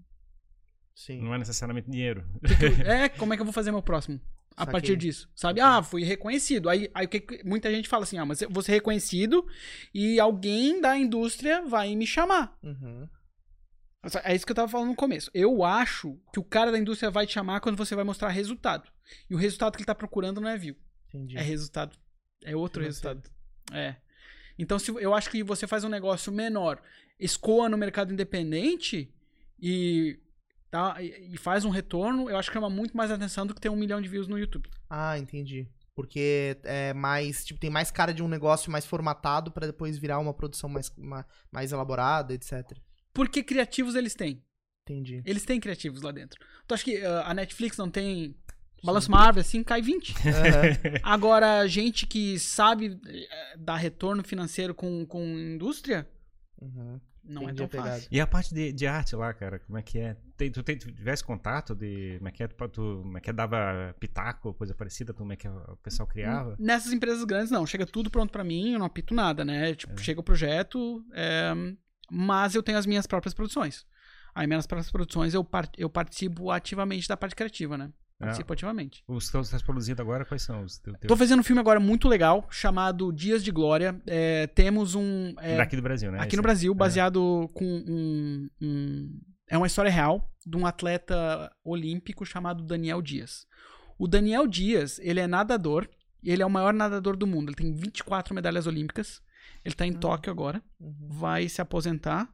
Sim. 0.96 1.22
Não 1.22 1.34
é 1.34 1.38
necessariamente 1.38 1.90
dinheiro. 1.90 2.26
eu- 2.86 2.92
é, 2.92 3.10
como 3.10 3.34
é 3.34 3.38
que 3.38 3.42
eu 3.42 3.46
vou 3.46 3.54
fazer 3.54 3.72
meu 3.72 3.82
próximo? 3.82 4.20
A 4.58 4.62
Saquei. 4.62 4.72
partir 4.74 4.96
disso, 4.98 5.30
sabe? 5.34 5.62
Ah, 5.62 5.82
fui 5.82 6.04
reconhecido. 6.04 6.68
Aí, 6.70 6.90
aí 6.94 7.06
o 7.06 7.10
que 7.10 7.20
que- 7.22 7.44
muita 7.44 7.72
gente 7.72 7.88
fala 7.88 8.04
assim: 8.04 8.18
ah, 8.18 8.26
mas 8.26 8.42
eu 8.42 8.50
vou 8.50 8.62
ser 8.62 8.74
reconhecido 8.74 9.46
e 9.94 10.20
alguém 10.20 10.82
da 10.82 10.98
indústria 10.98 11.62
vai 11.66 11.96
me 11.96 12.06
chamar. 12.06 12.58
Uhum. 12.62 13.08
É 14.24 14.36
isso 14.36 14.46
que 14.46 14.52
eu 14.52 14.56
tava 14.56 14.68
falando 14.72 14.90
no 14.90 14.96
começo. 14.96 15.30
Eu 15.34 15.64
acho 15.64 16.18
que 16.34 16.40
o 16.40 16.44
cara 16.44 16.72
da 16.72 16.78
indústria 16.80 17.12
vai 17.12 17.28
te 17.28 17.34
chamar 17.34 17.60
quando 17.60 17.78
você 17.78 17.96
vai 17.96 18.04
mostrar 18.04 18.30
resultado. 18.30 18.90
E 19.30 19.36
o 19.36 19.38
resultado 19.38 19.74
que 19.74 19.80
ele 19.80 19.86
tá 19.86 19.94
procurando 19.94 20.42
não 20.42 20.50
é 20.50 20.58
view. 20.58 20.76
Entendi. 21.10 21.38
É 21.38 21.42
resultado. 21.42 21.96
É 22.44 22.56
outro 22.56 22.82
Financeiro. 22.82 23.20
resultado. 23.20 23.36
É. 23.78 23.96
Então, 24.58 24.80
se 24.80 24.90
eu 24.92 25.14
acho 25.14 25.30
que 25.30 25.44
você 25.44 25.68
faz 25.68 25.84
um 25.84 25.90
negócio 25.90 26.32
menor, 26.32 26.82
escoa 27.20 27.70
no 27.70 27.78
mercado 27.78 28.12
independente 28.12 29.14
e, 29.60 30.20
tá, 30.72 30.96
e, 31.02 31.38
faz 31.38 31.64
um 31.64 31.70
retorno, 31.70 32.30
eu 32.30 32.38
acho 32.38 32.50
que 32.50 32.54
chama 32.54 32.70
muito 32.70 32.98
mais 32.98 33.12
atenção 33.12 33.46
do 33.46 33.54
que 33.54 33.62
ter 33.62 33.70
um 33.70 33.76
milhão 33.76 34.02
de 34.02 34.10
views 34.10 34.28
no 34.28 34.38
YouTube. 34.40 34.70
Ah, 34.90 35.18
entendi. 35.18 35.68
Porque 35.96 36.58
é 36.64 36.94
mais, 36.94 37.46
tipo, 37.46 37.60
tem 37.60 37.70
mais 37.70 37.92
cara 37.92 38.14
de 38.14 38.24
um 38.24 38.28
negócio 38.28 38.72
mais 38.72 38.86
formatado 38.86 39.52
pra 39.52 39.68
depois 39.68 39.98
virar 39.98 40.18
uma 40.20 40.34
produção 40.34 40.70
mais, 40.70 40.92
ma- 40.98 41.26
mais 41.52 41.72
elaborada, 41.72 42.34
etc. 42.34 42.78
Porque 43.14 43.44
criativos 43.44 43.96
eles 43.96 44.16
têm. 44.16 44.42
Entendi. 44.88 45.22
Eles 45.26 45.46
têm 45.46 45.60
criativos 45.60 46.02
lá 46.02 46.12
dentro. 46.12 46.40
Tu 46.68 46.74
acha 46.74 46.84
que 46.84 46.98
ah, 47.06 47.24
a 47.28 47.34
Netflix 47.34 47.78
não 47.78 47.90
tem 47.90 48.36
balanço 48.84 49.12
Marvel 49.12 49.42
assim, 49.42 49.64
cai 49.64 49.82
20? 49.82 50.16
Aham. 50.28 51.00
Agora, 51.04 51.68
gente 51.68 52.08
que 52.08 52.40
sabe 52.40 53.00
eh, 53.08 53.56
dar 53.58 53.76
retorno 53.78 54.24
financeiro 54.24 54.74
com, 54.74 55.06
com 55.06 55.24
indústria, 55.24 56.08
Uhum. 56.62 57.00
não 57.24 57.44
Entendi 57.44 57.64
é 57.64 57.68
tão 57.68 57.84
fácil. 57.84 58.08
E 58.12 58.20
a 58.20 58.28
parte 58.28 58.54
de, 58.54 58.72
de 58.72 58.86
arte 58.88 59.16
lá, 59.16 59.34
cara, 59.34 59.60
como 59.60 59.78
é 59.78 59.82
que 59.82 59.98
é? 60.00 60.16
Tem, 60.38 60.52
tu, 60.52 60.62
tem, 60.64 60.78
tu 60.78 60.92
tivesse 60.92 61.24
contato 61.24 61.76
de 61.76 62.16
como 62.18 62.28
é 62.28 62.32
que 62.32 62.44
é, 62.44 62.48
tu, 62.48 62.70
tu- 62.70 63.00
como 63.04 63.18
é 63.18 63.22
que 63.22 63.30
é, 63.30 63.34
dava 63.34 63.96
pitaco, 64.00 64.54
coisa 64.54 64.74
parecida, 64.74 65.14
como 65.14 65.32
é 65.34 65.36
que 65.36 65.48
o 65.48 65.78
pessoal 65.84 66.08
criava? 66.08 66.56
Nessas 66.60 66.92
empresas 66.92 67.24
grandes, 67.24 67.52
não. 67.52 67.66
Chega 67.68 67.86
tudo 67.86 68.10
pronto 68.10 68.32
pra 68.32 68.44
mim, 68.44 68.74
eu 68.74 68.80
não 68.80 68.86
apito 68.88 69.14
nada, 69.14 69.44
né? 69.46 69.74
Tipo, 69.76 70.00
chega 70.00 70.20
o 70.20 70.24
projeto, 70.24 71.04
é, 71.14 71.52
mas 72.12 72.54
eu 72.56 72.62
tenho 72.62 72.78
as 72.78 72.86
minhas 72.86 73.08
próprias 73.08 73.34
produções. 73.34 73.86
Aí, 74.36 74.46
minhas 74.48 74.68
próprias 74.68 74.92
produções, 74.92 75.34
eu, 75.34 75.44
par- 75.44 75.70
eu 75.78 75.90
participo 75.90 76.52
ativamente 76.52 77.08
da 77.08 77.16
parte 77.18 77.36
criativa, 77.36 77.78
né? 77.78 77.92
Participo 78.20 78.54
ativamente. 78.54 79.04
Os 79.08 79.32
que 79.32 79.38
você 79.38 79.56
está 79.56 79.66
produzindo 79.66 80.00
agora, 80.02 80.24
quais 80.24 80.44
são 80.44 80.64
os 80.64 80.78
teus? 80.78 80.96
Tô 81.08 81.18
fazendo 81.18 81.40
um 81.40 81.44
filme 81.44 81.60
agora 81.60 81.80
muito 81.80 82.08
legal, 82.08 82.46
chamado 82.52 83.12
Dias 83.12 83.44
de 83.44 83.50
Glória. 83.52 84.00
É, 84.06 84.46
temos 84.48 84.94
um... 84.94 85.34
é, 85.40 85.58
Daqui 85.58 85.76
do 85.76 85.82
Brasil, 85.82 86.12
né? 86.12 86.20
aqui 86.20 86.28
Esse- 86.28 86.38
no 86.38 86.44
Brasil, 86.44 86.74
baseado 86.76 87.50
com 87.54 87.66
um, 87.66 88.48
um- 88.62 89.20
É 89.50 89.58
uma 89.58 89.66
história 89.68 89.90
real 89.92 90.32
de 90.46 90.56
um 90.56 90.66
atleta 90.68 91.52
olímpico 91.64 92.24
chamado 92.26 92.64
Daniel 92.64 93.02
Dias. 93.02 93.48
O 93.98 94.08
Daniel 94.08 94.46
Dias, 94.48 95.00
ele 95.00 95.20
é 95.20 95.26
nadador, 95.28 95.90
ele 96.24 96.44
é 96.44 96.46
o 96.46 96.50
maior 96.50 96.74
nadador 96.74 97.18
do 97.18 97.26
mundo. 97.28 97.50
Ele 97.50 97.56
tem 97.56 97.74
24 97.74 98.34
medalhas 98.36 98.68
olímpicas. 98.68 99.20
Ele 99.64 99.76
tá 99.76 99.86
em 99.86 99.94
Tóquio 99.94 100.32
agora. 100.32 100.62
Uhum. 100.80 101.08
Vai 101.10 101.48
se 101.50 101.62
aposentar. 101.62 102.34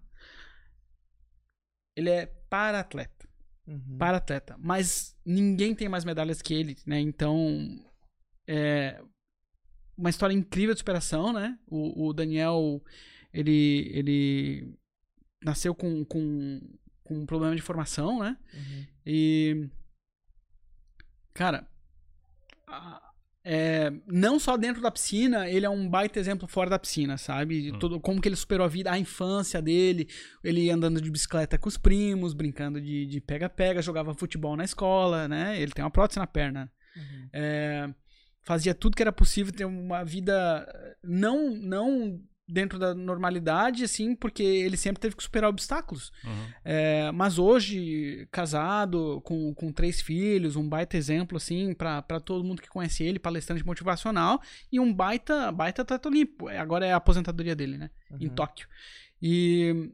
Ele 1.96 2.10
é 2.10 2.26
para-atleta. 2.50 3.28
Uhum. 3.68 3.98
Para-atleta. 3.98 4.56
Mas 4.60 5.18
ninguém 5.26 5.76
tem 5.76 5.90
mais 5.90 6.06
medalhas 6.06 6.42
que 6.42 6.54
ele, 6.54 6.78
né? 6.86 7.00
Então. 7.00 7.84
É 8.50 9.02
uma 9.98 10.10
história 10.12 10.34
incrível 10.34 10.74
de 10.76 10.80
superação, 10.80 11.34
né? 11.34 11.58
O, 11.66 12.08
o 12.08 12.14
Daniel, 12.14 12.82
ele, 13.34 13.90
ele 13.94 14.78
nasceu 15.44 15.74
com, 15.74 16.06
com, 16.06 16.62
com 17.04 17.20
um 17.20 17.26
problema 17.26 17.56
de 17.56 17.62
formação, 17.62 18.20
né? 18.20 18.38
Uhum. 18.54 18.88
E. 19.06 19.70
Cara. 21.34 21.68
a- 22.68 23.04
é, 23.50 23.94
não 24.06 24.38
só 24.38 24.58
dentro 24.58 24.82
da 24.82 24.92
piscina, 24.92 25.50
ele 25.50 25.66
é 25.66 25.70
um 25.70 25.88
baita 25.88 26.20
exemplo 26.20 26.50
fora 26.50 26.70
da 26.70 26.78
piscina, 26.78 27.18
sabe? 27.18 27.72
Hum. 27.72 27.80
Todo, 27.80 27.98
como 27.98 28.20
que 28.20 28.28
ele 28.28 28.36
superou 28.36 28.66
a 28.66 28.68
vida, 28.68 28.92
a 28.92 29.00
infância 29.00 29.62
dele, 29.62 30.10
ele 30.44 30.70
andando 30.70 31.00
de 31.00 31.10
bicicleta 31.10 31.58
com 31.58 31.70
os 31.70 31.78
primos, 31.78 32.34
brincando 32.34 32.82
de 32.82 33.06
de 33.06 33.22
pega-pega, 33.22 33.82
jogava 33.82 34.14
futebol 34.14 34.58
na 34.58 34.66
escola, 34.66 35.30
né? 35.30 35.58
Ele 35.62 35.72
tem 35.72 35.82
uma 35.82 35.90
prótese 35.90 36.20
na 36.20 36.28
perna. 36.28 36.70
Uhum. 36.94 37.30
É, 37.32 37.90
fazia 38.44 38.76
tudo 38.76 38.98
que 38.98 39.02
era 39.02 39.14
possível 39.14 39.54
ter 39.54 39.64
uma 39.64 40.04
vida 40.04 40.68
não 41.02 41.56
não 41.56 42.20
dentro 42.48 42.80
da 42.80 42.96
normalidade, 42.96 43.84
assim, 43.84 44.16
porque 44.16 44.42
ele 44.42 44.78
sempre 44.78 45.02
teve 45.02 45.16
que 45.16 45.24
superar 45.24 45.50
obstáculos. 45.50 46.12
Uhum. 46.24 46.48
É, 46.64 47.12
mas 47.12 47.38
hoje, 47.38 48.28
casado, 48.32 49.20
com, 49.26 49.54
com 49.54 49.72
três 49.72 50.00
filhos, 50.02 50.56
um 50.56 50.68
baita 50.68 50.96
exemplo, 50.96 51.36
assim, 51.38 51.74
pra 51.74 52.02
pra 52.02 52.20
todo 52.20 52.44
mundo 52.46 52.62
que 52.62 52.70
conhece 52.70 53.04
ele, 53.04 53.20
palestrante 53.20 53.66
motivacional, 53.66 54.42
e 54.72 54.80
um 54.80 54.94
baita, 54.94 55.52
baita 55.52 55.82
atleta 55.82 56.08
olímpico. 56.08 56.50
É, 56.50 56.58
Agora 56.58 56.86
é 56.86 56.94
a 56.94 56.98
aposentadoria 56.98 57.56
dele, 57.56 57.78
né? 57.78 57.90
Em 58.20 58.28
Uhum. 58.28 58.34
Tóquio. 58.36 58.68
E 59.22 59.92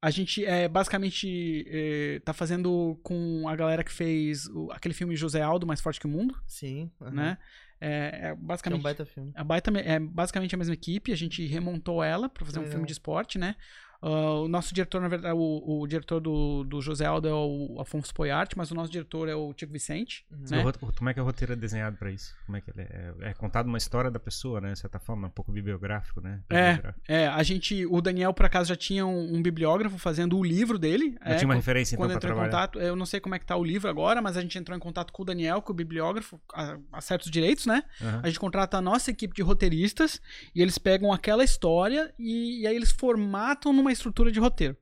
a 0.00 0.10
gente 0.10 0.44
é, 0.44 0.66
basicamente 0.68 1.64
é, 1.68 2.20
tá 2.24 2.32
fazendo 2.32 2.98
com 3.04 3.48
a 3.48 3.54
galera 3.54 3.84
que 3.84 3.92
fez 3.92 4.46
o- 4.48 4.70
aquele 4.72 4.94
filme 4.94 5.14
José 5.14 5.40
Aldo, 5.40 5.66
Mais 5.66 5.80
Forte 5.80 6.00
que 6.00 6.06
o 6.06 6.10
Mundo, 6.10 6.34
Sim. 6.46 6.90
uhum. 7.00 7.10
né? 7.10 7.38
É, 7.84 7.88
é 7.88 8.20
Que 8.20 8.26
é 8.26 8.32
um 8.32 8.36
basicamente 8.36 8.82
baita 8.82 9.04
filme. 9.04 9.32
a 9.34 9.42
baita, 9.42 9.72
é 9.80 9.98
basicamente 9.98 10.54
a 10.54 10.58
mesma 10.58 10.74
equipe, 10.74 11.12
a 11.12 11.16
gente 11.16 11.44
remontou 11.46 12.02
ela 12.02 12.28
pra 12.28 12.46
fazer 12.46 12.60
um 12.60 12.66
filme 12.66 12.86
de 12.86 12.92
esporte, 12.92 13.38
né? 13.38 13.56
Ah, 14.02 14.40
o 14.40 14.48
nosso 14.48 14.74
diretor, 14.74 15.00
na 15.00 15.08
verdade, 15.08 15.34
o, 15.36 15.80
o 15.80 15.86
diretor 15.86 16.20
do, 16.20 16.64
do 16.64 16.80
José 16.82 17.06
Aldo 17.06 17.28
é 17.28 17.32
o 17.32 17.76
Afonso 17.80 18.12
Poiarte, 18.12 18.58
mas 18.58 18.70
o 18.70 18.74
nosso 18.74 18.90
diretor 18.90 19.28
é 19.28 19.34
o 19.34 19.54
Tiago 19.54 19.72
Vicente, 19.72 20.24
Uhum. 20.32 20.44
Né? 20.50 20.64
o 20.82 20.92
Como 20.92 21.08
é 21.10 21.14
que 21.14 21.20
o 21.20 21.24
roteiro 21.24 21.52
é 21.52 21.56
desenhado 21.56 21.96
pra 21.96 22.10
isso? 22.10 22.34
Como 22.46 22.56
é 22.56 22.60
que 22.60 22.70
ele 22.70 22.82
é? 22.82 23.14
É, 23.20 23.30
é 23.30 23.34
contado 23.34 23.66
uma 23.66 23.78
história 23.78 24.10
da 24.10 24.18
pessoa, 24.18 24.60
né? 24.60 24.72
De 24.72 24.78
certa 24.80 24.98
forma, 24.98 25.28
um 25.28 25.30
pouco 25.30 25.52
bibliográfico, 25.52 26.20
né? 26.20 26.40
É, 26.50 26.72
Bibliográfico. 26.72 27.04
é, 27.08 27.26
a 27.28 27.42
gente, 27.42 27.86
o 27.86 28.00
Daniel, 28.00 28.32
por 28.34 28.44
acaso, 28.46 28.68
já 28.68 28.76
tinha 28.76 29.06
um, 29.06 29.36
um 29.36 29.42
bibliógrafo 29.42 29.98
fazendo 29.98 30.36
o 30.36 30.42
livro 30.42 30.78
dele. 30.78 31.16
Já 31.24 31.30
é, 31.32 31.36
tinha 31.36 31.48
uma 31.48 31.54
referência, 31.54 31.94
então, 31.94 32.04
Quando 32.06 32.10
pra 32.10 32.16
entrou 32.18 32.32
em 32.32 32.34
trabalhar. 32.48 32.68
contato, 32.68 32.80
eu 32.80 32.96
não 32.96 33.06
sei 33.06 33.20
como 33.20 33.34
é 33.34 33.38
que 33.38 33.46
tá 33.46 33.56
o 33.56 33.62
livro 33.62 33.88
agora, 33.88 34.20
mas 34.20 34.36
a 34.36 34.40
gente 34.40 34.58
entrou 34.58 34.76
em 34.76 34.80
contato 34.80 35.12
com 35.12 35.22
o 35.22 35.24
Daniel, 35.24 35.62
com 35.62 35.72
o 35.72 35.76
bibliógrafo, 35.76 36.40
a, 36.52 36.76
a 36.92 37.00
certos 37.00 37.30
direitos, 37.30 37.66
né? 37.66 37.84
Aham. 38.00 38.20
A 38.22 38.26
gente 38.26 38.40
contrata 38.40 38.76
a 38.78 38.80
nossa 38.80 39.10
equipe 39.10 39.34
de 39.34 39.42
roteiristas 39.42 40.20
e 40.54 40.60
eles 40.62 40.76
pegam 40.78 41.12
aquela 41.12 41.44
história 41.44 42.12
e, 42.18 42.62
e 42.62 42.66
aí 42.66 42.74
eles 42.74 42.90
formatam 42.90 43.72
numa 43.72 43.91
estrutura 43.92 44.30
de 44.30 44.40
roteiro. 44.40 44.76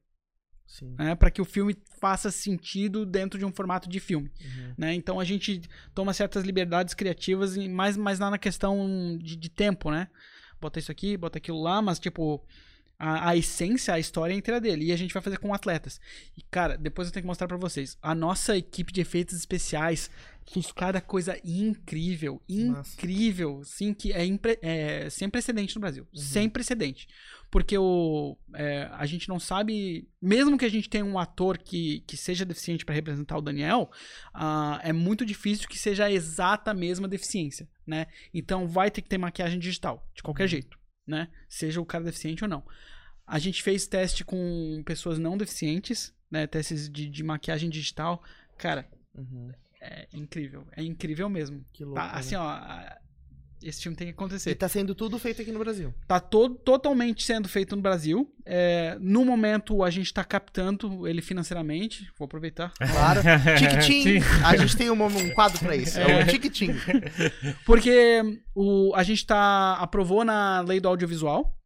Né, 0.96 1.16
para 1.16 1.32
que 1.32 1.42
o 1.42 1.44
filme 1.44 1.76
faça 2.00 2.30
sentido 2.30 3.04
dentro 3.04 3.38
de 3.38 3.44
um 3.44 3.52
formato 3.52 3.88
de 3.88 3.98
filme. 3.98 4.30
Uhum. 4.40 4.74
Né? 4.78 4.94
Então 4.94 5.18
a 5.18 5.24
gente 5.24 5.62
toma 5.92 6.12
certas 6.12 6.44
liberdades 6.44 6.94
criativas, 6.94 7.56
e 7.56 7.68
mais, 7.68 7.96
mais 7.96 8.20
lá 8.20 8.30
na 8.30 8.38
questão 8.38 9.18
de, 9.20 9.34
de 9.34 9.48
tempo, 9.48 9.90
né? 9.90 10.08
Bota 10.60 10.78
isso 10.78 10.92
aqui, 10.92 11.16
bota 11.16 11.38
aquilo 11.38 11.60
lá, 11.60 11.82
mas 11.82 11.98
tipo, 11.98 12.46
a, 13.00 13.30
a 13.30 13.36
essência, 13.36 13.94
a 13.94 13.98
história 13.98 14.34
inteira 14.34 14.60
dele. 14.60 14.84
E 14.84 14.92
a 14.92 14.96
gente 14.96 15.14
vai 15.14 15.22
fazer 15.22 15.38
com 15.38 15.54
atletas. 15.54 15.98
E, 16.36 16.42
cara, 16.42 16.76
depois 16.76 17.08
eu 17.08 17.12
tenho 17.12 17.22
que 17.22 17.26
mostrar 17.26 17.48
pra 17.48 17.56
vocês. 17.56 17.96
A 18.02 18.14
nossa 18.14 18.56
equipe 18.56 18.92
de 18.92 19.00
efeitos 19.00 19.34
especiais 19.34 20.10
fez 20.52 20.70
cada 20.72 21.00
coisa 21.00 21.38
incrível. 21.44 22.42
Incrível. 22.48 23.62
Sim, 23.64 23.94
que 23.94 24.12
é, 24.12 24.24
impre- 24.24 24.58
é 24.60 25.08
sem 25.08 25.30
precedente 25.30 25.74
no 25.76 25.80
Brasil. 25.80 26.06
Sem 26.12 26.48
precedente. 26.48 27.08
Porque 27.50 27.76
o, 27.76 28.36
é, 28.54 28.88
a 28.92 29.06
gente 29.06 29.28
não 29.28 29.40
sabe. 29.40 30.08
Mesmo 30.20 30.58
que 30.58 30.64
a 30.64 30.70
gente 30.70 30.88
tenha 30.88 31.04
um 31.04 31.18
ator 31.18 31.58
que, 31.58 32.00
que 32.06 32.16
seja 32.16 32.44
deficiente 32.44 32.84
pra 32.84 32.94
representar 32.94 33.38
o 33.38 33.42
Daniel, 33.42 33.90
ah, 34.34 34.80
é 34.84 34.92
muito 34.92 35.24
difícil 35.24 35.68
que 35.68 35.78
seja 35.78 36.04
a 36.04 36.12
exata 36.12 36.72
mesma 36.74 37.08
deficiência, 37.08 37.68
né? 37.86 38.06
Então 38.32 38.68
vai 38.68 38.90
ter 38.90 39.02
que 39.02 39.08
ter 39.08 39.18
maquiagem 39.18 39.58
digital, 39.58 40.08
de 40.14 40.22
qualquer 40.22 40.46
jeito, 40.46 40.78
né? 41.10 41.28
Seja 41.48 41.80
o 41.80 41.84
cara 41.86 42.04
deficiente 42.04 42.44
ou 42.44 42.48
não. 42.48 42.62
A 43.26 43.38
gente 43.38 43.62
fez 43.62 43.86
teste 43.86 44.24
com 44.24 44.82
pessoas 44.84 45.18
não 45.18 45.36
deficientes, 45.36 46.14
né? 46.30 46.46
Testes 46.46 46.88
de, 46.88 47.08
de 47.08 47.22
maquiagem 47.22 47.68
digital. 47.68 48.22
Cara, 48.56 48.88
Uhum. 49.14 49.50
é 49.80 50.06
incrível. 50.12 50.66
É 50.76 50.82
incrível 50.82 51.28
mesmo. 51.28 51.64
Que 51.72 51.84
louco. 51.84 52.00
Tá, 52.00 52.12
assim, 52.12 52.36
ó. 52.36 52.58
Esse 53.62 53.82
filme 53.82 53.96
tem 53.96 54.06
que 54.06 54.12
E 54.12 54.14
acontecer. 54.14 54.54
tá 54.54 54.68
sendo 54.68 54.94
tudo 54.94 55.18
feito 55.18 55.42
aqui 55.42 55.52
no 55.52 55.58
Brasil. 55.58 55.94
Tá 56.06 56.18
todo, 56.18 56.54
totalmente 56.54 57.24
sendo 57.24 57.48
feito 57.48 57.76
no 57.76 57.82
Brasil. 57.82 58.32
É, 58.46 58.96
no 59.00 59.24
momento, 59.24 59.82
a 59.84 59.90
gente 59.90 60.12
tá 60.14 60.24
captando 60.24 61.06
ele 61.06 61.20
financeiramente. 61.20 62.10
Vou 62.18 62.24
aproveitar. 62.26 62.72
Claro. 62.90 63.20
Tiquitim. 63.58 64.18
A 64.44 64.56
gente 64.56 64.76
tem 64.76 64.90
um, 64.90 65.04
um 65.04 65.30
quadro 65.34 65.58
pra 65.58 65.76
isso. 65.76 65.98
É, 65.98 66.22
o 66.22 66.26
Tiquitim. 66.26 66.70
Porque 67.64 68.20
o, 68.54 68.92
a 68.94 69.02
gente 69.02 69.24
tá, 69.26 69.74
aprovou 69.74 70.24
na 70.24 70.60
lei 70.60 70.80
do 70.80 70.88
audiovisual. 70.88 71.56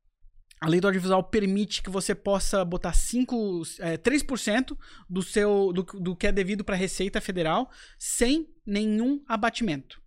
A 0.60 0.68
lei 0.68 0.80
do 0.80 0.86
audiovisual 0.86 1.22
permite 1.24 1.82
que 1.82 1.90
você 1.90 2.14
possa 2.14 2.64
botar 2.64 2.92
5, 2.92 3.62
é, 3.80 3.96
3% 3.98 4.76
do, 5.08 5.22
seu, 5.22 5.72
do, 5.72 5.82
do 5.82 6.16
que 6.16 6.26
é 6.26 6.32
devido 6.32 6.64
para 6.64 6.74
a 6.74 6.78
Receita 6.78 7.20
Federal 7.20 7.70
sem 7.98 8.46
nenhum 8.66 9.22
abatimento. 9.28 10.00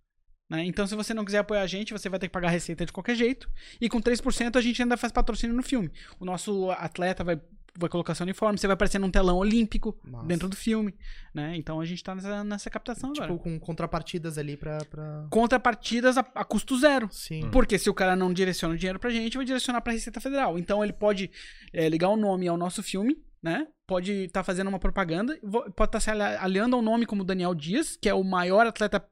Né? 0.48 0.64
Então, 0.64 0.86
se 0.86 0.94
você 0.94 1.12
não 1.12 1.24
quiser 1.24 1.38
apoiar 1.38 1.62
a 1.62 1.66
gente, 1.66 1.92
você 1.92 2.08
vai 2.08 2.18
ter 2.18 2.28
que 2.28 2.32
pagar 2.32 2.48
a 2.48 2.50
receita 2.50 2.86
de 2.86 2.92
qualquer 2.92 3.14
jeito. 3.14 3.50
E 3.80 3.88
com 3.88 4.00
3% 4.00 4.56
a 4.56 4.60
gente 4.60 4.80
ainda 4.82 4.96
faz 4.96 5.12
patrocínio 5.12 5.54
no 5.54 5.62
filme. 5.62 5.90
O 6.18 6.24
nosso 6.24 6.70
atleta 6.70 7.22
vai, 7.22 7.38
vai 7.78 7.88
colocar 7.90 8.14
seu 8.14 8.24
uniforme, 8.24 8.58
você 8.58 8.66
vai 8.66 8.74
aparecer 8.74 8.98
num 8.98 9.10
telão 9.10 9.36
olímpico 9.36 9.98
Massa. 10.02 10.26
dentro 10.26 10.48
do 10.48 10.56
filme. 10.56 10.94
Né? 11.34 11.54
Então 11.56 11.80
a 11.80 11.84
gente 11.84 12.02
tá 12.02 12.14
nessa, 12.14 12.42
nessa 12.44 12.70
captação 12.70 13.10
agora. 13.10 13.26
Tipo, 13.30 13.38
com 13.42 13.60
contrapartidas 13.60 14.38
ali 14.38 14.56
pra. 14.56 14.78
pra... 14.86 15.26
Contrapartidas 15.30 16.16
a, 16.16 16.26
a 16.34 16.44
custo 16.44 16.78
zero. 16.78 17.08
Sim. 17.12 17.50
Porque 17.50 17.78
se 17.78 17.90
o 17.90 17.94
cara 17.94 18.16
não 18.16 18.32
direciona 18.32 18.74
o 18.74 18.78
dinheiro 18.78 18.98
pra 18.98 19.10
gente, 19.10 19.36
vai 19.36 19.44
direcionar 19.44 19.80
pra 19.82 19.92
Receita 19.92 20.20
Federal. 20.20 20.58
Então 20.58 20.82
ele 20.82 20.92
pode 20.92 21.30
é, 21.72 21.88
ligar 21.88 22.08
o 22.08 22.16
nome 22.16 22.48
ao 22.48 22.56
nosso 22.56 22.82
filme, 22.82 23.22
né? 23.42 23.66
Pode 23.86 24.12
estar 24.12 24.42
fazendo 24.42 24.68
uma 24.68 24.78
propaganda, 24.78 25.38
pode 25.76 25.88
estar 25.88 26.00
se 26.00 26.10
ali- 26.10 26.22
aliando 26.38 26.74
ao 26.76 26.82
nome 26.82 27.06
como 27.06 27.22
Daniel 27.24 27.54
Dias, 27.54 27.96
que 28.00 28.08
é 28.08 28.14
o 28.14 28.24
maior 28.24 28.66
atleta 28.66 29.02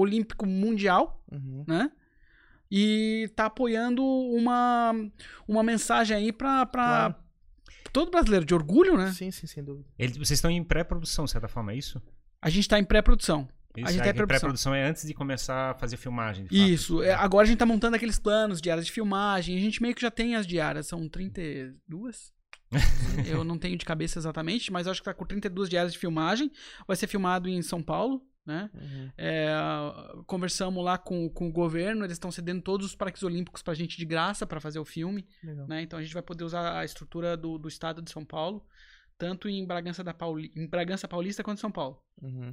olímpico 0.00 0.46
mundial, 0.46 1.24
Uhum. 1.30 1.64
né? 1.66 1.90
E 2.70 3.30
tá 3.34 3.46
apoiando 3.46 4.04
uma, 4.04 4.92
uma 5.46 5.62
mensagem 5.62 6.16
aí 6.16 6.32
pra, 6.32 6.66
pra 6.66 6.84
Claro. 6.86 7.14
todo 7.92 8.10
brasileiro, 8.10 8.44
de 8.44 8.54
orgulho, 8.54 8.96
né? 8.96 9.10
Sim, 9.12 9.30
sim, 9.30 9.46
sem 9.46 9.64
dúvida. 9.64 9.88
Eles- 9.98 10.16
vocês 10.16 10.32
estão 10.38 10.50
em 10.50 10.62
pré-produção, 10.62 11.24
de 11.24 11.30
certa 11.30 11.48
forma, 11.48 11.72
é 11.72 11.76
isso? 11.76 12.00
A 12.42 12.50
gente 12.50 12.68
tá 12.68 12.78
em 12.78 12.84
pré-produção. 12.84 13.48
Isso, 13.76 13.86
A 13.86 13.90
gente 13.92 14.00
é 14.00 14.04
tá 14.04 14.08
em 14.10 14.12
que 14.12 14.16
pré-produção. 14.16 14.26
pré-produção 14.40 14.74
é 14.74 14.84
antes 14.88 15.06
de 15.06 15.14
começar 15.14 15.70
a 15.70 15.74
fazer 15.74 15.96
filmagem. 15.96 16.44
de 16.44 16.50
fato. 16.58 16.70
Isso. 16.70 17.02
é, 17.02 17.14
agora 17.14 17.44
a 17.44 17.46
gente 17.48 17.58
tá 17.58 17.66
montando 17.66 17.96
aqueles 17.96 18.18
planos, 18.18 18.60
diárias 18.60 18.84
de 18.86 18.92
filmagem. 18.92 19.56
A 19.56 19.60
gente 19.60 19.80
meio 19.80 19.94
que 19.94 20.02
já 20.02 20.10
tem 20.10 20.34
as 20.36 20.46
diárias. 20.46 20.86
São 20.88 21.08
32? 21.08 22.32
eu 23.26 23.44
não 23.44 23.56
tenho 23.58 23.76
de 23.78 23.84
cabeça 23.84 24.18
exatamente, 24.18 24.70
mas 24.72 24.86
acho 24.86 25.00
que 25.00 25.04
tá 25.06 25.14
com 25.14 25.24
32 25.24 25.68
diárias 25.70 25.92
de 25.92 25.98
filmagem. 25.98 26.50
Vai 26.86 26.96
ser 26.96 27.06
filmado 27.06 27.48
em 27.48 27.62
São 27.62 27.82
Paulo, 27.82 28.22
né? 28.48 28.70
Uhum. 28.72 29.10
É, 29.18 29.52
conversamos 30.26 30.82
lá 30.82 30.96
com, 30.96 31.28
com 31.28 31.48
o 31.48 31.52
governo, 31.52 32.02
eles 32.02 32.14
estão 32.14 32.32
cedendo 32.32 32.62
todos 32.62 32.86
os 32.86 32.96
parques 32.96 33.22
olímpicos 33.22 33.62
pra 33.62 33.74
gente 33.74 33.98
de 33.98 34.06
graça 34.06 34.46
pra 34.46 34.58
fazer 34.58 34.78
o 34.78 34.86
filme, 34.86 35.26
né? 35.66 35.82
Então 35.82 35.98
a 35.98 36.02
gente 36.02 36.14
vai 36.14 36.22
poder 36.22 36.44
usar 36.44 36.78
a 36.78 36.84
estrutura 36.84 37.36
do, 37.36 37.58
do 37.58 37.68
estado 37.68 38.00
de 38.00 38.10
São 38.10 38.24
Paulo, 38.24 38.64
tanto 39.18 39.50
em 39.50 39.66
Bragança, 39.66 40.02
da 40.02 40.14
Pauli, 40.14 40.50
em 40.56 40.66
Bragança 40.66 41.06
Paulista 41.06 41.44
quanto 41.44 41.58
em 41.58 41.60
São 41.60 41.70
Paulo. 41.70 42.02
Uhum. 42.22 42.50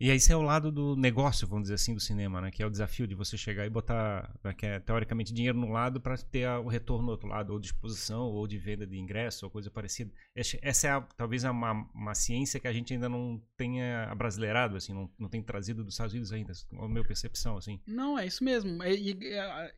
E 0.00 0.10
aí 0.10 0.16
esse 0.16 0.32
é 0.32 0.36
o 0.36 0.40
lado 0.40 0.72
do 0.72 0.96
negócio, 0.96 1.46
vamos 1.46 1.64
dizer 1.64 1.74
assim, 1.74 1.92
do 1.94 2.00
cinema, 2.00 2.40
né? 2.40 2.50
Que 2.50 2.62
é 2.62 2.66
o 2.66 2.70
desafio 2.70 3.06
de 3.06 3.14
você 3.14 3.36
chegar 3.36 3.66
e 3.66 3.70
botar, 3.70 4.34
né, 4.42 4.54
que 4.54 4.64
é, 4.64 4.80
teoricamente, 4.80 5.30
dinheiro 5.30 5.58
num 5.58 5.72
lado 5.72 6.00
para 6.00 6.16
ter 6.16 6.48
o 6.48 6.68
retorno 6.68 7.04
no 7.04 7.10
outro 7.10 7.28
lado, 7.28 7.52
ou 7.52 7.58
de 7.60 7.66
exposição, 7.66 8.22
ou 8.22 8.46
de 8.46 8.56
venda 8.56 8.86
de 8.86 8.98
ingresso, 8.98 9.44
ou 9.44 9.50
coisa 9.50 9.70
parecida. 9.70 10.10
Essa 10.34 10.86
é 10.86 10.90
a- 10.90 11.02
talvez 11.02 11.44
uma, 11.44 11.72
uma 11.94 12.14
ciência 12.14 12.58
que 12.58 12.66
a 12.66 12.72
gente 12.72 12.94
ainda 12.94 13.10
não 13.10 13.42
tenha 13.58 14.04
abrasileirado, 14.10 14.74
assim, 14.74 14.94
não, 14.94 15.10
não 15.18 15.28
tem 15.28 15.42
trazido 15.42 15.84
dos 15.84 15.92
Estados 15.92 16.14
Unidos 16.14 16.32
ainda, 16.32 16.52
é 16.52 16.82
a 16.82 16.88
minha 16.88 17.04
percepção, 17.04 17.58
assim. 17.58 17.78
Não, 17.86 18.18
é 18.18 18.24
isso 18.26 18.42
mesmo. 18.42 18.82
É, 18.82 18.94
é, 18.94 19.74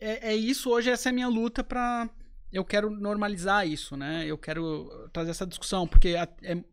é- 0.00 0.28
é 0.32 0.36
isso 0.36 0.70
hoje, 0.70 0.88
essa 0.88 1.08
é 1.08 1.10
a 1.10 1.14
minha 1.14 1.28
luta 1.28 1.62
pra. 1.62 2.08
Eu 2.50 2.64
quero 2.64 2.88
normalizar 2.90 3.68
isso, 3.68 3.94
né? 3.96 4.24
Eu 4.26 4.38
quero 4.38 4.88
trazer 5.12 5.30
essa 5.32 5.46
discussão, 5.46 5.86
porque 5.86 6.16
a- 6.16 6.26
é- 6.42 6.64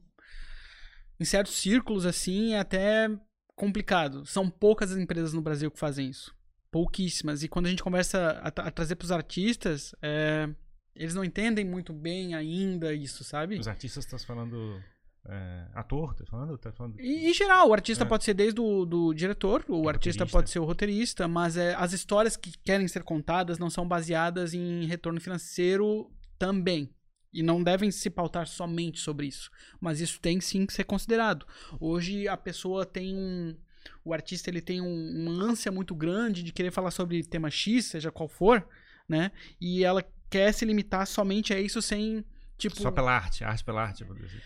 em 1.20 1.26
certos 1.26 1.56
círculos, 1.56 2.06
assim, 2.06 2.54
é 2.54 2.60
até 2.60 3.10
complicado. 3.56 4.26
São 4.26 4.50
poucas 4.50 4.92
as 4.92 4.98
empresas 4.98 5.34
no 5.34 5.42
Brasil 5.42 5.72
que 5.72 5.80
fazem 5.80 6.10
isso. 6.10 6.36
Pouquíssimas. 6.72 7.44
E 7.44 7.48
quando 7.48 7.66
a 7.66 7.70
gente 7.70 7.84
conversa 7.84 8.40
a, 8.44 8.48
a 8.48 8.72
trazer 8.72 8.96
pros 8.96 9.12
artistas, 9.12 9.96
é, 10.02 10.48
eles 10.96 11.16
não 11.16 11.24
entendem 11.24 11.66
muito 11.66 11.92
bem 11.94 12.36
ainda 12.36 12.94
isso, 12.94 13.24
sabe? 13.24 13.58
Os 13.58 13.68
artistas 13.68 14.04
estão 14.04 14.20
falando 14.20 14.80
é, 15.26 15.66
ator, 15.74 16.14
tá 16.14 16.26
falando? 16.26 16.58
Tá 16.58 16.72
falando 16.72 17.00
E, 17.00 17.30
em 17.30 17.34
geral, 17.34 17.70
o 17.70 17.74
artista 17.74 18.04
É. 18.04 18.08
pode 18.08 18.24
ser 18.26 18.34
desde 18.34 18.60
o 18.62 18.86
do 18.86 19.14
diretor, 19.14 19.64
o 19.68 19.88
artista 19.90 20.24
roteirista. 20.24 20.38
pode 20.38 20.50
ser 20.50 20.60
o 20.60 20.66
roteirista, 20.66 21.28
mas 21.28 21.58
é, 21.58 21.74
as 21.76 21.94
histórias 21.94 22.38
que 22.38 22.52
querem 22.60 22.88
ser 22.88 23.04
contadas 23.04 23.58
não 23.58 23.70
são 23.70 23.88
baseadas 23.88 24.54
em 24.54 24.86
retorno 24.86 25.20
financeiro 25.20 26.12
também. 26.38 26.90
E 27.34 27.44
não 27.44 27.62
devem 27.62 27.92
se 27.92 28.10
pautar 28.10 28.48
somente 28.48 29.00
sobre 29.00 29.28
isso. 29.28 29.52
Mas 29.80 30.00
isso 30.02 30.20
tem 30.20 30.40
sim 30.42 30.66
que 30.66 30.74
ser 30.74 30.86
considerado. 30.86 31.46
Hoje 31.80 32.28
a 32.28 32.38
pessoa 32.38 32.86
tem 32.86 33.16
um. 33.16 33.56
O 34.04 34.14
artista 34.14 34.50
ele 34.50 34.62
tem 34.62 34.82
um- 34.82 35.16
uma 35.28 35.32
ânsia 35.52 35.72
muito 35.72 35.94
grande 35.96 36.42
de 36.44 36.52
querer 36.52 36.72
falar 36.72 36.92
sobre 36.92 37.24
tema 37.24 37.50
X, 37.50 37.86
seja 37.86 38.12
qual 38.12 38.28
for, 38.28 38.68
né? 39.08 39.32
E 39.62 39.84
ela 39.84 40.04
quer 40.30 40.52
se 40.54 40.66
limitar 40.66 41.06
somente 41.08 41.54
a 41.54 41.60
isso 41.60 41.82
sem. 41.82 42.24
Tipo, 42.58 42.76
Só 42.82 42.92
pela 42.92 43.12
arte, 43.12 43.44
arte 43.44 43.64
pela 43.64 43.84
arte. 43.84 44.04
dizer. 44.04 44.42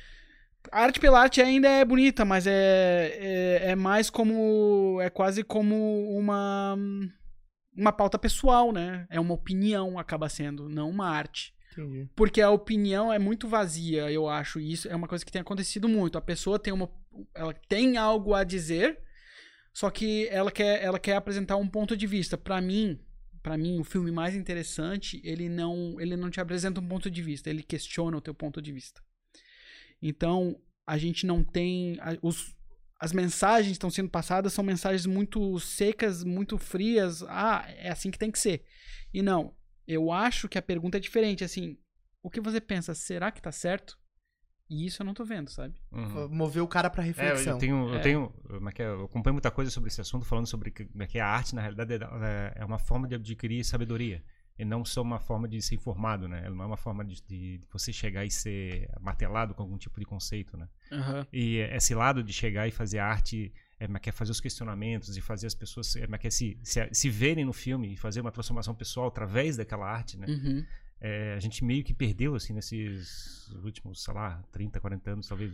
a 0.72 0.82
arte 0.82 1.00
pela 1.00 1.20
arte 1.22 1.42
ainda 1.42 1.68
é 1.70 1.84
bonita, 1.86 2.24
mas 2.26 2.46
é, 2.46 3.18
é, 3.20 3.72
é 3.72 3.76
mais 3.76 4.10
como. 4.10 5.00
É 5.02 5.10
quase 5.10 5.44
como 5.44 6.10
uma. 6.18 6.78
Uma 7.76 7.92
pauta 7.94 8.20
pessoal, 8.20 8.72
né? 8.74 9.08
É 9.10 9.20
uma 9.20 9.34
opinião, 9.34 9.98
acaba 9.98 10.28
sendo, 10.28 10.68
não 10.68 10.90
uma 10.90 11.08
arte. 11.08 11.54
Entendi. 11.72 12.10
Porque 12.16 12.42
a 12.42 12.50
opinião 12.50 13.12
é 13.12 13.18
muito 13.18 13.48
vazia, 13.48 14.12
eu 14.12 14.28
acho. 14.28 14.60
E 14.60 14.72
isso 14.72 14.88
é 14.90 14.96
uma 14.96 15.08
coisa 15.08 15.26
que 15.26 15.32
tem 15.32 15.42
acontecido 15.42 15.88
muito. 15.88 16.18
A 16.18 16.22
pessoa 16.22 16.60
tem 16.60 16.74
uma. 16.74 16.90
Ela 17.34 17.54
tem 17.68 17.98
algo 17.98 18.34
a 18.34 18.44
dizer, 18.44 19.00
só 19.74 19.90
que 19.90 20.28
ela 20.30 20.52
quer, 20.52 20.84
ela 20.84 21.00
quer 21.00 21.16
apresentar 21.16 21.56
um 21.56 21.68
ponto 21.68 21.96
de 21.96 22.06
vista. 22.06 22.38
Pra 22.38 22.60
mim, 22.60 23.00
para 23.42 23.58
mim, 23.58 23.80
o 23.80 23.84
filme 23.84 24.12
mais 24.12 24.36
interessante, 24.36 25.22
ele 25.24 25.50
não, 25.50 26.00
ele 26.00 26.16
não 26.16 26.30
te 26.30 26.40
apresenta 26.40 26.80
um 26.80 26.88
ponto 26.88 27.10
de 27.10 27.22
vista, 27.22 27.50
ele 27.50 27.64
questiona 27.64 28.18
o 28.18 28.22
teu 28.22 28.34
ponto 28.34 28.62
de 28.62 28.72
vista. 28.72 29.02
Então, 30.02 30.60
a 30.86 30.98
gente 30.98 31.26
não 31.26 31.44
tem. 31.44 31.98
os, 32.22 32.56
as 33.00 33.14
mensagens 33.14 33.72
estão 33.72 33.90
sendo 33.90 34.10
passadas 34.10 34.54
são 34.54 34.64
mensagens 34.64 35.06
muito 35.06 35.60
secas, 35.60 36.24
muito 36.24 36.58
frias. 36.58 37.24
Ah, 37.24 37.66
é 37.78 37.90
assim 37.90 38.12
que 38.12 38.20
tem 38.20 38.30
que 38.30 38.40
ser. 38.40 38.64
E 39.14 39.22
não. 39.22 39.56
Eu 39.88 40.12
acho 40.12 40.48
que 40.48 40.58
a 40.58 40.62
pergunta 40.62 40.98
é 40.98 41.00
diferente. 41.00 41.44
Assim, 41.44 41.78
o 42.24 42.30
que 42.30 42.40
você 42.42 42.62
pensa? 42.62 42.94
Será 42.94 43.32
que 43.32 43.42
tá 43.42 43.52
certo? 43.52 43.98
E 44.70 44.86
isso 44.86 45.02
eu 45.02 45.06
não 45.06 45.14
tô 45.14 45.26
vendo, 45.26 45.50
sabe? 45.50 45.76
Uhum. 45.92 46.30
Mover 46.30 46.64
o 46.64 46.68
cara 46.68 46.90
pra 46.90 47.04
É, 47.04 47.08
reflexão. 47.08 47.54
eu 47.54 47.60
tenho, 47.60 47.90
eu 47.90 47.96
É. 47.96 48.00
tenho, 48.00 48.30
como 48.48 48.70
é 48.70 48.72
que 48.72 48.82
é, 48.82 48.86
eu 48.86 49.04
acompanho 49.04 49.34
muita 49.34 49.52
coisa 49.52 49.70
sobre 49.70 49.90
esse 49.90 50.00
assunto, 50.00 50.26
falando 50.26 50.48
sobre 50.48 50.72
que, 50.72 50.86
como 50.86 51.04
é 51.04 51.08
que 51.08 51.20
a 51.20 51.28
arte, 51.28 51.54
na 51.54 51.62
realidade, 51.62 51.94
é, 51.94 52.54
é 52.56 52.64
uma 52.66 52.80
forma 52.80 53.06
de 53.08 53.16
adquirir 53.16 53.66
sabedoria. 53.66 54.24
E 54.58 54.64
não 54.64 54.86
só 54.86 55.02
uma 55.02 55.20
forma 55.20 55.48
de 55.48 55.62
ser 55.62 55.76
informado, 55.76 56.28
né? 56.28 56.44
Ela 56.46 56.56
não 56.56 56.64
é 56.64 56.68
uma 56.68 56.78
forma 56.78 57.04
de, 57.04 57.22
de 57.24 57.62
você 57.72 57.92
chegar 57.92 58.24
e 58.26 58.32
ser 58.32 58.90
martelado 59.02 59.54
com 59.54 59.64
algum 59.64 59.78
tipo 59.78 60.00
de 60.00 60.06
conceito, 60.06 60.56
né? 60.56 60.70
Aham. 60.92 61.28
E 61.34 61.58
esse 61.58 61.94
lado 61.96 62.24
de 62.24 62.32
chegar 62.32 62.68
e 62.68 62.72
fazer 62.72 63.00
arte, 63.00 63.52
é, 63.82 64.00
quer 64.00 64.12
fazer 64.12 64.32
os 64.32 64.40
questionamentos 64.40 65.18
e 65.18 65.22
fazer 65.22 65.48
as 65.48 65.56
pessoas 65.56 65.96
é, 65.96 66.06
quer 66.20 66.32
se, 66.32 66.56
se, 66.62 66.88
se 66.92 67.10
verem 67.10 67.44
no 67.44 67.52
filme 67.52 67.94
e 67.94 67.98
fazer 67.98 68.22
uma 68.22 68.32
transformação 68.32 68.76
pessoal 68.76 69.08
através 69.08 69.58
daquela 69.58 69.88
arte, 69.88 70.18
né? 70.18 70.28
Uhum. 70.30 70.64
É, 71.00 71.34
a 71.34 71.40
gente 71.40 71.66
meio 71.66 71.84
que 71.84 71.92
perdeu, 71.92 72.36
assim, 72.36 72.54
nesses 72.54 73.50
últimos, 73.64 74.04
sei 74.04 74.14
lá, 74.14 74.44
30, 74.52 74.80
40 74.80 75.12
anos, 75.12 75.28
talvez. 75.28 75.52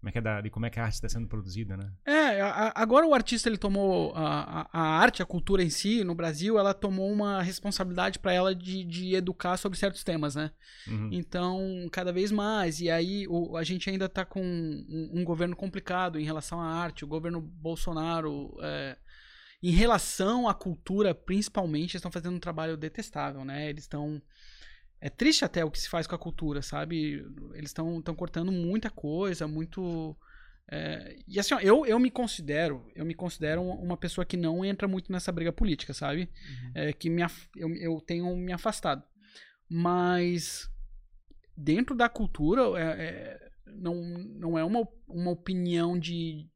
Como 0.00 0.08
é 0.08 0.12
que 0.12 0.18
é 0.18 0.20
da, 0.22 0.50
como 0.50 0.64
é 0.66 0.70
que 0.70 0.80
a 0.80 0.84
arte 0.84 0.94
está 0.94 1.08
sendo 1.10 1.28
produzida, 1.28 1.76
né? 1.76 1.92
É, 2.06 2.40
a- 2.40 2.72
agora 2.74 3.06
o 3.06 3.12
artista 3.12 3.48
ele 3.50 3.58
tomou 3.58 4.12
a, 4.16 4.66
a, 4.72 4.80
arte, 4.80 5.22
a 5.22 5.26
cultura 5.26 5.62
em 5.62 5.68
si, 5.68 6.02
no 6.02 6.14
Brasil, 6.14 6.58
ela 6.58 6.72
tomou 6.72 7.12
uma 7.12 7.42
responsabilidade 7.42 8.18
para 8.18 8.32
ela 8.32 8.54
de, 8.54 8.82
de 8.82 9.14
educar 9.14 9.58
sobre 9.58 9.78
certos 9.78 10.02
temas, 10.02 10.34
né? 10.34 10.50
Uhum. 10.88 11.10
Então, 11.12 11.86
cada 11.92 12.12
vez 12.12 12.32
mais. 12.32 12.80
E 12.80 12.90
aí, 12.90 13.26
o- 13.28 13.56
a 13.58 13.62
gente 13.62 13.90
ainda 13.90 14.08
tá 14.08 14.24
com 14.24 14.40
um, 14.42 15.10
um 15.20 15.22
governo 15.24 15.54
complicado 15.54 16.18
em 16.18 16.24
relação 16.24 16.58
à 16.60 16.66
arte. 16.66 17.04
O 17.04 17.08
governo 17.08 17.38
Bolsonaro, 17.40 18.56
é, 18.62 18.96
em 19.62 19.70
relação 19.72 20.48
à 20.48 20.54
cultura, 20.54 21.14
principalmente, 21.14 21.94
estão 21.96 22.10
fazendo 22.10 22.36
um 22.36 22.40
trabalho 22.40 22.74
detestável, 22.76 23.44
né? 23.44 23.68
Eles 23.68 23.84
estão. 23.84 24.20
É 25.00 25.08
triste 25.08 25.44
até 25.44 25.64
o 25.64 25.70
que 25.70 25.80
se 25.80 25.88
faz 25.88 26.06
com 26.06 26.14
a 26.14 26.18
cultura, 26.18 26.60
sabe? 26.62 27.24
Eles 27.54 27.70
estão 27.70 28.02
cortando 28.14 28.52
muita 28.52 28.90
coisa, 28.90 29.48
muito. 29.48 30.16
é, 30.70 31.16
e 31.26 31.40
assim, 31.40 31.54
ó, 31.54 31.58
eu, 31.60 31.84
eu 31.86 31.98
me 31.98 32.10
considero, 32.10 32.86
eu 32.94 33.04
me 33.04 33.14
considero 33.14 33.60
um- 33.62 33.74
uma 33.82 33.96
pessoa 33.96 34.24
que 34.24 34.36
não 34.36 34.64
entra 34.64 34.86
muito 34.86 35.10
nessa 35.10 35.32
briga 35.32 35.52
política, 35.52 35.92
sabe? 35.94 36.30
É, 36.74 36.92
que 36.92 37.08
me, 37.10 37.22
eu, 37.56 37.74
eu 37.76 38.00
tenho 38.00 38.36
me 38.36 38.52
afastado. 38.52 39.02
Mas 39.68 40.68
dentro 41.56 41.94
da 41.96 42.08
cultura 42.08 42.62
é, 42.78 43.04
é, 43.04 43.50
não, 43.66 43.94
não 43.94 44.58
é 44.58 44.64
uma, 44.64 44.86
uma 45.08 45.30
opinião 45.30 45.98
de, 45.98 46.48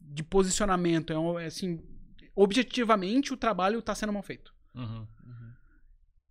de 0.00 0.22
posicionamento. 0.22 1.12
É, 1.12 1.18
um- 1.18 1.38
é 1.38 1.46
assim, 1.46 1.80
objetivamente 2.36 3.32
o 3.32 3.36
trabalho 3.36 3.78
está 3.78 3.94
sendo 3.94 4.12
mal 4.12 4.22
feito. 4.22 4.52
Uhum. 4.74 5.06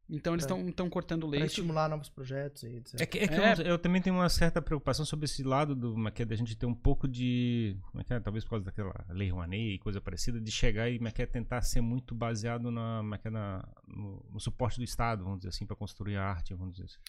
Então 0.10 0.34
eles 0.34 0.43
estão 0.43 0.89
cortando 0.89 1.22
Pra 1.22 1.38
leite. 1.38 1.47
estimular 1.47 1.88
novos 1.88 2.10
projetos 2.10 2.64
e 2.64 2.78
etc. 2.78 2.99
É 2.99 3.05
que, 3.05 3.20
é 3.20 3.28
que 3.28 3.34
É. 3.36 3.53
Eu, 3.60 3.66
eu 3.66 3.80
também 3.80 4.01
tenho 4.01 4.16
uma 4.16 4.28
certa 4.28 4.60
preocupação 4.60 5.05
sobre 5.05 5.26
esse 5.26 5.43
lado 5.43 5.76
do 5.76 6.07
é 6.07 6.12
que 6.12 6.24
é, 6.24 6.26
da 6.26 6.36
gente 6.36 6.57
ter 6.57 6.66
um 6.66 6.74
pouco 6.74 7.07
de. 7.07 7.78
Como 7.91 8.01
é 8.01 8.03
que 8.03 8.14
é, 8.14 8.20
talvez 8.20 8.43
por 8.43 8.51
causa 8.51 8.66
daquela 8.66 8.93
lei 9.10 9.30
Rouanet 9.30 9.76
e 9.76 9.78
coisa 9.78 10.01
parecida, 10.01 10.41
de 10.41 10.51
chegar 10.51 10.89
e 10.89 10.99
é 11.03 11.12
que 11.12 11.22
é, 11.22 11.26
tentar 11.28 11.62
ser 11.62 11.82
muito 11.82 12.16
baseado 12.16 12.72
na, 12.72 13.01
é 13.24 13.28
é, 13.28 13.30
na, 13.30 13.68
no, 13.88 14.26
no 14.32 14.39
suporte 14.39 14.78
do 14.78 14.84
Estado, 14.84 15.24
vamos 15.24 15.39
dizer 15.39 15.49
assim, 15.49 15.66
para 15.68 15.76
construir 15.76 16.18
a 16.18 16.24
arte, 16.24 16.55
vamos 16.55 16.76
dizer 16.76 16.86
assim. 16.86 16.99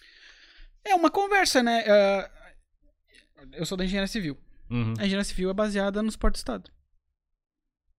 É 0.83 0.93
uma 0.93 1.09
conversa, 1.09 1.63
né? 1.63 1.83
É, 1.85 2.31
eu 3.53 3.65
sou 3.65 3.77
da 3.77 3.83
engenharia 3.83 4.07
civil. 4.07 4.37
Uhum. 4.69 4.93
A 4.99 5.05
engenharia 5.05 5.23
civil 5.23 5.49
é 5.49 5.53
baseada 5.53 6.03
no 6.03 6.11
suporte 6.11 6.35
do 6.35 6.37
Estado. 6.37 6.71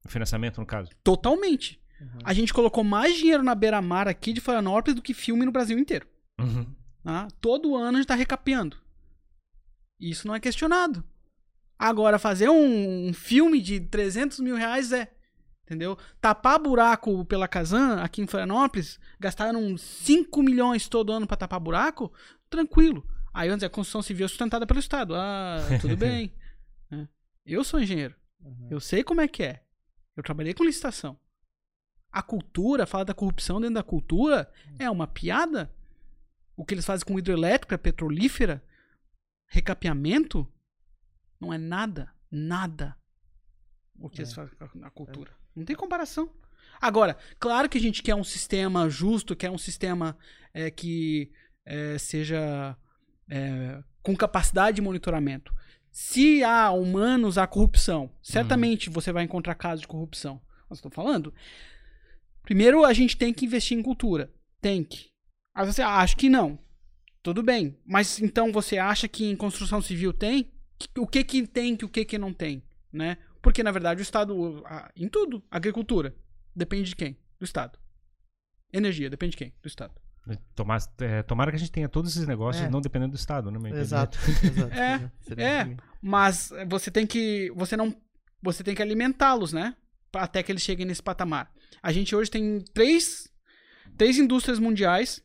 Financiamento, 0.06 0.60
no 0.60 0.66
caso. 0.66 0.90
Totalmente. 1.02 1.80
Uhum. 2.02 2.18
A 2.24 2.32
gente 2.32 2.52
colocou 2.52 2.82
mais 2.82 3.16
dinheiro 3.16 3.42
na 3.42 3.54
beira-mar 3.54 4.08
aqui 4.08 4.32
de 4.32 4.40
Florianópolis 4.40 4.96
do 4.96 5.02
que 5.02 5.14
filme 5.14 5.44
no 5.44 5.52
Brasil 5.52 5.78
inteiro. 5.78 6.06
Uhum. 6.40 6.66
tá? 7.04 7.28
Todo 7.40 7.76
ano 7.76 7.96
a 7.96 8.00
gente 8.00 8.08
tá 8.08 8.14
recapeando. 8.14 8.76
Isso 10.00 10.26
não 10.26 10.34
é 10.34 10.40
questionado. 10.40 11.04
Agora, 11.78 12.18
fazer 12.18 12.48
um, 12.48 13.08
um 13.08 13.12
filme 13.12 13.60
de 13.60 13.80
300 13.80 14.40
mil 14.40 14.56
reais 14.56 14.92
é. 14.92 15.12
Entendeu? 15.64 15.96
Tapar 16.20 16.58
buraco 16.58 17.24
pela 17.24 17.48
Kazan, 17.48 18.02
aqui 18.02 18.20
em 18.20 18.26
Florianópolis, 18.26 18.98
gastaram 19.18 19.62
uns 19.62 19.80
5 19.80 20.42
milhões 20.42 20.88
todo 20.88 21.12
ano 21.12 21.26
pra 21.26 21.36
tapar 21.36 21.60
buraco, 21.60 22.12
tranquilo. 22.50 23.06
Aí 23.32 23.48
dizer, 23.54 23.66
a 23.66 23.70
construção 23.70 24.02
civil 24.02 24.26
é 24.26 24.28
sustentada 24.28 24.66
pelo 24.66 24.80
Estado. 24.80 25.14
Ah, 25.14 25.58
tudo 25.80 25.96
bem. 25.96 26.34
É. 26.90 27.06
Eu 27.46 27.64
sou 27.64 27.80
engenheiro. 27.80 28.14
Uhum. 28.40 28.68
Eu 28.70 28.80
sei 28.80 29.02
como 29.02 29.20
é 29.20 29.28
que 29.28 29.42
é. 29.42 29.62
Eu 30.16 30.22
trabalhei 30.22 30.52
com 30.52 30.64
licitação. 30.64 31.18
A 32.12 32.22
cultura, 32.22 32.86
fala 32.86 33.04
da 33.06 33.14
corrupção 33.14 33.60
dentro 33.60 33.76
da 33.76 33.82
cultura, 33.82 34.50
é 34.78 34.90
uma 34.90 35.06
piada. 35.06 35.72
O 36.54 36.64
que 36.64 36.74
eles 36.74 36.84
fazem 36.84 37.06
com 37.06 37.18
hidrelétrica, 37.18 37.78
petrolífera, 37.78 38.62
recapeamento, 39.46 40.46
não 41.40 41.52
é 41.52 41.58
nada, 41.58 42.12
nada 42.30 42.96
o 43.98 44.08
que 44.08 44.20
É. 44.20 44.24
eles 44.24 44.32
fazem 44.34 44.54
na 44.74 44.90
cultura. 44.90 45.30
Não 45.54 45.64
tem 45.64 45.76
comparação. 45.76 46.30
Agora, 46.80 47.16
claro 47.38 47.68
que 47.68 47.78
a 47.78 47.80
gente 47.80 48.02
quer 48.02 48.14
um 48.14 48.24
sistema 48.24 48.88
justo, 48.88 49.36
quer 49.36 49.50
um 49.50 49.58
sistema 49.58 50.16
é, 50.52 50.70
que 50.70 51.30
é, 51.64 51.96
seja 51.98 52.76
é, 53.28 53.82
com 54.02 54.16
capacidade 54.16 54.76
de 54.76 54.82
monitoramento. 54.82 55.54
Se 55.90 56.42
há 56.42 56.70
humanos, 56.70 57.36
há 57.38 57.46
corrupção. 57.46 58.10
Certamente 58.22 58.88
você 58.90 59.12
vai 59.12 59.24
encontrar 59.24 59.54
casos 59.54 59.82
de 59.82 59.86
corrupção. 59.88 60.40
Mas 60.68 60.78
estou 60.78 60.90
falando. 60.90 61.32
Primeiro, 62.42 62.84
a 62.84 62.92
gente 62.92 63.16
tem 63.16 63.32
que 63.32 63.46
investir 63.46 63.78
em 63.78 63.82
cultura. 63.82 64.32
Tem 64.60 64.82
que. 64.82 65.10
Aí 65.54 65.66
você 65.66 65.82
acha 65.82 66.16
que 66.16 66.28
não. 66.28 66.58
Tudo 67.22 67.42
bem. 67.42 67.78
Mas 67.86 68.20
então 68.20 68.50
você 68.52 68.78
acha 68.78 69.06
que 69.06 69.24
em 69.24 69.36
construção 69.36 69.80
civil 69.80 70.12
tem? 70.12 70.52
O 70.98 71.06
que 71.06 71.22
que 71.22 71.46
tem 71.46 71.76
que 71.76 71.84
o 71.84 71.88
que 71.88 72.04
que 72.04 72.18
não 72.18 72.32
tem, 72.32 72.62
né? 72.92 73.16
Porque 73.40 73.62
na 73.62 73.70
verdade 73.70 74.00
o 74.00 74.02
Estado 74.02 74.64
em 74.96 75.08
tudo, 75.08 75.42
agricultura 75.50 76.14
depende 76.54 76.90
de 76.90 76.96
quem? 76.96 77.16
Do 77.38 77.44
Estado. 77.44 77.78
Energia 78.72 79.08
depende 79.08 79.32
de 79.32 79.36
quem? 79.36 79.52
Do 79.62 79.68
Estado. 79.68 79.94
Tomar, 80.54 80.78
é, 81.00 81.22
tomara 81.22 81.50
que 81.50 81.56
a 81.56 81.58
gente 81.58 81.72
tenha 81.72 81.88
todos 81.88 82.12
esses 82.12 82.28
negócios 82.28 82.64
É. 82.64 82.70
não 82.70 82.80
dependendo 82.80 83.12
do 83.12 83.16
Estado, 83.16 83.50
né? 83.50 83.70
Exato. 83.70 84.18
exato. 84.42 84.72
É, 84.72 85.10
é. 85.36 85.60
assim. 85.60 85.76
Mas 86.00 86.52
você 86.68 86.90
tem 86.90 87.06
que 87.06 87.52
você 87.54 87.76
não 87.76 87.94
você 88.40 88.64
tem 88.64 88.74
que 88.74 88.82
alimentá-los, 88.82 89.52
né? 89.52 89.76
Até 90.12 90.42
que 90.42 90.50
eles 90.50 90.62
cheguem 90.62 90.86
nesse 90.86 91.02
patamar. 91.02 91.52
A 91.82 91.92
gente 91.92 92.14
hoje 92.14 92.30
tem 92.30 92.60
três 92.74 93.28
três 93.96 94.18
indústrias 94.18 94.58
mundiais 94.58 95.22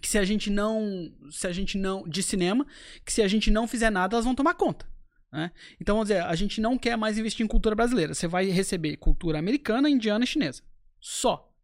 que 0.00 0.08
se 0.08 0.18
a 0.18 0.24
gente 0.24 0.50
não 0.50 1.12
se 1.30 1.46
a 1.46 1.52
gente 1.52 1.78
não 1.78 2.02
de 2.08 2.22
cinema 2.22 2.66
que 3.04 3.12
se 3.12 3.22
a 3.22 3.28
gente 3.28 3.50
não 3.50 3.68
fizer 3.68 3.90
nada 3.90 4.14
elas 4.14 4.24
vão 4.24 4.34
tomar 4.34 4.54
conta 4.54 4.86
né? 5.32 5.52
então 5.80 5.94
vamos 5.94 6.08
dizer 6.08 6.22
a 6.22 6.34
gente 6.34 6.60
não 6.60 6.76
quer 6.76 6.96
mais 6.96 7.16
investir 7.18 7.44
em 7.44 7.48
cultura 7.48 7.76
brasileira 7.76 8.12
você 8.12 8.26
vai 8.26 8.46
receber 8.46 8.96
cultura 8.96 9.38
americana 9.38 9.88
indiana 9.88 10.24
e 10.24 10.26
chinesa 10.26 10.62
só 11.00 11.54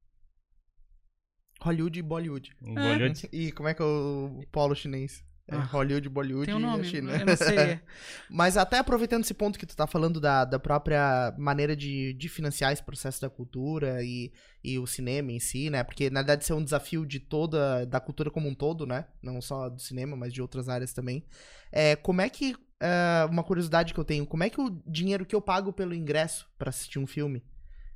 Hollywood 1.62 1.98
e 1.98 2.02
Bollywood. 2.02 2.56
É. 2.62 2.74
Bollywood. 2.74 3.28
E 3.32 3.52
como 3.52 3.68
é 3.68 3.74
que 3.74 3.82
é 3.82 3.84
o 3.84 4.42
polo 4.50 4.74
chinês? 4.74 5.22
É 5.50 5.56
Ah. 5.56 5.60
Hollywood, 5.64 6.08
Bollywood 6.08 6.46
tem 6.46 6.54
um 6.54 6.58
e 6.58 6.62
nome 6.62 6.80
a 6.82 6.84
China. 6.84 7.12
eu 7.16 7.26
não 7.26 7.36
sei 7.36 7.80
Mas 8.30 8.56
até 8.56 8.78
aproveitando 8.78 9.24
esse 9.24 9.34
ponto 9.34 9.58
que 9.58 9.66
tu 9.66 9.74
tá 9.76 9.86
falando 9.86 10.20
da, 10.20 10.44
da 10.44 10.58
própria 10.58 11.34
maneira 11.36 11.74
de, 11.74 12.12
de 12.14 12.28
financiar 12.28 12.72
esse 12.72 12.82
processo 12.82 13.20
da 13.20 13.28
cultura 13.28 14.02
e, 14.02 14.32
e 14.62 14.78
o 14.78 14.86
cinema 14.86 15.32
em 15.32 15.40
si, 15.40 15.68
né? 15.68 15.82
Porque 15.82 16.08
na 16.08 16.20
verdade 16.20 16.44
isso 16.44 16.52
é 16.52 16.56
um 16.56 16.62
desafio 16.62 17.04
de 17.04 17.18
toda, 17.18 17.84
da 17.84 17.98
cultura 17.98 18.30
como 18.30 18.48
um 18.48 18.54
todo, 18.54 18.86
né? 18.86 19.06
Não 19.22 19.40
só 19.40 19.68
do 19.68 19.80
cinema, 19.80 20.16
mas 20.16 20.32
de 20.32 20.40
outras 20.40 20.68
áreas 20.68 20.92
também. 20.92 21.24
É, 21.72 21.96
como 21.96 22.20
é 22.20 22.28
que, 22.28 22.54
é, 22.80 23.26
uma 23.28 23.42
curiosidade 23.42 23.92
que 23.92 23.98
eu 24.00 24.04
tenho, 24.04 24.24
como 24.26 24.44
é 24.44 24.50
que 24.50 24.60
o 24.60 24.70
dinheiro 24.86 25.26
que 25.26 25.34
eu 25.34 25.40
pago 25.42 25.72
pelo 25.72 25.94
ingresso 25.94 26.48
pra 26.58 26.70
assistir 26.70 26.98
um 26.98 27.06
filme, 27.06 27.42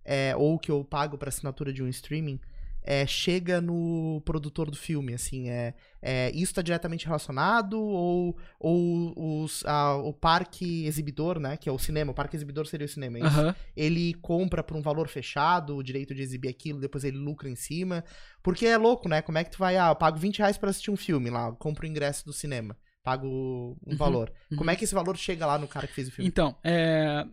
é, 0.04 0.34
ou 0.36 0.58
que 0.58 0.70
eu 0.70 0.84
pago 0.84 1.16
pra 1.16 1.28
assinatura 1.28 1.72
de 1.72 1.82
um 1.82 1.88
streaming, 1.88 2.40
é, 2.84 3.06
chega 3.06 3.60
no 3.60 4.20
produtor 4.24 4.70
do 4.70 4.76
filme, 4.76 5.14
assim, 5.14 5.48
é, 5.48 5.74
é, 6.02 6.30
isso 6.32 6.52
está 6.52 6.60
diretamente 6.62 7.06
relacionado 7.06 7.80
ou, 7.80 8.36
ou 8.60 9.42
os, 9.42 9.64
a- 9.64 9.96
o 9.96 10.12
parque 10.12 10.84
exibidor, 10.86 11.38
né, 11.40 11.56
que 11.56 11.68
é 11.68 11.72
o 11.72 11.78
cinema, 11.78 12.12
o 12.12 12.14
parque 12.14 12.36
exibidor 12.36 12.66
seria 12.66 12.84
o 12.84 12.88
cinema, 12.88 13.18
é 13.18 13.22
isso? 13.22 13.46
Ele 13.74 14.14
compra 14.14 14.62
por 14.62 14.76
um 14.76 14.82
valor 14.82 15.08
fechado 15.08 15.76
o 15.76 15.82
direito 15.82 16.14
de 16.14 16.22
exibir 16.22 16.48
aquilo, 16.50 16.78
depois 16.80 17.04
ele 17.04 17.16
lucra 17.16 17.48
em 17.48 17.56
cima, 17.56 18.04
porque 18.42 18.66
é 18.66 18.76
louco, 18.76 19.08
né, 19.08 19.22
como 19.22 19.38
é 19.38 19.44
que 19.44 19.50
tu 19.50 19.58
vai, 19.58 19.76
ah, 19.76 19.88
eu 19.88 19.96
pago 19.96 20.18
20 20.18 20.38
reais 20.38 20.58
pra 20.58 20.70
assistir 20.70 20.90
um 20.90 20.96
filme 20.96 21.30
lá, 21.30 21.52
compro 21.52 21.86
o 21.86 21.88
ingresso 21.88 22.24
do 22.24 22.32
cinema, 22.32 22.76
pago 23.02 23.26
um 23.86 23.92
Uhum, 23.92 23.96
valor, 23.96 24.32
uhum. 24.50 24.56
como 24.58 24.70
é 24.70 24.76
que 24.76 24.84
esse 24.84 24.94
valor 24.94 25.16
chega 25.16 25.46
lá 25.46 25.58
no 25.58 25.66
cara 25.68 25.86
que 25.86 25.94
fez 25.94 26.08
o 26.08 26.12
filme? 26.12 26.28
então 26.28 26.56
é, 26.62 27.26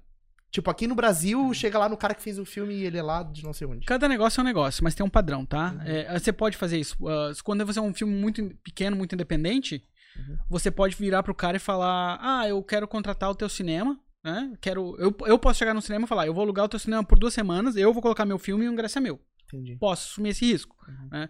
Tipo, 0.51 0.69
aqui 0.69 0.85
no 0.85 0.93
Brasil, 0.95 1.53
chega 1.53 1.79
lá 1.79 1.87
no 1.87 1.95
cara 1.95 2.13
que 2.13 2.21
fez 2.21 2.37
o 2.37 2.43
filme 2.45 2.73
e 2.75 2.83
ele 2.83 2.97
é 2.97 3.01
lá 3.01 3.23
de 3.23 3.41
não 3.43 3.53
sei 3.53 3.65
onde. 3.65 3.85
Cada 3.85 4.07
negócio 4.07 4.39
é 4.39 4.43
um 4.43 4.45
negócio, 4.45 4.83
mas 4.83 4.93
tem 4.93 5.05
um 5.05 5.09
padrão, 5.09 5.45
tá? 5.45 5.71
Uhum. 5.71 5.81
É, 5.85 6.19
você 6.19 6.33
pode 6.33 6.57
fazer 6.57 6.77
isso. 6.77 6.97
Ah, 7.07 7.31
quando 7.43 7.65
você 7.65 7.79
é 7.79 7.81
um 7.81 7.93
filme 7.93 8.13
muito 8.13 8.43
pequeno, 8.63 8.95
muito 8.97 9.15
independente, 9.15 9.81
Uhum. 10.17 10.37
você 10.49 10.69
pode 10.69 10.93
virar 10.97 11.23
pro 11.23 11.33
cara 11.33 11.55
e 11.55 11.59
falar: 11.59 12.19
Ah, 12.21 12.45
eu 12.49 12.61
quero 12.61 12.85
contratar 12.85 13.29
o 13.31 13.35
teu 13.35 13.47
cinema, 13.47 13.97
né? 14.21 14.53
Quero, 14.59 14.93
eu, 14.99 15.15
eu 15.25 15.39
posso 15.39 15.57
chegar 15.59 15.73
no 15.73 15.81
cinema 15.81 16.03
e 16.03 16.07
falar: 16.07 16.27
Eu 16.27 16.33
vou 16.33 16.43
alugar 16.43 16.65
o 16.65 16.69
teu 16.69 16.79
cinema 16.79 17.01
por 17.01 17.17
duas 17.17 17.33
semanas, 17.33 17.77
eu 17.77 17.93
vou 17.93 18.01
colocar 18.01 18.25
meu 18.25 18.37
filme 18.37 18.65
e 18.65 18.67
o 18.67 18.73
ingresso 18.73 18.97
é 18.97 19.01
meu. 19.01 19.21
Entendi. 19.45 19.77
Posso 19.77 20.09
assumir 20.11 20.29
esse 20.31 20.45
risco, 20.45 20.75
Uhum. 20.85 21.07
né? 21.11 21.29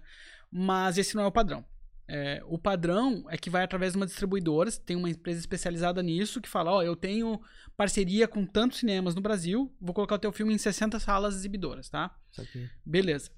Mas 0.51 0.97
esse 0.97 1.15
não 1.15 1.21
é 1.23 1.27
o 1.27 1.31
padrão. 1.31 1.63
É, 2.13 2.41
o 2.45 2.57
padrão 2.57 3.23
é 3.29 3.37
que 3.37 3.49
vai 3.49 3.63
através 3.63 3.93
de 3.93 3.97
uma 3.97 4.05
distribuidora, 4.05 4.69
tem 4.71 4.97
uma 4.97 5.09
empresa 5.09 5.39
especializada 5.39 6.03
nisso 6.03 6.41
que 6.41 6.49
fala: 6.49 6.71
Ó, 6.71 6.81
eu 6.83 6.93
tenho 6.95 7.41
parceria 7.77 8.27
com 8.27 8.45
tantos 8.45 8.79
cinemas 8.79 9.15
no 9.15 9.21
Brasil, 9.21 9.73
vou 9.79 9.93
colocar 9.93 10.15
o 10.15 10.19
teu 10.19 10.31
filme 10.33 10.53
em 10.53 10.57
60 10.57 10.99
salas 10.99 11.35
exibidoras, 11.35 11.89
tá? 11.89 12.13
Beleza. 12.85 13.31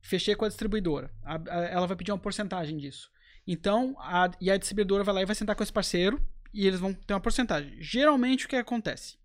Fechei 0.00 0.36
com 0.36 0.44
a 0.44 0.48
distribuidora. 0.48 1.10
A- 1.24 1.34
a- 1.48 1.64
ela 1.64 1.86
vai 1.86 1.96
pedir 1.96 2.12
uma 2.12 2.18
porcentagem 2.18 2.76
disso. 2.76 3.10
Então, 3.44 3.96
a, 3.98 4.30
e 4.40 4.50
a 4.52 4.56
distribuidora 4.56 5.02
vai 5.02 5.14
lá 5.16 5.22
e 5.22 5.26
vai 5.26 5.34
sentar 5.34 5.56
com 5.56 5.62
esse 5.64 5.72
parceiro 5.72 6.20
e 6.54 6.64
eles 6.66 6.78
vão 6.78 6.94
ter 6.94 7.14
uma 7.14 7.20
porcentagem. 7.20 7.76
Geralmente, 7.80 8.46
o 8.46 8.48
que 8.48 8.54
acontece? 8.54 9.16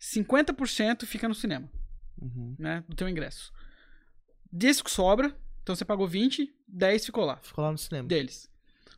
50% 0.00 1.06
fica 1.06 1.28
no 1.28 1.34
cinema, 1.34 1.68
Uhum. 2.20 2.56
né? 2.58 2.82
Do 2.88 2.96
teu 2.96 3.08
ingresso. 3.08 3.52
Desse 4.50 4.82
que 4.82 4.90
sobra, 4.90 5.34
então 5.66 5.74
você 5.74 5.84
pagou 5.84 6.06
20, 6.06 6.48
10 6.68 7.06
ficou 7.06 7.24
lá, 7.24 7.40
Ficou 7.42 7.64
lá 7.64 7.72
no 7.72 7.78
cinema. 7.78 8.06
deles. 8.06 8.48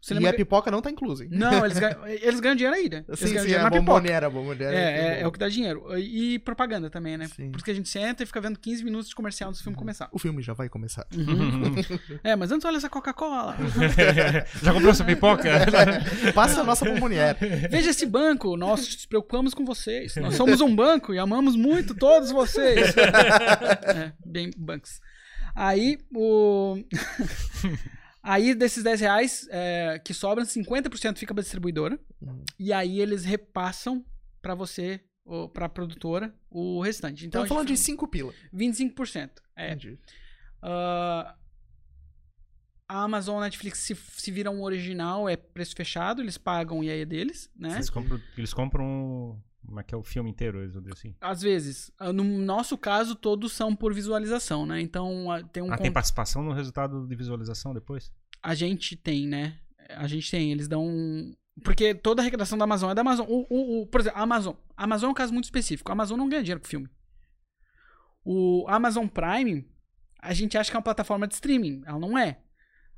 O 0.01 0.07
cinema 0.07 0.27
E 0.27 0.29
a 0.29 0.33
ga- 0.33 0.37
pipoca 0.37 0.71
não 0.71 0.81
tá 0.83 0.91
inclusa, 0.93 1.25
hein? 1.25 1.31
Não, 1.33 1.65
eles 1.65 1.77
ganham, 1.79 2.07
eles 2.07 2.39
ganham 2.39 2.55
dinheiro 2.55 2.77
aí, 2.77 2.89
né? 2.91 3.05
Eles 3.09 3.19
Sim, 3.19 3.27
ganham 3.31 3.39
sim, 3.41 3.45
dinheiro 3.47 3.61
a 3.63 3.65
na 3.65 3.71
pipoca. 3.71 3.87
bomboniera, 3.95 4.27
a 4.27 4.31
bomboniera. 4.31 4.73
É, 4.77 4.83
é, 4.83 5.15
bom. 5.17 5.21
é 5.23 5.27
o 5.27 5.33
que 5.33 5.39
dá 5.41 5.49
dinheiro. 5.49 5.99
E 5.99 6.39
propaganda 6.39 6.89
também, 6.89 7.17
né? 7.17 7.27
Sim. 7.27 7.51
Por 7.51 7.57
isso 7.57 7.65
que 7.65 7.71
a 7.73 7.75
gente 7.75 7.89
senta 7.89 8.23
e 8.23 8.27
fica 8.27 8.41
vendo 8.41 8.59
15 8.61 8.85
minutos 8.85 9.09
de 9.09 9.15
comercial 9.17 9.49
antes 9.49 9.61
do 9.61 9.65
filme 9.65 9.77
começar. 9.79 10.09
O 10.13 10.19
filme 10.21 10.41
já 10.41 10.53
vai 10.53 10.69
começar. 10.69 11.05
Uhum. 11.17 11.75
é, 12.23 12.37
mas 12.37 12.53
antes 12.53 12.65
olha 12.65 12.77
essa 12.77 12.89
Coca-Cola. 12.89 13.57
Já 14.63 14.73
comprou 14.73 14.95
sua 14.95 15.05
pipoca? 15.07 15.49
Passa 16.33 16.61
a 16.61 16.65
nossa 16.65 16.85
bomboniera. 16.85 17.37
Veja 17.69 17.91
esse 17.91 18.07
banco, 18.07 18.57
nós 18.57 18.81
nos 18.81 19.07
preocupamos 19.07 19.53
com 19.53 19.65
vocês. 19.65 20.15
Nós 20.17 20.37
somos 20.37 20.61
um 20.61 20.77
banco 20.77 21.13
e 21.13 21.19
amamos 21.19 21.57
muito 21.57 21.93
todos 21.97 22.31
vocês. 22.31 22.95
é, 22.97 24.13
bem 24.25 24.51
bancos. 24.57 25.01
Aí, 25.61 25.99
o. 26.15 26.77
aí, 28.23 28.55
desses 28.55 28.85
10 28.85 29.01
reais 29.01 29.49
é, 29.51 30.01
que 30.05 30.15
sobram, 30.15 30.47
50% 30.47 31.19
fica 31.19 31.35
pra 31.35 31.43
distribuidora. 31.43 31.99
Uhum. 32.23 32.45
E 32.57 32.73
aí 32.73 33.01
eles 33.01 33.25
repassam 33.25 34.05
pra 34.41 34.55
você, 34.55 35.01
ou 35.25 35.49
pra 35.49 35.69
produtora, 35.69 36.33
o 36.49 36.81
restante. 36.81 37.27
Então, 37.27 37.41
Então, 37.41 37.49
falando 37.49 37.67
de 37.67 37.73
faz 37.73 37.81
5 37.81 38.07
pila. 38.07 38.33
25%. 38.55 39.31
É. 39.57 39.73
Entendi. 39.73 39.99
Ah, 40.63 41.35
a 42.89 43.03
Amazon 43.03 43.39
a 43.39 43.41
Netflix 43.41 43.81
se, 43.81 43.97
se 43.97 44.31
viram 44.31 44.55
um 44.55 44.63
original, 44.63 45.29
é 45.29 45.37
preço 45.37 45.75
fechado, 45.75 46.23
eles 46.23 46.39
pagam 46.39 46.85
e 46.85 46.91
aí 46.91 47.01
é 47.01 47.05
deles, 47.05 47.51
né? 47.57 47.75
Eles 47.75 47.91
compram, 47.91 48.21
eles 48.37 48.55
compram 48.55 49.43
como 49.69 49.81
é 49.81 49.83
que 49.85 49.95
é 49.95 49.99
o 49.99 50.03
filme 50.03 50.31
inteiro, 50.31 50.61
eles 50.63 50.73
vão 50.73 50.83
dizer 50.83 50.95
assim. 50.95 51.15
Às 51.21 51.43
vezes. 51.43 51.93
Ah, 51.99 52.11
No 52.13 52.25
nosso 52.25 52.77
caso, 52.79 53.15
todos 53.15 53.53
são 53.53 53.77
por 53.77 53.93
visualização, 53.93 54.65
né? 54.65 54.81
Então 54.81 55.31
ah, 55.31 55.43
tem 55.43 55.63
um. 55.63 55.71
Ah, 55.71 55.77
tem 55.77 55.93
participação 55.93 56.43
no 56.43 56.53
resultado 56.53 57.07
de 57.07 57.15
visualização 57.15 57.75
depois? 57.75 58.11
A 58.43 58.55
gente 58.55 58.97
tem, 58.97 59.27
né? 59.27 59.59
A 59.91 60.07
gente 60.07 60.31
tem, 60.31 60.51
eles 60.53 60.67
dão. 60.69 60.87
um- 60.87 61.35
Porque 61.63 61.95
toda 61.95 62.21
a 62.21 62.23
arrecadação 62.23 62.57
da 62.57 62.65
Amazon 62.65 62.91
é 62.91 62.95
da 62.95 63.01
Amazon. 63.03 63.27
O, 63.29 63.47
o- 63.51 63.83
o- 63.83 63.87
por 63.87 64.01
exemplo, 64.01 64.19
a 64.19 64.23
Amazon. 64.23 64.55
A 64.77 64.85
Amazon 64.85 65.09
é 65.09 65.11
um 65.11 65.15
caso 65.15 65.33
muito 65.33 65.45
específico. 65.45 65.91
A 65.91 65.93
Amazon 65.93 66.17
não 66.19 66.29
ganha 66.29 66.43
dinheiro 66.43 66.61
com 66.61 66.67
filme. 66.67 66.89
O 68.25 68.65
Amazon 68.69 69.07
Prime, 69.07 69.67
a 70.21 70.33
gente 70.35 70.57
acha 70.59 70.71
que 70.71 70.77
é 70.77 70.79
uma 70.79 70.83
plataforma 70.85 71.27
de 71.27 71.35
streaming. 71.35 71.83
Ela 71.87 71.99
não 71.99 72.17
é. 72.19 72.39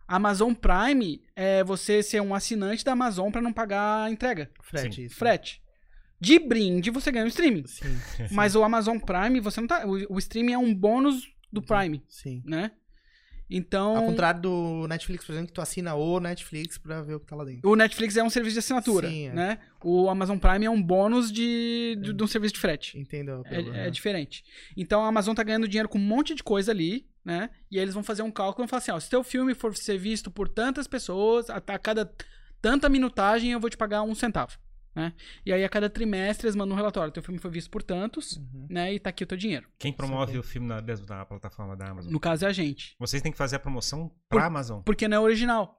A 0.06 0.16
Amazon 0.16 0.52
Prime 0.52 1.22
é 1.36 1.62
você 1.62 2.02
ser 2.02 2.20
um 2.20 2.34
assinante 2.34 2.84
da 2.84 2.92
Amazon 2.92 3.30
pra 3.30 3.40
não 3.40 3.52
pagar 3.52 4.04
a 4.04 4.10
entrega. 4.10 4.50
Frete. 4.60 5.08
Frete. 5.08 5.59
De 6.20 6.38
brinde, 6.38 6.90
você 6.90 7.10
ganha 7.10 7.24
o 7.24 7.28
streaming. 7.28 7.66
Sim, 7.66 7.96
Mas 8.30 8.54
o 8.54 8.62
Amazon 8.62 8.98
Prime, 8.98 9.40
você 9.40 9.60
não 9.60 9.68
tá. 9.68 9.86
O, 9.86 10.14
o 10.14 10.18
streaming 10.18 10.52
é 10.52 10.58
um 10.58 10.74
bônus 10.74 11.28
do 11.52 11.62
Prime, 11.62 12.02
sim. 12.08 12.42
né? 12.44 12.72
Então. 13.50 13.96
Ao 13.96 14.06
contrário 14.06 14.40
do 14.40 14.86
Netflix, 14.86 15.24
por 15.24 15.32
exemplo, 15.32 15.48
que 15.48 15.54
tu 15.54 15.60
assina 15.60 15.94
o 15.94 16.20
Netflix 16.20 16.78
pra 16.78 17.02
ver 17.02 17.14
o 17.14 17.20
que 17.20 17.26
tá 17.26 17.34
lá 17.34 17.44
dentro. 17.44 17.68
O 17.68 17.74
Netflix 17.74 18.16
é 18.16 18.22
um 18.22 18.30
serviço 18.30 18.54
de 18.54 18.60
assinatura, 18.60 19.08
Sim, 19.08 19.26
é. 19.26 19.32
né? 19.32 19.58
O 19.82 20.08
Amazon 20.08 20.38
Prime 20.38 20.64
é 20.64 20.70
um 20.70 20.80
bônus 20.80 21.32
de, 21.32 21.98
de, 22.00 22.12
de 22.12 22.22
um 22.22 22.26
serviço 22.28 22.54
de 22.54 22.60
frete. 22.60 22.96
Entendeu? 22.96 23.42
É, 23.46 23.86
é 23.86 23.90
diferente. 23.90 24.44
Então 24.76 25.02
a 25.02 25.08
Amazon 25.08 25.34
tá 25.34 25.42
ganhando 25.42 25.66
dinheiro 25.66 25.88
com 25.88 25.98
um 25.98 26.02
monte 26.02 26.34
de 26.34 26.44
coisa 26.44 26.70
ali, 26.70 27.08
né? 27.24 27.50
E 27.70 27.76
aí 27.76 27.82
eles 27.82 27.94
vão 27.94 28.04
fazer 28.04 28.22
um 28.22 28.30
cálculo 28.30 28.62
e 28.62 28.64
vão 28.64 28.68
falar 28.68 28.78
assim: 28.78 28.92
ó, 28.92 29.00
se 29.00 29.10
teu 29.10 29.24
filme 29.24 29.52
for 29.54 29.76
ser 29.76 29.98
visto 29.98 30.30
por 30.30 30.48
tantas 30.48 30.86
pessoas, 30.86 31.50
a, 31.50 31.56
a 31.56 31.78
cada 31.78 32.10
tanta 32.62 32.88
minutagem 32.88 33.50
eu 33.50 33.58
vou 33.58 33.70
te 33.70 33.76
pagar 33.76 34.02
um 34.02 34.14
centavo, 34.14 34.56
né? 34.94 35.12
E 35.46 35.52
aí 35.52 35.64
a 35.64 35.68
cada 35.68 35.88
trimestre 35.88 36.46
eles 36.46 36.56
mandam 36.56 36.74
um 36.74 36.76
relatório: 36.76 37.12
teu 37.12 37.22
filme 37.22 37.38
foi 37.38 37.50
visto 37.50 37.70
por 37.70 37.82
tantos, 37.82 38.36
Uhum. 38.36 38.66
né? 38.70 38.92
E 38.94 38.98
tá 38.98 39.10
aqui 39.10 39.24
o 39.24 39.26
teu 39.26 39.38
dinheiro. 39.38 39.66
Quem 39.78 39.92
promove 39.92 40.36
o 40.38 40.42
filme 40.42 40.66
na, 40.66 40.80
da 40.80 41.24
plataforma 41.24 41.76
da 41.76 41.88
Amazon? 41.90 42.12
No 42.12 42.20
caso 42.20 42.44
é 42.44 42.48
a 42.48 42.52
gente. 42.52 42.94
Vocês 42.98 43.22
têm 43.22 43.32
que 43.32 43.38
fazer 43.38 43.56
a 43.56 43.60
promoção 43.60 44.08
Por- 44.28 44.36
pra 44.38 44.46
Amazon. 44.46 44.80
Porque 44.82 45.06
não 45.08 45.16
é 45.18 45.20
original. 45.20 45.76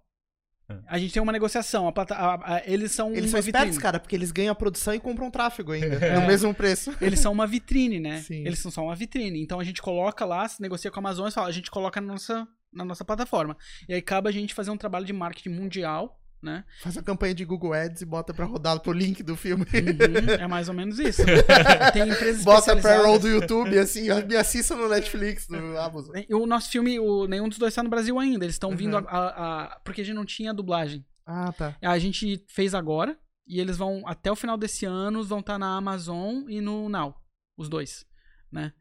É. 0.70 0.80
A 0.88 0.98
gente 0.98 1.14
tem 1.14 1.22
uma 1.22 1.34
negociação. 1.34 1.88
A 1.88 1.92
plata- 1.92 2.16
a- 2.16 2.56
a- 2.56 2.64
eles 2.66 2.94
são 2.94 3.10
Eles 3.12 3.26
uma 3.26 3.32
são 3.32 3.40
espertos, 3.40 3.68
vitrine. 3.72 3.82
cara, 3.82 4.00
porque 4.00 4.16
eles 4.16 4.32
ganham 4.32 4.54
a 4.54 4.56
produção 4.56 4.94
e 4.94 5.00
compram 5.02 5.30
tráfego 5.30 5.74
ainda. 5.74 5.88
É. 6.06 6.16
No 6.18 6.26
mesmo 6.26 6.54
preço. 6.54 6.94
Eles 7.02 7.20
são 7.20 7.34
uma 7.34 7.46
vitrine, 7.46 8.00
né? 8.00 8.22
Sim. 8.22 8.46
Eles 8.46 8.60
são 8.60 8.72
só 8.72 8.82
uma 8.84 8.96
vitrine. 8.96 9.42
Então 9.42 9.60
a 9.60 9.64
gente 9.66 9.82
coloca 9.82 10.24
lá, 10.24 10.48
se 10.48 10.62
negocia 10.62 10.90
com 10.90 11.00
a 11.00 11.02
Amazon 11.02 11.28
e 11.28 11.32
fala, 11.32 11.48
a 11.48 11.52
gente 11.52 11.70
coloca 11.70 12.00
na 12.00 12.08
nossa, 12.14 12.48
na 12.72 12.86
nossa 12.86 13.04
plataforma. 13.04 13.58
E 13.90 13.94
aí 13.94 14.02
cabe 14.02 14.30
a 14.30 14.32
gente 14.32 14.54
fazer 14.54 14.72
um 14.72 14.78
trabalho 14.78 15.06
de 15.06 15.12
marketing 15.12 15.50
mundial, 15.50 16.21
né? 16.42 16.64
Faz 16.82 16.98
a 16.98 17.04
campanha 17.04 17.34
de 17.36 17.46
Google 17.46 17.74
Ads 17.74 18.02
e 18.02 18.06
bota 18.06 18.34
pra 18.34 18.46
rodar 18.46 18.80
pro 18.80 18.92
link 18.92 19.22
do 19.24 19.36
filme. 19.36 19.64
Uhum, 19.66 20.34
é 20.40 20.48
mais 20.48 20.68
ou 20.68 20.74
menos 20.74 20.98
isso. 21.00 21.22
Tem 21.94 22.10
empresas 22.10 22.44
Bota 22.44 22.76
pra 22.76 22.98
roll 23.02 23.20
do 23.20 23.28
YouTube, 23.28 23.78
assim, 23.78 24.08
me 24.28 24.36
assista 24.36 24.76
no 24.76 24.90
Netflix, 24.90 25.48
no 25.48 25.78
Amazon. 25.80 26.16
O 26.32 26.46
nosso 26.48 26.70
filme, 26.72 27.00
o, 27.00 27.28
nenhum 27.28 27.48
dos 27.48 27.58
dois 27.58 27.74
tá 27.76 27.84
no 27.84 27.90
Brasil 27.90 28.18
ainda. 28.20 28.46
Eles 28.46 28.56
estão 28.56 28.72
Uhum. 28.72 28.76
vindo 28.76 28.98
a, 28.98 29.02
a- 29.02 29.64
a- 29.76 29.80
Porque 29.84 30.02
a 30.02 30.04
gente 30.04 30.16
não 30.16 30.26
tinha 30.26 30.54
dublagem. 30.54 31.06
Ah, 31.26 31.52
tá. 31.52 31.76
A 31.82 32.00
gente 32.00 32.44
fez 32.48 32.74
agora. 32.74 33.18
E 33.48 33.60
eles 33.60 33.78
vão, 33.78 34.02
até 34.08 34.32
o 34.32 34.36
final 34.36 34.56
desse 34.58 34.86
ano, 34.86 35.24
vão 35.24 35.40
estar 35.40 35.58
na 35.60 35.76
Amazon 35.76 36.44
e 36.50 36.62
no 36.62 36.88
Now. 36.88 37.16
Os 37.58 37.68
dois, 37.68 38.06
né? 38.52 38.72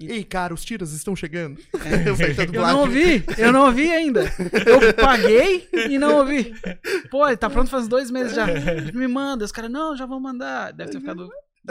Ei, 0.00 0.24
cara, 0.24 0.52
os 0.52 0.64
tiros 0.64 0.92
estão 0.92 1.14
chegando. 1.14 1.60
É. 1.84 2.08
Eu, 2.08 2.16
Eu 2.54 2.62
não 2.66 2.80
ouvi, 2.80 3.24
eu 3.38 3.52
não 3.52 3.66
ouvi 3.66 3.88
ainda. 3.90 4.22
Eu 4.66 4.92
paguei 4.94 5.68
e 5.88 5.98
não 5.98 6.18
ouvi. 6.18 6.52
Pô, 7.10 7.26
ele 7.26 7.36
tá 7.36 7.48
pronto 7.48 7.70
faz 7.70 7.86
dois 7.86 8.10
meses 8.10 8.34
já. 8.34 8.46
Me 8.92 9.06
manda. 9.06 9.44
Os 9.44 9.52
caras, 9.52 9.70
não, 9.70 9.96
já 9.96 10.04
vão 10.06 10.18
mandar. 10.18 10.72
Deve 10.72 10.90
ter 10.92 11.00
ficado. 11.00 11.28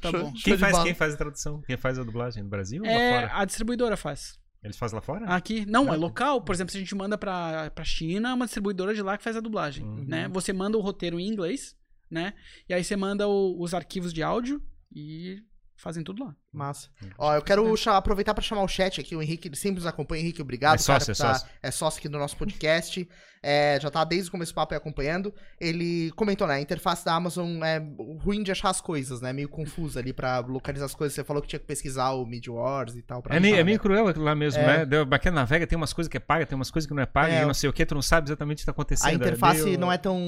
Tá 0.00 0.12
bom. 0.12 0.32
Quem 0.44 0.56
faz, 0.58 0.82
quem 0.82 0.94
faz 0.94 1.14
a 1.14 1.16
tradução? 1.16 1.62
Quem 1.62 1.76
faz 1.76 1.98
a 1.98 2.04
dublagem 2.04 2.42
no 2.42 2.48
Brasil 2.48 2.82
ou 2.82 2.88
É, 2.88 3.10
lá 3.10 3.20
fora? 3.28 3.40
a 3.40 3.44
distribuidora 3.44 3.96
faz. 3.96 4.38
Eles 4.62 4.76
fazem 4.76 4.96
lá 4.96 5.00
fora? 5.02 5.24
Aqui, 5.26 5.64
não, 5.66 5.88
é 5.88 5.96
Ah. 5.96 5.98
local. 5.98 6.42
Por 6.42 6.54
exemplo, 6.54 6.72
se 6.72 6.76
a 6.78 6.80
gente 6.80 6.94
manda 6.94 7.16
pra, 7.16 7.70
pra 7.70 7.84
China, 7.84 8.30
é 8.30 8.34
uma 8.34 8.44
distribuidora 8.46 8.92
de 8.94 9.02
lá 9.02 9.16
que 9.16 9.22
faz 9.24 9.36
a 9.36 9.40
dublagem, 9.40 9.84
Uhum. 9.84 10.04
né? 10.06 10.28
Você 10.32 10.52
manda 10.52 10.76
o 10.76 10.80
roteiro 10.80 11.18
em 11.18 11.26
inglês, 11.28 11.76
né? 12.10 12.34
E 12.68 12.74
aí 12.74 12.82
você 12.82 12.96
manda 12.96 13.26
o- 13.28 13.56
os 13.62 13.72
arquivos 13.72 14.12
de 14.12 14.22
áudio 14.22 14.60
e 14.94 15.38
fazem 15.78 16.02
tudo 16.04 16.24
lá. 16.24 16.34
Massa. 16.52 16.88
Ó, 17.16 17.34
eu 17.34 17.42
quero 17.42 17.74
aproveitar 17.86 18.34
pra 18.34 18.42
chamar 18.42 18.62
o 18.62 18.68
chat 18.68 19.00
aqui. 19.00 19.14
O 19.16 19.22
Henrique, 19.22 19.48
ele 19.48 19.56
sempre 19.56 19.76
nos 19.76 19.86
acompanha. 19.86 20.22
Henrique, 20.22 20.42
obrigado. 20.42 20.74
É 20.74 20.78
sócio, 20.78 21.14
cara, 21.14 21.30
é 21.30 21.32
tá- 21.32 21.38
sócio. 21.38 21.48
é 21.62 21.70
sócio 21.70 21.98
aqui 21.98 22.08
do 22.08 22.18
nosso 22.18 22.36
podcast. 22.36 23.08
É, 23.40 23.78
já 23.80 23.88
tá 23.88 24.02
desde 24.02 24.28
o 24.28 24.32
começo 24.32 24.50
do 24.52 24.56
papo 24.56 24.74
aí 24.74 24.78
acompanhando. 24.78 25.32
Ele 25.60 26.10
comentou, 26.16 26.44
né? 26.48 26.54
A 26.54 26.60
interface 26.60 27.04
da 27.04 27.14
Amazon 27.14 27.62
é 27.62 27.78
ruim 28.24 28.42
de 28.42 28.50
achar 28.50 28.68
as 28.70 28.80
coisas, 28.80 29.20
né? 29.20 29.32
Meio 29.32 29.48
confusa 29.48 30.00
ali 30.00 30.12
pra 30.12 30.40
localizar 30.40 30.86
as 30.86 30.94
coisas. 30.94 31.14
Você 31.14 31.22
falou 31.22 31.40
que 31.40 31.46
tinha 31.48 31.60
que 31.60 31.66
pesquisar 31.66 32.10
o 32.14 32.26
Mid 32.26 32.44
Wars 32.48 32.96
e 32.96 33.02
tal. 33.02 33.22
pra 33.22 33.36
É 33.36 33.38
meio, 33.38 33.54
é 33.54 33.62
meio 33.62 33.76
né? 33.76 33.82
cruel 33.82 34.08
aquilo 34.08 34.24
lá 34.24 34.34
mesmo, 34.34 34.60
É. 34.60 34.78
né? 34.78 34.86
Deu- 34.86 35.06
Bacana 35.06 35.36
navega, 35.36 35.68
tem 35.68 35.76
umas 35.76 35.92
coisas 35.92 36.10
que 36.10 36.16
é 36.16 36.20
paga, 36.20 36.46
tem 36.46 36.56
umas 36.56 36.70
coisas 36.72 36.88
que 36.88 36.94
não 36.94 37.02
é 37.02 37.06
paga, 37.06 37.32
É. 37.32 37.42
e 37.42 37.46
não 37.46 37.54
sei 37.54 37.70
o 37.70 37.72
que, 37.72 37.86
tu 37.86 37.94
não 37.94 38.02
sabe 38.02 38.26
exatamente 38.26 38.58
o 38.58 38.60
que 38.62 38.66
tá 38.66 38.72
acontecendo. 38.72 39.08
A 39.08 39.12
interface 39.14 39.62
meio- 39.62 39.78
não 39.78 39.92
é 39.92 39.98
tão, 39.98 40.20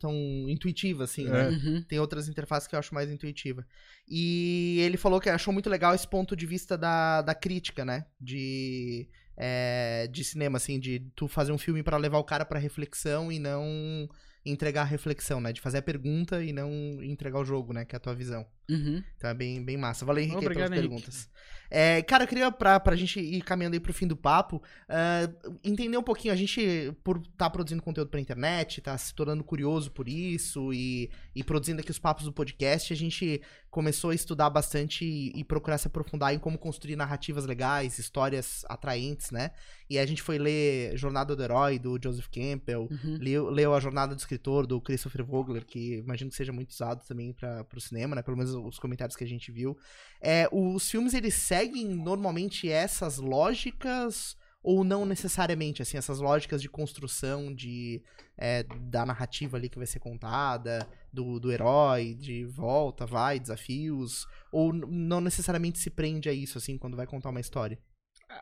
tão 0.00 0.14
intuitiva 0.48 1.04
assim, 1.04 1.26
né? 1.26 1.48
É. 1.48 1.48
Uhum. 1.50 1.82
Tem 1.86 1.98
outras 1.98 2.28
interfaces 2.28 2.66
que 2.66 2.74
eu 2.74 2.78
acho 2.78 2.94
mais 2.94 3.10
intuitiva. 3.10 3.66
E 4.08 4.61
ele 4.80 4.96
falou 4.96 5.20
que 5.20 5.28
achou 5.28 5.52
muito 5.52 5.70
legal 5.70 5.94
esse 5.94 6.06
ponto 6.06 6.34
de 6.36 6.46
vista 6.46 6.76
da, 6.76 7.22
da 7.22 7.34
crítica, 7.34 7.84
né? 7.84 8.06
De, 8.20 9.08
é, 9.36 10.08
de 10.10 10.24
cinema, 10.24 10.56
assim, 10.56 10.78
de 10.78 11.00
tu 11.14 11.28
fazer 11.28 11.52
um 11.52 11.58
filme 11.58 11.82
pra 11.82 11.96
levar 11.96 12.18
o 12.18 12.24
cara 12.24 12.44
pra 12.44 12.58
reflexão 12.58 13.30
e 13.30 13.38
não 13.38 14.08
entregar 14.44 14.82
a 14.82 14.86
reflexão, 14.86 15.40
né? 15.40 15.52
De 15.52 15.60
fazer 15.60 15.78
a 15.78 15.82
pergunta 15.82 16.42
e 16.42 16.52
não 16.52 16.70
entregar 17.02 17.38
o 17.38 17.44
jogo, 17.44 17.72
né? 17.72 17.84
Que 17.84 17.94
é 17.94 17.98
a 17.98 18.00
tua 18.00 18.14
visão. 18.14 18.46
Uhum. 18.68 19.02
Então 19.16 19.30
é 19.30 19.34
bem, 19.34 19.64
bem 19.64 19.76
massa. 19.76 20.04
Valeu, 20.04 20.22
Henrique, 20.22 20.38
Obrigado, 20.38 20.70
pelas 20.70 20.78
Henrique. 20.78 20.88
perguntas. 20.88 21.30
É, 21.74 22.02
cara, 22.02 22.24
eu 22.24 22.28
queria, 22.28 22.52
pra, 22.52 22.78
pra 22.78 22.94
gente 22.94 23.18
ir 23.18 23.40
caminhando 23.40 23.72
aí 23.72 23.80
pro 23.80 23.94
fim 23.94 24.06
do 24.06 24.14
papo, 24.14 24.62
ah, 24.86 25.26
entender 25.64 25.96
um 25.96 26.02
pouquinho, 26.02 26.34
a 26.34 26.36
gente, 26.36 26.92
por 27.02 27.16
estar 27.16 27.48
produzindo 27.48 27.82
conteúdo 27.82 28.10
pra 28.10 28.20
internet, 28.20 28.82
tá 28.82 28.96
se 28.98 29.14
tornando 29.14 29.42
curioso 29.42 29.90
por 29.90 30.06
isso 30.06 30.70
e, 30.74 31.10
e 31.34 31.42
produzindo 31.42 31.80
aqui 31.80 31.90
os 31.90 31.98
papos 31.98 32.24
do 32.26 32.32
podcast, 32.32 32.92
a 32.92 32.96
gente 32.96 33.40
começou 33.70 34.10
a 34.10 34.14
estudar 34.14 34.50
bastante 34.50 35.02
e, 35.02 35.32
e 35.34 35.42
procurar 35.42 35.78
se 35.78 35.86
aprofundar 35.86 36.34
em 36.34 36.38
como 36.38 36.58
construir 36.58 36.94
narrativas 36.94 37.46
legais, 37.46 37.98
histórias 37.98 38.66
atraentes, 38.68 39.30
né? 39.30 39.52
E 39.88 39.98
a 39.98 40.04
gente 40.04 40.20
foi 40.20 40.38
ler 40.38 40.94
Jornada 40.96 41.34
do 41.34 41.42
Herói, 41.42 41.78
do 41.78 41.98
Joseph 42.02 42.28
Campbell, 42.28 42.82
Uhum. 42.90 43.18
Leu, 43.20 43.48
leu 43.48 43.74
A 43.74 43.80
Jornada 43.80 44.14
do 44.14 44.18
Escritor, 44.18 44.66
do 44.66 44.80
Christopher 44.80 45.24
Vogler, 45.24 45.64
que 45.64 45.96
imagino 45.98 46.30
que 46.30 46.36
seja 46.36 46.52
muito 46.52 46.70
usado 46.70 47.02
também 47.06 47.32
para 47.32 47.64
o 47.74 47.80
cinema, 47.80 48.14
né? 48.14 48.22
Pelo 48.22 48.36
menos 48.36 48.54
os 48.54 48.78
comentários 48.78 49.16
que 49.16 49.24
a 49.24 49.26
gente 49.26 49.50
viu. 49.50 49.76
É, 50.20 50.48
os 50.52 50.90
filmes, 50.90 51.14
eles 51.14 51.34
seguem 51.34 51.61
normalmente 51.70 52.68
essas 52.68 53.18
lógicas 53.18 54.36
ou 54.62 54.84
não 54.84 55.04
necessariamente, 55.04 55.82
assim, 55.82 55.96
essas 55.96 56.20
lógicas 56.20 56.62
de 56.62 56.68
construção 56.68 57.52
de, 57.52 58.00
é, 58.38 58.62
da 58.62 59.04
narrativa 59.04 59.56
ali 59.56 59.68
que 59.68 59.76
vai 59.76 59.86
ser 59.86 59.98
contada, 59.98 60.88
do, 61.12 61.40
do 61.40 61.50
herói, 61.50 62.14
de 62.14 62.44
volta, 62.44 63.04
vai, 63.04 63.40
desafios, 63.40 64.24
ou 64.52 64.72
não 64.72 65.20
necessariamente 65.20 65.80
se 65.80 65.90
prende 65.90 66.28
a 66.28 66.32
isso, 66.32 66.58
assim, 66.58 66.78
quando 66.78 66.96
vai 66.96 67.06
contar 67.06 67.30
uma 67.30 67.40
história? 67.40 67.78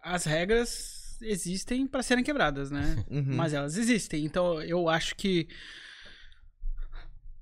As 0.02 0.24
regras 0.24 1.18
existem 1.22 1.86
pra 1.86 2.02
serem 2.02 2.22
quebradas, 2.22 2.70
né? 2.70 3.04
Uhum. 3.10 3.36
Mas 3.36 3.54
elas 3.54 3.76
existem. 3.76 4.24
Então 4.24 4.62
eu 4.62 4.88
acho 4.88 5.16
que 5.16 5.48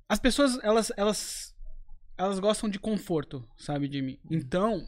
as 0.08 0.18
pessoas 0.18 0.58
elas 0.62 0.90
elas 0.96 1.54
elas 2.16 2.38
gostam 2.40 2.68
de 2.68 2.78
conforto, 2.78 3.46
sabe, 3.56 3.86
de 3.86 4.00
mim. 4.00 4.18
Então 4.30 4.86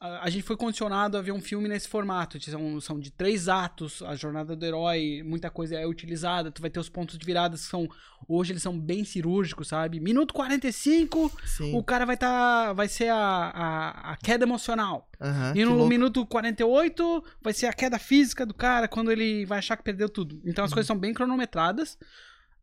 a, 0.00 0.24
a 0.26 0.30
gente 0.30 0.42
foi 0.42 0.56
condicionado 0.56 1.16
a 1.16 1.22
ver 1.22 1.32
um 1.32 1.40
filme 1.40 1.68
nesse 1.68 1.88
formato. 1.88 2.40
São, 2.42 2.80
são 2.80 2.98
de 2.98 3.10
três 3.10 3.48
atos, 3.48 4.02
a 4.02 4.14
jornada 4.16 4.54
do 4.54 4.64
herói, 4.66 5.22
muita 5.24 5.50
coisa 5.50 5.76
é 5.76 5.86
utilizada. 5.86 6.50
Tu 6.50 6.60
vai 6.60 6.70
ter 6.70 6.80
os 6.80 6.88
pontos 6.88 7.16
de 7.18 7.24
virada 7.24 7.56
que 7.56 7.62
são. 7.62 7.88
Hoje 8.28 8.52
eles 8.52 8.62
são 8.62 8.78
bem 8.78 9.04
cirúrgicos, 9.04 9.68
sabe? 9.68 10.00
Minuto 10.00 10.32
45, 10.34 11.30
Sim. 11.44 11.74
o 11.74 11.82
cara 11.82 12.04
vai 12.04 12.16
tá. 12.16 12.72
Vai 12.72 12.88
ser 12.88 13.08
a, 13.10 13.16
a, 13.18 14.12
a 14.12 14.16
queda 14.16 14.44
emocional. 14.44 15.08
Aham, 15.20 15.52
E 15.54 15.64
no 15.64 15.86
minuto 15.86 16.24
48 16.26 17.24
vai 17.42 17.52
ser 17.52 17.66
a 17.66 17.72
queda 17.72 17.98
física 17.98 18.44
do 18.46 18.54
cara 18.54 18.88
quando 18.88 19.10
ele 19.12 19.44
vai 19.46 19.58
achar 19.58 19.76
que 19.76 19.82
perdeu 19.82 20.08
tudo. 20.08 20.40
Então 20.44 20.64
as 20.64 20.70
Uhum. 20.70 20.74
coisas 20.74 20.86
são 20.86 20.98
bem 20.98 21.12
cronometradas 21.14 21.98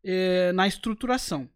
eh, 0.04 0.52
na 0.52 0.66
estruturação. 0.66 1.48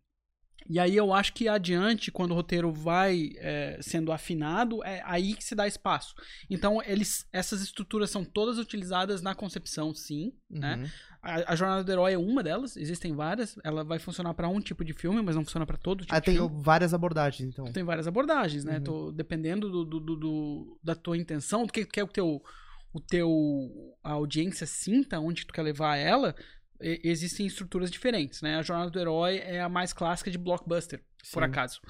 E 0.69 0.79
aí 0.79 0.97
eu 0.97 1.13
acho 1.15 1.33
que 1.33 1.49
adiante, 1.49 2.11
quando 2.11 2.33
o 2.33 2.35
roteiro 2.35 2.73
vai 2.73 3.31
eh, 3.37 3.79
sendo 3.81 4.11
afinado, 4.13 4.83
é 4.85 5.03
aí 5.05 5.35
que 5.35 5.45
se 5.45 5.55
dá 5.55 5.67
espaço. 5.67 6.15
Então 6.51 6.83
eles, 6.85 7.27
essas 7.33 7.61
estruturas 7.63 8.11
são 8.11 8.25
todas 8.25 8.59
utilizadas 8.59 9.23
na 9.23 9.35
concepção, 9.35 9.95
sim. 9.95 10.33
né? 10.51 10.77
Uhum. 10.77 10.87
A, 11.23 11.53
a 11.53 11.57
jornada 11.57 11.83
do 11.83 11.91
herói 11.91 12.13
é 12.13 12.19
uma 12.19 12.43
delas, 12.43 12.77
existem 12.77 13.15
várias. 13.15 13.57
Ela 13.65 13.83
vai 13.83 13.99
funcionar 13.99 14.33
para 14.35 14.49
um 14.49 14.61
tipo 14.61 14.85
de 14.85 14.93
filme, 14.93 15.21
mas 15.23 15.35
não 15.35 15.45
funciona 15.45 15.67
para 15.67 15.77
todo 15.77 16.03
tipo 16.03 16.15
Ah, 16.15 16.21
de 16.21 16.27
tem 16.27 16.35
filme. 16.37 16.63
várias 16.63 16.95
abordagens, 16.95 17.49
então. 17.49 17.65
Tem 17.73 17.83
várias 17.85 18.07
abordagens, 18.07 18.65
né? 18.65 18.77
Uhum. 18.79 18.85
Tô- 18.85 19.13
dependendo 19.13 19.69
do, 19.71 19.85
do- 19.85 20.17
do- 20.17 20.79
da 20.83 20.95
tua 20.95 21.17
intenção, 21.17 21.67
do 21.67 21.73
que 21.73 21.85
quer 21.85 22.05
o 22.05 22.09
teu, 22.09 22.41
o 22.93 23.01
teu 23.01 23.29
a 24.05 24.13
audiência 24.13 24.67
sinta, 24.67 25.19
onde 25.19 25.45
tu 25.47 25.53
quer 25.53 25.63
levar 25.63 25.97
ela, 25.97 26.35
existem 26.81 27.47
estruturas 27.47 27.91
diferentes, 27.91 28.43
né? 28.43 28.57
A 28.57 28.63
jornada 28.63 28.91
do 28.91 28.99
herói 28.99 29.39
é 29.39 29.61
a 29.61 29.69
mais 29.69 29.93
clássica 29.93 30.31
de 30.31 30.39
blockbuster, 30.39 31.03
por 31.33 31.43
Sim. 31.43 31.49
acaso. 31.49 31.81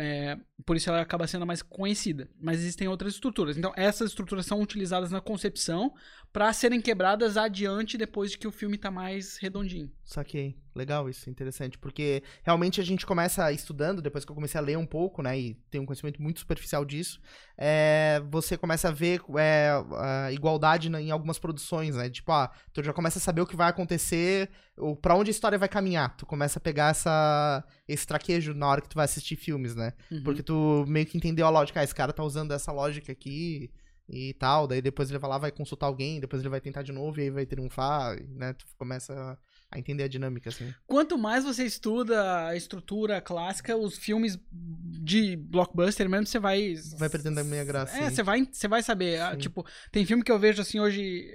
É, 0.00 0.36
por 0.66 0.76
isso 0.76 0.90
ela 0.90 1.00
acaba 1.00 1.26
sendo 1.26 1.42
a 1.42 1.46
mais 1.46 1.62
conhecida. 1.62 2.28
Mas 2.40 2.58
existem 2.58 2.88
outras 2.88 3.14
estruturas. 3.14 3.56
Então, 3.56 3.72
essas 3.76 4.10
estruturas 4.10 4.44
são 4.44 4.60
utilizadas 4.60 5.10
na 5.10 5.20
concepção 5.20 5.94
para 6.32 6.52
serem 6.52 6.80
quebradas 6.80 7.36
adiante 7.36 7.96
depois 7.96 8.32
de 8.32 8.38
que 8.38 8.48
o 8.48 8.52
filme 8.52 8.76
tá 8.76 8.90
mais 8.90 9.36
redondinho. 9.36 9.90
Saquei. 10.04 10.56
Legal 10.74 11.08
isso, 11.08 11.30
interessante. 11.30 11.78
Porque 11.78 12.22
realmente 12.42 12.80
a 12.80 12.84
gente 12.84 13.06
começa 13.06 13.50
estudando, 13.52 14.02
depois 14.02 14.24
que 14.24 14.30
eu 14.30 14.34
comecei 14.34 14.60
a 14.60 14.62
ler 14.62 14.76
um 14.76 14.84
pouco, 14.84 15.22
né? 15.22 15.38
E 15.38 15.54
tenho 15.70 15.82
um 15.84 15.86
conhecimento 15.86 16.20
muito 16.20 16.40
superficial 16.40 16.84
disso. 16.84 17.20
é, 17.56 18.20
você 18.30 18.56
começa 18.56 18.88
a 18.88 18.90
ver 18.90 19.20
é, 19.38 19.70
a 19.96 20.32
igualdade 20.32 20.88
em 20.88 21.10
algumas 21.10 21.38
produções, 21.38 21.96
né? 21.96 22.10
Tipo, 22.10 22.32
ah, 22.32 22.50
tu 22.72 22.82
já 22.82 22.92
começa 22.92 23.18
a 23.18 23.22
saber 23.22 23.40
o 23.40 23.46
que 23.46 23.56
vai 23.56 23.68
acontecer, 23.70 24.50
o, 24.76 24.96
pra 24.96 25.14
onde 25.14 25.30
a 25.30 25.32
história 25.32 25.58
vai 25.58 25.68
caminhar. 25.68 26.16
Tu 26.16 26.26
começa 26.26 26.58
a 26.58 26.62
pegar 26.62 26.90
essa, 26.90 27.64
esse 27.88 28.06
traquejo 28.06 28.52
na 28.52 28.66
hora 28.68 28.80
que 28.80 28.88
tu 28.88 28.96
vai 28.96 29.04
assistir 29.04 29.36
filmes, 29.36 29.74
né? 29.74 29.92
Uhum. 30.10 30.22
Porque 30.22 30.42
tu 30.42 30.84
meio 30.88 31.06
que 31.06 31.16
entendeu 31.16 31.46
a 31.46 31.50
lógica. 31.50 31.80
Ah, 31.80 31.84
esse 31.84 31.94
cara 31.94 32.12
tá 32.12 32.22
usando 32.22 32.52
essa 32.52 32.72
lógica 32.72 33.12
aqui 33.12 33.70
e 34.08 34.34
tal. 34.34 34.66
Daí 34.66 34.82
depois 34.82 35.08
ele 35.08 35.18
vai 35.18 35.30
lá, 35.30 35.38
vai 35.38 35.50
consultar 35.52 35.86
alguém, 35.86 36.20
depois 36.20 36.42
ele 36.42 36.48
vai 36.48 36.60
tentar 36.60 36.82
de 36.82 36.92
novo 36.92 37.18
e 37.18 37.22
aí 37.22 37.30
vai 37.30 37.46
triunfar, 37.46 38.16
né? 38.30 38.52
Tu 38.52 38.66
começa 38.76 39.12
a 39.14 39.38
entender 39.78 40.04
a 40.04 40.08
dinâmica, 40.08 40.50
assim. 40.50 40.72
Quanto 40.86 41.18
mais 41.18 41.44
você 41.44 41.64
estuda 41.64 42.46
a 42.48 42.56
estrutura 42.56 43.20
clássica, 43.20 43.76
os 43.76 43.96
filmes 43.96 44.38
de 44.50 45.36
blockbuster 45.36 46.08
mesmo, 46.08 46.26
você 46.26 46.38
vai. 46.38 46.74
Vai 46.98 47.08
perdendo 47.08 47.40
a 47.40 47.44
minha 47.44 47.64
graça. 47.64 47.96
É, 47.96 48.10
você 48.10 48.22
vai, 48.22 48.48
você 48.50 48.68
vai 48.68 48.82
saber. 48.82 49.20
Ah. 49.20 49.36
Tipo, 49.36 49.64
tem 49.92 50.06
filme 50.06 50.22
que 50.22 50.32
eu 50.32 50.38
vejo 50.38 50.62
assim 50.62 50.80
hoje. 50.80 51.26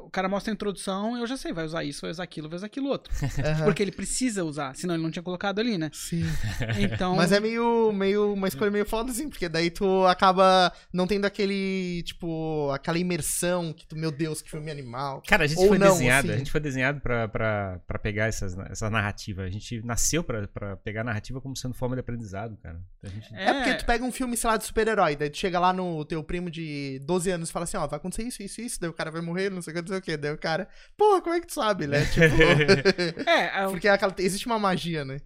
O 0.00 0.10
cara 0.10 0.28
mostra 0.28 0.52
a 0.52 0.54
introdução, 0.54 1.16
eu 1.16 1.26
já 1.26 1.36
sei, 1.36 1.52
vai 1.52 1.64
usar 1.64 1.84
isso, 1.84 2.00
vai 2.02 2.10
usar 2.10 2.22
aquilo, 2.24 2.48
vai 2.48 2.56
usar 2.56 2.66
aquilo 2.66 2.88
outro. 2.88 3.12
Aham. 3.44 3.64
Porque 3.64 3.82
ele 3.82 3.92
precisa 3.92 4.44
usar, 4.44 4.74
senão 4.76 4.94
ele 4.94 5.02
não 5.02 5.10
tinha 5.10 5.22
colocado 5.22 5.58
ali, 5.58 5.76
né? 5.78 5.90
Sim. 5.92 6.24
Então. 6.78 7.16
Mas 7.16 7.32
é 7.32 7.40
meio, 7.40 7.92
meio 7.92 8.32
uma 8.32 8.48
escolha 8.48 8.70
meio 8.70 8.86
foda, 8.86 9.10
assim, 9.10 9.28
porque 9.28 9.48
daí 9.48 9.70
tu 9.70 10.04
acaba 10.06 10.72
não 10.92 11.06
tendo 11.06 11.24
aquele, 11.24 12.02
tipo, 12.04 12.70
aquela 12.72 12.98
imersão 12.98 13.72
que 13.72 13.86
tu, 13.86 13.96
meu 13.96 14.10
Deus, 14.10 14.40
que 14.42 14.50
filme 14.50 14.70
animal. 14.70 15.22
Cara, 15.26 15.44
a 15.44 15.46
gente 15.46 15.58
Ou 15.58 15.68
foi 15.68 15.78
não, 15.78 15.88
desenhado, 15.92 16.28
assim. 16.28 16.34
a 16.34 16.38
gente 16.38 16.50
foi 16.50 16.60
desenhado 16.60 17.00
pra, 17.00 17.28
pra, 17.28 17.80
pra 17.86 17.98
pegar 17.98 18.26
essas, 18.26 18.56
essa 18.70 18.88
narrativa. 18.90 19.42
A 19.42 19.50
gente 19.50 19.82
nasceu 19.84 20.22
pra, 20.22 20.46
pra 20.48 20.76
pegar 20.76 21.00
a 21.02 21.04
narrativa 21.04 21.40
como 21.40 21.56
sendo 21.56 21.74
forma 21.74 21.94
de 21.96 22.00
aprendizado, 22.00 22.56
cara. 22.62 22.80
A 23.02 23.08
gente- 23.08 23.34
É. 23.34 23.52
porque 23.54 23.74
tu 23.74 23.84
pega 23.86 24.04
um 24.04 24.12
filme, 24.12 24.36
sei 24.36 24.50
lá, 24.50 24.56
de 24.56 24.64
super-herói, 24.64 25.16
daí 25.16 25.30
tu 25.30 25.36
chega 25.36 25.58
lá 25.58 25.72
no 25.72 26.04
teu 26.04 26.22
primo 26.22 26.50
de 26.50 27.00
12 27.04 27.30
anos 27.30 27.48
e 27.48 27.52
fala 27.52 27.64
assim, 27.64 27.76
ó, 27.76 27.86
vai 27.86 27.96
acontecer 27.98 28.22
isso, 28.22 28.42
isso, 28.42 28.60
isso, 28.60 28.80
daí 28.80 28.90
o 28.90 28.92
cara 28.94 29.10
vai 29.10 29.20
morrer, 29.20 29.50
não 29.50 29.62
sei 29.62 29.72
o 29.72 29.76
que, 29.76 29.82
não 29.90 29.94
sei 29.94 29.98
o 29.98 30.02
que. 30.02 30.16
Daí 30.16 30.32
o 30.32 30.38
cara, 30.38 30.68
porra, 30.96 31.20
como 31.22 31.34
é 31.34 31.40
que 31.40 31.46
tu 31.46 31.54
sabe, 31.54 31.86
né? 31.86 32.04
Tipo. 32.06 32.24
É, 33.28 33.46
ah, 33.54 33.68
porque 33.70 33.88
é 33.88 33.92
aquela- 33.92 34.14
existe 34.18 34.46
uma 34.46 34.58
magia, 34.58 35.04
né? 35.04 35.18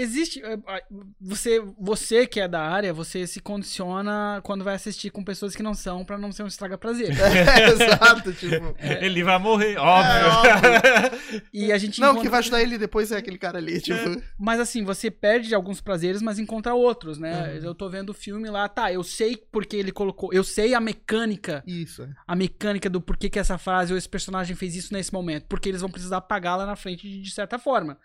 Existe. 0.00 0.42
ah, 0.44 0.80
Você, 1.20 1.60
você 1.78 2.26
que 2.26 2.40
é 2.40 2.46
da 2.46 2.60
área, 2.62 2.92
você 2.92 3.26
se 3.26 3.40
condiciona 3.40 4.40
quando 4.44 4.62
vai 4.64 4.74
assistir 4.74 5.10
com 5.10 5.24
pessoas 5.24 5.54
que 5.56 5.62
não 5.62 5.74
são, 5.74 6.04
pra 6.04 6.16
não 6.18 6.30
ser 6.32 6.42
um 6.42 6.46
estraga-prazer. 6.46 7.10
É, 7.26 7.68
exato, 7.70 8.32
tipo. 8.32 8.74
Ele 9.00 9.22
vai 9.22 9.38
morrer, 9.38 9.76
óbvio. 9.78 10.26
óbvio. 10.28 11.42
E 11.52 11.72
a 11.72 11.78
gente 11.78 12.00
Não, 12.00 12.08
encontra- 12.08 12.22
que 12.22 12.28
vai 12.30 12.38
ajudar 12.40 12.62
ele 12.62 12.78
depois 12.78 13.10
é 13.12 13.16
aquele 13.16 13.38
cara 13.38 13.58
ali, 13.58 13.80
tipo. 13.80 14.22
Mas 14.38 14.60
assim, 14.60 14.84
você 14.84 15.10
perde 15.10 15.54
alguns 15.54 15.80
prazeres, 15.80 16.20
mas 16.22 16.38
encontra 16.38 16.74
outros, 16.74 17.18
né? 17.18 17.54
Uhum. 17.58 17.64
Eu 17.64 17.74
tô 17.74 17.88
vendo 17.88 18.10
o 18.10 18.14
filme 18.14 18.48
lá, 18.50 18.68
tá, 18.68 18.92
eu 18.92 19.02
sei 19.02 19.36
porque 19.50 19.76
ele 19.76 19.92
colocou, 19.92 20.32
eu 20.32 20.44
sei 20.44 20.74
a 20.74 20.80
mecânica, 20.80 21.62
Isso. 21.66 22.02
é. 22.02 22.08
a 22.26 22.34
mecânica 22.36 22.88
do 22.90 23.00
porquê 23.00 23.28
que 23.30 23.38
essa 23.38 23.58
frase 23.58 23.92
ou 23.92 23.98
esse 23.98 24.08
personagem 24.08 24.54
fez 24.56 24.74
isso 24.76 24.92
nesse 24.92 25.12
momento, 25.12 25.46
porque 25.48 25.68
eles 25.68 25.80
vão 25.80 25.90
precisar 25.90 26.20
pagar 26.22 26.56
lá 26.56 26.66
na 26.66 26.76
frente 26.76 27.08
de, 27.08 27.20
de 27.22 27.30
certa 27.30 27.58
forma. 27.58 27.98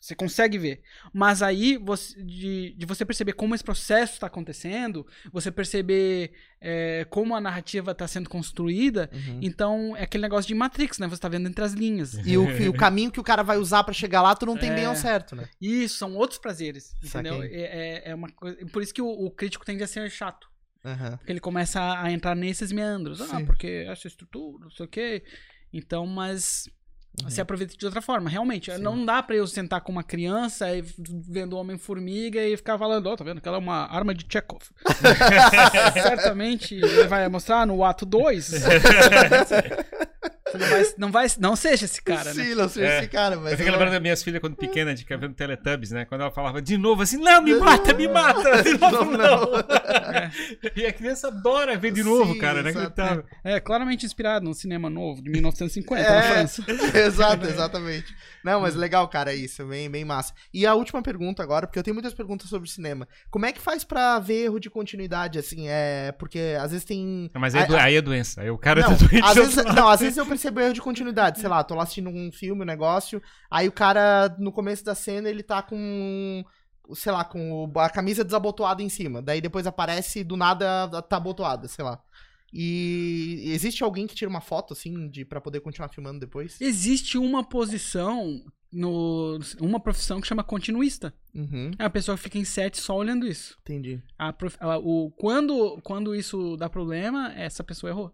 Você 0.00 0.14
consegue 0.14 0.56
ver. 0.58 0.80
Mas 1.12 1.42
aí, 1.42 1.76
você- 1.76 2.22
de, 2.22 2.72
de 2.78 2.86
você 2.86 3.04
perceber 3.04 3.32
como 3.32 3.52
esse 3.54 3.64
processo 3.64 4.12
está 4.14 4.28
acontecendo, 4.28 5.04
você 5.32 5.50
perceber 5.50 6.32
é, 6.60 7.04
como 7.10 7.34
a 7.34 7.40
narrativa 7.40 7.90
está 7.92 8.06
sendo 8.06 8.28
construída, 8.30 9.10
Uhum. 9.12 9.38
então 9.42 9.96
é 9.96 10.04
aquele 10.04 10.22
negócio 10.22 10.46
de 10.48 10.54
Matrix, 10.54 10.98
né? 10.98 11.08
Você 11.08 11.20
tá 11.20 11.28
vendo 11.28 11.48
entre 11.48 11.64
as 11.64 11.72
linhas. 11.72 12.14
E 12.26 12.36
o, 12.38 12.48
e 12.50 12.68
o 12.68 12.72
caminho 12.74 13.10
que 13.10 13.20
o 13.20 13.24
cara 13.24 13.42
vai 13.42 13.58
usar 13.58 13.82
pra 13.84 13.92
chegar 13.92 14.22
lá, 14.22 14.34
tu 14.36 14.46
não 14.46 14.56
tem 14.56 14.72
bem 14.72 14.84
É. 14.84 14.86
ao 14.86 14.94
certo, 14.96 15.34
né? 15.36 15.48
Isso, 15.60 15.96
são 15.98 16.14
outros 16.16 16.38
prazeres, 16.38 16.94
entendeu? 17.02 17.42
É, 17.42 17.46
é, 17.48 18.10
é 18.10 18.14
uma 18.14 18.28
coisa, 18.30 18.56
por 18.72 18.82
isso 18.82 18.94
que 18.94 19.02
o, 19.02 19.08
o 19.08 19.30
crítico 19.30 19.64
tende 19.64 19.82
a 19.82 19.86
ser 19.86 20.08
chato. 20.10 20.48
Aham. 20.84 21.16
Porque 21.16 21.32
ele 21.32 21.40
começa 21.40 21.80
a, 21.80 22.04
a 22.04 22.12
entrar 22.12 22.36
nesses 22.36 22.70
meandros. 22.70 23.20
Ah, 23.20 23.38
Sim. 23.38 23.44
porque 23.46 23.84
essa 23.88 24.06
estrutura, 24.06 24.64
não 24.64 24.70
sei 24.70 24.86
o 24.86 24.88
quê. 24.88 25.24
Então, 25.72 26.06
mas 26.06 26.68
se 27.28 27.40
aproveita 27.40 27.74
de 27.76 27.84
outra 27.84 28.00
forma. 28.00 28.28
Realmente, 28.30 28.70
Uhum. 28.70 28.76
Sim. 28.76 28.82
não 28.82 29.04
dá 29.04 29.22
pra 29.22 29.34
eu 29.36 29.46
sentar 29.46 29.80
com 29.80 29.90
uma 29.92 30.02
criança 30.02 30.74
e 30.74 30.84
vendo 31.28 31.54
o 31.54 31.58
Homem-Formiga 31.58 32.40
e 32.42 32.56
ficar 32.56 32.78
falando, 32.78 33.06
ó, 33.08 33.16
tá 33.16 33.24
vendo 33.24 33.40
que 33.40 33.48
ela 33.48 33.56
é 33.56 33.60
uma 33.60 33.86
arma 33.92 34.14
de 34.14 34.24
Chekhov. 34.28 34.62
Certamente 35.94 36.74
ele 36.74 37.06
vai 37.06 37.28
mostrar 37.28 37.66
no 37.66 37.84
ato 37.84 38.04
2. 38.06 38.52
Você 40.52 40.58
não 40.58 40.68
vai, 40.68 40.84
não 40.98 41.12
vai. 41.12 41.26
Não 41.38 41.56
seja 41.56 41.84
esse 41.84 42.00
cara, 42.02 42.32
né? 42.34 42.44
Sim, 42.44 42.54
não 42.54 42.68
sei 42.68 42.84
É. 42.84 42.98
esse 42.98 43.08
cara, 43.08 43.36
mas. 43.36 43.52
Eu 43.52 43.58
fico 43.58 43.70
lembrando 43.70 43.92
das 43.92 44.00
minhas 44.02 44.22
filhas 44.22 44.40
quando 44.40 44.56
pequena, 44.56 44.94
de 44.94 45.04
vendo 45.04 45.34
Teletubbies, 45.34 45.90
né? 45.90 46.04
Quando 46.04 46.22
ela 46.22 46.30
falava 46.30 46.60
de 46.62 46.76
novo 46.78 47.02
assim, 47.02 47.16
não, 47.18 47.42
me 47.42 47.54
mata, 47.54 47.92
me 47.94 48.08
mata, 48.08 48.62
de 48.62 48.76
novo 48.78 49.04
Não, 49.04 49.16
não. 49.16 49.18
não. 49.18 49.52
E 50.76 50.86
a 50.86 50.92
criança 50.92 51.28
adora 51.28 51.76
ver 51.76 51.92
de 51.92 52.02
novo, 52.02 52.32
Sim, 52.32 52.38
cara, 52.38 52.62
né? 52.62 52.70
Inacreditável. 52.70 53.24
É, 53.44 53.60
claramente 53.60 54.04
inspirado 54.06 54.44
num 54.44 54.54
cinema 54.54 54.88
novo, 54.90 55.22
de 55.22 55.30
1950, 55.30 56.02
É. 56.02 56.14
na 56.14 56.22
França. 56.22 56.64
Exato, 56.98 57.46
exatamente. 57.46 58.14
Não, 58.44 58.60
mas 58.60 58.74
legal, 58.74 59.06
cara, 59.08 59.34
isso, 59.34 59.64
bem, 59.66 59.90
bem 59.90 60.04
massa. 60.04 60.32
E 60.52 60.66
a 60.66 60.74
última 60.74 61.02
pergunta 61.02 61.42
agora, 61.42 61.66
porque 61.66 61.78
eu 61.78 61.82
tenho 61.82 61.94
muitas 61.94 62.14
perguntas 62.14 62.48
sobre 62.48 62.68
cinema. 62.68 63.06
Como 63.30 63.44
é 63.46 63.52
que 63.52 63.60
faz 63.60 63.84
pra 63.84 64.18
ver 64.18 64.44
erro 64.44 64.58
de 64.60 64.70
continuidade, 64.70 65.38
assim, 65.38 65.66
é... 65.68 66.12
Porque 66.18 66.56
às 66.60 66.70
vezes 66.70 66.84
tem... 66.84 67.30
Mas 67.34 67.54
aí, 67.54 67.62
é 67.62 67.74
a- 67.76 67.82
aí 67.84 67.96
é 67.96 68.00
doença. 68.02 68.40
Aí 68.42 68.50
o 68.50 68.58
cara 68.58 68.80
Não, 68.82 68.96
tá 68.96 68.96
doente. 69.06 69.24
às 69.24 69.34
vezes, 69.34 69.56
não, 69.74 69.88
às 69.88 70.00
vezes 70.00 70.16
eu 70.16 70.24
percebo 70.26 70.37
erro 70.46 70.72
de 70.74 70.80
continuidade. 70.80 71.40
Sei 71.40 71.48
lá, 71.48 71.64
tô 71.64 71.74
lá 71.74 71.82
assistindo 71.82 72.08
um 72.10 72.30
filme, 72.30 72.62
um 72.62 72.66
negócio, 72.66 73.20
aí 73.50 73.66
o 73.66 73.72
cara, 73.72 74.34
no 74.38 74.52
começo 74.52 74.84
da 74.84 74.94
cena, 74.94 75.28
ele 75.28 75.42
tá 75.42 75.62
com... 75.62 76.44
Sei 76.94 77.12
lá, 77.12 77.22
com 77.24 77.70
a 77.76 77.90
camisa 77.90 78.24
desabotoada 78.24 78.82
em 78.82 78.88
cima. 78.88 79.20
Daí 79.20 79.40
depois 79.42 79.66
aparece, 79.66 80.24
do 80.24 80.36
nada, 80.36 80.88
tá 81.02 81.16
abotoada, 81.18 81.68
sei 81.68 81.84
lá. 81.84 82.00
E 82.52 83.42
existe 83.52 83.84
alguém 83.84 84.06
que 84.06 84.14
tira 84.14 84.30
uma 84.30 84.40
foto, 84.40 84.72
assim, 84.72 85.08
de, 85.10 85.24
pra 85.24 85.40
poder 85.40 85.60
continuar 85.60 85.88
filmando 85.88 86.18
depois? 86.18 86.58
Existe 86.60 87.18
uma 87.18 87.44
posição, 87.44 88.42
no, 88.72 89.38
uma 89.60 89.78
profissão 89.78 90.18
que 90.20 90.26
chama 90.26 90.42
continuista. 90.42 91.12
Uhum, 91.34 91.70
É 91.78 91.84
a 91.84 91.90
pessoa 91.90 92.16
que 92.16 92.22
fica 92.22 92.38
em 92.38 92.44
set 92.44 92.78
só 92.80 92.96
olhando 92.96 93.26
isso. 93.26 93.56
entendi. 93.60 94.02
A 94.18 94.32
prof- 94.32 94.56
a- 94.58 94.78
o, 94.78 95.10
quando, 95.10 95.78
quando 95.82 96.14
isso 96.14 96.56
dá 96.56 96.70
problema, 96.70 97.32
essa 97.34 97.62
pessoa 97.62 97.90
errou. 97.90 98.12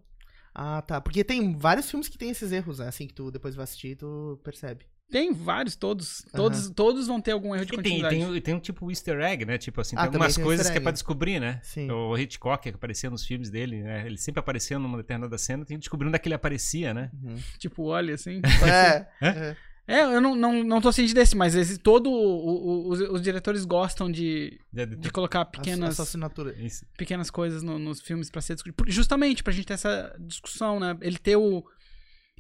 Ah, 0.55 0.81
tá. 0.83 1.01
Porque 1.01 1.25
tem 1.25 1.57
vários 1.57 1.91
filmes 1.91 2.09
que 2.09 2.17
tem 2.17 2.31
esses 2.31 2.53
erros, 2.53 2.79
né? 2.79 2.87
Assim, 2.89 3.07
que 3.07 3.15
tu 3.15 3.31
depois 3.31 3.55
vai 3.55 3.65
assistir 3.65 3.89
e 3.89 3.97
tu 3.97 4.39
percebe. 4.45 4.87
Tem 5.11 5.33
vários, 5.33 5.77
todos. 5.77 6.25
Todos, 6.33 6.71
todos 6.71 7.07
vão 7.07 7.21
ter 7.21 7.33
algum 7.33 7.55
erro 7.55 7.65
de 7.67 7.75
E 7.75 7.77
tem, 7.77 8.01
continuidade. 8.01 8.17
tem, 8.33 8.41
tem 8.41 8.55
um 8.55 8.59
tipo 8.61 8.91
easter 8.91 9.21
egg, 9.21 9.45
né? 9.45 9.59
Tipo 9.59 9.81
assim, 9.81 9.97
Ah, 9.97 10.01
tem 10.01 10.07
algumas 10.07 10.35
tem 10.35 10.43
coisas 10.45 10.71
que 10.71 10.79
é 10.79 10.81
pra 10.81 10.93
descobrir, 10.93 11.39
né? 11.41 11.61
Sim. 11.63 11.91
O 11.91 12.17
Hitchcock, 12.17 12.63
que 12.63 12.75
aparecia 12.75 13.11
nos 13.11 13.25
filmes 13.27 13.51
dele, 13.51 13.83
né? 13.83 14.07
Ele 14.07 14.17
sempre 14.17 14.41
aparecia 14.41 14.79
numa 14.79 14.97
determinada 14.97 15.37
cena, 15.37 15.65
tem 15.65 15.77
que 15.77 15.81
descobrir 15.81 16.09
onde 16.09 16.17
é 16.17 16.19
que 16.19 16.27
ele 16.29 16.35
aparecia, 16.35 16.95
né? 16.95 17.11
Uhum. 17.23 17.37
Tipo, 17.59 17.85
olha 17.85 18.15
assim. 18.15 18.41
É. 18.65 19.07
Hã? 19.23 19.29
é. 19.29 19.57
É, 19.87 20.01
eu 20.03 20.21
não, 20.21 20.35
não, 20.35 20.65
não 20.65 20.81
tô 20.81 20.91
ciente 20.91 21.13
desse, 21.13 21.37
mas 21.37 21.55
esse, 21.55 21.77
todo 21.77 22.11
o- 22.11 22.15
o- 22.15 22.89
os, 22.91 23.01
os 23.01 23.21
diretores 23.23 23.65
gostam 23.67 24.11
de, 24.11 24.59
De- 24.73 24.87
de- 24.87 24.97
de 24.97 25.11
colocar 25.11 25.45
pequenas, 25.45 25.91
Essa 25.91 26.05
assinatura. 26.05 26.55
Isso. 26.59 26.87
pequenas 26.97 27.31
coisas 27.31 27.63
no- 27.63 27.79
nos 27.79 28.01
filmes 28.01 28.31
pra 28.31 28.41
ser 28.41 28.55
discutido. 28.55 28.91
Justamente 28.91 29.43
pra 29.43 29.53
gente 29.53 29.67
ter 29.67 29.75
essa 29.75 30.17
discussão, 30.19 30.81
né? 30.81 30.97
Ele 31.03 31.19
ter 31.19 31.37
o. 31.37 31.63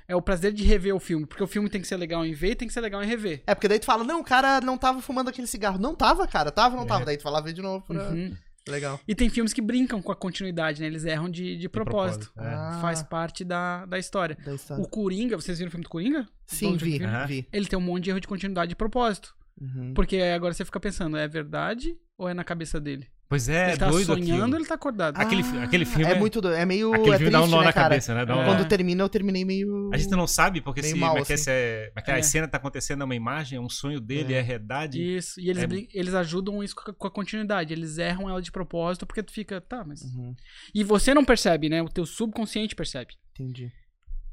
É 0.06 0.14
o 0.14 0.20
prazer 0.22 0.52
de 0.52 0.64
rever 0.64 0.94
o 0.94 1.00
filme. 1.00 1.24
Porque 1.26 1.42
o 1.42 1.46
filme 1.46 1.68
tem 1.70 1.80
que 1.80 1.86
ser 1.88 1.96
legal 1.96 2.24
em 2.26 2.32
ver 2.34 2.50
e 2.50 2.54
tem 2.54 2.68
que 2.68 2.74
ser 2.74 2.80
legal 2.82 3.02
em 3.02 3.06
rever. 3.06 3.42
É, 3.46 3.54
porque 3.54 3.68
daí 3.68 3.78
tu 3.78 3.86
fala, 3.86 4.04
não, 4.04 4.20
o 4.20 4.24
cara 4.24 4.60
não 4.60 4.76
tava 4.76 5.00
fumando 5.00 5.28
aquele 5.28 5.46
cigarro. 5.46 5.78
Não 5.78 5.94
tava, 5.94 6.26
cara, 6.28 6.50
tava 6.50 6.74
ou 6.74 6.80
não 6.80 6.84
É. 6.86 6.88
tava? 6.88 7.04
Daí 7.06 7.16
tu 7.16 7.22
fala, 7.22 7.40
vê 7.42 7.52
de 7.54 7.62
novo. 7.62 7.84
Pra... 7.86 8.10
Uhum. 8.10 8.34
Legal. 8.68 8.98
E 9.06 9.14
tem 9.14 9.28
filmes 9.30 9.52
que 9.52 9.60
brincam 9.62 10.00
com 10.02 10.10
a 10.12 10.16
continuidade, 10.16 10.80
né? 10.80 10.86
Eles 10.86 11.04
erram 11.04 11.30
de, 11.30 11.56
de 11.56 11.68
propósito. 11.68 12.30
propósito, 12.32 12.50
é. 12.50 12.54
Ah, 12.54 12.78
Faz 12.80 13.02
parte 13.02 13.44
da, 13.44 13.84
da 13.86 13.98
história. 13.98 14.36
da 14.44 14.54
história. 14.54 14.82
O 14.82 14.88
Coringa, 14.88 15.36
vocês 15.36 15.58
viram 15.58 15.68
o 15.68 15.70
filme 15.70 15.84
do 15.84 15.90
Coringa? 15.90 16.26
Sim, 16.46 16.72
Bom, 16.72 16.76
vi, 16.78 17.02
Aham. 17.02 17.26
vi. 17.26 17.48
Ele 17.52 17.66
tem 17.66 17.78
um 17.78 17.82
monte 17.82 18.04
de 18.04 18.10
erro 18.10 18.20
de 18.20 18.28
continuidade 18.28 18.68
de 18.70 18.76
propósito. 18.76 19.34
Uhum. 19.60 19.94
Porque 19.94 20.16
agora 20.18 20.52
você 20.52 20.64
fica 20.64 20.80
pensando, 20.80 21.16
é 21.16 21.26
verdade 21.28 21.96
ou 22.18 22.28
é 22.28 22.34
na 22.34 22.42
cabeça 22.44 22.80
dele? 22.80 23.06
Pois 23.26 23.48
é, 23.48 23.68
ele 23.70 23.76
tá 23.78 23.88
doido 23.88 24.06
sonhando 24.06 24.30
ou 24.32 24.42
aquilo. 24.42 24.56
ele 24.58 24.66
tá 24.66 24.74
acordado? 24.74 25.16
Aquele 25.18 25.42
fi- 25.42 25.58
aquele 25.58 25.84
filme 25.86 26.04
É 26.04 26.10
é- 26.14 26.18
muito. 26.18 26.40
do- 26.42 26.52
É 26.52 26.64
meio. 26.66 26.92
Aquele 26.92 27.14
é 27.14 27.16
filme 27.16 27.32
dá 27.32 27.38
um 27.38 27.42
triste, 27.42 27.54
nó 27.54 27.60
né, 27.60 27.66
na 27.66 27.72
cara? 27.72 27.88
cabeça, 27.88 28.14
né? 28.14 28.20
Um- 28.32 28.40
É. 28.40 28.44
Quando 28.44 28.68
termina, 28.68 29.02
eu 29.02 29.08
terminei 29.08 29.44
meio. 29.44 29.90
A 29.92 29.96
gente 29.96 30.10
não 30.10 30.26
sabe 30.26 30.60
porque 30.60 30.82
Meio 30.82 30.92
se, 30.94 31.00
mal, 31.00 31.16
é 31.16 31.20
assim. 31.22 31.32
é, 31.50 31.90
é 31.96 32.12
a 32.12 32.18
É. 32.18 32.22
cena 32.22 32.46
tá 32.46 32.58
acontecendo 32.58 33.00
é 33.00 33.04
uma 33.04 33.14
imagem, 33.14 33.56
é 33.56 33.60
um 33.60 33.68
sonho 33.68 33.98
dele, 33.98 34.34
É. 34.34 34.38
é, 34.38 34.40
realidade. 34.42 35.00
Isso, 35.02 35.40
e 35.40 35.48
eles, 35.48 35.62
É- 35.64 35.86
eles 35.98 36.14
ajudam 36.14 36.62
isso 36.62 36.76
com 36.76 36.90
a, 36.90 36.94
com 36.94 37.06
a 37.06 37.10
continuidade. 37.10 37.72
Eles 37.72 37.96
erram 37.96 38.28
ela 38.28 38.42
de 38.42 38.52
propósito 38.52 39.06
porque 39.06 39.22
tu 39.22 39.32
fica, 39.32 39.58
tá, 39.60 39.82
mas. 39.84 40.02
Uhum, 40.02 40.34
E 40.74 40.84
você 40.84 41.14
não 41.14 41.24
percebe, 41.24 41.68
né? 41.70 41.82
O 41.82 41.88
teu 41.88 42.04
subconsciente 42.04 42.74
percebe. 42.76 43.14
entendi. 43.32 43.72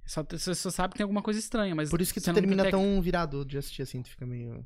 Só, 0.06 0.23
você 0.30 0.53
só 0.56 0.69
sabe 0.69 0.91
que 0.94 0.98
tem 0.98 1.03
alguma 1.03 1.22
coisa 1.22 1.40
estranha, 1.40 1.73
mas. 1.76 1.90
Por 1.90 2.02
isso 2.02 2.14
que 2.14 2.19
você 2.19 2.32
tu 2.32 2.36
termina 2.36 2.69
tão 2.69 3.02
virado 3.02 3.45
de 3.45 3.57
assistir 3.57 3.82
assim, 3.84 4.02
tu 4.02 4.10
fica 4.10 4.26
meio. 4.26 4.65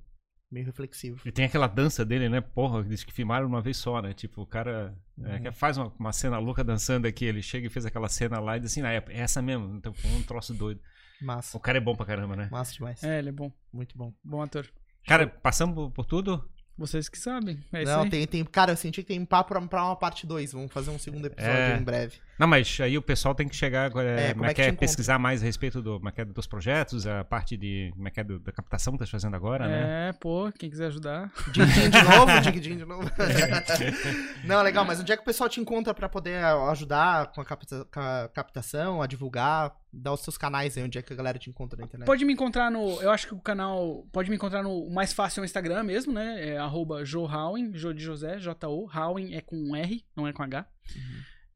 meio 0.52 0.66
reflexivo. 0.66 1.20
E 1.26 1.32
tem 1.32 1.46
aquela 1.46 1.68
dança 1.68 2.04
dele, 2.06 2.30
né? 2.30 2.42
Porra, 2.42 2.84
diz 2.84 3.04
que 3.04 3.12
filmaram 3.14 3.46
uma 3.48 3.62
vez 3.62 3.78
só, 3.78 4.02
né? 4.02 4.14
Tipo, 4.14 4.42
o 4.42 4.46
cara 4.48 4.96
é, 5.24 5.36
Uhum. 5.36 5.42
que 5.44 5.52
faz 5.52 5.78
uma, 5.78 5.94
uma 6.00 6.14
cena 6.14 6.38
louca 6.40 6.64
dançando 6.64 7.06
aqui, 7.08 7.26
ele 7.26 7.42
chega 7.42 7.68
e 7.68 7.70
fez 7.70 7.86
aquela 7.86 8.08
cena 8.10 8.40
lá 8.40 8.58
e 8.58 8.60
diz 8.62 8.72
assim, 8.72 8.82
ah, 8.82 8.92
é 8.94 9.04
é 9.10 9.20
essa 9.20 9.42
mesmo, 9.42 9.76
então 9.76 9.94
foi 9.94 10.12
um 10.12 10.24
troço 10.24 10.54
doido. 10.54 10.80
Massa. 11.22 11.56
O 11.58 11.60
cara 11.60 11.78
é 11.78 11.82
bom 11.82 11.96
pra 11.96 12.06
caramba, 12.06 12.36
né? 12.36 12.50
Massa 12.52 12.74
demais. 12.74 13.04
É, 13.04 13.20
ele 13.20 13.30
é 13.30 13.32
bom. 13.32 13.52
Muito 13.72 13.98
bom. 13.98 14.14
Bom 14.24 14.42
ator. 14.42 14.68
Cara, 15.08 15.28
passamos 15.28 15.74
por, 15.76 15.92
por 15.92 16.06
tudo? 16.06 16.50
Vocês 16.78 17.08
que 17.08 17.18
sabem. 17.18 17.64
É 17.72 17.84
isso 17.84 17.92
Não, 17.94 18.02
aí. 18.04 18.10
tem, 18.10 18.28
tem. 18.28 18.44
Cara, 18.44 18.74
eu 18.74 18.76
senti 18.76 19.02
que 19.02 19.08
tem 19.08 19.24
papo 19.24 19.48
pra, 19.54 19.62
pra 19.62 19.86
uma 19.86 19.96
parte 19.96 20.28
2. 20.28 20.52
Vamos 20.52 20.74
fazer 20.74 20.92
um 20.92 21.00
segundo 21.00 21.26
episódio 21.28 21.56
É. 21.58 21.78
em 21.78 21.84
breve. 21.84 22.18
Não, 22.38 22.48
mas 22.48 22.80
aí 22.82 22.98
o 22.98 23.02
pessoal 23.02 23.34
tem 23.34 23.48
que 23.48 23.56
chegar 23.56 23.86
agora, 23.86 24.10
É, 24.20 24.30
é, 24.30 24.34
como 24.34 24.46
é 24.46 24.54
que 24.54 24.62
é, 24.62 24.66
te 24.66 24.70
encontra? 24.72 24.80
pesquisar 24.88 25.18
mais 25.18 25.42
a 25.42 25.46
respeito 25.46 25.82
do, 25.82 25.98
como 25.98 26.10
é 26.10 26.12
que 26.12 26.22
é, 26.22 26.26
dos 26.26 26.46
projetos, 26.48 27.08
a 27.08 27.24
parte 27.24 27.56
de, 27.56 27.92
como 27.96 28.08
é 28.08 28.12
que 28.12 28.20
é, 28.20 28.24
do- 28.24 28.40
da 28.40 28.52
captação 28.52 28.94
que 28.94 29.00
tá 29.00 29.06
fazendo 29.08 29.36
agora, 29.36 29.68
né? 29.68 30.10
É, 30.10 30.14
pô, 30.14 30.52
quem 30.58 30.70
quiser 30.70 30.88
ajudar. 30.88 31.32
Dig-din 31.52 31.90
de 31.90 32.02
novo, 32.04 32.42
dig-din 32.44 32.78
de 32.78 32.86
novo. 32.86 33.10
Não, 34.44 34.62
legal, 34.62 34.84
mas 34.86 35.00
onde 35.00 35.12
é 35.12 35.16
que 35.16 35.22
o 35.22 35.26
pessoal 35.26 35.50
te 35.50 35.60
encontra 35.60 35.94
pra 35.94 36.10
poder 36.10 36.44
ajudar 36.44 37.32
com 37.32 37.42
a 37.42 37.46
capta- 37.46 37.86
com 37.92 38.00
a 38.00 38.30
captação, 38.34 39.02
a 39.02 39.08
divulgar, 39.08 39.74
dar 39.92 40.12
os 40.14 40.20
seus 40.22 40.38
canais 40.38 40.78
aí, 40.78 40.84
onde 40.84 40.98
é 40.98 41.02
que 41.02 41.14
a 41.14 41.16
galera 41.16 41.40
te 41.40 41.50
encontra 41.50 41.78
na 41.80 41.86
internet? 41.86 42.06
Pode 42.06 42.26
me 42.26 42.34
encontrar 42.34 42.70
no. 42.70 43.02
Eu 43.02 43.12
acho 43.12 43.28
que 43.28 43.34
o 43.34 43.40
canal. 43.40 44.06
Pode 44.12 44.30
me 44.30 44.36
encontrar 44.36 44.62
no. 44.62 44.72
O 44.84 44.94
mais 44.94 45.14
fácil 45.14 45.40
é 45.40 45.44
o 45.44 45.46
Instagram 45.46 45.84
mesmo, 45.84 46.12
né? 46.14 46.50
É 46.50 46.58
arroba 46.58 47.04
Jo 47.06 47.22
Howin, 47.26 47.74
Jo 47.74 47.94
de 47.94 48.04
José, 48.04 48.38
J-O. 48.40 48.90
É 49.32 49.42
com 49.42 49.76
R, 49.76 50.04
não 50.16 50.28
é 50.28 50.34
com 50.34 50.44
H. 50.44 50.66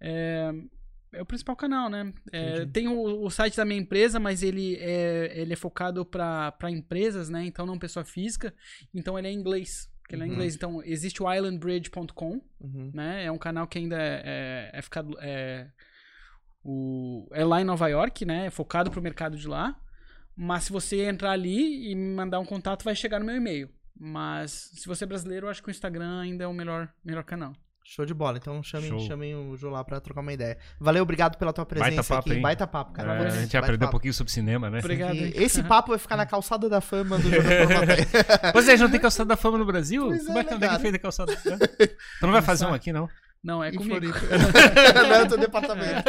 É, 0.02 0.52
é 1.14 1.22
o 1.22 1.26
principal 1.26 1.56
canal, 1.56 1.90
né? 1.90 2.14
É, 2.32 2.66
tem 2.68 2.88
o, 2.88 3.24
o 3.26 3.30
site 3.30 3.58
da 3.58 3.66
minha 3.66 3.80
empresa, 3.80 4.20
mas 4.20 4.44
ele 4.44 4.76
é, 4.78 5.32
ele 5.40 5.54
é 5.54 5.56
focado 5.56 6.06
para 6.06 6.54
empresas, 6.70 7.30
né? 7.30 7.44
Então 7.46 7.66
não 7.66 7.80
pessoa 7.80 8.06
física. 8.06 8.54
Então 8.94 9.18
ele 9.18 9.28
é 9.28 9.32
em 9.32 9.36
inglês. 9.40 9.90
porque 10.02 10.16
Ele 10.16 10.24
é 10.24 10.26
em 10.26 10.30
Uhum. 10.30 10.36
inglês. 10.36 10.56
Então 10.56 10.84
existe 10.84 11.22
o 11.24 11.32
islandbridge.com, 11.34 12.42
Uhum. 12.62 12.92
né? 12.94 13.26
É 13.26 13.32
um 13.32 13.38
canal 13.38 13.68
que 13.68 13.78
ainda 13.80 13.96
é, 14.00 14.22
é, 14.26 14.72
é 14.74 14.82
ficado. 14.82 15.16
É, 15.22 15.68
o, 16.64 17.28
é 17.32 17.44
lá 17.46 17.62
em 17.62 17.66
Nova 17.66 17.88
York, 17.88 18.26
né? 18.26 18.46
É 18.48 18.50
focado 18.50 18.92
pro 18.92 19.02
mercado 19.02 19.38
de 19.38 19.48
lá. 19.48 19.80
Mas 20.36 20.66
se 20.66 20.72
você 20.72 21.04
entrar 21.04 21.32
ali 21.32 21.92
e 21.92 21.96
me 21.96 22.14
mandar 22.16 22.40
um 22.40 22.46
contato, 22.46 22.84
vai 22.84 22.96
chegar 22.96 23.20
no 23.20 23.26
meu 23.26 23.36
e-mail. 23.36 23.70
Mas 24.00 24.72
se 24.74 24.88
você 24.88 25.04
é 25.04 25.08
brasileiro, 25.08 25.48
eu 25.48 25.50
acho 25.52 25.62
que 25.62 25.68
o 25.70 25.72
Instagram 25.72 26.22
ainda 26.22 26.46
é 26.46 26.48
o 26.48 26.54
melhor, 26.54 26.90
melhor 27.04 27.24
canal. 27.26 27.54
Show 27.90 28.06
de 28.06 28.14
bola. 28.14 28.38
Então 28.38 28.62
chamem, 28.62 28.88
Show. 28.88 29.00
chamem 29.00 29.34
o 29.34 29.58
Jô 29.58 29.72
lá 29.72 29.84
pra 29.84 30.00
trocar 30.00 30.22
uma 30.22 30.32
ideia. 30.32 30.60
Valeu, 30.80 31.02
obrigado 31.02 31.38
pela 31.38 31.52
tua 31.52 31.66
presença 31.66 31.90
Baita 31.90 32.04
papo, 32.04 32.30
aqui. 32.30 32.38
hein? 32.38 32.42
Baita 32.44 32.68
papo, 32.68 32.94
cara. 32.94 33.24
É, 33.24 33.26
a 33.26 33.30
gente 33.32 33.58
aprendeu 33.58 33.88
um 33.88 33.92
pouquinho 33.92 34.14
sobre 34.14 34.32
cinema, 34.32 34.70
né? 34.70 34.78
Obrigado. 34.78 35.16
E 35.16 35.34
esse 35.36 35.64
papo 35.66 35.90
vai 35.90 35.98
ficar 35.98 36.16
na 36.16 36.28
calçada 36.28 36.70
da 36.70 36.82
fama 36.82 37.18
do 37.18 37.28
Plateia. 37.32 38.52
Pois 38.54 38.70
é, 38.70 38.78
já 38.78 38.84
não 38.84 38.92
tem 38.92 39.00
calçada 39.00 39.30
da 39.30 39.36
fama 39.36 39.58
no 39.58 39.66
Brasil? 39.66 40.06
Pois 40.06 40.24
Como 40.24 40.38
é, 40.38 40.42
é 40.42 40.44
que 40.44 40.54
onde 40.54 40.66
é 40.66 40.80
fez 40.80 40.94
a 40.94 41.00
calçada? 41.00 41.36
tu 41.36 42.22
não 42.22 42.32
vai 42.32 42.44
fazer 42.44 42.66
um 42.66 42.76
aqui, 42.76 42.94
não? 42.94 43.10
Não, 43.42 43.64
é 43.64 43.70
Em 43.70 43.76
comigo. 43.76 43.96
Floripa. 43.96 44.20
Não 44.94 45.14
é 45.16 45.24
o 45.24 45.28
teu 45.28 45.38
departamento. 45.40 46.04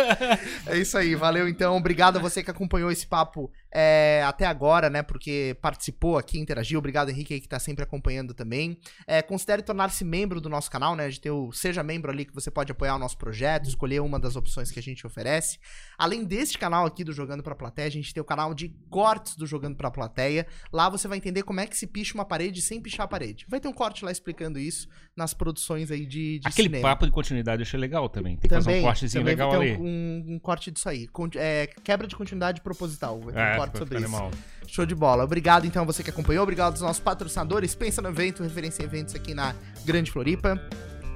É 0.66 0.77
isso 0.78 0.98
aí, 0.98 1.15
valeu 1.15 1.48
então. 1.48 1.77
Obrigado 1.77 2.16
a 2.19 2.20
você 2.20 2.43
que 2.43 2.51
acompanhou 2.51 2.90
esse 2.90 3.07
papo 3.07 3.51
é, 3.73 4.23
até 4.27 4.47
agora, 4.47 4.90
né? 4.90 5.02
Porque 5.02 5.57
participou 5.62 6.19
aqui, 6.19 6.39
interagiu. 6.40 6.78
Obrigado, 6.78 7.11
Henrique, 7.11 7.35
aí, 7.35 7.40
que 7.40 7.48
tá 7.48 7.59
sempre 7.61 7.85
acompanhando 7.85 8.35
também. 8.35 8.78
É, 9.07 9.23
considere 9.23 9.62
tornar-se 9.62 10.05
membro 10.05 10.40
do 10.40 10.48
nosso 10.48 10.69
canal, 10.70 10.97
né? 10.97 11.05
A 11.05 11.09
gente 11.11 11.20
tem 11.20 11.31
o 11.31 11.52
Seja 11.52 11.82
Membro 11.85 12.11
ali, 12.11 12.24
que 12.24 12.35
você 12.35 12.51
pode 12.51 12.73
apoiar 12.73 12.97
o 12.97 12.98
nosso 12.98 13.16
projeto, 13.16 13.69
escolher 13.69 14.01
uma 14.01 14.19
das 14.19 14.35
opções 14.35 14.70
que 14.73 14.81
a 14.81 14.82
gente 14.82 15.07
oferece. 15.07 15.59
Além 15.97 16.24
deste 16.24 16.59
canal 16.59 16.85
aqui 16.85 17.05
do 17.05 17.12
Jogando 17.12 17.43
Pra 17.44 17.55
Plateia, 17.55 17.86
a 17.86 17.93
gente 17.93 18.12
tem 18.12 18.20
o 18.20 18.24
canal 18.24 18.52
de 18.52 18.74
cortes 18.89 19.36
do 19.36 19.47
Jogando 19.47 19.77
Pra 19.77 19.90
Plateia. 19.90 20.47
Lá 20.73 20.89
você 20.89 21.07
vai 21.07 21.19
entender 21.19 21.44
como 21.44 21.61
é 21.61 21.66
que 21.66 21.77
se 21.77 21.86
picha 21.86 22.12
uma 22.15 22.24
parede 22.24 22.61
sem 22.61 22.81
pichar 22.81 23.05
a 23.05 23.09
parede. 23.09 23.47
Vai 23.48 23.61
ter 23.61 23.69
um 23.69 23.73
corte 23.73 24.05
lá 24.05 24.11
explicando 24.11 24.59
isso 24.59 24.89
nas 25.16 25.32
produções 25.32 25.90
aí 25.93 26.05
de, 26.07 26.40
de 26.40 26.48
Aquele 26.48 26.69
cinema. 26.69 26.89
papo 26.89 27.07
de 27.07 27.12
continuidade 27.20 27.62
eu 27.62 27.66
achei 27.66 27.78
legal 27.78 28.09
também. 28.09 28.36
Tem 28.36 28.48
que 28.48 28.55
fazer 28.55 28.78
um 28.78 28.82
cortezinho 28.82 29.22
também 29.22 29.34
legal 29.34 29.52
ali. 29.52 29.76
Um, 29.76 30.34
um 30.34 30.38
corte 30.38 30.70
disso 30.70 30.88
aí. 30.88 31.06
Con- 31.09 31.28
é, 31.36 31.68
quebra 31.84 32.06
de 32.06 32.16
continuidade 32.16 32.60
proposital. 32.60 33.20
Vai 33.20 33.32
ter 33.34 33.38
um 33.38 33.42
É, 33.42 33.56
corte 33.56 33.72
ficou- 33.72 33.78
sobre 33.86 33.98
isso. 33.98 34.06
animal. 34.06 34.30
Show 34.66 34.86
de 34.86 34.94
bola. 34.94 35.24
Obrigado, 35.24 35.66
então, 35.66 35.82
a 35.82 35.86
você 35.86 36.02
que 36.02 36.10
acompanhou. 36.10 36.42
Obrigado 36.42 36.72
aos 36.72 36.80
nossos 36.80 37.01
patrocinadores. 37.02 37.74
Pensa 37.74 38.01
no 38.01 38.09
evento, 38.09 38.42
referência 38.42 38.82
em 38.82 38.86
eventos 38.86 39.14
aqui 39.14 39.34
na 39.34 39.55
Grande 39.84 40.10
Floripa. 40.10 40.60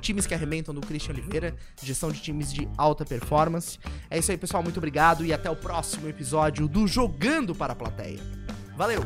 Times 0.01 0.27
que 0.27 0.35
arrebentam 0.35 0.75
do 0.75 0.83
Christian 0.83 1.15
Oliveira, 1.15 1.55
gestão 1.83 2.11
de 2.13 2.21
times 2.21 2.53
de 2.53 2.69
alta 2.77 3.05
performance. 3.07 3.79
É 4.11 4.19
isso 4.19 4.31
aí, 4.31 4.37
pessoal. 4.37 4.63
Muito 4.63 4.77
obrigado 4.77 5.25
e 5.25 5.33
até 5.33 5.49
o 5.49 5.57
próximo 5.57 6.07
episódio 6.09 6.69
do 6.69 6.87
Jogando 6.87 7.55
para 7.55 7.73
a 7.73 7.77
Plateia. 7.77 8.21
Valeu! 8.77 9.01